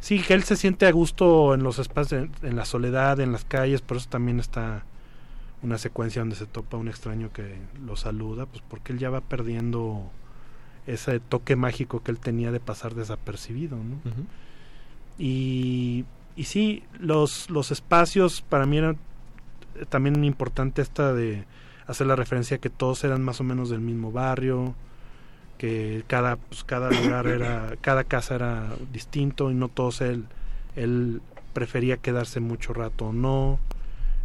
Sí, 0.00 0.20
que 0.20 0.34
él 0.34 0.44
se 0.44 0.56
siente 0.56 0.86
a 0.86 0.92
gusto 0.92 1.54
en 1.54 1.62
los 1.62 1.78
espacios, 1.78 2.28
en, 2.42 2.56
la 2.56 2.64
soledad, 2.64 3.20
en 3.20 3.32
las 3.32 3.44
calles, 3.44 3.82
por 3.82 3.98
eso 3.98 4.08
también 4.08 4.40
está 4.40 4.84
una 5.62 5.76
secuencia 5.76 6.22
donde 6.22 6.36
se 6.36 6.46
topa 6.46 6.78
un 6.78 6.88
extraño 6.88 7.30
que 7.32 7.56
lo 7.84 7.96
saluda, 7.96 8.46
pues 8.46 8.62
porque 8.66 8.92
él 8.94 8.98
ya 8.98 9.10
va 9.10 9.20
perdiendo 9.20 10.10
ese 10.86 11.20
toque 11.20 11.54
mágico 11.54 12.02
que 12.02 12.10
él 12.10 12.18
tenía 12.18 12.50
de 12.50 12.60
pasar 12.60 12.94
desapercibido, 12.94 13.76
¿no? 13.76 13.96
Y, 15.18 16.06
y 16.34 16.44
sí, 16.44 16.82
los, 16.98 17.50
los 17.50 17.70
espacios 17.70 18.40
para 18.40 18.64
mí 18.64 18.78
eran 18.78 18.96
también 19.90 20.24
importante 20.24 20.80
esta 20.80 21.12
de 21.12 21.44
hacer 21.86 22.06
la 22.06 22.16
referencia 22.16 22.58
que 22.58 22.70
todos 22.70 23.04
eran 23.04 23.22
más 23.22 23.40
o 23.40 23.44
menos 23.44 23.68
del 23.68 23.80
mismo 23.80 24.12
barrio, 24.12 24.74
que 25.60 26.04
cada, 26.06 26.36
pues, 26.36 26.64
cada 26.64 26.88
lugar 26.90 27.26
era, 27.26 27.74
cada 27.82 28.04
casa 28.04 28.34
era 28.34 28.68
distinto 28.94 29.50
y 29.50 29.54
no 29.54 29.68
todos 29.68 30.00
él, 30.00 30.24
él 30.74 31.20
prefería 31.52 31.98
quedarse 31.98 32.40
mucho 32.40 32.72
rato 32.72 33.08
o 33.08 33.12
no. 33.12 33.58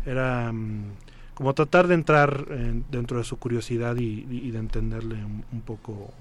Era 0.05 0.53
mm, 0.53 0.83
como 1.33 1.53
tratar 1.53 1.87
de 1.87 1.95
entrar 1.95 2.45
eh, 2.49 2.81
dentro 2.89 3.17
de 3.17 3.25
su 3.25 3.35
curiosidad 3.37 3.97
y, 3.97 4.25
y 4.31 4.51
de 4.51 4.59
entenderle 4.59 5.15
un, 5.15 5.43
un 5.51 5.59
poco 5.61 6.13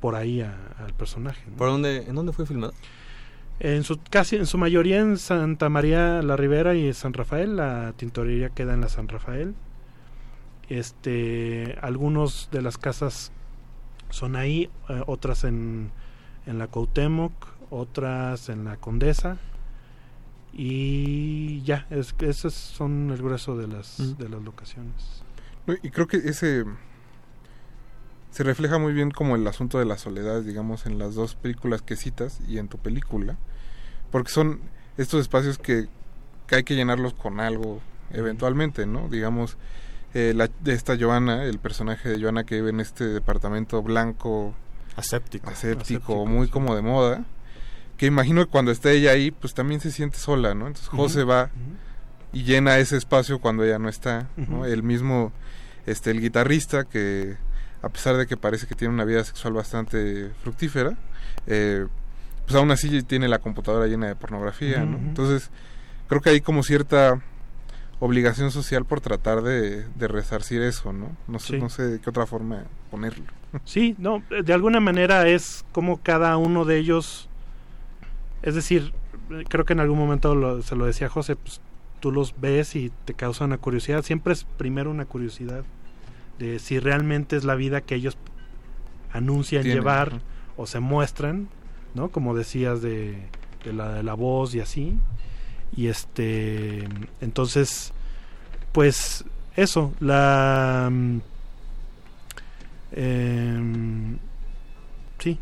por 0.00 0.14
ahí 0.14 0.42
a- 0.42 0.54
al 0.78 0.92
personaje. 0.92 1.42
¿no? 1.50 1.56
¿Por 1.56 1.68
dónde, 1.70 2.04
¿En 2.06 2.14
dónde 2.14 2.32
fue 2.32 2.46
filmado? 2.46 2.72
En 3.58 3.82
su 3.82 3.98
casi 4.10 4.36
en 4.36 4.46
su 4.46 4.58
mayoría 4.58 5.00
en 5.00 5.16
Santa 5.18 5.68
María 5.68 6.22
la 6.22 6.36
Ribera 6.36 6.74
y 6.76 6.92
San 6.92 7.12
Rafael, 7.14 7.56
la 7.56 7.92
tintorería 7.96 8.50
queda 8.50 8.74
en 8.74 8.80
la 8.82 8.88
San 8.88 9.08
Rafael. 9.08 9.54
Este, 10.68 11.76
algunos 11.82 12.48
de 12.52 12.62
las 12.62 12.78
casas 12.78 13.32
son 14.14 14.36
ahí, 14.36 14.70
eh, 14.88 15.02
otras 15.06 15.42
en, 15.44 15.90
en 16.46 16.58
la 16.58 16.68
Cuauhtémoc, 16.68 17.32
otras 17.70 18.48
en 18.48 18.64
la 18.64 18.76
Condesa 18.76 19.38
y 20.52 21.62
ya, 21.62 21.86
es, 21.90 22.14
esos 22.20 22.54
son 22.54 23.10
el 23.10 23.18
grueso 23.20 23.56
de 23.56 23.66
las 23.66 23.98
Mm. 23.98 24.16
de 24.18 24.28
las 24.28 24.42
locaciones. 24.42 25.24
No, 25.66 25.74
Y 25.82 25.90
creo 25.90 26.06
que 26.06 26.18
ese 26.18 26.64
se 28.30 28.42
refleja 28.42 28.78
muy 28.78 28.92
bien 28.92 29.10
como 29.10 29.36
el 29.36 29.46
asunto 29.46 29.78
de 29.78 29.84
la 29.84 29.96
soledad, 29.98 30.42
digamos, 30.42 30.86
en 30.86 30.98
las 30.98 31.14
dos 31.14 31.34
películas 31.34 31.82
que 31.82 31.96
citas 31.96 32.40
y 32.48 32.58
en 32.58 32.68
tu 32.68 32.78
película, 32.78 33.36
porque 34.10 34.30
son 34.30 34.60
estos 34.96 35.20
espacios 35.20 35.58
que, 35.58 35.88
que 36.46 36.56
hay 36.56 36.64
que 36.64 36.74
llenarlos 36.74 37.14
con 37.14 37.40
algo 37.40 37.80
eventualmente, 38.10 38.86
¿no? 38.86 39.08
Digamos, 39.08 39.56
eh, 40.14 40.32
la, 40.34 40.48
de 40.60 40.72
esta 40.72 40.96
Joana, 40.98 41.44
el 41.44 41.58
personaje 41.58 42.08
de 42.08 42.20
Joana 42.20 42.44
que 42.44 42.56
vive 42.56 42.70
en 42.70 42.80
este 42.80 43.04
departamento 43.04 43.82
blanco, 43.82 44.54
aséptico, 44.96 45.50
aséptico, 45.50 46.24
muy 46.24 46.48
como 46.48 46.76
de 46.76 46.82
moda, 46.82 47.24
que 47.96 48.06
imagino 48.06 48.44
que 48.44 48.50
cuando 48.50 48.70
esté 48.70 48.92
ella 48.92 49.10
ahí, 49.10 49.30
pues 49.30 49.54
también 49.54 49.80
se 49.80 49.90
siente 49.90 50.18
sola, 50.18 50.54
¿no? 50.54 50.68
Entonces. 50.68 50.88
José 50.88 51.24
va 51.24 51.50
y 52.32 52.44
llena 52.44 52.78
ese 52.78 52.96
espacio 52.96 53.40
cuando 53.40 53.64
ella 53.64 53.78
no 53.78 53.88
está, 53.88 54.28
¿no? 54.36 54.64
El 54.64 54.82
mismo, 54.82 55.32
este, 55.86 56.10
el 56.10 56.20
guitarrista 56.20 56.84
que 56.84 57.36
a 57.82 57.88
pesar 57.90 58.16
de 58.16 58.26
que 58.26 58.36
parece 58.36 58.66
que 58.66 58.74
tiene 58.74 58.94
una 58.94 59.04
vida 59.04 59.22
sexual 59.24 59.52
bastante 59.52 60.30
fructífera, 60.42 60.96
eh, 61.46 61.86
pues 62.46 62.56
aún 62.56 62.70
así 62.70 63.02
tiene 63.02 63.28
la 63.28 63.38
computadora 63.40 63.86
llena 63.86 64.06
de 64.06 64.16
pornografía, 64.16 64.84
¿no? 64.84 64.96
Entonces 64.96 65.50
creo 66.08 66.20
que 66.20 66.30
hay 66.30 66.40
como 66.40 66.62
cierta 66.62 67.20
obligación 68.04 68.50
social 68.50 68.84
por 68.84 69.00
tratar 69.00 69.42
de, 69.42 69.84
de 69.94 70.08
resarcir 70.08 70.60
eso, 70.62 70.92
¿no? 70.92 71.16
No 71.26 71.38
sé, 71.38 71.54
Sí. 71.54 71.58
no 71.58 71.68
sé 71.70 71.84
de 71.84 72.00
qué 72.00 72.10
otra 72.10 72.26
forma 72.26 72.64
ponerlo. 72.90 73.24
Sí, 73.64 73.94
no, 73.98 74.22
de 74.44 74.52
alguna 74.52 74.80
manera 74.80 75.28
es 75.28 75.64
como 75.72 76.02
cada 76.02 76.36
uno 76.36 76.64
de 76.64 76.76
ellos, 76.78 77.28
es 78.42 78.54
decir, 78.56 78.92
creo 79.48 79.64
que 79.64 79.72
en 79.74 79.80
algún 79.80 79.98
momento 79.98 80.34
lo- 80.34 80.60
se 80.62 80.74
lo 80.76 80.86
decía 80.86 81.08
José, 81.08 81.36
pues 81.36 81.60
tú 82.00 82.10
los 82.12 82.34
ves 82.40 82.74
y 82.76 82.90
te 83.06 83.14
causa 83.14 83.44
una 83.44 83.56
curiosidad, 83.58 84.02
siempre 84.02 84.32
es 84.32 84.44
primero 84.44 84.90
una 84.90 85.04
curiosidad 85.06 85.64
de 86.38 86.58
si 86.58 86.78
realmente 86.80 87.36
es 87.36 87.44
la 87.44 87.54
vida 87.54 87.80
que 87.80 87.94
ellos 87.94 88.18
anuncian 89.12 89.62
Tienen, 89.62 89.78
llevar 89.80 90.20
o 90.56 90.66
se 90.66 90.80
muestran, 90.80 91.48
¿no? 91.94 92.08
Como 92.10 92.34
decías 92.34 92.82
de, 92.82 93.16
de 93.64 93.72
la, 93.72 93.92
de 93.94 94.02
la 94.02 94.14
voz 94.14 94.54
y 94.54 94.60
así. 94.60 94.98
Y 95.76 95.86
este, 95.86 96.84
entonces, 97.20 97.92
pues 98.74 99.24
eso, 99.56 99.94
la... 100.00 100.90
mm, 100.92 101.18
em, 102.92 104.18
sí, 105.18 105.38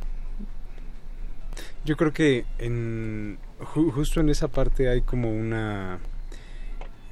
Yo 1.85 1.97
creo 1.97 2.13
que 2.13 2.45
en 2.59 3.39
ju- 3.61 3.91
justo 3.93 4.21
en 4.21 4.29
esa 4.29 4.49
parte 4.49 4.89
hay 4.89 5.03
como 5.03 5.31
una 5.33 5.99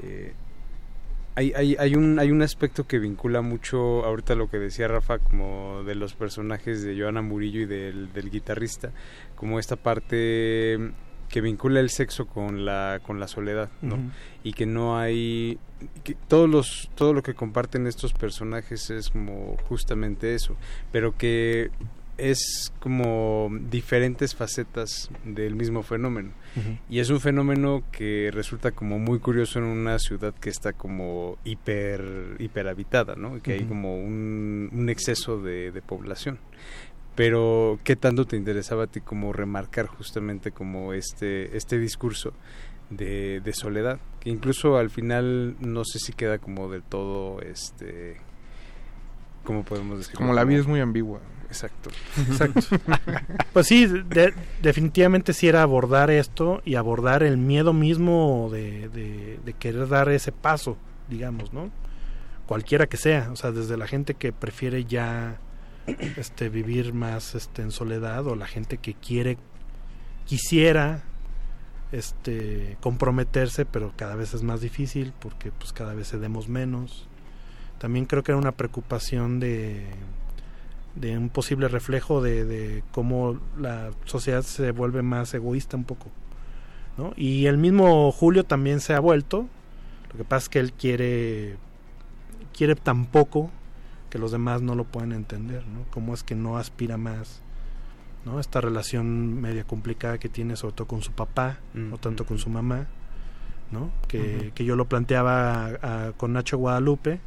eh, 0.03 0.33
hay, 1.37 1.53
hay, 1.55 1.77
hay 1.79 1.95
un 1.95 2.19
hay 2.19 2.31
un 2.31 2.43
aspecto 2.43 2.87
que 2.87 2.99
vincula 2.99 3.41
mucho 3.41 4.05
ahorita 4.05 4.35
lo 4.35 4.51
que 4.51 4.59
decía 4.59 4.89
Rafa 4.89 5.19
como 5.19 5.83
de 5.85 5.95
los 5.95 6.15
personajes 6.15 6.83
de 6.83 6.99
Joana 7.01 7.23
Murillo 7.23 7.61
y 7.61 7.67
del, 7.67 8.13
del 8.13 8.31
guitarrista 8.31 8.91
como 9.37 9.59
esta 9.59 9.77
parte 9.77 10.79
que 11.31 11.41
vincula 11.41 11.81
el 11.81 11.91
sexo 11.91 12.27
con 12.27 12.65
la 12.65 13.01
con 13.03 13.21
la 13.21 13.29
soledad 13.29 13.71
¿no? 13.81 13.99
Y 14.43 14.53
que 14.53 14.67
no 14.67 14.99
hay 14.99 15.59
que 16.05 16.15
todos 16.29 16.51
los 16.51 16.91
todo 16.95 17.15
lo 17.15 17.23
que 17.23 17.35
comparten 17.35 17.87
estos 17.87 18.13
personajes 18.13 18.91
es 18.91 19.11
como 19.11 19.57
justamente 19.69 20.35
eso 20.35 20.57
pero 20.93 21.17
que 21.17 21.71
es 22.21 22.73
como 22.81 23.51
diferentes 23.71 24.35
facetas 24.35 25.11
del 25.25 25.55
mismo 25.55 25.83
fenómeno. 25.83 26.33
Y 26.91 26.99
es 26.99 27.09
un 27.09 27.21
fenómeno 27.21 27.83
que 27.93 28.31
resulta 28.33 28.73
como 28.73 28.99
muy 28.99 29.21
curioso 29.21 29.59
en 29.59 29.65
una 29.65 29.99
ciudad 29.99 30.35
que 30.35 30.51
está 30.51 30.73
como 30.73 31.39
hiper 31.45 32.37
hiperhabitada 32.39 33.15
no 33.15 33.41
que 33.41 33.55
hay 33.55 33.65
como 33.65 33.97
un, 33.97 34.69
un 34.73 34.89
exceso 34.91 35.41
de, 35.41 35.71
de 35.71 35.81
población 35.81 36.39
pero 37.21 37.79
qué 37.85 37.97
tanto 37.97 38.25
te 38.25 38.35
interesaba 38.39 38.85
a 38.85 38.87
ti 38.87 39.03
como 39.03 39.35
remarcar 39.35 39.87
justamente 39.87 40.53
como 40.53 40.95
este 40.95 41.55
este 41.55 41.79
discurso 41.79 42.33
de, 42.89 43.41
de 43.41 43.53
soledad 43.53 43.99
que 44.21 44.31
incluso 44.31 44.79
al 44.79 44.89
final 44.89 45.55
no 45.61 45.85
sé 45.85 45.99
si 45.99 46.15
queda 46.15 46.39
como 46.39 46.71
del 46.71 46.83
todo 46.83 47.43
este 47.43 48.17
cómo 49.45 49.65
podemos 49.65 49.99
decir 49.99 50.15
Como 50.15 50.33
la 50.33 50.45
vida 50.45 50.61
es 50.61 50.67
muy 50.67 50.81
ambigua. 50.81 51.21
exacto 51.47 51.91
Exacto. 52.27 52.61
pues 53.53 53.67
sí, 53.67 53.87
de- 53.87 54.33
definitivamente 54.63 55.35
sí 55.35 55.47
era 55.47 55.61
abordar 55.63 56.11
esto 56.11 56.63
y 56.65 56.77
abordar 56.77 57.23
el 57.23 57.37
miedo 57.37 57.75
mismo 57.75 58.49
de, 58.51 58.89
de- 58.89 59.39
de 59.45 59.53
querer 59.53 59.89
dar 59.89 60.09
ese 60.09 60.33
paso, 60.33 60.79
digamos, 61.11 61.53
¿no? 61.53 61.71
Cualquiera 62.47 62.87
que 62.87 62.97
sea, 62.97 63.29
o 63.31 63.37
sea, 63.37 63.53
desde 63.53 63.77
la 63.77 63.87
gente 63.87 64.15
que 64.15 64.33
prefiere 64.33 64.85
ya 64.87 65.39
este 66.17 66.49
vivir 66.49 66.93
más 66.93 67.35
este 67.35 67.63
en 67.63 67.71
soledad 67.71 68.27
o 68.27 68.35
la 68.35 68.47
gente 68.47 68.79
que 68.79 68.95
quiere 68.95 69.39
quisiera 70.27 71.03
este 71.93 72.77
comprometerse, 72.81 73.65
pero 73.65 73.93
cada 73.97 74.15
vez 74.15 74.35
es 74.35 74.43
más 74.43 74.61
difícil 74.61 75.13
porque 75.19 75.51
pues 75.51 75.73
cada 75.73 75.95
vez 75.95 76.11
cedemos 76.11 76.49
menos. 76.49 77.09
También 77.79 78.07
creo 78.07 78.23
que 78.23 78.33
era 78.33 78.39
una 78.39 78.53
preocupación 78.53 79.41
de 79.41 79.87
de 80.95 81.17
un 81.17 81.29
posible 81.29 81.69
reflejo 81.69 82.21
de, 82.21 82.45
de 82.45 82.83
cómo 82.91 83.39
la 83.59 83.91
sociedad 84.05 84.43
se 84.43 84.73
vuelve 84.73 85.03
más 85.03 85.33
egoísta 85.35 85.77
un 85.77 85.85
poco. 85.85 86.11
¿no? 86.97 87.13
Y 87.17 87.47
el 87.47 87.59
mismo 87.59 88.11
Julio 88.13 88.45
también 88.45 88.81
se 88.81 88.95
ha 88.95 89.01
vuelto. 89.01 89.47
Lo 90.11 90.17
que 90.17 90.25
pasa 90.25 90.45
es 90.45 90.49
que 90.49 90.59
él 90.59 90.73
quiere, 90.73 91.57
quiere 92.53 92.75
tan 92.75 93.07
poco 93.07 93.51
que 94.11 94.19
los 94.19 94.33
demás 94.33 94.61
no 94.63 94.75
lo 94.75 94.85
pueden 94.85 95.13
entender. 95.13 95.65
¿no? 95.67 95.85
Cómo 95.91 96.13
es 96.15 96.23
que 96.23 96.35
no 96.35 96.59
aspira 96.59 96.97
más. 96.97 97.41
¿no? 98.27 98.39
Esta 98.41 98.61
relación 98.61 99.41
media 99.41 99.65
complicada 99.65 100.19
que 100.19 100.29
tiene 100.29 100.57
sobre 100.57 100.75
todo 100.75 100.87
con 100.89 101.01
su 101.03 101.13
papá, 101.13 101.59
no 101.75 101.97
tanto 101.99 102.27
con 102.27 102.39
su 102.39 102.51
mamá. 102.51 102.87
¿no? 103.71 103.91
Que, 104.09 104.51
que 104.55 104.65
yo 104.65 104.75
lo 104.77 104.87
planteaba 104.87 105.67
a- 105.67 106.09
a- 106.09 106.13
con 106.13 106.33
Nacho 106.33 106.59
Guadalupe 106.59 107.21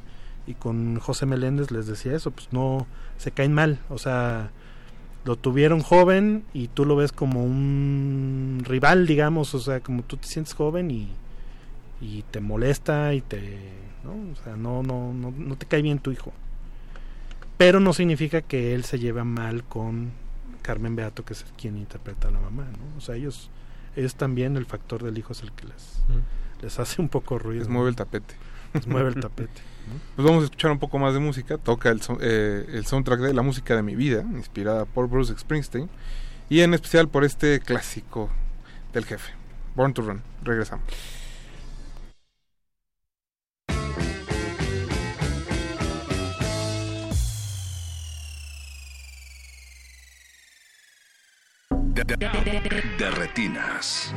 y 0.45 0.55
con 0.55 0.99
José 0.99 1.25
Meléndez 1.25 1.71
les 1.71 1.87
decía 1.87 2.13
eso, 2.13 2.31
pues 2.31 2.49
no 2.51 2.85
se 3.17 3.31
caen 3.31 3.53
mal, 3.53 3.79
o 3.89 3.97
sea, 3.97 4.51
lo 5.23 5.37
tuvieron 5.37 5.79
joven 5.79 6.43
y 6.53 6.67
tú 6.67 6.83
lo 6.83 6.97
ves 6.97 7.13
como 7.13 7.45
un 7.45 8.61
rival, 8.65 9.07
digamos, 9.07 9.55
o 9.55 9.59
sea, 9.61 9.79
como 9.79 10.03
tú 10.03 10.17
te 10.17 10.27
sientes 10.27 10.53
joven 10.53 10.91
y, 10.91 11.07
y 12.01 12.23
te 12.29 12.41
molesta 12.41 13.13
y 13.13 13.21
te, 13.21 13.69
¿no? 14.03 14.33
O 14.33 14.35
sea, 14.43 14.57
no, 14.57 14.83
no, 14.83 15.13
no, 15.13 15.31
no 15.31 15.55
te 15.55 15.65
cae 15.65 15.81
bien 15.81 15.99
tu 15.99 16.11
hijo. 16.11 16.33
Pero 17.57 17.79
no 17.79 17.93
significa 17.93 18.41
que 18.41 18.73
él 18.75 18.83
se 18.83 18.99
lleva 18.99 19.23
mal 19.23 19.63
con 19.63 20.11
Carmen 20.61 20.95
Beato, 20.95 21.23
que 21.25 21.33
es 21.33 21.45
quien 21.57 21.77
interpreta 21.77 22.27
a 22.27 22.31
la 22.31 22.39
mamá, 22.39 22.65
¿no? 22.65 22.97
O 22.97 23.01
sea, 23.01 23.15
ellos, 23.15 23.49
ellos 23.95 24.15
también, 24.15 24.57
el 24.57 24.65
factor 24.65 25.03
del 25.03 25.17
hijo 25.17 25.33
es 25.33 25.41
el 25.43 25.51
que 25.51 25.67
les, 25.67 25.99
les 26.61 26.79
hace 26.79 27.01
un 27.01 27.09
poco 27.09 27.37
ruido. 27.39 27.59
Les 27.59 27.67
¿no? 27.67 27.75
mueve 27.75 27.89
el 27.89 27.95
tapete. 27.95 28.35
Les 28.73 28.87
mueve 28.87 29.09
el 29.09 29.15
tapete. 29.15 29.61
¿no? 29.87 29.99
Pues 30.15 30.25
vamos 30.25 30.43
a 30.43 30.45
escuchar 30.45 30.71
un 30.71 30.79
poco 30.79 30.97
más 30.97 31.13
de 31.13 31.19
música. 31.19 31.57
Toca 31.57 31.89
el, 31.89 32.01
so- 32.01 32.17
eh, 32.21 32.65
el 32.71 32.85
soundtrack 32.85 33.19
de 33.19 33.33
La 33.33 33.41
música 33.41 33.75
de 33.75 33.83
mi 33.83 33.95
vida, 33.95 34.21
inspirada 34.21 34.85
por 34.85 35.09
Bruce 35.09 35.37
Springsteen. 35.37 35.89
Y 36.49 36.61
en 36.61 36.73
especial 36.73 37.07
por 37.09 37.23
este 37.25 37.59
clásico 37.59 38.29
del 38.93 39.05
jefe, 39.05 39.31
Born 39.75 39.93
to 39.93 40.01
Run. 40.01 40.21
Regresamos. 40.43 40.85
De, 51.93 53.11
retinas. 53.11 54.13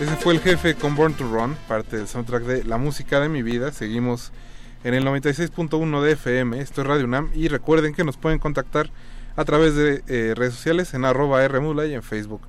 Ese 0.00 0.16
fue 0.16 0.32
el 0.34 0.40
jefe 0.40 0.74
con 0.74 0.96
Born 0.96 1.14
to 1.14 1.22
Run, 1.22 1.54
parte 1.68 1.98
del 1.98 2.08
soundtrack 2.08 2.42
de 2.42 2.64
La 2.64 2.78
música 2.78 3.20
de 3.20 3.28
mi 3.28 3.42
vida. 3.44 3.70
Seguimos 3.70 4.32
en 4.82 4.94
el 4.94 5.04
96.1 5.04 6.02
de 6.02 6.12
FM, 6.12 6.60
esto 6.60 6.80
es 6.80 6.86
Radio 6.88 7.04
UNAM. 7.04 7.30
Y 7.32 7.46
recuerden 7.46 7.94
que 7.94 8.02
nos 8.02 8.16
pueden 8.16 8.40
contactar 8.40 8.90
a 9.36 9.44
través 9.44 9.76
de 9.76 10.02
eh, 10.08 10.34
redes 10.34 10.54
sociales 10.54 10.94
en 10.94 11.04
arroba 11.04 11.46
Rmula 11.46 11.86
y 11.86 11.94
en 11.94 12.02
Facebook 12.02 12.40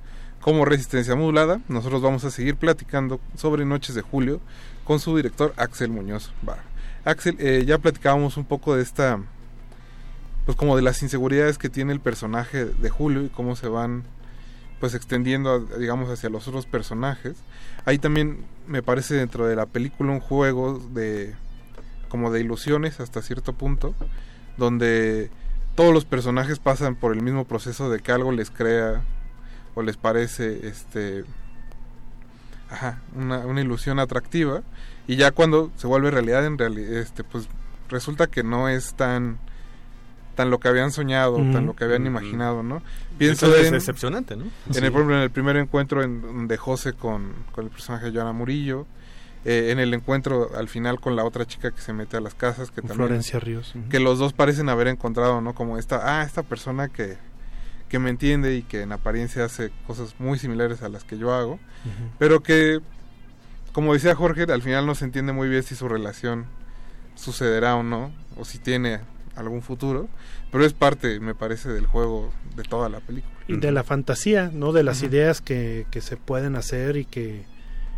como 0.44 0.66
Resistencia 0.66 1.16
Modulada. 1.16 1.62
Nosotros 1.68 2.02
vamos 2.02 2.22
a 2.24 2.30
seguir 2.30 2.56
platicando 2.56 3.18
sobre 3.34 3.64
Noches 3.64 3.94
de 3.94 4.02
Julio 4.02 4.42
con 4.84 5.00
su 5.00 5.16
director 5.16 5.54
Axel 5.56 5.88
Muñoz 5.88 6.34
Bar. 6.42 6.58
Axel, 7.06 7.36
eh, 7.38 7.64
ya 7.66 7.78
platicábamos 7.78 8.36
un 8.36 8.44
poco 8.44 8.76
de 8.76 8.82
esta, 8.82 9.18
pues 10.44 10.54
como 10.54 10.76
de 10.76 10.82
las 10.82 11.02
inseguridades 11.02 11.56
que 11.56 11.70
tiene 11.70 11.94
el 11.94 12.00
personaje 12.00 12.66
de 12.66 12.90
Julio 12.90 13.22
y 13.22 13.30
cómo 13.30 13.56
se 13.56 13.68
van 13.68 14.04
pues 14.80 14.92
extendiendo 14.94 15.60
digamos 15.60 16.10
hacia 16.10 16.28
los 16.28 16.46
otros 16.46 16.66
personajes. 16.66 17.36
Ahí 17.86 17.96
también 17.96 18.44
me 18.66 18.82
parece 18.82 19.14
dentro 19.14 19.46
de 19.46 19.56
la 19.56 19.64
película 19.64 20.12
un 20.12 20.20
juego 20.20 20.78
de 20.92 21.34
como 22.10 22.30
de 22.30 22.40
ilusiones 22.40 23.00
hasta 23.00 23.22
cierto 23.22 23.54
punto 23.54 23.94
donde 24.58 25.30
todos 25.74 25.94
los 25.94 26.04
personajes 26.04 26.58
pasan 26.58 26.96
por 26.96 27.14
el 27.14 27.22
mismo 27.22 27.46
proceso 27.46 27.88
de 27.88 28.00
que 28.00 28.12
algo 28.12 28.30
les 28.30 28.50
crea 28.50 29.02
o 29.74 29.82
les 29.82 29.96
parece 29.96 30.66
este 30.68 31.24
ajá, 32.70 32.98
una, 33.14 33.38
una 33.38 33.60
ilusión 33.60 33.98
atractiva 33.98 34.62
y 35.06 35.16
ya 35.16 35.30
cuando 35.32 35.70
se 35.76 35.86
vuelve 35.86 36.10
realidad 36.10 36.44
en 36.46 36.58
realidad 36.58 36.94
este 36.94 37.24
pues 37.24 37.48
resulta 37.88 38.26
que 38.26 38.42
no 38.42 38.68
es 38.68 38.94
tan 38.94 39.38
tan 40.34 40.50
lo 40.50 40.58
que 40.58 40.66
habían 40.66 40.90
soñado, 40.90 41.36
tan 41.52 41.64
lo 41.66 41.76
que 41.76 41.84
habían 41.84 42.06
imaginado, 42.08 42.64
¿no? 42.64 42.82
Entonces 43.20 43.60
es 43.60 43.66
en- 43.68 43.74
decepcionante, 43.74 44.34
¿no? 44.34 44.42
En 44.66 44.74
Sí. 44.74 44.80
el, 44.80 44.92
en 44.92 45.10
el 45.12 45.30
primer 45.30 45.56
encuentro 45.56 46.02
en, 46.02 46.48
de 46.48 46.56
José 46.56 46.92
con, 46.92 47.32
con 47.52 47.66
el 47.66 47.70
personaje 47.70 48.06
de 48.06 48.12
Joana 48.12 48.32
Murillo, 48.32 48.84
eh, 49.44 49.68
en 49.70 49.78
el 49.78 49.94
encuentro 49.94 50.50
al 50.56 50.66
final 50.68 50.98
con 50.98 51.14
la 51.14 51.22
otra 51.24 51.46
chica 51.46 51.70
que 51.70 51.80
se 51.80 51.92
mete 51.92 52.16
a 52.16 52.20
las 52.20 52.34
casas, 52.34 52.70
que 52.72 52.80
también 52.80 52.96
Florencia 52.96 53.38
Ríos, 53.38 53.74
que 53.90 54.00
los 54.00 54.18
dos 54.18 54.32
parecen 54.32 54.68
haber 54.68 54.88
encontrado, 54.88 55.40
¿no? 55.40 55.54
Como 55.54 55.78
esta, 55.78 56.00
ah, 56.20 56.24
esta 56.24 56.42
persona 56.42 56.88
que, 56.88 57.16
que 57.88 57.98
me 57.98 58.10
entiende 58.10 58.56
y 58.56 58.62
que 58.62 58.82
en 58.82 58.92
apariencia 58.92 59.44
hace 59.44 59.70
cosas 59.86 60.14
muy 60.18 60.38
similares 60.38 60.82
a 60.82 60.88
las 60.88 61.04
que 61.04 61.18
yo 61.18 61.32
hago, 61.32 61.58
pero 62.18 62.42
que, 62.42 62.80
como 63.72 63.92
decía 63.94 64.14
Jorge, 64.14 64.42
al 64.44 64.62
final 64.62 64.86
no 64.86 64.94
se 64.94 65.04
entiende 65.04 65.32
muy 65.32 65.48
bien 65.48 65.62
si 65.62 65.74
su 65.74 65.88
relación 65.88 66.46
sucederá 67.14 67.76
o 67.76 67.82
no, 67.82 68.12
o 68.36 68.44
si 68.44 68.58
tiene 68.58 69.00
algún 69.36 69.62
futuro, 69.62 70.08
pero 70.50 70.64
es 70.64 70.72
parte, 70.72 71.20
me 71.20 71.34
parece, 71.34 71.68
del 71.68 71.86
juego 71.86 72.32
de 72.56 72.62
toda 72.62 72.88
la 72.88 73.00
película. 73.00 73.32
y 73.48 73.56
de 73.56 73.72
la 73.72 73.82
fantasía, 73.84 74.50
¿no? 74.52 74.72
De 74.72 74.82
las 74.82 75.02
ideas 75.02 75.40
que, 75.40 75.86
que 75.90 76.00
se 76.00 76.16
pueden 76.16 76.56
hacer 76.56 76.96
y 76.96 77.04
que, 77.04 77.44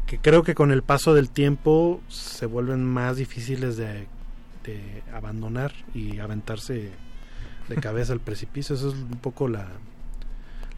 que 0.06 0.18
creo 0.18 0.42
que 0.42 0.54
con 0.54 0.72
el 0.72 0.82
paso 0.82 1.14
del 1.14 1.30
tiempo 1.30 2.00
se 2.08 2.46
vuelven 2.46 2.84
más 2.84 3.16
difíciles 3.16 3.76
de, 3.76 4.06
de 4.64 5.02
abandonar 5.12 5.72
y 5.94 6.18
aventarse 6.18 6.90
de 7.68 7.76
cabeza 7.76 8.12
al 8.12 8.20
precipicio. 8.20 8.74
Eso 8.76 8.88
es 8.88 8.94
un 8.94 9.18
poco 9.20 9.48
la, 9.48 9.66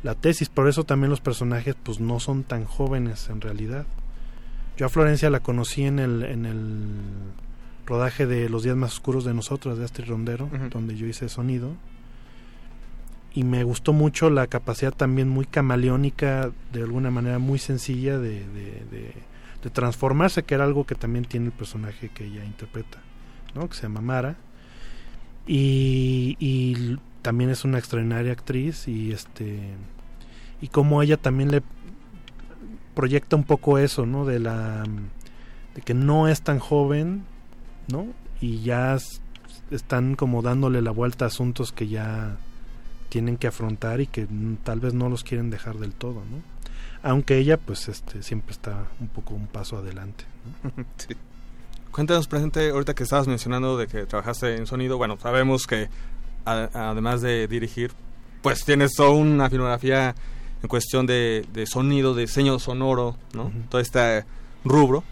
la 0.03 0.15
tesis. 0.15 0.49
Por 0.49 0.69
eso 0.69 0.85
también 0.85 1.11
los 1.11 1.21
personajes 1.21 1.75
pues 1.83 2.01
no 2.01 2.21
son 2.21 2.45
tan 2.45 2.65
jóvenes 2.65 3.29
en 3.31 3.41
realidad. 3.41 3.87
Yo 4.77 4.87
a 4.87 4.89
Florencia 4.89 5.31
la 5.31 5.41
conocí 5.41 5.85
en 5.85 5.99
el, 5.99 6.23
en 6.25 6.47
el 6.47 6.89
rodaje 7.87 8.27
de 8.27 8.49
Los 8.49 8.63
días 8.63 8.77
más 8.77 8.93
oscuros 8.95 9.25
de 9.25 9.35
nosotros, 9.35 9.79
de 9.79 9.85
Astrid 9.85 10.09
Rondero, 10.09 10.49
donde 10.71 10.97
yo 10.97 11.07
hice 11.07 11.29
sonido 11.29 11.73
y 13.35 13.45
me 13.45 13.63
gustó 13.63 13.93
mucho 13.93 14.31
la 14.31 14.47
capacidad 14.47 14.93
también 14.93 15.29
muy 15.29 15.47
camaleónica, 15.47 16.51
de 16.73 16.83
alguna 16.83 17.11
manera 17.11 17.39
muy 17.39 17.59
sencilla 17.59 18.19
de, 18.19 18.41
de, 18.49 18.85
de- 18.91 19.15
de 19.63 19.71
transformarse, 19.71 20.45
que 20.45 20.55
era 20.55 20.63
algo 20.65 20.85
que 20.87 20.95
también 20.95 21.25
tiene 21.25 21.47
el 21.47 21.53
personaje 21.53 22.09
que 22.11 22.25
ella 22.27 22.45
interpreta, 22.45 22.99
¿no? 23.57 23.69
que 23.69 23.75
se 23.75 23.83
llama 23.83 24.01
Mara. 24.01 24.37
Y, 25.51 26.99
también 27.23 27.51
es 27.51 27.65
una 27.65 27.79
extraordinaria 27.79 28.33
actriz 28.33 28.87
y 28.87 29.13
este 29.13 29.59
y 30.63 30.69
como 30.69 31.03
ella 31.03 31.17
también 31.17 31.51
le 31.51 31.63
proyecta 32.95 33.37
un 33.37 33.45
poco 33.45 33.77
eso, 33.77 34.07
¿no? 34.07 34.25
De 34.25 34.39
la 34.39 34.85
de 35.75 35.83
que 35.83 35.95
no 35.95 36.29
es 36.29 36.43
tan 36.43 36.59
joven, 36.59 37.25
¿no? 37.89 38.07
Y 38.41 38.61
ya 38.61 38.97
están 39.71 40.15
como 40.15 40.43
dándole 40.43 40.81
la 40.81 40.91
vuelta 40.91 41.25
a 41.25 41.29
asuntos 41.29 41.73
que 41.73 41.89
ya 41.89 42.37
tienen 43.09 43.37
que 43.37 43.49
afrontar 43.49 44.01
y 44.01 44.07
que 44.07 44.27
tal 44.63 44.81
vez 44.81 44.95
no 44.95 45.09
los 45.09 45.25
quieren 45.25 45.51
dejar 45.51 45.77
del 45.79 45.93
todo, 45.93 46.23
¿no? 46.31 46.43
Aunque 47.03 47.37
ella 47.37 47.59
pues 47.59 47.89
este 47.89 48.23
siempre 48.23 48.53
está 48.53 48.87
un 49.01 49.09
poco 49.09 49.35
un 49.35 49.49
paso 49.49 49.77
adelante. 49.77 50.25
¿no? 50.63 50.85
Cuéntanos, 51.93 52.29
presente, 52.29 52.71
ahorita 52.71 52.95
que 52.95 53.03
estabas 53.03 53.27
mencionando 53.27 53.77
de 53.77 53.87
que 53.87 54.07
trabajaste 54.07 54.57
en 54.57 54.67
sonido, 54.67 54.99
bueno, 54.99 55.17
sabemos 55.21 55.67
que 55.67 55.89
a- 56.45 56.69
además 56.91 57.21
de 57.23 57.49
dirigir, 57.49 57.93
pues 58.43 58.65
tienes 58.65 58.93
toda 58.95 59.11
una 59.11 59.51
filmografía 59.51 60.15
en 60.63 60.69
cuestión 60.69 61.07
de, 61.07 61.45
de 61.53 61.67
sonido, 61.67 62.15
de 62.15 62.23
diseño 62.23 62.59
sonoro, 62.59 63.17
¿no? 63.33 63.51
Todo 63.69 63.81
este 63.81 64.25
rubro. 64.65 65.03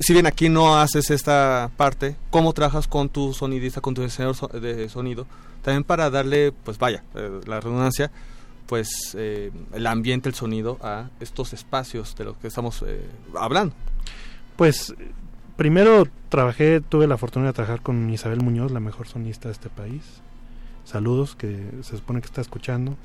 Si 0.00 0.12
bien 0.12 0.26
aquí 0.26 0.48
no 0.48 0.76
haces 0.78 1.10
esta 1.10 1.70
parte, 1.76 2.16
¿cómo 2.30 2.52
trabajas 2.52 2.86
con 2.88 3.08
tu 3.08 3.32
sonidista, 3.32 3.80
con 3.80 3.94
tu 3.94 4.02
diseñador 4.02 4.50
de 4.60 4.88
sonido? 4.88 5.26
También 5.62 5.84
para 5.84 6.10
darle, 6.10 6.52
pues 6.52 6.78
vaya, 6.78 7.02
eh, 7.14 7.40
la 7.46 7.60
redundancia, 7.60 8.10
pues 8.66 8.88
eh, 9.16 9.50
el 9.72 9.86
ambiente, 9.86 10.28
el 10.28 10.34
sonido 10.34 10.78
a 10.82 11.08
estos 11.20 11.52
espacios 11.52 12.14
de 12.16 12.24
los 12.24 12.36
que 12.36 12.48
estamos 12.48 12.82
eh, 12.86 13.06
hablando. 13.38 13.74
Pues 14.56 14.92
primero 15.56 16.06
trabajé, 16.28 16.80
tuve 16.80 17.06
la 17.06 17.16
fortuna 17.16 17.46
de 17.46 17.52
trabajar 17.52 17.80
con 17.82 18.10
Isabel 18.10 18.40
Muñoz, 18.42 18.72
la 18.72 18.80
mejor 18.80 19.06
sonista 19.08 19.48
de 19.48 19.52
este 19.52 19.68
país. 19.68 20.02
Saludos, 20.84 21.34
que 21.36 21.56
se 21.82 21.96
supone 21.96 22.20
que 22.20 22.26
está 22.26 22.40
escuchando. 22.40 22.96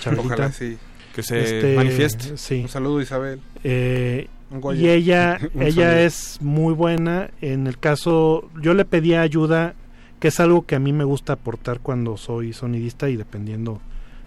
Chabelita. 0.00 0.26
Ojalá 0.34 0.52
sí. 0.52 0.78
Que 1.14 1.22
se 1.22 1.74
manifieste. 1.76 2.36
Sí. 2.36 2.62
Un 2.62 2.68
saludo, 2.68 3.00
Isabel. 3.00 3.40
Eh, 3.64 4.28
y 4.74 4.88
ella, 4.88 5.38
ella 5.60 6.00
es 6.02 6.38
muy 6.40 6.74
buena. 6.74 7.30
En 7.40 7.66
el 7.66 7.78
caso, 7.78 8.48
yo 8.60 8.74
le 8.74 8.84
pedía 8.84 9.22
ayuda, 9.22 9.74
que 10.20 10.28
es 10.28 10.40
algo 10.40 10.66
que 10.66 10.76
a 10.76 10.78
mí 10.78 10.92
me 10.92 11.04
gusta 11.04 11.34
aportar 11.34 11.80
cuando 11.80 12.16
soy 12.16 12.52
sonidista 12.52 13.08
y 13.08 13.16
dependiendo 13.16 13.80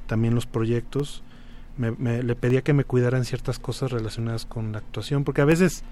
también 0.07 0.35
los 0.35 0.45
proyectos. 0.45 1.23
Me, 1.77 1.91
me- 1.91 2.23
le 2.23 2.35
pedía 2.35 2.61
que 2.61 2.73
me 2.73 2.83
cuidaran 2.83 3.23
ciertas 3.25 3.57
cosas 3.59 3.91
relacionadas 3.91 4.45
con 4.45 4.71
la 4.71 4.79
actuación, 4.79 5.23
porque 5.23 5.41
a 5.41 5.45
veces 5.45 5.83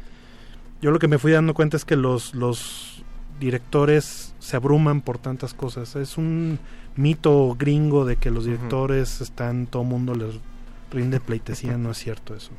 yo 0.81 0.91
lo 0.91 0.99
que 0.99 1.07
me 1.07 1.17
fui 1.17 1.31
dando 1.31 1.53
cuenta 1.53 1.77
es 1.77 1.85
que 1.85 1.95
los, 1.95 2.33
los 2.35 3.03
directores 3.39 4.33
se 4.39 4.55
abruman 4.55 5.01
por 5.01 5.17
tantas 5.17 5.53
cosas. 5.53 5.95
Es 5.95 6.17
un 6.17 6.59
mito 6.95 7.55
gringo 7.57 8.05
de 8.05 8.15
que 8.15 8.31
los 8.31 8.45
directores 8.45 9.21
están, 9.21 9.67
todo 9.67 9.83
mundo 9.83 10.15
les 10.15 10.35
rinde 10.91 11.19
pleitesía, 11.19 11.77
no 11.77 11.91
es 11.91 11.97
cierto 11.97 12.35
eso. 12.35 12.51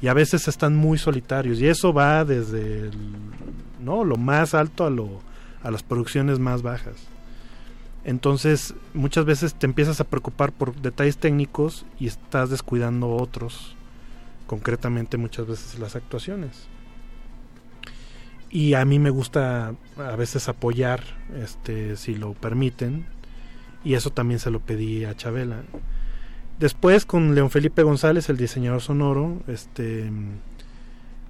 Y 0.00 0.06
a 0.08 0.14
veces 0.14 0.48
están 0.48 0.74
muy 0.76 0.96
solitarios 0.98 1.58
y 1.60 1.66
eso 1.66 1.92
va 1.92 2.24
desde 2.24 2.88
el- 2.88 3.12
no 3.82 4.04
lo 4.04 4.16
más 4.16 4.54
alto 4.54 4.86
a 4.86 4.90
lo 4.90 5.20
a 5.62 5.70
las 5.70 5.82
producciones 5.82 6.38
más 6.38 6.60
bajas. 6.62 6.94
Entonces, 8.04 8.74
muchas 8.92 9.24
veces 9.24 9.54
te 9.54 9.64
empiezas 9.64 9.98
a 10.00 10.04
preocupar 10.04 10.52
por 10.52 10.74
detalles 10.76 11.16
técnicos 11.16 11.86
y 11.98 12.06
estás 12.06 12.50
descuidando 12.50 13.08
otros, 13.16 13.74
concretamente 14.46 15.16
muchas 15.16 15.46
veces 15.46 15.78
las 15.78 15.96
actuaciones. 15.96 16.66
Y 18.54 18.74
a 18.74 18.84
mí 18.84 19.00
me 19.00 19.10
gusta 19.10 19.74
a 19.98 20.14
veces 20.14 20.48
apoyar, 20.48 21.02
este, 21.42 21.96
si 21.96 22.14
lo 22.14 22.34
permiten, 22.34 23.04
y 23.82 23.94
eso 23.94 24.10
también 24.10 24.38
se 24.38 24.52
lo 24.52 24.60
pedí 24.60 25.04
a 25.04 25.16
Chabela. 25.16 25.64
Después 26.60 27.04
con 27.04 27.34
León 27.34 27.50
Felipe 27.50 27.82
González, 27.82 28.28
el 28.28 28.36
diseñador 28.36 28.80
sonoro, 28.80 29.42
este, 29.48 30.08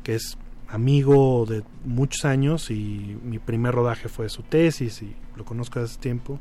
que 0.02 0.16
es 0.16 0.36
amigo 0.68 1.46
de 1.48 1.62
muchos 1.86 2.26
años 2.26 2.70
y 2.70 3.16
mi 3.24 3.38
primer 3.38 3.74
rodaje 3.74 4.10
fue 4.10 4.28
su 4.28 4.42
tesis 4.42 5.00
y 5.00 5.16
lo 5.34 5.46
conozco 5.46 5.80
hace 5.80 5.98
tiempo. 5.98 6.38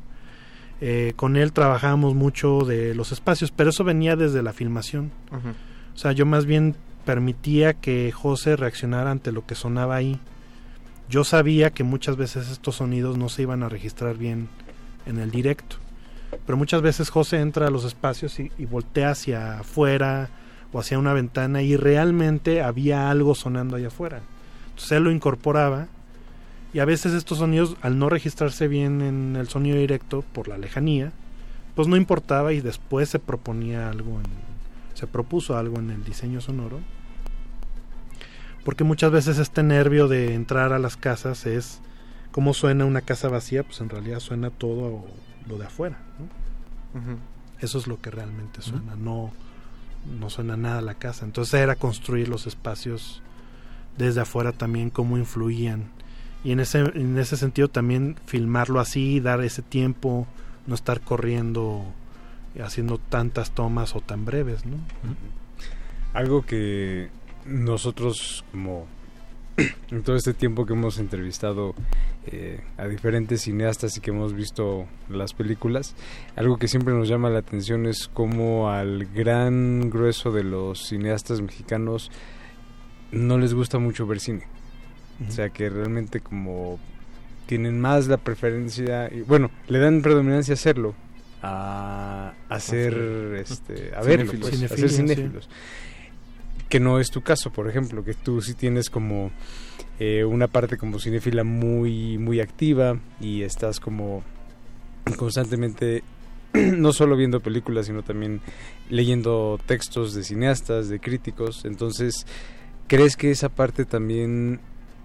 Eh, 0.81 1.13
con 1.15 1.37
él 1.37 1.53
trabajamos 1.53 2.13
mucho 2.13 2.65
de 2.65 2.93
los 2.93 3.13
espacios, 3.13 3.51
pero 3.51 3.69
eso 3.69 3.85
venía 3.85 4.17
desde 4.17 4.43
la 4.43 4.51
filmación. 4.51 5.11
O 5.95 5.97
sea, 5.97 6.11
yo 6.11 6.25
más 6.25 6.45
bien 6.45 6.75
permitía 7.05 7.73
que 7.73 8.11
José 8.11 8.57
reaccionara 8.57 9.11
ante 9.11 9.31
lo 9.31 9.45
que 9.45 9.55
sonaba 9.55 9.95
ahí. 9.95 10.19
Yo 11.09 11.23
sabía 11.23 11.71
que 11.71 11.83
muchas 11.83 12.17
veces 12.17 12.49
estos 12.49 12.75
sonidos 12.75 13.17
no 13.17 13.29
se 13.29 13.43
iban 13.43 13.63
a 13.63 13.69
registrar 13.69 14.17
bien 14.17 14.49
en 15.05 15.19
el 15.19 15.31
directo. 15.31 15.77
Pero 16.45 16.57
muchas 16.57 16.81
veces 16.81 17.09
José 17.09 17.39
entra 17.39 17.67
a 17.67 17.71
los 17.71 17.85
espacios 17.85 18.39
y, 18.39 18.49
voltea 18.65 19.11
hacia 19.11 19.59
afuera 19.59 20.29
o 20.71 20.79
hacia 20.79 20.97
una 20.97 21.13
ventana 21.13 21.61
y 21.61 21.77
realmente 21.77 22.61
había 22.61 23.09
algo 23.09 23.35
sonando 23.35 23.75
allá 23.75 23.87
afuera. 23.87 24.21
Entonces 24.69 24.91
él 24.93 25.03
lo 25.03 25.11
incorporaba 25.11 25.87
y 26.73 26.79
a 26.79 26.85
veces 26.85 27.13
estos 27.13 27.37
sonidos, 27.37 27.77
al 27.81 27.99
no 27.99 28.09
registrarse 28.09 28.67
bien 28.67 29.01
en 29.01 29.35
el 29.35 29.47
sonido 29.47 29.77
directo 29.77 30.23
por 30.33 30.47
la 30.47 30.57
lejanía, 30.57 31.11
pues 31.75 31.87
no 31.87 31.95
importaba 31.95 32.53
y 32.53 32.61
después 32.61 33.09
se 33.09 33.19
proponía 33.19 33.89
algo, 33.89 34.19
en, 34.19 34.25
se 34.95 35.05
propuso 35.05 35.55
algo 35.55 35.77
en 35.77 35.91
el 35.91 36.03
diseño 36.03 36.41
sonoro. 36.41 36.79
Porque 38.63 38.83
muchas 38.83 39.11
veces 39.11 39.39
este 39.39 39.63
nervio 39.63 40.07
de 40.07 40.33
entrar 40.33 40.73
a 40.73 40.79
las 40.79 40.95
casas 40.97 41.45
es 41.45 41.81
cómo 42.31 42.53
suena 42.53 42.85
una 42.85 43.01
casa 43.01 43.27
vacía, 43.27 43.63
pues 43.63 43.81
en 43.81 43.89
realidad 43.89 44.19
suena 44.19 44.49
todo 44.49 45.05
lo 45.47 45.57
de 45.57 45.65
afuera. 45.65 45.97
¿no? 46.19 47.17
Eso 47.59 47.77
es 47.77 47.87
lo 47.87 47.99
que 48.01 48.11
realmente 48.11 48.61
suena, 48.61 48.95
no, 48.95 49.31
no 50.19 50.29
suena 50.29 50.57
nada 50.57 50.81
la 50.81 50.95
casa. 50.95 51.25
Entonces 51.25 51.53
era 51.55 51.75
construir 51.75 52.27
los 52.27 52.47
espacios 52.47 53.21
desde 53.97 54.21
afuera 54.21 54.51
también, 54.51 54.89
cómo 54.89 55.17
influían. 55.17 55.89
Y 56.43 56.51
en 56.51 56.59
ese, 56.59 56.79
en 56.79 57.17
ese 57.17 57.37
sentido 57.37 57.69
también 57.69 58.17
filmarlo 58.25 58.79
así, 58.79 59.19
dar 59.19 59.41
ese 59.41 59.61
tiempo, 59.61 60.27
no 60.67 60.75
estar 60.75 61.01
corriendo 61.01 61.85
haciendo 62.61 62.97
tantas 62.97 63.51
tomas 63.51 63.95
o 63.95 64.01
tan 64.01 64.25
breves, 64.25 64.65
¿no? 64.65 64.77
Algo 66.13 66.45
que 66.45 67.09
nosotros 67.45 68.43
como 68.51 68.87
en 69.91 70.03
todo 70.03 70.15
este 70.15 70.33
tiempo 70.33 70.65
que 70.65 70.73
hemos 70.73 70.97
entrevistado 70.97 71.75
eh, 72.25 72.61
a 72.77 72.87
diferentes 72.87 73.41
cineastas 73.41 73.97
y 73.97 74.01
que 74.01 74.11
hemos 74.11 74.33
visto 74.33 74.85
las 75.09 75.33
películas, 75.33 75.95
algo 76.35 76.57
que 76.57 76.67
siempre 76.67 76.93
nos 76.93 77.07
llama 77.07 77.29
la 77.29 77.39
atención 77.39 77.85
es 77.85 78.09
cómo 78.11 78.69
al 78.71 79.05
gran 79.05 79.89
grueso 79.89 80.31
de 80.31 80.43
los 80.43 80.87
cineastas 80.87 81.41
mexicanos 81.41 82.11
no 83.11 83.37
les 83.37 83.53
gusta 83.53 83.77
mucho 83.77 84.07
ver 84.07 84.19
cine. 84.19 84.47
O 85.27 85.31
sea 85.31 85.49
que 85.49 85.69
realmente 85.69 86.19
como 86.19 86.79
tienen 87.45 87.79
más 87.79 88.07
la 88.07 88.17
preferencia, 88.17 89.13
y 89.13 89.21
bueno, 89.21 89.51
le 89.67 89.79
dan 89.79 90.01
predominancia 90.01 90.53
a 90.53 90.55
hacerlo, 90.55 90.95
a 91.41 92.33
hacer, 92.49 92.93
este, 93.37 93.93
a 93.95 94.01
verlo, 94.01 94.31
Cinéfilos. 94.31 94.49
pues, 94.49 94.71
a 94.71 94.75
ser 94.75 94.89
Cinefilia, 94.89 95.41
sí. 95.41 95.47
Que 96.73 96.79
no 96.79 96.99
es 96.99 97.11
tu 97.11 97.21
caso, 97.21 97.51
por 97.51 97.69
ejemplo, 97.69 98.03
que 98.03 98.15
tú 98.15 98.41
sí 98.41 98.55
tienes 98.55 98.89
como 98.89 99.29
eh, 99.99 100.23
una 100.23 100.47
parte 100.47 100.75
como 100.75 100.97
cinéfila 100.97 101.43
muy 101.43 102.17
muy 102.17 102.39
activa 102.39 102.97
y 103.21 103.43
estás 103.43 103.79
como 103.79 104.23
constantemente 105.17 106.03
no 106.53 106.91
solo 106.91 107.15
viendo 107.15 107.41
películas, 107.41 107.85
sino 107.85 108.01
también 108.01 108.41
leyendo 108.89 109.59
textos 109.67 110.15
de 110.15 110.23
cineastas, 110.23 110.89
de 110.89 110.99
críticos. 110.99 111.63
Entonces, 111.65 112.25
¿crees 112.87 113.15
que 113.17 113.29
esa 113.29 113.49
parte 113.49 113.85
también 113.85 114.59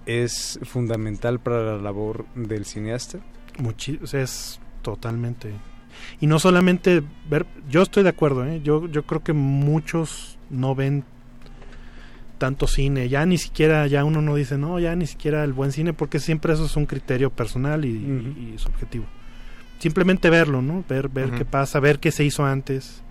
es 0.07 0.59
fundamental 0.62 1.39
para 1.39 1.77
la 1.77 1.82
labor 1.82 2.24
del 2.35 2.65
cineasta? 2.65 3.19
Muchi- 3.59 4.01
es 4.15 4.59
totalmente. 4.81 5.53
Y 6.19 6.28
no 6.28 6.39
solamente 6.39 7.03
ver, 7.28 7.45
yo 7.69 7.82
estoy 7.82 8.05
de 8.05 8.09
acuerdo, 8.09 8.47
¿eh? 8.47 8.62
yo, 8.65 8.86
yo 8.89 9.03
creo 9.05 9.23
que 9.23 9.35
muchos 9.35 10.39
no 10.49 10.74
ven 10.74 11.05
tanto 12.39 12.66
cine, 12.66 13.09
ya 13.09 13.27
ni 13.27 13.36
siquiera, 13.36 13.86
ya 13.86 14.05
uno 14.05 14.23
no 14.23 14.36
dice, 14.36 14.56
no, 14.56 14.78
ya 14.78 14.97
ni 14.97 15.06
siquiera 15.06 15.44
el 15.44 15.52
buen 15.52 15.73
cine, 15.73 15.93
porque 15.93 16.20
siempre 16.20 16.55
eso 16.55 16.65
es 16.65 16.77
un 16.77 16.86
criterio 16.86 17.31
personal 17.31 17.85
y, 17.85 18.55
subjetivo. 18.56 19.05
Simplemente 19.78 20.31
verlo, 20.31 20.62
¿no? 20.62 20.85
Ver, 20.89 21.09
ver 21.09 21.31
qué 21.32 21.44
pasa, 21.44 21.78
ver 21.78 21.98
qué 21.98 22.10
se 22.10 22.24
hizo 22.24 22.44
antes 22.44 23.02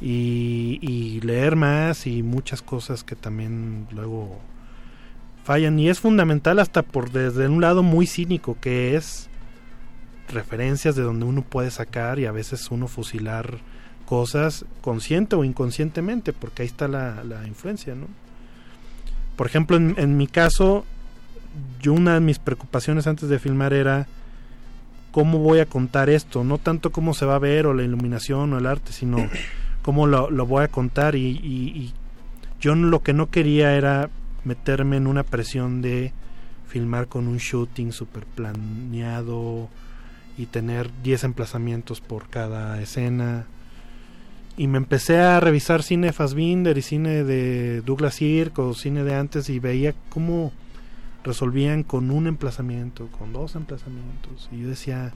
y, 0.00 0.78
y 0.82 1.20
leer 1.20 1.56
más 1.56 2.06
y 2.06 2.22
muchas 2.22 2.60
cosas 2.60 3.02
que 3.02 3.16
también 3.16 3.86
luego 3.92 4.40
fallan 5.44 5.78
y 5.78 5.88
es 5.88 6.00
fundamental 6.00 6.58
hasta 6.58 6.82
por 6.82 7.12
desde 7.12 7.48
un 7.48 7.60
lado 7.60 7.82
muy 7.82 8.06
cínico 8.06 8.58
que 8.60 8.96
es 8.96 9.30
referencias 10.28 10.96
de 10.96 11.02
donde 11.02 11.24
uno 11.24 11.42
puede 11.42 11.70
sacar 11.70 12.18
y 12.18 12.26
a 12.26 12.32
veces 12.32 12.70
uno 12.70 12.88
fusilar 12.88 13.58
cosas 14.06 14.66
consciente 14.80 15.36
o 15.36 15.44
inconscientemente 15.44 16.32
porque 16.32 16.62
ahí 16.62 16.68
está 16.68 16.88
la, 16.88 17.24
la 17.24 17.46
influencia 17.46 17.94
no 17.94 18.08
por 19.36 19.46
ejemplo 19.46 19.76
en, 19.76 19.94
en 19.98 20.16
mi 20.16 20.26
caso 20.26 20.84
yo 21.80 21.92
una 21.92 22.14
de 22.14 22.20
mis 22.20 22.38
preocupaciones 22.38 23.06
antes 23.06 23.28
de 23.28 23.38
filmar 23.38 23.72
era 23.72 24.06
cómo 25.12 25.38
voy 25.38 25.60
a 25.60 25.66
contar 25.66 26.10
esto 26.10 26.44
no 26.44 26.58
tanto 26.58 26.90
cómo 26.92 27.14
se 27.14 27.26
va 27.26 27.36
a 27.36 27.38
ver 27.40 27.66
o 27.66 27.74
la 27.74 27.82
iluminación 27.82 28.52
o 28.52 28.58
el 28.58 28.66
arte 28.66 28.92
sino 28.92 29.28
cómo 29.82 30.06
lo, 30.06 30.30
lo 30.30 30.46
voy 30.46 30.64
a 30.64 30.68
contar 30.68 31.14
y, 31.14 31.20
y- 31.28 31.72
y 31.78 31.92
yo 32.60 32.74
lo 32.74 33.02
que 33.02 33.12
no 33.12 33.30
quería 33.30 33.74
era 33.76 34.08
meterme 34.44 34.96
en 34.96 35.06
una 35.06 35.22
presión 35.22 35.82
de 35.82 36.12
filmar 36.68 37.06
con 37.06 37.28
un 37.28 37.36
shooting 37.36 37.92
super 37.92 38.24
planeado 38.24 39.68
y 40.38 40.46
tener 40.46 40.90
10 41.02 41.24
emplazamientos 41.24 42.00
por 42.00 42.28
cada 42.28 42.80
escena. 42.80 43.46
Y 44.56 44.68
me 44.68 44.78
empecé 44.78 45.20
a 45.20 45.38
revisar 45.38 45.82
cine 45.82 46.08
de 46.08 46.12
Fassbinder 46.12 46.78
y 46.78 46.82
cine 46.82 47.24
de 47.24 47.82
Douglas 47.82 48.14
Sirk 48.14 48.58
o 48.58 48.72
cine 48.72 49.04
de 49.04 49.14
antes 49.14 49.50
y 49.50 49.58
veía 49.58 49.94
cómo 50.08 50.52
resolvían 51.24 51.82
con 51.82 52.10
un 52.10 52.26
emplazamiento, 52.26 53.08
con 53.18 53.32
dos 53.32 53.54
emplazamientos. 53.54 54.48
Y 54.50 54.62
yo 54.62 54.68
decía, 54.68 55.12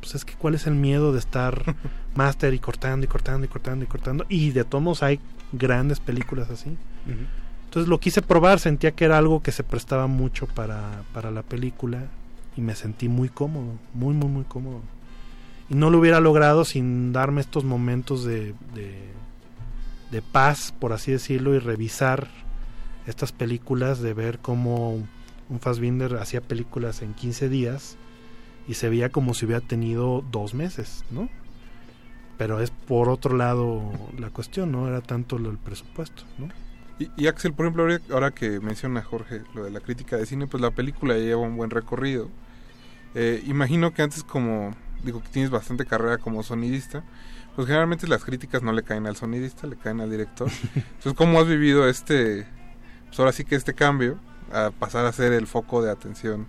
pues 0.00 0.14
es 0.14 0.24
que 0.24 0.34
cuál 0.34 0.54
es 0.54 0.66
el 0.66 0.74
miedo 0.74 1.12
de 1.12 1.18
estar 1.18 1.76
máster 2.16 2.52
y 2.54 2.58
cortando 2.58 3.04
y 3.04 3.08
cortando 3.08 3.44
y 3.44 3.48
cortando 3.48 3.84
y 3.84 3.88
cortando. 3.88 4.26
Y 4.28 4.50
de 4.50 4.64
todos 4.64 4.82
modos 4.82 5.02
hay 5.02 5.20
grandes 5.52 6.00
películas 6.00 6.50
así. 6.50 6.76
Entonces 7.64 7.88
lo 7.88 8.00
quise 8.00 8.22
probar, 8.22 8.58
sentía 8.58 8.92
que 8.92 9.04
era 9.04 9.18
algo 9.18 9.42
que 9.42 9.52
se 9.52 9.62
prestaba 9.62 10.06
mucho 10.06 10.46
para, 10.46 11.02
para 11.12 11.30
la 11.30 11.42
película 11.42 12.06
y 12.56 12.60
me 12.60 12.74
sentí 12.74 13.08
muy 13.08 13.28
cómodo, 13.28 13.74
muy, 13.94 14.14
muy, 14.14 14.28
muy 14.28 14.44
cómodo. 14.44 14.80
Y 15.68 15.74
no 15.74 15.90
lo 15.90 15.98
hubiera 15.98 16.20
logrado 16.20 16.64
sin 16.64 17.12
darme 17.12 17.40
estos 17.40 17.64
momentos 17.64 18.24
de, 18.24 18.54
de, 18.74 20.22
paz, 20.22 20.74
por 20.78 20.92
así 20.92 21.12
decirlo, 21.12 21.54
y 21.54 21.58
revisar 21.58 22.28
estas 23.06 23.32
películas, 23.32 24.00
de 24.00 24.14
ver 24.14 24.38
cómo 24.38 24.94
un 25.48 25.60
Fassbinder 25.60 26.16
hacía 26.16 26.40
películas 26.40 27.02
en 27.02 27.14
15 27.14 27.48
días 27.48 27.96
y 28.66 28.74
se 28.74 28.88
veía 28.88 29.10
como 29.10 29.34
si 29.34 29.46
hubiera 29.46 29.60
tenido 29.66 30.24
dos 30.30 30.54
meses, 30.54 31.04
¿no? 31.10 31.28
Pero 32.36 32.60
es 32.60 32.70
por 32.70 33.08
otro 33.08 33.36
lado 33.36 33.90
la 34.18 34.30
cuestión, 34.30 34.72
no 34.72 34.86
era 34.88 35.00
tanto 35.00 35.36
el 35.36 35.56
presupuesto, 35.58 36.24
¿no? 36.38 36.48
Y, 37.16 37.28
Axel, 37.28 37.52
por 37.52 37.66
ejemplo, 37.66 37.86
ahora- 38.10 38.32
que 38.32 38.58
menciona 38.60 39.02
Jorge 39.02 39.42
lo 39.54 39.64
de 39.64 39.70
la 39.70 39.80
crítica 39.80 40.16
de 40.16 40.26
cine, 40.26 40.46
pues 40.48 40.60
la 40.60 40.72
película 40.72 41.14
lleva 41.14 41.40
un 41.40 41.56
buen 41.56 41.70
recorrido. 41.70 42.28
Eh, 43.14 43.42
imagino 43.46 43.94
que 43.94 44.02
antes 44.02 44.24
como, 44.24 44.74
digo 45.04 45.22
que 45.22 45.28
tienes 45.28 45.50
bastante 45.50 45.84
carrera 45.86 46.18
como 46.18 46.42
sonidista, 46.42 47.02
pues 47.56 47.66
generalmente 47.66 48.06
las 48.06 48.24
críticas 48.24 48.62
no 48.62 48.72
le 48.72 48.82
caen 48.82 49.06
al 49.06 49.16
sonidista, 49.16 49.66
le 49.66 49.76
caen 49.76 50.00
al 50.00 50.10
director. 50.10 50.48
Entonces, 50.74 51.14
¿cómo 51.14 51.40
has 51.40 51.46
vivido 51.48 51.88
este, 51.88 52.46
pues 53.06 53.18
ahora 53.18 53.32
sí 53.32 53.44
que 53.44 53.56
este 53.56 53.74
cambio 53.74 54.18
a 54.52 54.70
pasar 54.70 55.04
a 55.06 55.12
ser 55.12 55.32
el 55.32 55.46
foco 55.46 55.82
de 55.82 55.90
atención 55.90 56.46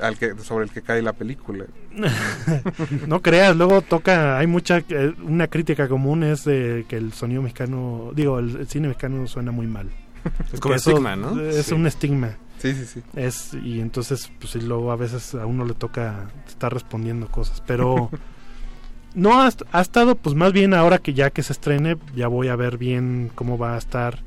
al 0.00 0.18
que 0.18 0.34
sobre 0.42 0.64
el 0.64 0.70
que 0.70 0.82
cae 0.82 1.02
la 1.02 1.12
película? 1.12 1.66
no 3.06 3.22
creas, 3.22 3.56
luego 3.56 3.80
toca, 3.82 4.38
hay 4.38 4.46
mucha, 4.46 4.78
eh, 4.88 5.14
una 5.22 5.46
crítica 5.48 5.88
común 5.88 6.22
es 6.24 6.44
de 6.44 6.84
que 6.88 6.96
el 6.96 7.12
sonido 7.12 7.42
mexicano, 7.42 8.10
digo, 8.14 8.38
el, 8.38 8.56
el 8.56 8.66
cine 8.68 8.88
mexicano 8.88 9.26
suena 9.26 9.52
muy 9.52 9.66
mal. 9.66 9.90
Es 10.52 10.58
como 10.60 10.74
estigma, 10.74 11.16
¿no? 11.16 11.38
Es 11.40 11.66
Sí. 11.66 11.74
un 11.74 11.86
estigma. 11.86 12.36
Sí, 12.64 12.72
sí, 12.72 12.86
sí. 12.86 13.02
Es, 13.14 13.52
y 13.52 13.78
entonces, 13.80 14.32
pues 14.40 14.52
sí, 14.52 14.60
luego 14.62 14.90
a 14.90 14.96
veces 14.96 15.34
a 15.34 15.44
uno 15.44 15.66
le 15.66 15.74
toca 15.74 16.30
estar 16.48 16.72
respondiendo 16.72 17.28
cosas, 17.28 17.62
pero 17.66 18.08
no, 19.14 19.38
ha, 19.42 19.50
ha 19.72 19.80
estado, 19.82 20.14
pues 20.14 20.34
más 20.34 20.54
bien 20.54 20.72
ahora 20.72 20.96
que 20.96 21.12
ya 21.12 21.28
que 21.28 21.42
se 21.42 21.52
estrene, 21.52 21.98
ya 22.16 22.26
voy 22.26 22.48
a 22.48 22.56
ver 22.56 22.78
bien 22.78 23.30
cómo 23.34 23.58
va 23.58 23.74
a 23.74 23.78
estar. 23.78 24.20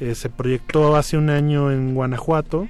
Eh, 0.00 0.14
se 0.14 0.28
proyectó 0.28 0.96
hace 0.96 1.16
un 1.16 1.30
año 1.30 1.72
en 1.72 1.94
Guanajuato. 1.94 2.68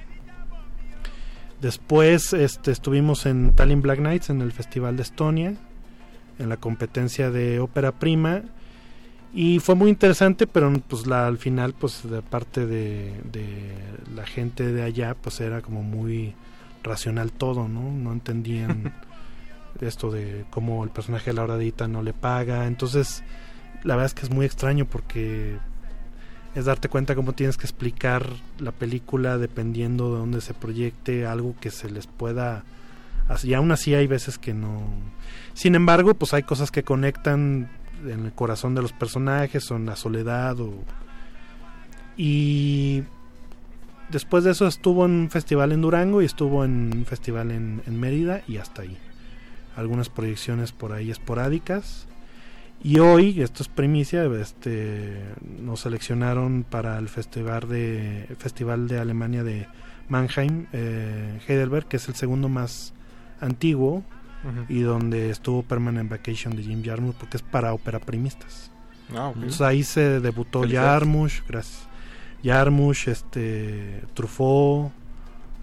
Después 1.59 2.31
este, 2.31 2.71
estuvimos 2.71 3.25
en 3.25 3.53
Tallinn 3.53 3.81
Black 3.81 3.99
Nights 3.99 4.29
en 4.29 4.39
el 4.39 4.53
Festival 4.53 4.95
de 4.95 5.03
Estonia, 5.03 5.53
en 6.39 6.47
la 6.47 6.55
competencia 6.55 7.29
de 7.29 7.59
ópera 7.59 7.91
prima. 7.91 8.43
Y 9.33 9.59
fue 9.59 9.73
muy 9.73 9.89
interesante, 9.89 10.45
pero 10.45 10.71
pues 10.87 11.07
la, 11.07 11.25
al 11.25 11.39
final, 11.39 11.73
pues 11.73 12.07
de 12.07 12.21
parte 12.21 12.67
de, 12.67 13.19
de 13.31 13.73
la 14.15 14.25
gente 14.27 14.71
de 14.71 14.83
allá, 14.83 15.15
pues 15.19 15.41
era 15.41 15.61
como 15.61 15.81
muy 15.81 16.35
racional 16.83 17.31
todo, 17.31 17.67
¿no? 17.67 17.91
No 17.91 18.11
entendían 18.11 18.93
esto 19.81 20.11
de 20.11 20.45
cómo 20.49 20.83
el 20.83 20.91
personaje 20.91 21.31
de 21.31 21.33
Laura 21.33 21.57
Dita 21.57 21.87
no 21.87 22.03
le 22.03 22.13
paga. 22.13 22.67
Entonces, 22.67 23.23
la 23.83 23.95
verdad 23.95 24.07
es 24.07 24.13
que 24.13 24.25
es 24.25 24.29
muy 24.29 24.45
extraño 24.45 24.85
porque 24.85 25.57
es 26.55 26.65
darte 26.65 26.89
cuenta 26.89 27.15
cómo 27.15 27.33
tienes 27.33 27.57
que 27.57 27.65
explicar 27.65 28.27
la 28.59 28.71
película 28.71 29.37
dependiendo 29.37 30.13
de 30.13 30.19
dónde 30.19 30.41
se 30.41 30.53
proyecte, 30.53 31.25
algo 31.25 31.55
que 31.59 31.71
se 31.71 31.89
les 31.89 32.07
pueda... 32.07 32.63
Y 33.43 33.53
aún 33.53 33.71
así 33.71 33.95
hay 33.95 34.05
veces 34.05 34.37
que 34.37 34.53
no... 34.53 34.83
Sin 35.53 35.75
embargo, 35.75 36.13
pues 36.13 36.33
hay 36.33 36.43
cosas 36.43 36.71
que 36.71 36.83
conectan 36.83 37.69
en 38.07 38.25
el 38.25 38.33
corazón 38.33 38.75
de 38.75 38.81
los 38.81 38.93
personajes 38.93 39.69
en 39.71 39.85
la 39.85 39.95
soledad 39.95 40.59
o... 40.59 40.73
Y 42.15 43.03
después 44.09 44.43
de 44.43 44.51
eso 44.51 44.67
estuvo 44.67 45.05
en 45.05 45.11
un 45.11 45.29
festival 45.31 45.71
en 45.71 45.81
Durango 45.81 46.21
y 46.21 46.25
estuvo 46.25 46.63
en 46.63 46.91
un 46.95 47.05
festival 47.05 47.51
en, 47.51 47.81
en 47.87 47.99
Mérida 47.99 48.41
y 48.47 48.57
hasta 48.57 48.83
ahí. 48.83 48.97
Algunas 49.75 50.09
proyecciones 50.09 50.71
por 50.71 50.93
ahí 50.93 51.09
esporádicas. 51.09 52.07
Y 52.83 52.99
hoy, 52.99 53.41
esto 53.41 53.63
es 53.63 53.69
primicia, 53.69 54.25
este, 54.25 55.17
nos 55.61 55.79
seleccionaron 55.79 56.65
para 56.69 56.99
el 56.99 57.07
festival 57.07 57.67
de, 57.69 58.27
festival 58.37 58.89
de 58.89 58.99
Alemania 58.99 59.43
de 59.43 59.67
Mannheim, 60.09 60.67
eh, 60.73 61.39
Heidelberg, 61.47 61.87
que 61.87 61.97
es 61.97 62.09
el 62.09 62.15
segundo 62.15 62.49
más 62.49 62.93
antiguo 63.39 64.03
Y 64.67 64.81
donde 64.81 65.29
estuvo 65.29 65.63
Permanent 65.63 66.09
Vacation 66.09 66.55
de 66.55 66.63
Jim 66.63 66.83
Jarmusch, 66.83 67.15
porque 67.15 67.37
es 67.37 67.43
para 67.43 67.73
ópera 67.73 67.99
primistas. 67.99 68.71
Ah, 69.15 69.29
ok. 69.29 69.35
Entonces 69.35 69.61
ahí 69.61 69.83
se 69.83 70.19
debutó. 70.19 70.65
Yarmush, 70.65 71.41
gracias. 71.47 71.87
Yarmush, 72.43 73.07
este, 73.07 74.01
Truffaut, 74.13 74.91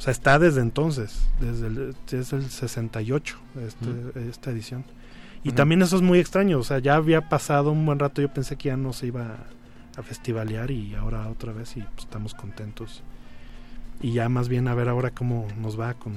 o 0.01 0.03
sea, 0.03 0.13
está 0.13 0.39
desde 0.39 0.63
entonces, 0.63 1.29
desde 1.41 1.67
el, 1.67 1.95
desde 2.11 2.39
el 2.39 2.49
68, 2.49 3.37
este, 3.67 4.29
esta 4.31 4.51
edición. 4.51 4.83
Y 5.45 5.53
también 5.53 5.83
eso 5.83 5.97
es 5.97 6.01
muy 6.01 6.19
extraño, 6.19 6.59
o 6.59 6.63
sea, 6.63 6.79
ya 6.79 6.95
había 6.95 7.29
pasado 7.29 7.71
un 7.71 7.85
buen 7.85 7.99
rato, 7.99 8.23
yo 8.23 8.33
pensé 8.33 8.57
que 8.57 8.69
ya 8.69 8.79
no 8.79 8.95
se 8.95 9.09
iba 9.09 9.37
a 9.99 10.03
festivalear 10.03 10.71
y 10.71 10.95
ahora 10.95 11.29
otra 11.29 11.53
vez 11.53 11.77
y 11.77 11.83
pues, 11.83 12.05
estamos 12.05 12.33
contentos. 12.33 13.03
Y 14.01 14.13
ya 14.13 14.31
más 14.31 14.49
bien 14.49 14.69
a 14.69 14.75
ver 14.75 14.89
ahora 14.89 15.11
cómo 15.11 15.47
nos 15.61 15.79
va 15.79 15.93
con, 15.93 16.15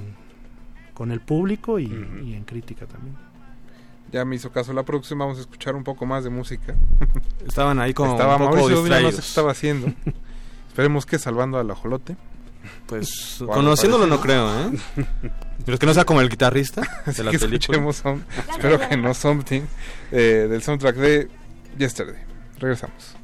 con 0.94 1.10
el 1.10 1.20
público 1.20 1.78
y, 1.78 1.84
y 2.24 2.34
en 2.34 2.44
crítica 2.44 2.86
también. 2.86 3.16
Ya 4.12 4.24
me 4.24 4.36
hizo 4.36 4.52
caso 4.52 4.72
la 4.72 4.84
producción, 4.84 5.18
vamos 5.18 5.38
a 5.38 5.40
escuchar 5.40 5.74
un 5.74 5.82
poco 5.84 6.06
más 6.06 6.22
de 6.24 6.30
música. 6.30 6.74
Estaban 7.46 7.80
ahí 7.80 7.92
como 7.92 8.12
Estaba 8.12 8.36
un 8.36 8.42
poco 8.44 8.56
Mauricio 8.56 8.76
Dudina, 8.80 8.96
no 9.00 9.00
sé 9.00 9.02
qué 9.02 9.06
distraídos. 9.16 9.28
estaba 9.28 9.50
haciendo. 9.50 9.86
Esperemos 10.68 11.04
que 11.06 11.18
salvando 11.18 11.58
al 11.58 11.70
ajolote. 11.70 12.16
Pues 12.86 13.38
conociéndolo 13.46 14.06
no 14.06 14.20
creo, 14.20 14.48
¿eh? 14.48 14.70
Pero 15.66 15.78
que 15.78 15.86
no 15.86 15.94
sea 15.94 16.04
como 16.04 16.20
el 16.20 16.28
guitarrista 16.28 16.82
Así 17.04 17.18
de 17.18 17.24
la 17.24 17.30
que 17.30 17.38
película. 17.38 17.56
escuchemos 17.78 17.96
some- 17.96 18.22
espero 18.50 18.78
que 18.88 18.96
no 18.96 19.12
Something 19.14 19.62
eh, 20.12 20.46
del 20.48 20.62
soundtrack 20.62 20.96
de 20.96 21.28
Yesterday. 21.78 22.22
Regresamos. 22.58 23.16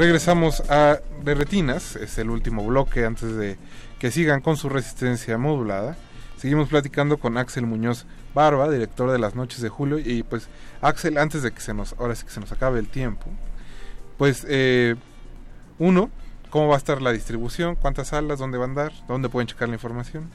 Regresamos 0.00 0.62
a 0.70 0.98
De 1.22 1.34
Retinas, 1.34 1.94
es 1.94 2.16
el 2.16 2.30
último 2.30 2.64
bloque 2.64 3.04
antes 3.04 3.36
de 3.36 3.58
que 3.98 4.10
sigan 4.10 4.40
con 4.40 4.56
su 4.56 4.70
resistencia 4.70 5.36
modulada. 5.36 5.94
Seguimos 6.38 6.70
platicando 6.70 7.18
con 7.18 7.36
Axel 7.36 7.66
Muñoz 7.66 8.06
Barba, 8.34 8.70
director 8.70 9.10
de 9.10 9.18
Las 9.18 9.34
Noches 9.34 9.60
de 9.60 9.68
Julio. 9.68 9.98
Y 9.98 10.22
pues, 10.22 10.48
Axel, 10.80 11.18
antes 11.18 11.42
de 11.42 11.52
que 11.52 11.60
se 11.60 11.74
nos, 11.74 11.92
ahora 11.98 12.14
sí 12.14 12.24
que 12.24 12.30
se 12.30 12.40
nos 12.40 12.50
acabe 12.50 12.78
el 12.78 12.88
tiempo, 12.88 13.26
pues, 14.16 14.46
eh, 14.48 14.96
uno, 15.78 16.10
¿cómo 16.48 16.68
va 16.68 16.76
a 16.76 16.78
estar 16.78 17.02
la 17.02 17.12
distribución? 17.12 17.76
¿Cuántas 17.76 18.08
salas? 18.08 18.38
¿Dónde 18.38 18.56
va 18.56 18.64
a 18.64 18.68
andar? 18.68 18.92
¿Dónde 19.06 19.28
pueden 19.28 19.48
checar 19.48 19.68
la 19.68 19.74
información? 19.74 20.30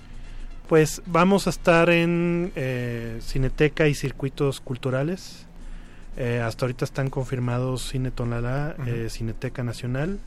Pues 0.69 1.01
vamos 1.07 1.47
a 1.47 1.49
estar 1.49 1.89
en 1.89 2.51
eh, 2.55 3.17
Cineteca 3.19 3.87
y 3.87 3.95
Circuitos 3.95 4.61
Culturales. 4.61 5.47
Eh, 6.17 6.39
hasta 6.41 6.65
ahorita 6.65 6.85
están 6.85 7.09
confirmados 7.09 7.89
Cine 7.89 8.11
Tonalá, 8.11 8.75
eh, 8.85 9.07
Cineteca 9.09 9.63
Nacional. 9.63 10.19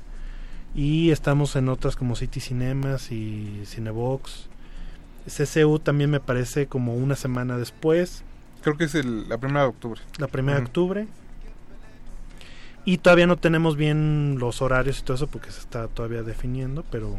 Y 0.74 1.10
estamos 1.10 1.56
en 1.56 1.68
otras 1.68 1.96
como 1.96 2.14
City 2.14 2.40
Cinemas 2.40 3.10
y 3.10 3.62
Cinebox. 3.64 4.48
CCU 5.26 5.78
también 5.78 6.10
me 6.10 6.20
parece 6.20 6.66
como 6.66 6.94
una 6.94 7.16
semana 7.16 7.56
después. 7.56 8.22
Creo 8.62 8.76
que 8.76 8.84
es 8.84 8.94
el- 8.94 9.28
la 9.28 9.38
primera 9.38 9.62
de 9.62 9.68
octubre. 9.68 10.00
La 10.18 10.26
primera 10.26 10.58
de 10.58 10.64
octubre. 10.64 11.06
Y 12.84 12.98
todavía 12.98 13.26
no 13.26 13.36
tenemos 13.36 13.76
bien 13.76 14.36
los 14.38 14.62
horarios 14.62 14.98
y 14.98 15.02
todo 15.02 15.14
eso 15.16 15.26
porque 15.26 15.50
se 15.50 15.60
está 15.60 15.88
todavía 15.88 16.22
definiendo, 16.22 16.84
pero 16.90 17.18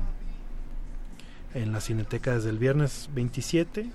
en 1.54 1.72
la 1.72 1.82
Cineteca 1.82 2.34
desde 2.36 2.50
el 2.50 2.58
viernes 2.60 3.10
27 3.14 3.90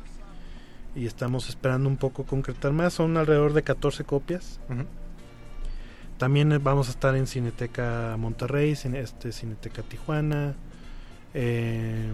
y 0.95 1.07
estamos 1.07 1.49
esperando 1.49 1.89
un 1.89 1.97
poco 1.97 2.25
concretar 2.25 2.73
más, 2.73 2.95
son 2.95 3.17
alrededor 3.17 3.53
de 3.53 3.63
14 3.63 4.05
copias. 4.05 4.61
También 6.19 6.59
vamos 6.63 6.89
a 6.89 6.91
estar 6.93 7.17
en 7.17 7.27
Cineteca 7.27 8.17
Monterrey, 8.19 8.77
cine- 8.77 9.01
este, 9.01 9.33
Cineteca 9.33 9.83
Tijuana, 9.83 10.55
eh, 11.35 12.13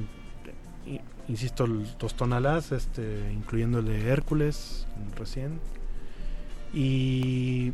insisto, 1.29 1.67
dos 1.99 2.15
tonalás, 2.15 2.73
este, 2.73 3.31
incluyendo 3.33 3.81
el 3.81 3.87
de 3.87 4.09
Hércules 4.09 4.87
recién. 5.17 5.61
Y 6.73 7.73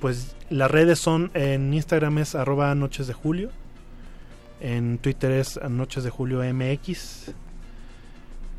pues 0.00 0.34
las 0.48 0.70
redes 0.70 0.98
son 0.98 1.30
en 1.34 1.74
Instagram 1.74 2.18
es 2.18 2.34
arroba 2.34 2.74
noches 2.74 3.06
de 3.06 3.12
julio, 3.12 3.50
en 4.60 4.98
Twitter 4.98 5.32
es 5.32 5.60
noches 5.68 6.02
de 6.04 6.10
julio 6.10 6.42
MX 6.42 7.32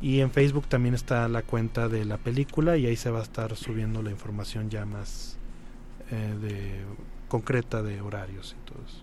y 0.02 0.20
en 0.20 0.30
Facebook 0.30 0.66
también 0.66 0.94
está 0.94 1.26
la 1.28 1.42
cuenta 1.42 1.88
de 1.88 2.04
la 2.04 2.18
película 2.18 2.76
y 2.76 2.86
ahí 2.86 2.96
se 2.96 3.10
va 3.10 3.20
a 3.20 3.22
estar 3.22 3.56
subiendo 3.56 4.02
la 4.02 4.10
información 4.10 4.68
ya 4.68 4.84
más 4.84 5.38
eh, 6.10 6.34
de 6.42 6.80
concreta 7.28 7.82
de 7.82 8.00
horarios 8.02 8.54
y 8.60 8.68
todo 8.70 8.82
eso. 8.86 8.98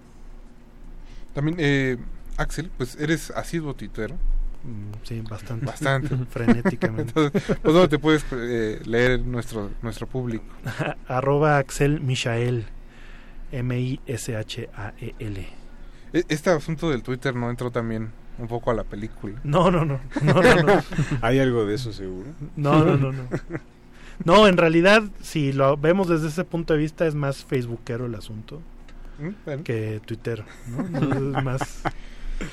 También, 1.34 1.58
eh, 1.60 1.98
Axel, 2.38 2.70
pues 2.78 2.96
eres 3.00 3.32
asiduo 3.32 3.74
tuitero. 3.74 4.16
Mm, 4.64 4.92
Sí, 5.04 5.22
bastante. 5.22 5.66
Bastante. 5.66 6.18
Frenéticamente. 6.30 7.14
Entonces, 7.16 7.44
pues, 7.62 7.74
¿dónde 7.74 7.88
te 7.88 7.98
puedes 8.00 8.26
eh, 8.34 8.82
leer 8.86 9.22
nuestro, 9.22 9.72
nuestro 9.82 10.06
público? 10.08 10.44
Arroba 11.08 11.58
Axel 11.58 12.02
Michael. 12.02 12.66
M-I-S-H-A-E-L. 14.10 15.48
E- 16.14 16.24
Este 16.28 16.50
asunto 16.50 16.90
del 16.90 17.04
Twitter 17.04 17.36
no 17.36 17.50
entró 17.50 17.72
también 17.72 18.12
un 18.40 18.48
poco 18.48 18.72
a 18.72 18.74
la 18.74 18.84
película. 18.84 19.40
No, 19.44 19.70
no, 19.70 19.86
no. 19.86 20.00
no, 20.22 20.34
no, 20.42 20.56
no. 20.64 20.84
¿Hay 21.22 21.40
algo 21.40 21.66
de 21.66 21.76
eso 21.76 21.92
seguro? 21.94 22.30
No, 22.56 22.84
no, 22.86 22.98
no, 22.98 23.12
no. 23.12 23.24
No, 24.26 24.48
en 24.48 24.58
realidad, 24.58 25.04
si 25.22 25.54
lo 25.54 25.78
vemos 25.78 26.08
desde 26.10 26.28
ese 26.28 26.44
punto 26.44 26.74
de 26.74 26.80
vista, 26.80 27.06
es 27.08 27.16
más 27.16 27.44
facebookero 27.46 28.06
el 28.06 28.16
asunto 28.16 28.62
Mm, 29.20 29.30
bueno. 29.46 29.64
que 29.66 30.02
Twitter, 30.06 30.46
¿no? 30.68 31.38
Es 31.38 31.44
más, 31.44 31.82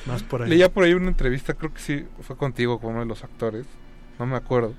más 0.07 0.23
por 0.25 0.43
ahí. 0.43 0.51
Leía 0.51 0.69
por 0.73 0.83
ahí 0.85 0.95
una 0.95 1.09
entrevista, 1.09 1.55
creo 1.55 1.73
que 1.73 1.81
sí, 1.81 2.05
fue 2.23 2.37
contigo 2.37 2.81
con 2.81 2.91
uno 2.91 3.01
de 3.01 3.07
los 3.07 3.23
actores, 3.23 3.67
no 4.19 4.27
me 4.27 4.35
acuerdo, 4.37 4.75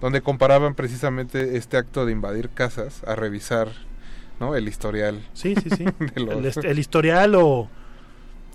donde 0.00 0.20
comparaban 0.20 0.74
precisamente 0.74 1.56
este 1.56 1.76
acto 1.76 2.06
de 2.06 2.12
invadir 2.12 2.50
casas 2.50 3.04
a 3.04 3.14
revisar 3.14 3.68
¿no? 4.40 4.56
el 4.56 4.66
historial. 4.66 5.20
Sí, 5.32 5.54
sí, 5.62 5.70
sí. 5.70 5.84
los- 6.16 6.56
el, 6.56 6.66
el 6.66 6.78
historial 6.80 7.34
o 7.36 7.68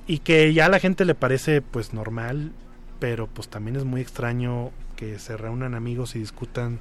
y 0.08 0.20
que 0.20 0.54
ya 0.54 0.66
a 0.66 0.70
la 0.70 0.80
gente 0.80 1.06
le 1.06 1.16
parece 1.16 1.62
pues 1.62 1.94
normal, 1.94 2.52
pero 3.00 3.28
pues 3.28 3.48
también 3.50 3.76
es 3.76 3.84
muy 3.86 4.02
extraño 4.02 4.72
que 4.96 5.20
se 5.20 5.38
reúnan 5.38 5.76
amigos 5.76 6.16
y 6.16 6.20
discutan 6.20 6.80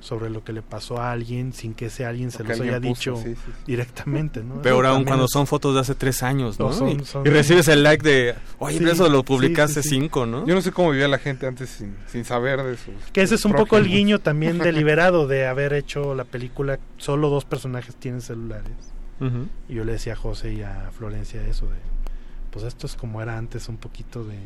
sobre 0.00 0.30
lo 0.30 0.44
que 0.44 0.52
le 0.52 0.62
pasó 0.62 1.00
a 1.00 1.10
alguien 1.10 1.52
sin 1.52 1.74
que 1.74 1.86
ese 1.86 2.06
alguien 2.06 2.30
se 2.30 2.44
Lo 2.44 2.52
haya 2.54 2.76
puso, 2.80 2.88
dicho 2.88 3.16
sí, 3.16 3.34
sí, 3.34 3.40
sí. 3.44 3.52
directamente, 3.66 4.44
¿no? 4.44 4.62
Peor 4.62 4.84
Eso 4.84 4.94
aún 4.94 5.04
cuando 5.04 5.26
son 5.26 5.48
fotos 5.48 5.74
de 5.74 5.80
hace 5.80 5.96
tres 5.96 6.22
años, 6.22 6.56
¿no? 6.60 6.66
No, 6.68 6.72
son- 6.72 6.88
y, 7.00 7.04
son- 7.04 7.26
y 7.26 7.30
recibes 7.30 7.66
el 7.66 7.82
like 7.82 8.08
de, 8.08 8.36
oye, 8.60 8.74
Sí, 8.74 8.78
pero 8.78 8.92
eso 8.92 9.08
lo 9.08 9.24
publicaste 9.24 9.82
sí, 9.82 9.88
sí. 9.88 9.94
cinco, 9.96 10.24
¿no? 10.24 10.46
Yo 10.46 10.54
no 10.54 10.60
sé 10.62 10.70
cómo 10.70 10.92
vivía 10.92 11.08
la 11.08 11.18
gente 11.18 11.48
antes 11.48 11.68
sin, 11.70 11.96
sin 12.06 12.24
saber 12.24 12.62
de 12.62 12.76
sus... 12.76 12.94
Que 13.12 13.22
ese 13.22 13.34
es 13.34 13.44
un 13.44 13.54
poco 13.54 13.76
el 13.76 13.88
guiño 13.88 14.18
también 14.20 14.58
deliberado 14.58 15.26
de 15.26 15.48
haber 15.48 15.72
hecho 15.72 16.14
la 16.14 16.22
película. 16.24 16.78
Solo 16.98 17.28
dos 17.28 17.44
personajes 17.44 17.96
tienen 17.96 18.20
celulares. 18.20 18.70
Y 19.68 19.74
yo 19.74 19.82
le 19.84 19.92
decía 19.94 20.12
a 20.12 20.16
José 20.16 20.52
y 20.52 20.62
a 20.62 20.92
Florencia 20.96 21.44
eso 21.44 21.66
de, 21.66 21.74
pues 22.58 22.74
esto 22.74 22.86
es 22.88 22.96
como 22.96 23.22
era 23.22 23.38
antes, 23.38 23.68
un 23.68 23.76
poquito 23.76 24.24
de, 24.24 24.36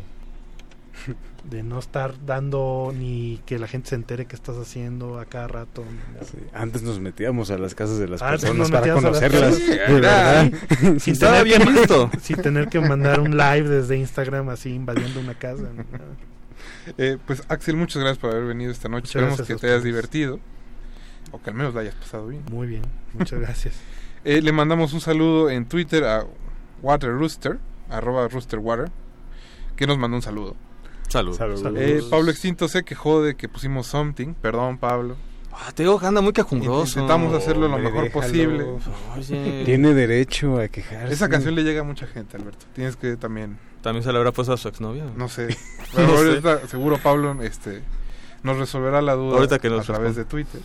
de 1.50 1.62
no 1.62 1.78
estar 1.78 2.14
dando 2.26 2.92
ni 2.94 3.40
que 3.46 3.58
la 3.58 3.66
gente 3.66 3.88
se 3.88 3.94
entere 3.94 4.26
qué 4.26 4.36
estás 4.36 4.56
haciendo 4.58 5.18
a 5.18 5.24
cada 5.24 5.48
rato. 5.48 5.82
Antes 6.52 6.82
nos 6.82 7.00
metíamos 7.00 7.50
a 7.50 7.56
las 7.56 7.74
casas 7.74 7.98
de 7.98 8.08
las 8.08 8.20
Antes 8.20 8.42
personas 8.42 8.70
para 8.70 8.92
conocerlas. 8.92 9.58
de 9.58 9.76
verdad. 9.76 10.52
Sin, 10.98 11.18
tener 11.18 11.44
bien 11.44 11.60
que 11.60 11.64
ma- 11.64 11.72
visto. 11.72 12.10
sin 12.20 12.36
tener 12.42 12.68
que 12.68 12.80
mandar 12.80 13.20
un 13.20 13.36
live 13.36 13.66
desde 13.68 13.96
Instagram 13.96 14.50
así 14.50 14.74
invadiendo 14.74 15.20
una 15.20 15.34
casa. 15.34 15.62
¿no? 15.74 15.84
Eh, 16.98 17.16
pues 17.26 17.42
Axel, 17.48 17.76
muchas 17.76 18.02
gracias 18.02 18.18
por 18.18 18.30
haber 18.30 18.44
venido 18.44 18.70
esta 18.72 18.88
noche. 18.90 19.18
Muchas 19.18 19.40
Esperemos 19.40 19.48
que 19.48 19.66
te 19.66 19.72
hayas 19.72 19.84
divertido. 19.84 20.38
O 21.30 21.40
que 21.40 21.48
al 21.48 21.56
menos 21.56 21.72
la 21.74 21.80
hayas 21.80 21.94
pasado 21.94 22.26
bien. 22.26 22.42
Muy 22.50 22.66
bien, 22.66 22.82
muchas 23.14 23.40
gracias. 23.40 23.74
Eh, 24.24 24.42
le 24.42 24.52
mandamos 24.52 24.92
un 24.92 25.00
saludo 25.00 25.48
en 25.48 25.64
Twitter 25.64 26.04
a 26.04 26.26
Water 26.82 27.10
Rooster, 27.10 27.58
arroba 27.92 28.26
roosterwater, 28.28 28.90
que 29.76 29.86
nos 29.86 29.98
mandó 29.98 30.16
un 30.16 30.22
saludo. 30.22 30.56
Salud. 31.08 31.38
Eh, 31.76 32.02
Pablo 32.08 32.30
Extinto 32.30 32.68
se 32.68 32.84
quejó 32.84 33.22
de 33.22 33.34
que 33.36 33.48
pusimos 33.48 33.86
something. 33.86 34.32
Perdón, 34.34 34.78
Pablo. 34.78 35.16
Ah, 35.52 35.70
te 35.74 35.82
digo 35.82 36.00
que 36.00 36.06
anda 36.06 36.22
muy 36.22 36.32
quejumbroso. 36.32 37.00
Intentamos 37.00 37.34
hacerlo 37.34 37.68
lo 37.68 37.74
Hombre, 37.74 37.90
mejor 37.90 38.04
déjalo. 38.04 38.22
posible. 38.22 38.66
Oye. 39.16 39.62
Tiene 39.66 39.92
derecho 39.92 40.58
a 40.58 40.68
quejarse. 40.68 41.12
Esa 41.12 41.28
canción 41.28 41.54
le 41.54 41.62
llega 41.64 41.82
a 41.82 41.84
mucha 41.84 42.06
gente, 42.06 42.38
Alberto. 42.38 42.64
Tienes 42.74 42.96
que 42.96 43.16
también... 43.16 43.58
¿También 43.82 44.02
se 44.02 44.10
le 44.12 44.18
habrá 44.18 44.32
puesto 44.32 44.54
a 44.54 44.56
su 44.56 44.68
exnovia? 44.68 45.04
No 45.16 45.28
sé. 45.28 45.48
No 45.94 46.06
seguro 46.68 46.96
Pablo 46.96 47.42
este, 47.42 47.82
nos 48.42 48.56
resolverá 48.56 49.02
la 49.02 49.12
duda 49.12 49.36
Ahorita 49.36 49.58
que 49.58 49.68
nos 49.68 49.90
a 49.90 49.92
través 49.92 50.16
de 50.16 50.24
Twitter. 50.24 50.62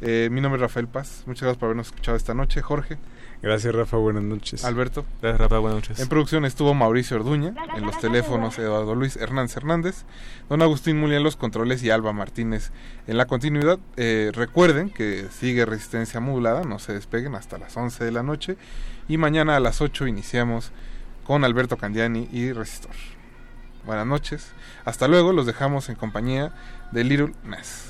Eh, 0.00 0.28
mi 0.32 0.40
nombre 0.40 0.56
es 0.56 0.62
Rafael 0.62 0.88
Paz. 0.88 1.22
Muchas 1.26 1.42
gracias 1.42 1.58
por 1.58 1.66
habernos 1.66 1.86
escuchado 1.86 2.16
esta 2.16 2.34
noche. 2.34 2.60
Jorge. 2.62 2.98
Gracias, 3.42 3.74
Rafa. 3.74 3.96
Buenas 3.96 4.22
noches. 4.22 4.64
Alberto. 4.64 5.06
Gracias, 5.22 5.40
Rafa. 5.40 5.58
Buenas 5.58 5.76
noches. 5.76 6.00
En 6.00 6.08
producción 6.08 6.44
estuvo 6.44 6.74
Mauricio 6.74 7.16
Orduña, 7.16 7.54
en 7.74 7.86
los 7.86 7.98
teléfonos 7.98 8.58
Eduardo 8.58 8.94
Luis 8.94 9.16
Hernández 9.16 9.56
Hernández, 9.56 10.04
Don 10.50 10.60
Agustín 10.60 10.98
Mulia 11.00 11.16
en 11.16 11.22
los 11.22 11.36
controles 11.36 11.82
y 11.82 11.90
Alba 11.90 12.12
Martínez 12.12 12.70
en 13.06 13.16
la 13.16 13.26
continuidad. 13.26 13.78
Eh, 13.96 14.30
recuerden 14.34 14.90
que 14.90 15.26
sigue 15.30 15.64
Resistencia 15.64 16.20
Modulada, 16.20 16.64
no 16.64 16.78
se 16.78 16.92
despeguen 16.92 17.34
hasta 17.34 17.56
las 17.56 17.76
11 17.76 18.04
de 18.04 18.12
la 18.12 18.22
noche 18.22 18.58
y 19.08 19.16
mañana 19.16 19.56
a 19.56 19.60
las 19.60 19.80
8 19.80 20.06
iniciamos 20.06 20.72
con 21.24 21.44
Alberto 21.44 21.78
Candiani 21.78 22.28
y 22.30 22.52
Resistor. 22.52 22.92
Buenas 23.86 24.06
noches, 24.06 24.52
hasta 24.84 25.08
luego, 25.08 25.32
los 25.32 25.46
dejamos 25.46 25.88
en 25.88 25.94
compañía 25.94 26.52
de 26.92 27.04
Little 27.04 27.32
Ness. 27.44 27.89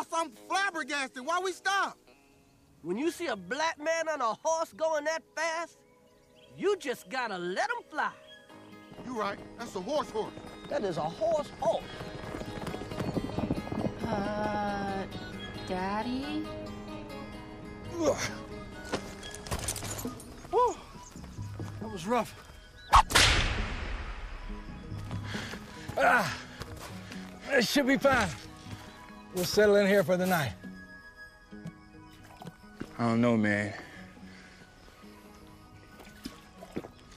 Boss, 0.00 0.06
I'm 0.14 0.30
flabbergasted. 0.48 1.26
Why 1.26 1.40
we 1.42 1.52
stop? 1.52 1.98
When 2.82 2.96
you 2.96 3.10
see 3.10 3.26
a 3.26 3.36
black 3.36 3.78
man 3.78 4.08
on 4.08 4.22
a 4.22 4.34
horse 4.42 4.72
going 4.72 5.04
that 5.04 5.22
fast, 5.36 5.76
you 6.56 6.76
just 6.78 7.10
gotta 7.10 7.36
let 7.36 7.68
him 7.68 7.84
fly. 7.90 8.10
You 9.04 9.18
right. 9.18 9.38
That's 9.58 9.76
a 9.76 9.80
horse 9.80 10.10
horse. 10.10 10.32
That 10.70 10.84
is 10.84 10.96
a 10.96 11.02
horse 11.02 11.50
horse. 11.60 11.84
Uh, 14.06 15.02
Daddy? 15.68 16.46
Whew. 17.92 18.16
That 21.80 21.92
was 21.92 22.06
rough. 22.06 22.34
Ah, 25.98 26.34
it 27.50 27.66
should 27.66 27.86
be 27.86 27.98
fine. 27.98 28.28
We'll 29.34 29.44
settle 29.44 29.76
in 29.76 29.86
here 29.86 30.02
for 30.02 30.16
the 30.16 30.26
night. 30.26 30.52
I 32.98 33.04
don't 33.04 33.20
know, 33.20 33.36
man. 33.36 33.72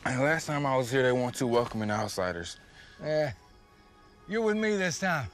And 0.06 0.22
last 0.22 0.46
time 0.46 0.66
I 0.66 0.78
was 0.78 0.92
here, 0.92 1.04
they 1.04 1.12
weren't 1.12 1.36
too 1.36 1.48
welcoming 1.48 1.88
to 1.88 1.96
outsiders. 1.96 2.58
Yeah. 3.04 3.32
you're 4.28 4.42
with 4.42 4.58
me 4.58 4.76
this 4.76 5.00
time. 5.00 5.28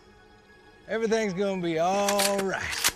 Everything's 0.88 1.34
gonna 1.34 1.62
be 1.62 1.80
all 1.80 2.38
right. 2.40 2.90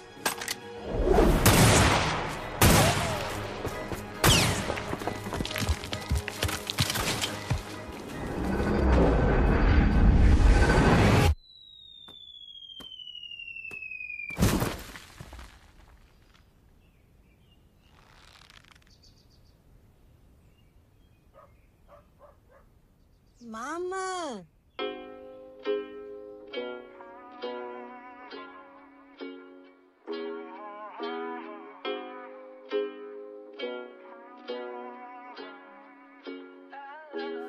Mama. 23.53 24.45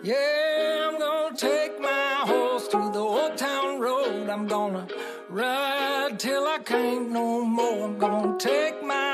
Yeah, 0.03 0.91
I'm 0.91 0.99
gonna 0.99 1.35
take 1.35 1.81
my 1.81 2.17
horse 2.27 2.69
through 2.69 2.93
the 2.93 2.99
old 2.99 3.39
town 3.39 3.81
road. 3.81 4.29
I'm 4.29 4.47
gonna 4.47 4.87
ride 5.31 6.17
till 6.19 6.47
I 6.47 6.59
can't 6.59 7.13
no 7.13 7.47
more. 7.47 7.85
I'm 7.87 7.99
gonna 7.99 8.39
take 8.39 8.83
my 8.85 9.14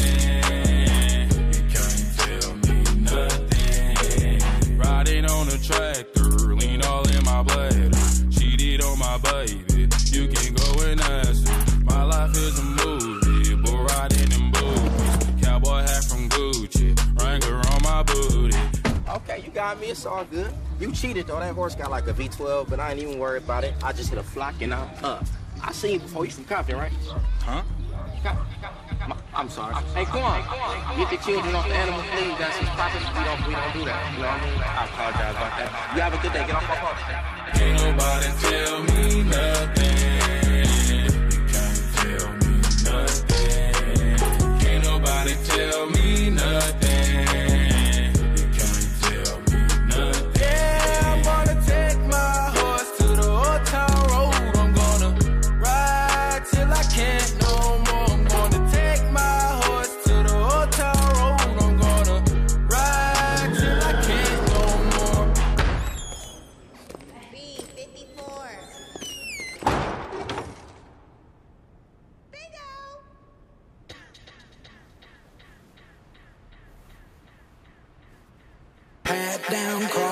Got 19.61 19.79
me. 19.79 19.87
It's 19.91 20.07
all 20.07 20.25
good. 20.25 20.51
You 20.79 20.91
cheated 20.91 21.27
though. 21.27 21.39
That 21.39 21.53
horse 21.53 21.75
got 21.75 21.91
like 21.91 22.07
a 22.07 22.13
V12, 22.13 22.67
but 22.67 22.79
I 22.79 22.91
ain't 22.91 22.99
even 22.99 23.19
worried 23.19 23.43
about 23.43 23.63
it. 23.63 23.75
I 23.83 23.93
just 23.93 24.09
hit 24.09 24.17
a 24.17 24.23
flock 24.23 24.55
and 24.61 24.73
I'm 24.73 24.89
up. 25.03 25.23
I 25.61 25.71
seen 25.71 25.93
you 25.93 25.99
before. 25.99 26.25
You 26.25 26.31
from 26.31 26.45
Compton, 26.45 26.77
right? 26.77 26.91
Huh? 27.41 27.61
I'm 29.35 29.49
sorry. 29.49 29.75
Hey, 29.93 30.05
Quan, 30.05 30.41
get 30.97 31.11
the 31.11 31.17
children 31.17 31.53
off 31.53 31.67
the 31.67 31.75
animal 31.75 32.01
feed. 32.01 32.35
That's 32.39 32.57
his 32.57 32.69
property. 32.69 33.05
We 33.05 33.23
don't, 33.23 33.47
we 33.47 33.53
don't 33.53 33.73
do 33.73 33.85
that. 33.85 34.01
You 34.13 34.23
know 34.23 34.29
what 34.29 34.41
I 34.41 34.45
mean? 34.49 34.61
I 34.65 34.85
apologize 34.85 35.35
about 35.37 35.53
that. 35.59 35.69
You 35.93 36.01
have 36.01 36.13
a 36.13 36.21
good 36.23 36.33
day. 36.33 36.43
Get 36.47 36.55
off 36.55 36.65
my 36.65 36.77
phone. 36.81 36.97
Can't 37.53 37.77
nobody 37.85 38.29
tell 38.41 38.77
me 38.89 39.05
nothing. 39.29 40.25
You 40.89 41.05
can't 41.53 41.81
tell 42.01 42.29
me 42.41 42.53
nothing. 42.89 44.57
Can't 44.59 44.83
nobody 44.83 45.33
tell 45.45 45.85
me 45.85 46.07
nothing. 46.31 47.60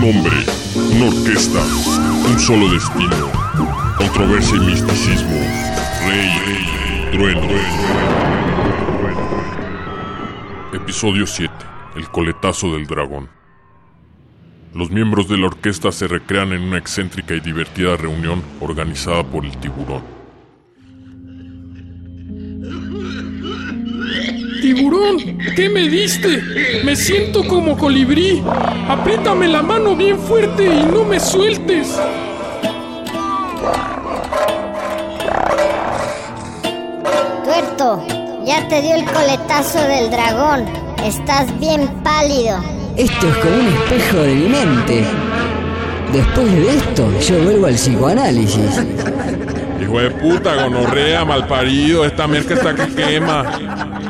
Un 0.00 0.16
hombre, 0.16 0.32
una 0.96 1.08
orquesta, 1.08 1.60
un 1.60 2.38
solo 2.38 2.72
destino, 2.72 3.30
controversia 3.98 4.56
y 4.56 4.60
misticismo, 4.60 5.36
rey, 6.06 7.10
trueno. 7.12 7.46
Episodio 10.72 11.26
7. 11.26 11.52
El 11.96 12.08
coletazo 12.08 12.72
del 12.72 12.86
dragón. 12.86 13.28
Los 14.72 14.90
miembros 14.90 15.28
de 15.28 15.36
la 15.36 15.48
orquesta 15.48 15.92
se 15.92 16.08
recrean 16.08 16.54
en 16.54 16.62
una 16.62 16.78
excéntrica 16.78 17.34
y 17.34 17.40
divertida 17.40 17.94
reunión 17.98 18.42
organizada 18.60 19.22
por 19.22 19.44
el 19.44 19.54
tiburón. 19.58 20.19
Tiburón, 24.72 25.18
¿qué 25.56 25.68
me 25.68 25.88
diste? 25.88 26.40
Me 26.84 26.94
siento 26.94 27.44
como 27.48 27.76
colibrí. 27.76 28.40
Apriétame 28.88 29.48
la 29.48 29.62
mano 29.62 29.96
bien 29.96 30.16
fuerte 30.16 30.64
y 30.64 30.84
no 30.84 31.02
me 31.02 31.18
sueltes. 31.18 31.98
Tuerto, 37.42 38.06
ya 38.46 38.68
te 38.68 38.80
dio 38.80 38.94
el 38.94 39.04
coletazo 39.06 39.80
del 39.88 40.08
dragón. 40.08 40.66
Estás 41.04 41.58
bien 41.58 41.88
pálido. 42.04 42.62
Esto 42.96 43.26
es 43.26 43.36
como 43.38 43.56
un 43.56 43.66
espejo 43.66 44.18
de 44.18 44.34
mi 44.36 44.48
mente. 44.50 45.04
Después 46.12 46.52
de 46.52 46.76
esto, 46.76 47.08
yo 47.22 47.42
vuelvo 47.42 47.66
al 47.66 47.74
psicoanálisis. 47.74 48.84
Hijo 49.82 49.98
de 49.98 50.10
puta, 50.12 50.62
gonorrea, 50.62 51.24
malparido, 51.24 52.04
esta 52.04 52.28
mierda 52.28 52.54
está 52.54 52.72
que 52.72 52.94
quema. 52.94 54.09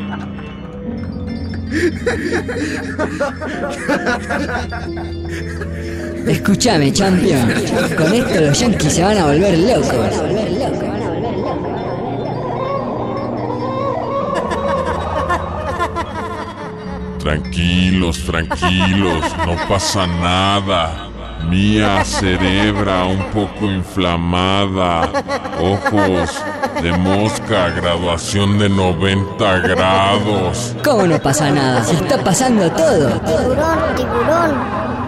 Escúchame, 6.27 6.93
champion. 6.93 7.53
Con 7.97 8.13
esto 8.15 8.41
los 8.41 8.59
yankees 8.59 8.93
se 8.95 9.03
van 9.03 9.19
a 9.19 9.27
volver 9.27 9.59
locos. 9.59 10.23
Tranquilos, 17.19 18.25
tranquilos, 18.25 19.25
no 19.47 19.57
pasa 19.69 20.07
nada. 20.07 21.10
Mía 21.49 22.05
cerebra 22.05 23.05
un 23.05 23.25
poco 23.31 23.67
inflamada. 23.67 25.11
Ojos 25.61 26.31
de 26.83 26.93
mosca, 26.93 27.71
graduación 27.71 28.59
de 28.59 28.69
90 28.69 29.59
grados. 29.59 30.77
¿Cómo 30.85 31.07
no 31.07 31.19
pasa 31.21 31.51
nada? 31.51 31.83
Se 31.85 31.95
está 31.95 32.23
pasando 32.23 32.71
todo. 32.71 33.09
Tiburón, 33.21 33.79
tiburón, 33.97 34.55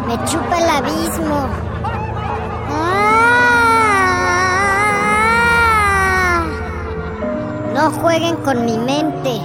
me 0.09 0.15
chupa 0.25 0.59
el 0.59 0.69
abismo. 0.69 1.49
¡Ah! 2.71 3.23
No 7.75 7.91
jueguen 7.93 8.37
con 8.37 8.65
mi 8.65 8.79
mente. 8.79 9.41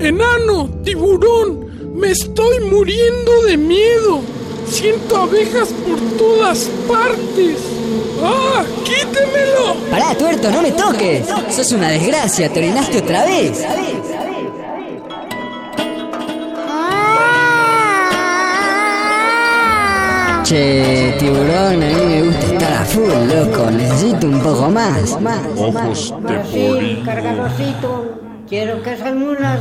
Enano, 0.00 0.68
tiburón, 0.82 1.94
me 1.94 2.10
estoy 2.10 2.60
muriendo 2.60 3.42
de 3.46 3.56
miedo. 3.56 4.20
Siento 4.70 5.16
abejas 5.16 5.68
por 5.86 5.98
todas 6.16 6.70
partes. 6.86 7.58
¡Ah! 8.22 8.64
¡Quítemelo! 8.84 9.74
Pará, 9.90 10.14
tuerto, 10.14 10.50
no 10.50 10.62
me 10.62 10.70
toques. 10.70 11.26
Sos 11.50 11.72
una 11.72 11.88
desgracia, 11.88 12.52
te 12.52 12.60
orinaste 12.60 12.98
otra 12.98 13.24
vez. 13.24 13.66
Che, 20.44 21.16
tiburón, 21.18 21.82
a 21.82 21.86
mí 21.86 22.06
me 22.06 22.22
gusta 22.22 22.46
estar 22.46 22.72
a 22.72 22.84
full, 22.84 23.10
loco. 23.28 23.70
Necesito 23.72 24.26
un 24.28 24.40
poco 24.40 24.70
más. 24.70 25.18
Ojos 25.56 26.14
de 26.22 26.38
polillo. 26.38 27.04
cargadorcito. 27.04 28.20
Quiero 28.48 28.82
que 28.82 28.94
esas 28.94 29.14
mulas 29.14 29.60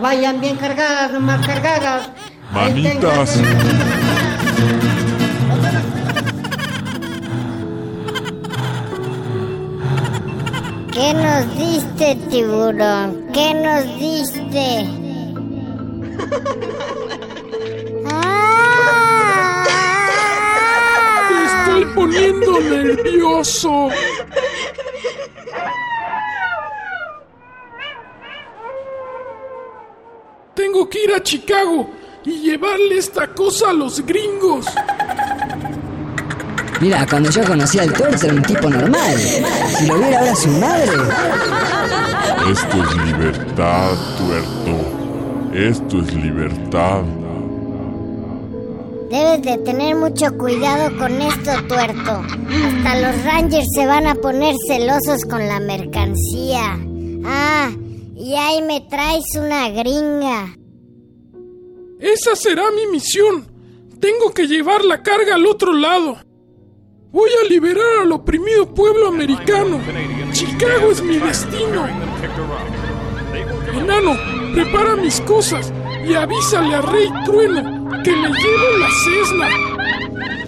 vayan 0.00 0.40
bien 0.40 0.56
cargadas, 0.56 1.12
nomás 1.12 1.46
cargadas. 1.46 2.10
Ahí 2.52 2.72
Manitas. 2.72 3.40
¿Qué 10.92 11.14
nos 11.14 11.56
diste, 11.56 12.16
tiburón? 12.28 13.30
¿Qué 13.32 13.54
nos 13.54 13.84
diste? 13.98 14.84
Me 21.30 21.44
estoy 21.46 21.84
poniendo 21.94 22.60
nervioso. 22.60 23.88
Tengo 30.54 30.88
que 30.88 31.04
ir 31.04 31.12
a 31.12 31.22
Chicago 31.22 31.97
y 32.24 32.40
llevarle 32.40 32.98
esta 32.98 33.28
cosa 33.34 33.70
a 33.70 33.72
los 33.72 34.04
gringos. 34.04 34.66
Mira, 36.80 37.04
cuando 37.08 37.30
yo 37.30 37.44
conocí 37.44 37.78
al 37.78 37.92
tuerto 37.92 38.26
era 38.26 38.34
un 38.34 38.42
tipo 38.42 38.70
normal. 38.70 39.18
Si 39.76 39.86
lo 39.86 39.98
viera 39.98 40.20
ahora 40.20 40.34
su 40.36 40.48
madre. 40.48 40.92
Esto 42.52 42.84
es 42.84 42.96
libertad, 43.04 43.90
tuerto. 44.16 45.52
Esto 45.52 46.02
es 46.02 46.14
libertad. 46.14 47.02
Debes 49.10 49.42
de 49.42 49.58
tener 49.64 49.96
mucho 49.96 50.36
cuidado 50.36 50.96
con 50.98 51.20
esto, 51.20 51.50
tuerto. 51.66 52.22
Hasta 52.22 53.00
los 53.00 53.24
Rangers 53.24 53.66
se 53.74 53.86
van 53.86 54.06
a 54.06 54.14
poner 54.14 54.54
celosos 54.68 55.24
con 55.28 55.48
la 55.48 55.58
mercancía. 55.60 56.78
Ah, 57.24 57.70
y 58.14 58.34
ahí 58.34 58.62
me 58.62 58.82
traes 58.82 59.24
una 59.36 59.70
gringa. 59.70 60.54
Esa 62.00 62.36
será 62.36 62.70
mi 62.70 62.86
misión. 62.86 63.46
Tengo 64.00 64.32
que 64.32 64.46
llevar 64.46 64.84
la 64.84 65.02
carga 65.02 65.34
al 65.34 65.46
otro 65.46 65.72
lado. 65.72 66.18
Voy 67.10 67.30
a 67.42 67.48
liberar 67.48 68.02
al 68.02 68.12
oprimido 68.12 68.72
pueblo 68.72 69.08
americano. 69.08 69.80
Chicago 70.32 70.92
es 70.92 71.02
mi 71.02 71.18
destino. 71.18 71.88
Enano, 73.74 74.16
prepara 74.52 74.94
mis 74.96 75.20
cosas 75.22 75.72
y 76.06 76.14
avísale 76.14 76.74
a 76.74 76.82
Rey 76.82 77.08
Trueno 77.24 77.90
que 78.04 78.12
le 78.12 78.28
llevo 78.28 78.78
la 78.78 78.88
cesna. 79.04 79.48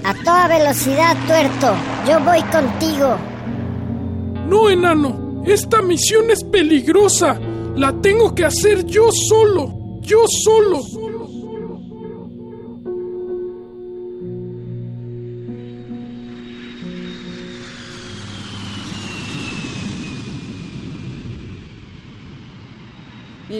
A 0.04 0.14
toda 0.14 0.48
velocidad, 0.48 1.16
tuerto. 1.26 1.74
Yo 2.08 2.20
voy 2.20 2.42
contigo. 2.44 3.16
No, 4.46 4.70
enano, 4.70 5.42
esta 5.46 5.82
misión 5.82 6.30
es 6.30 6.44
peligrosa. 6.44 7.38
La 7.74 7.92
tengo 8.00 8.34
que 8.34 8.44
hacer 8.44 8.84
yo 8.84 9.08
solo. 9.28 9.72
Yo 10.00 10.24
solo. 10.44 10.80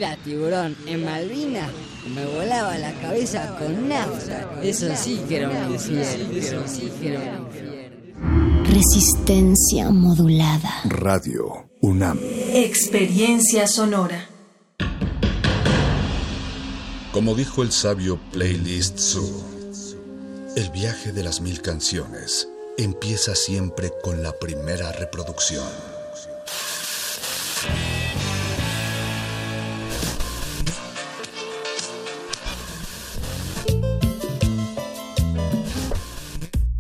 Mira, 0.01 0.17
tiburón, 0.25 0.75
en 0.87 1.05
Malvinas 1.05 1.69
me 2.15 2.25
volaba 2.25 2.79
la 2.79 2.91
cabeza 3.03 3.55
con 3.59 3.87
nafta. 3.87 4.51
Eso 4.63 4.87
sí 4.97 5.21
que 5.29 5.37
era 5.37 5.51
un 5.51 5.75
infierno. 5.75 6.39
Eso 6.39 6.63
sí 6.67 6.91
que 6.99 7.09
era 7.09 7.39
un 7.39 7.47
infierno. 7.47 8.65
Resistencia 8.65 9.91
modulada. 9.91 10.73
Radio 10.87 11.69
UNAM. 11.83 12.19
Experiencia 12.55 13.67
sonora. 13.67 14.27
Como 17.13 17.35
dijo 17.35 17.63
el 17.63 17.71
sabio 17.71 18.19
Playlist 18.33 18.99
Zoo, 18.99 19.45
el 20.57 20.71
viaje 20.71 21.13
de 21.13 21.25
las 21.25 21.43
mil 21.43 21.61
canciones 21.61 22.49
empieza 22.79 23.35
siempre 23.35 23.93
con 24.03 24.23
la 24.23 24.33
primera 24.33 24.93
reproducción. 24.93 26.00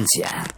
Resistencia. 0.00 0.49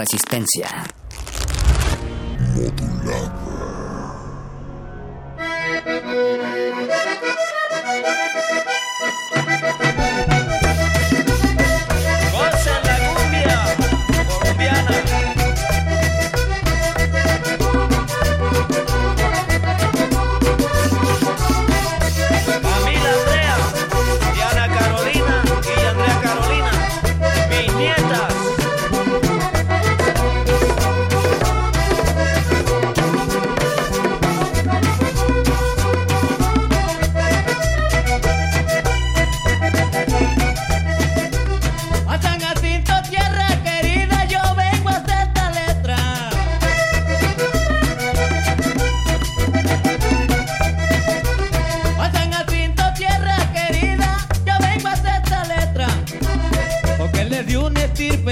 resistencia. 0.00 0.66
Modular. 2.54 3.49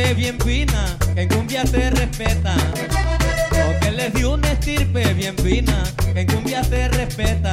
gente 0.08 0.14
bien 0.14 0.38
fina, 0.40 0.96
que 1.14 1.22
en 1.22 1.28
cumbia 1.28 1.66
se 1.66 1.90
respeta. 1.90 2.54
O 3.68 3.80
que 3.80 3.90
les 3.90 4.12
dio 4.14 4.34
una 4.34 4.52
estirpe 4.52 5.12
bien 5.14 5.36
fina, 5.36 5.82
que 6.14 6.20
en 6.20 6.26
cumbia 6.26 6.64
se 6.64 6.88
respeta. 6.88 7.52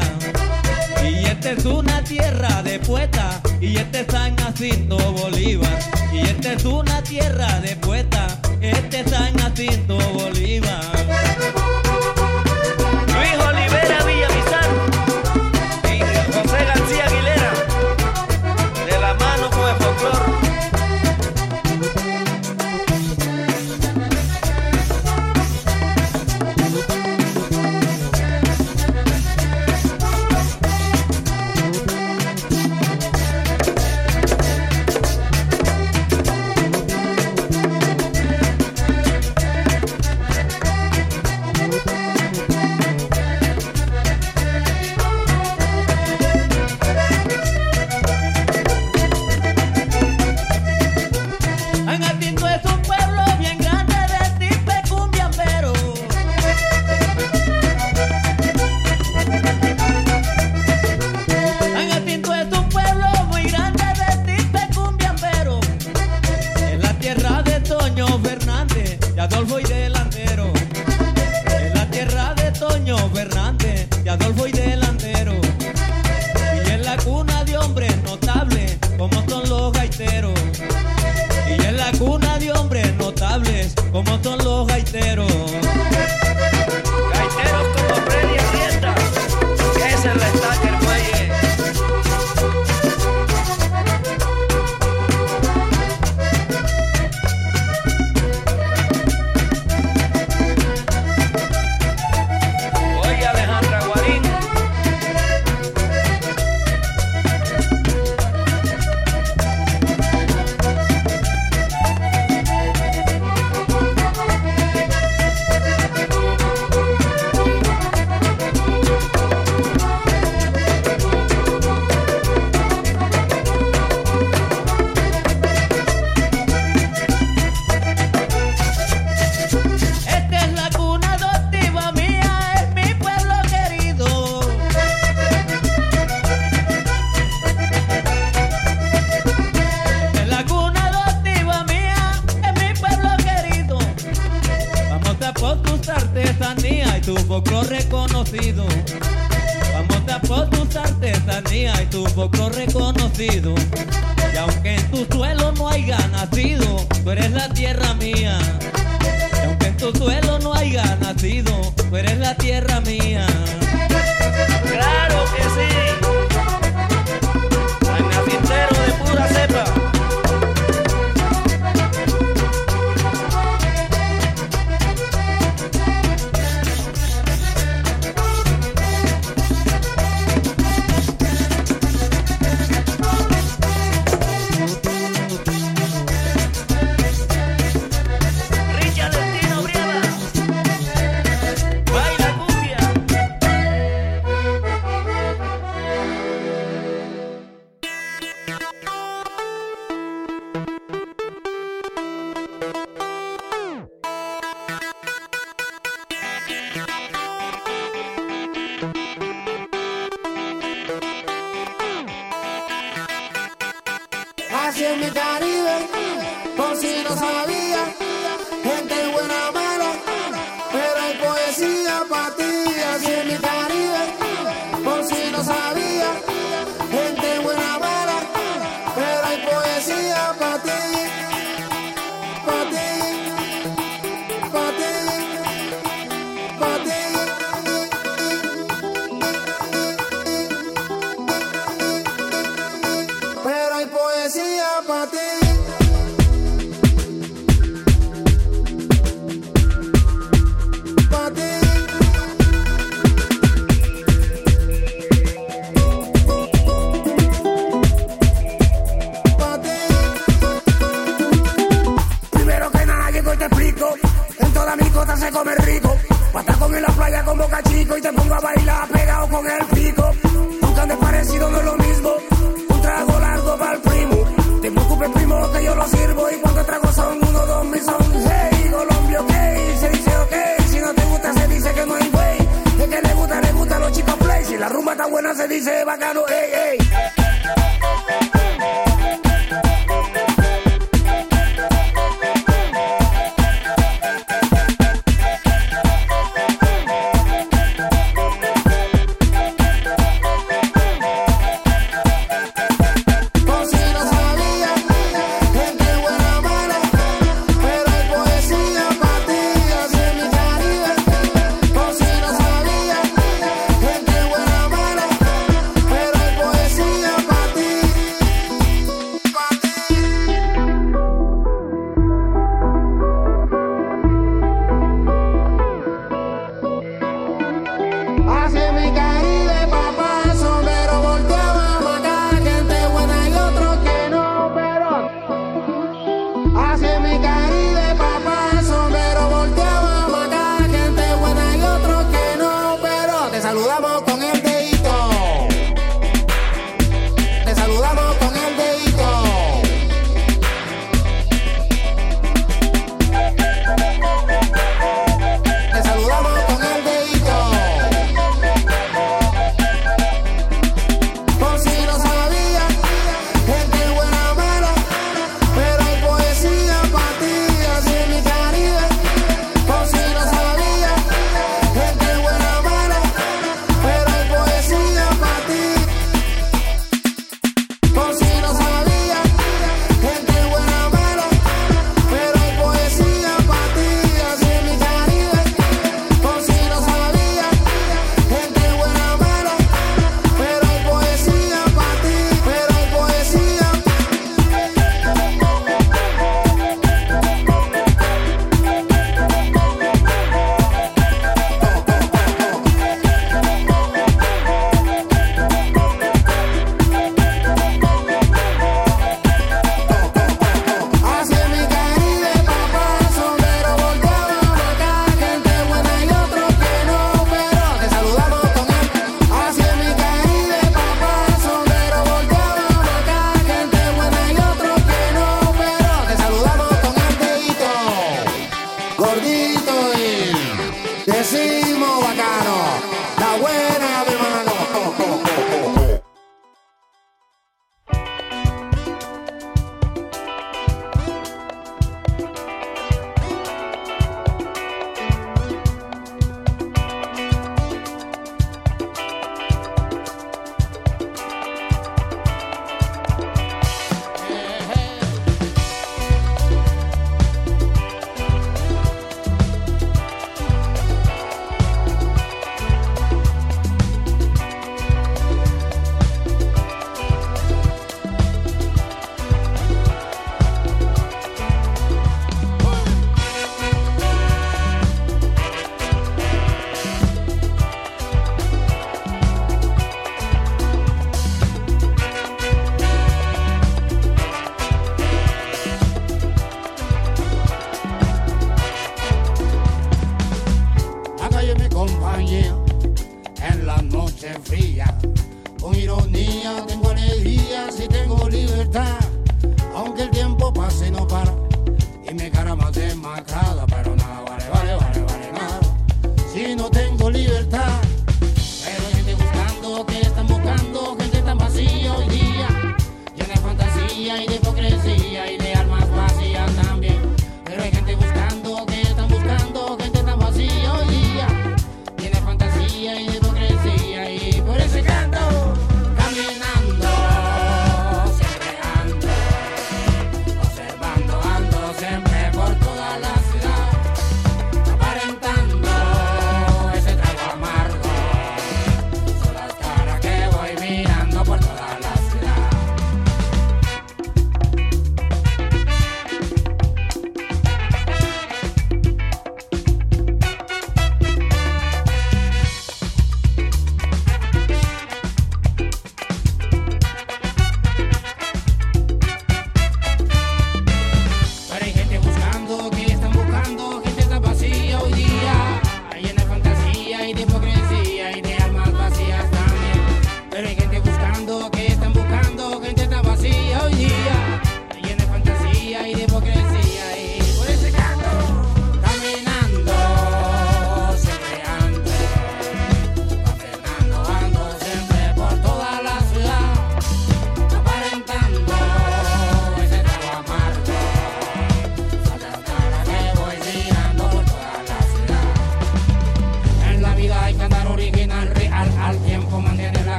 Y 1.03 1.25
esta 1.25 1.51
es 1.51 1.65
una 1.65 2.03
tierra 2.03 2.63
de 2.63 2.79
poetas, 2.79 3.41
y 3.59 3.77
este 3.77 4.01
es 4.01 4.07
San 4.07 4.35
Jacinto 4.37 4.97
Bolívar. 5.13 5.79
Y 6.13 6.19
esta 6.19 6.53
es 6.53 6.65
una 6.65 7.01
tierra 7.03 7.59
de 7.59 7.75
poetas, 7.75 8.37
este 8.61 9.01
es 9.01 9.09
San 9.09 9.37
Jacinto 9.37 9.97
Bolívar. 10.13 11.64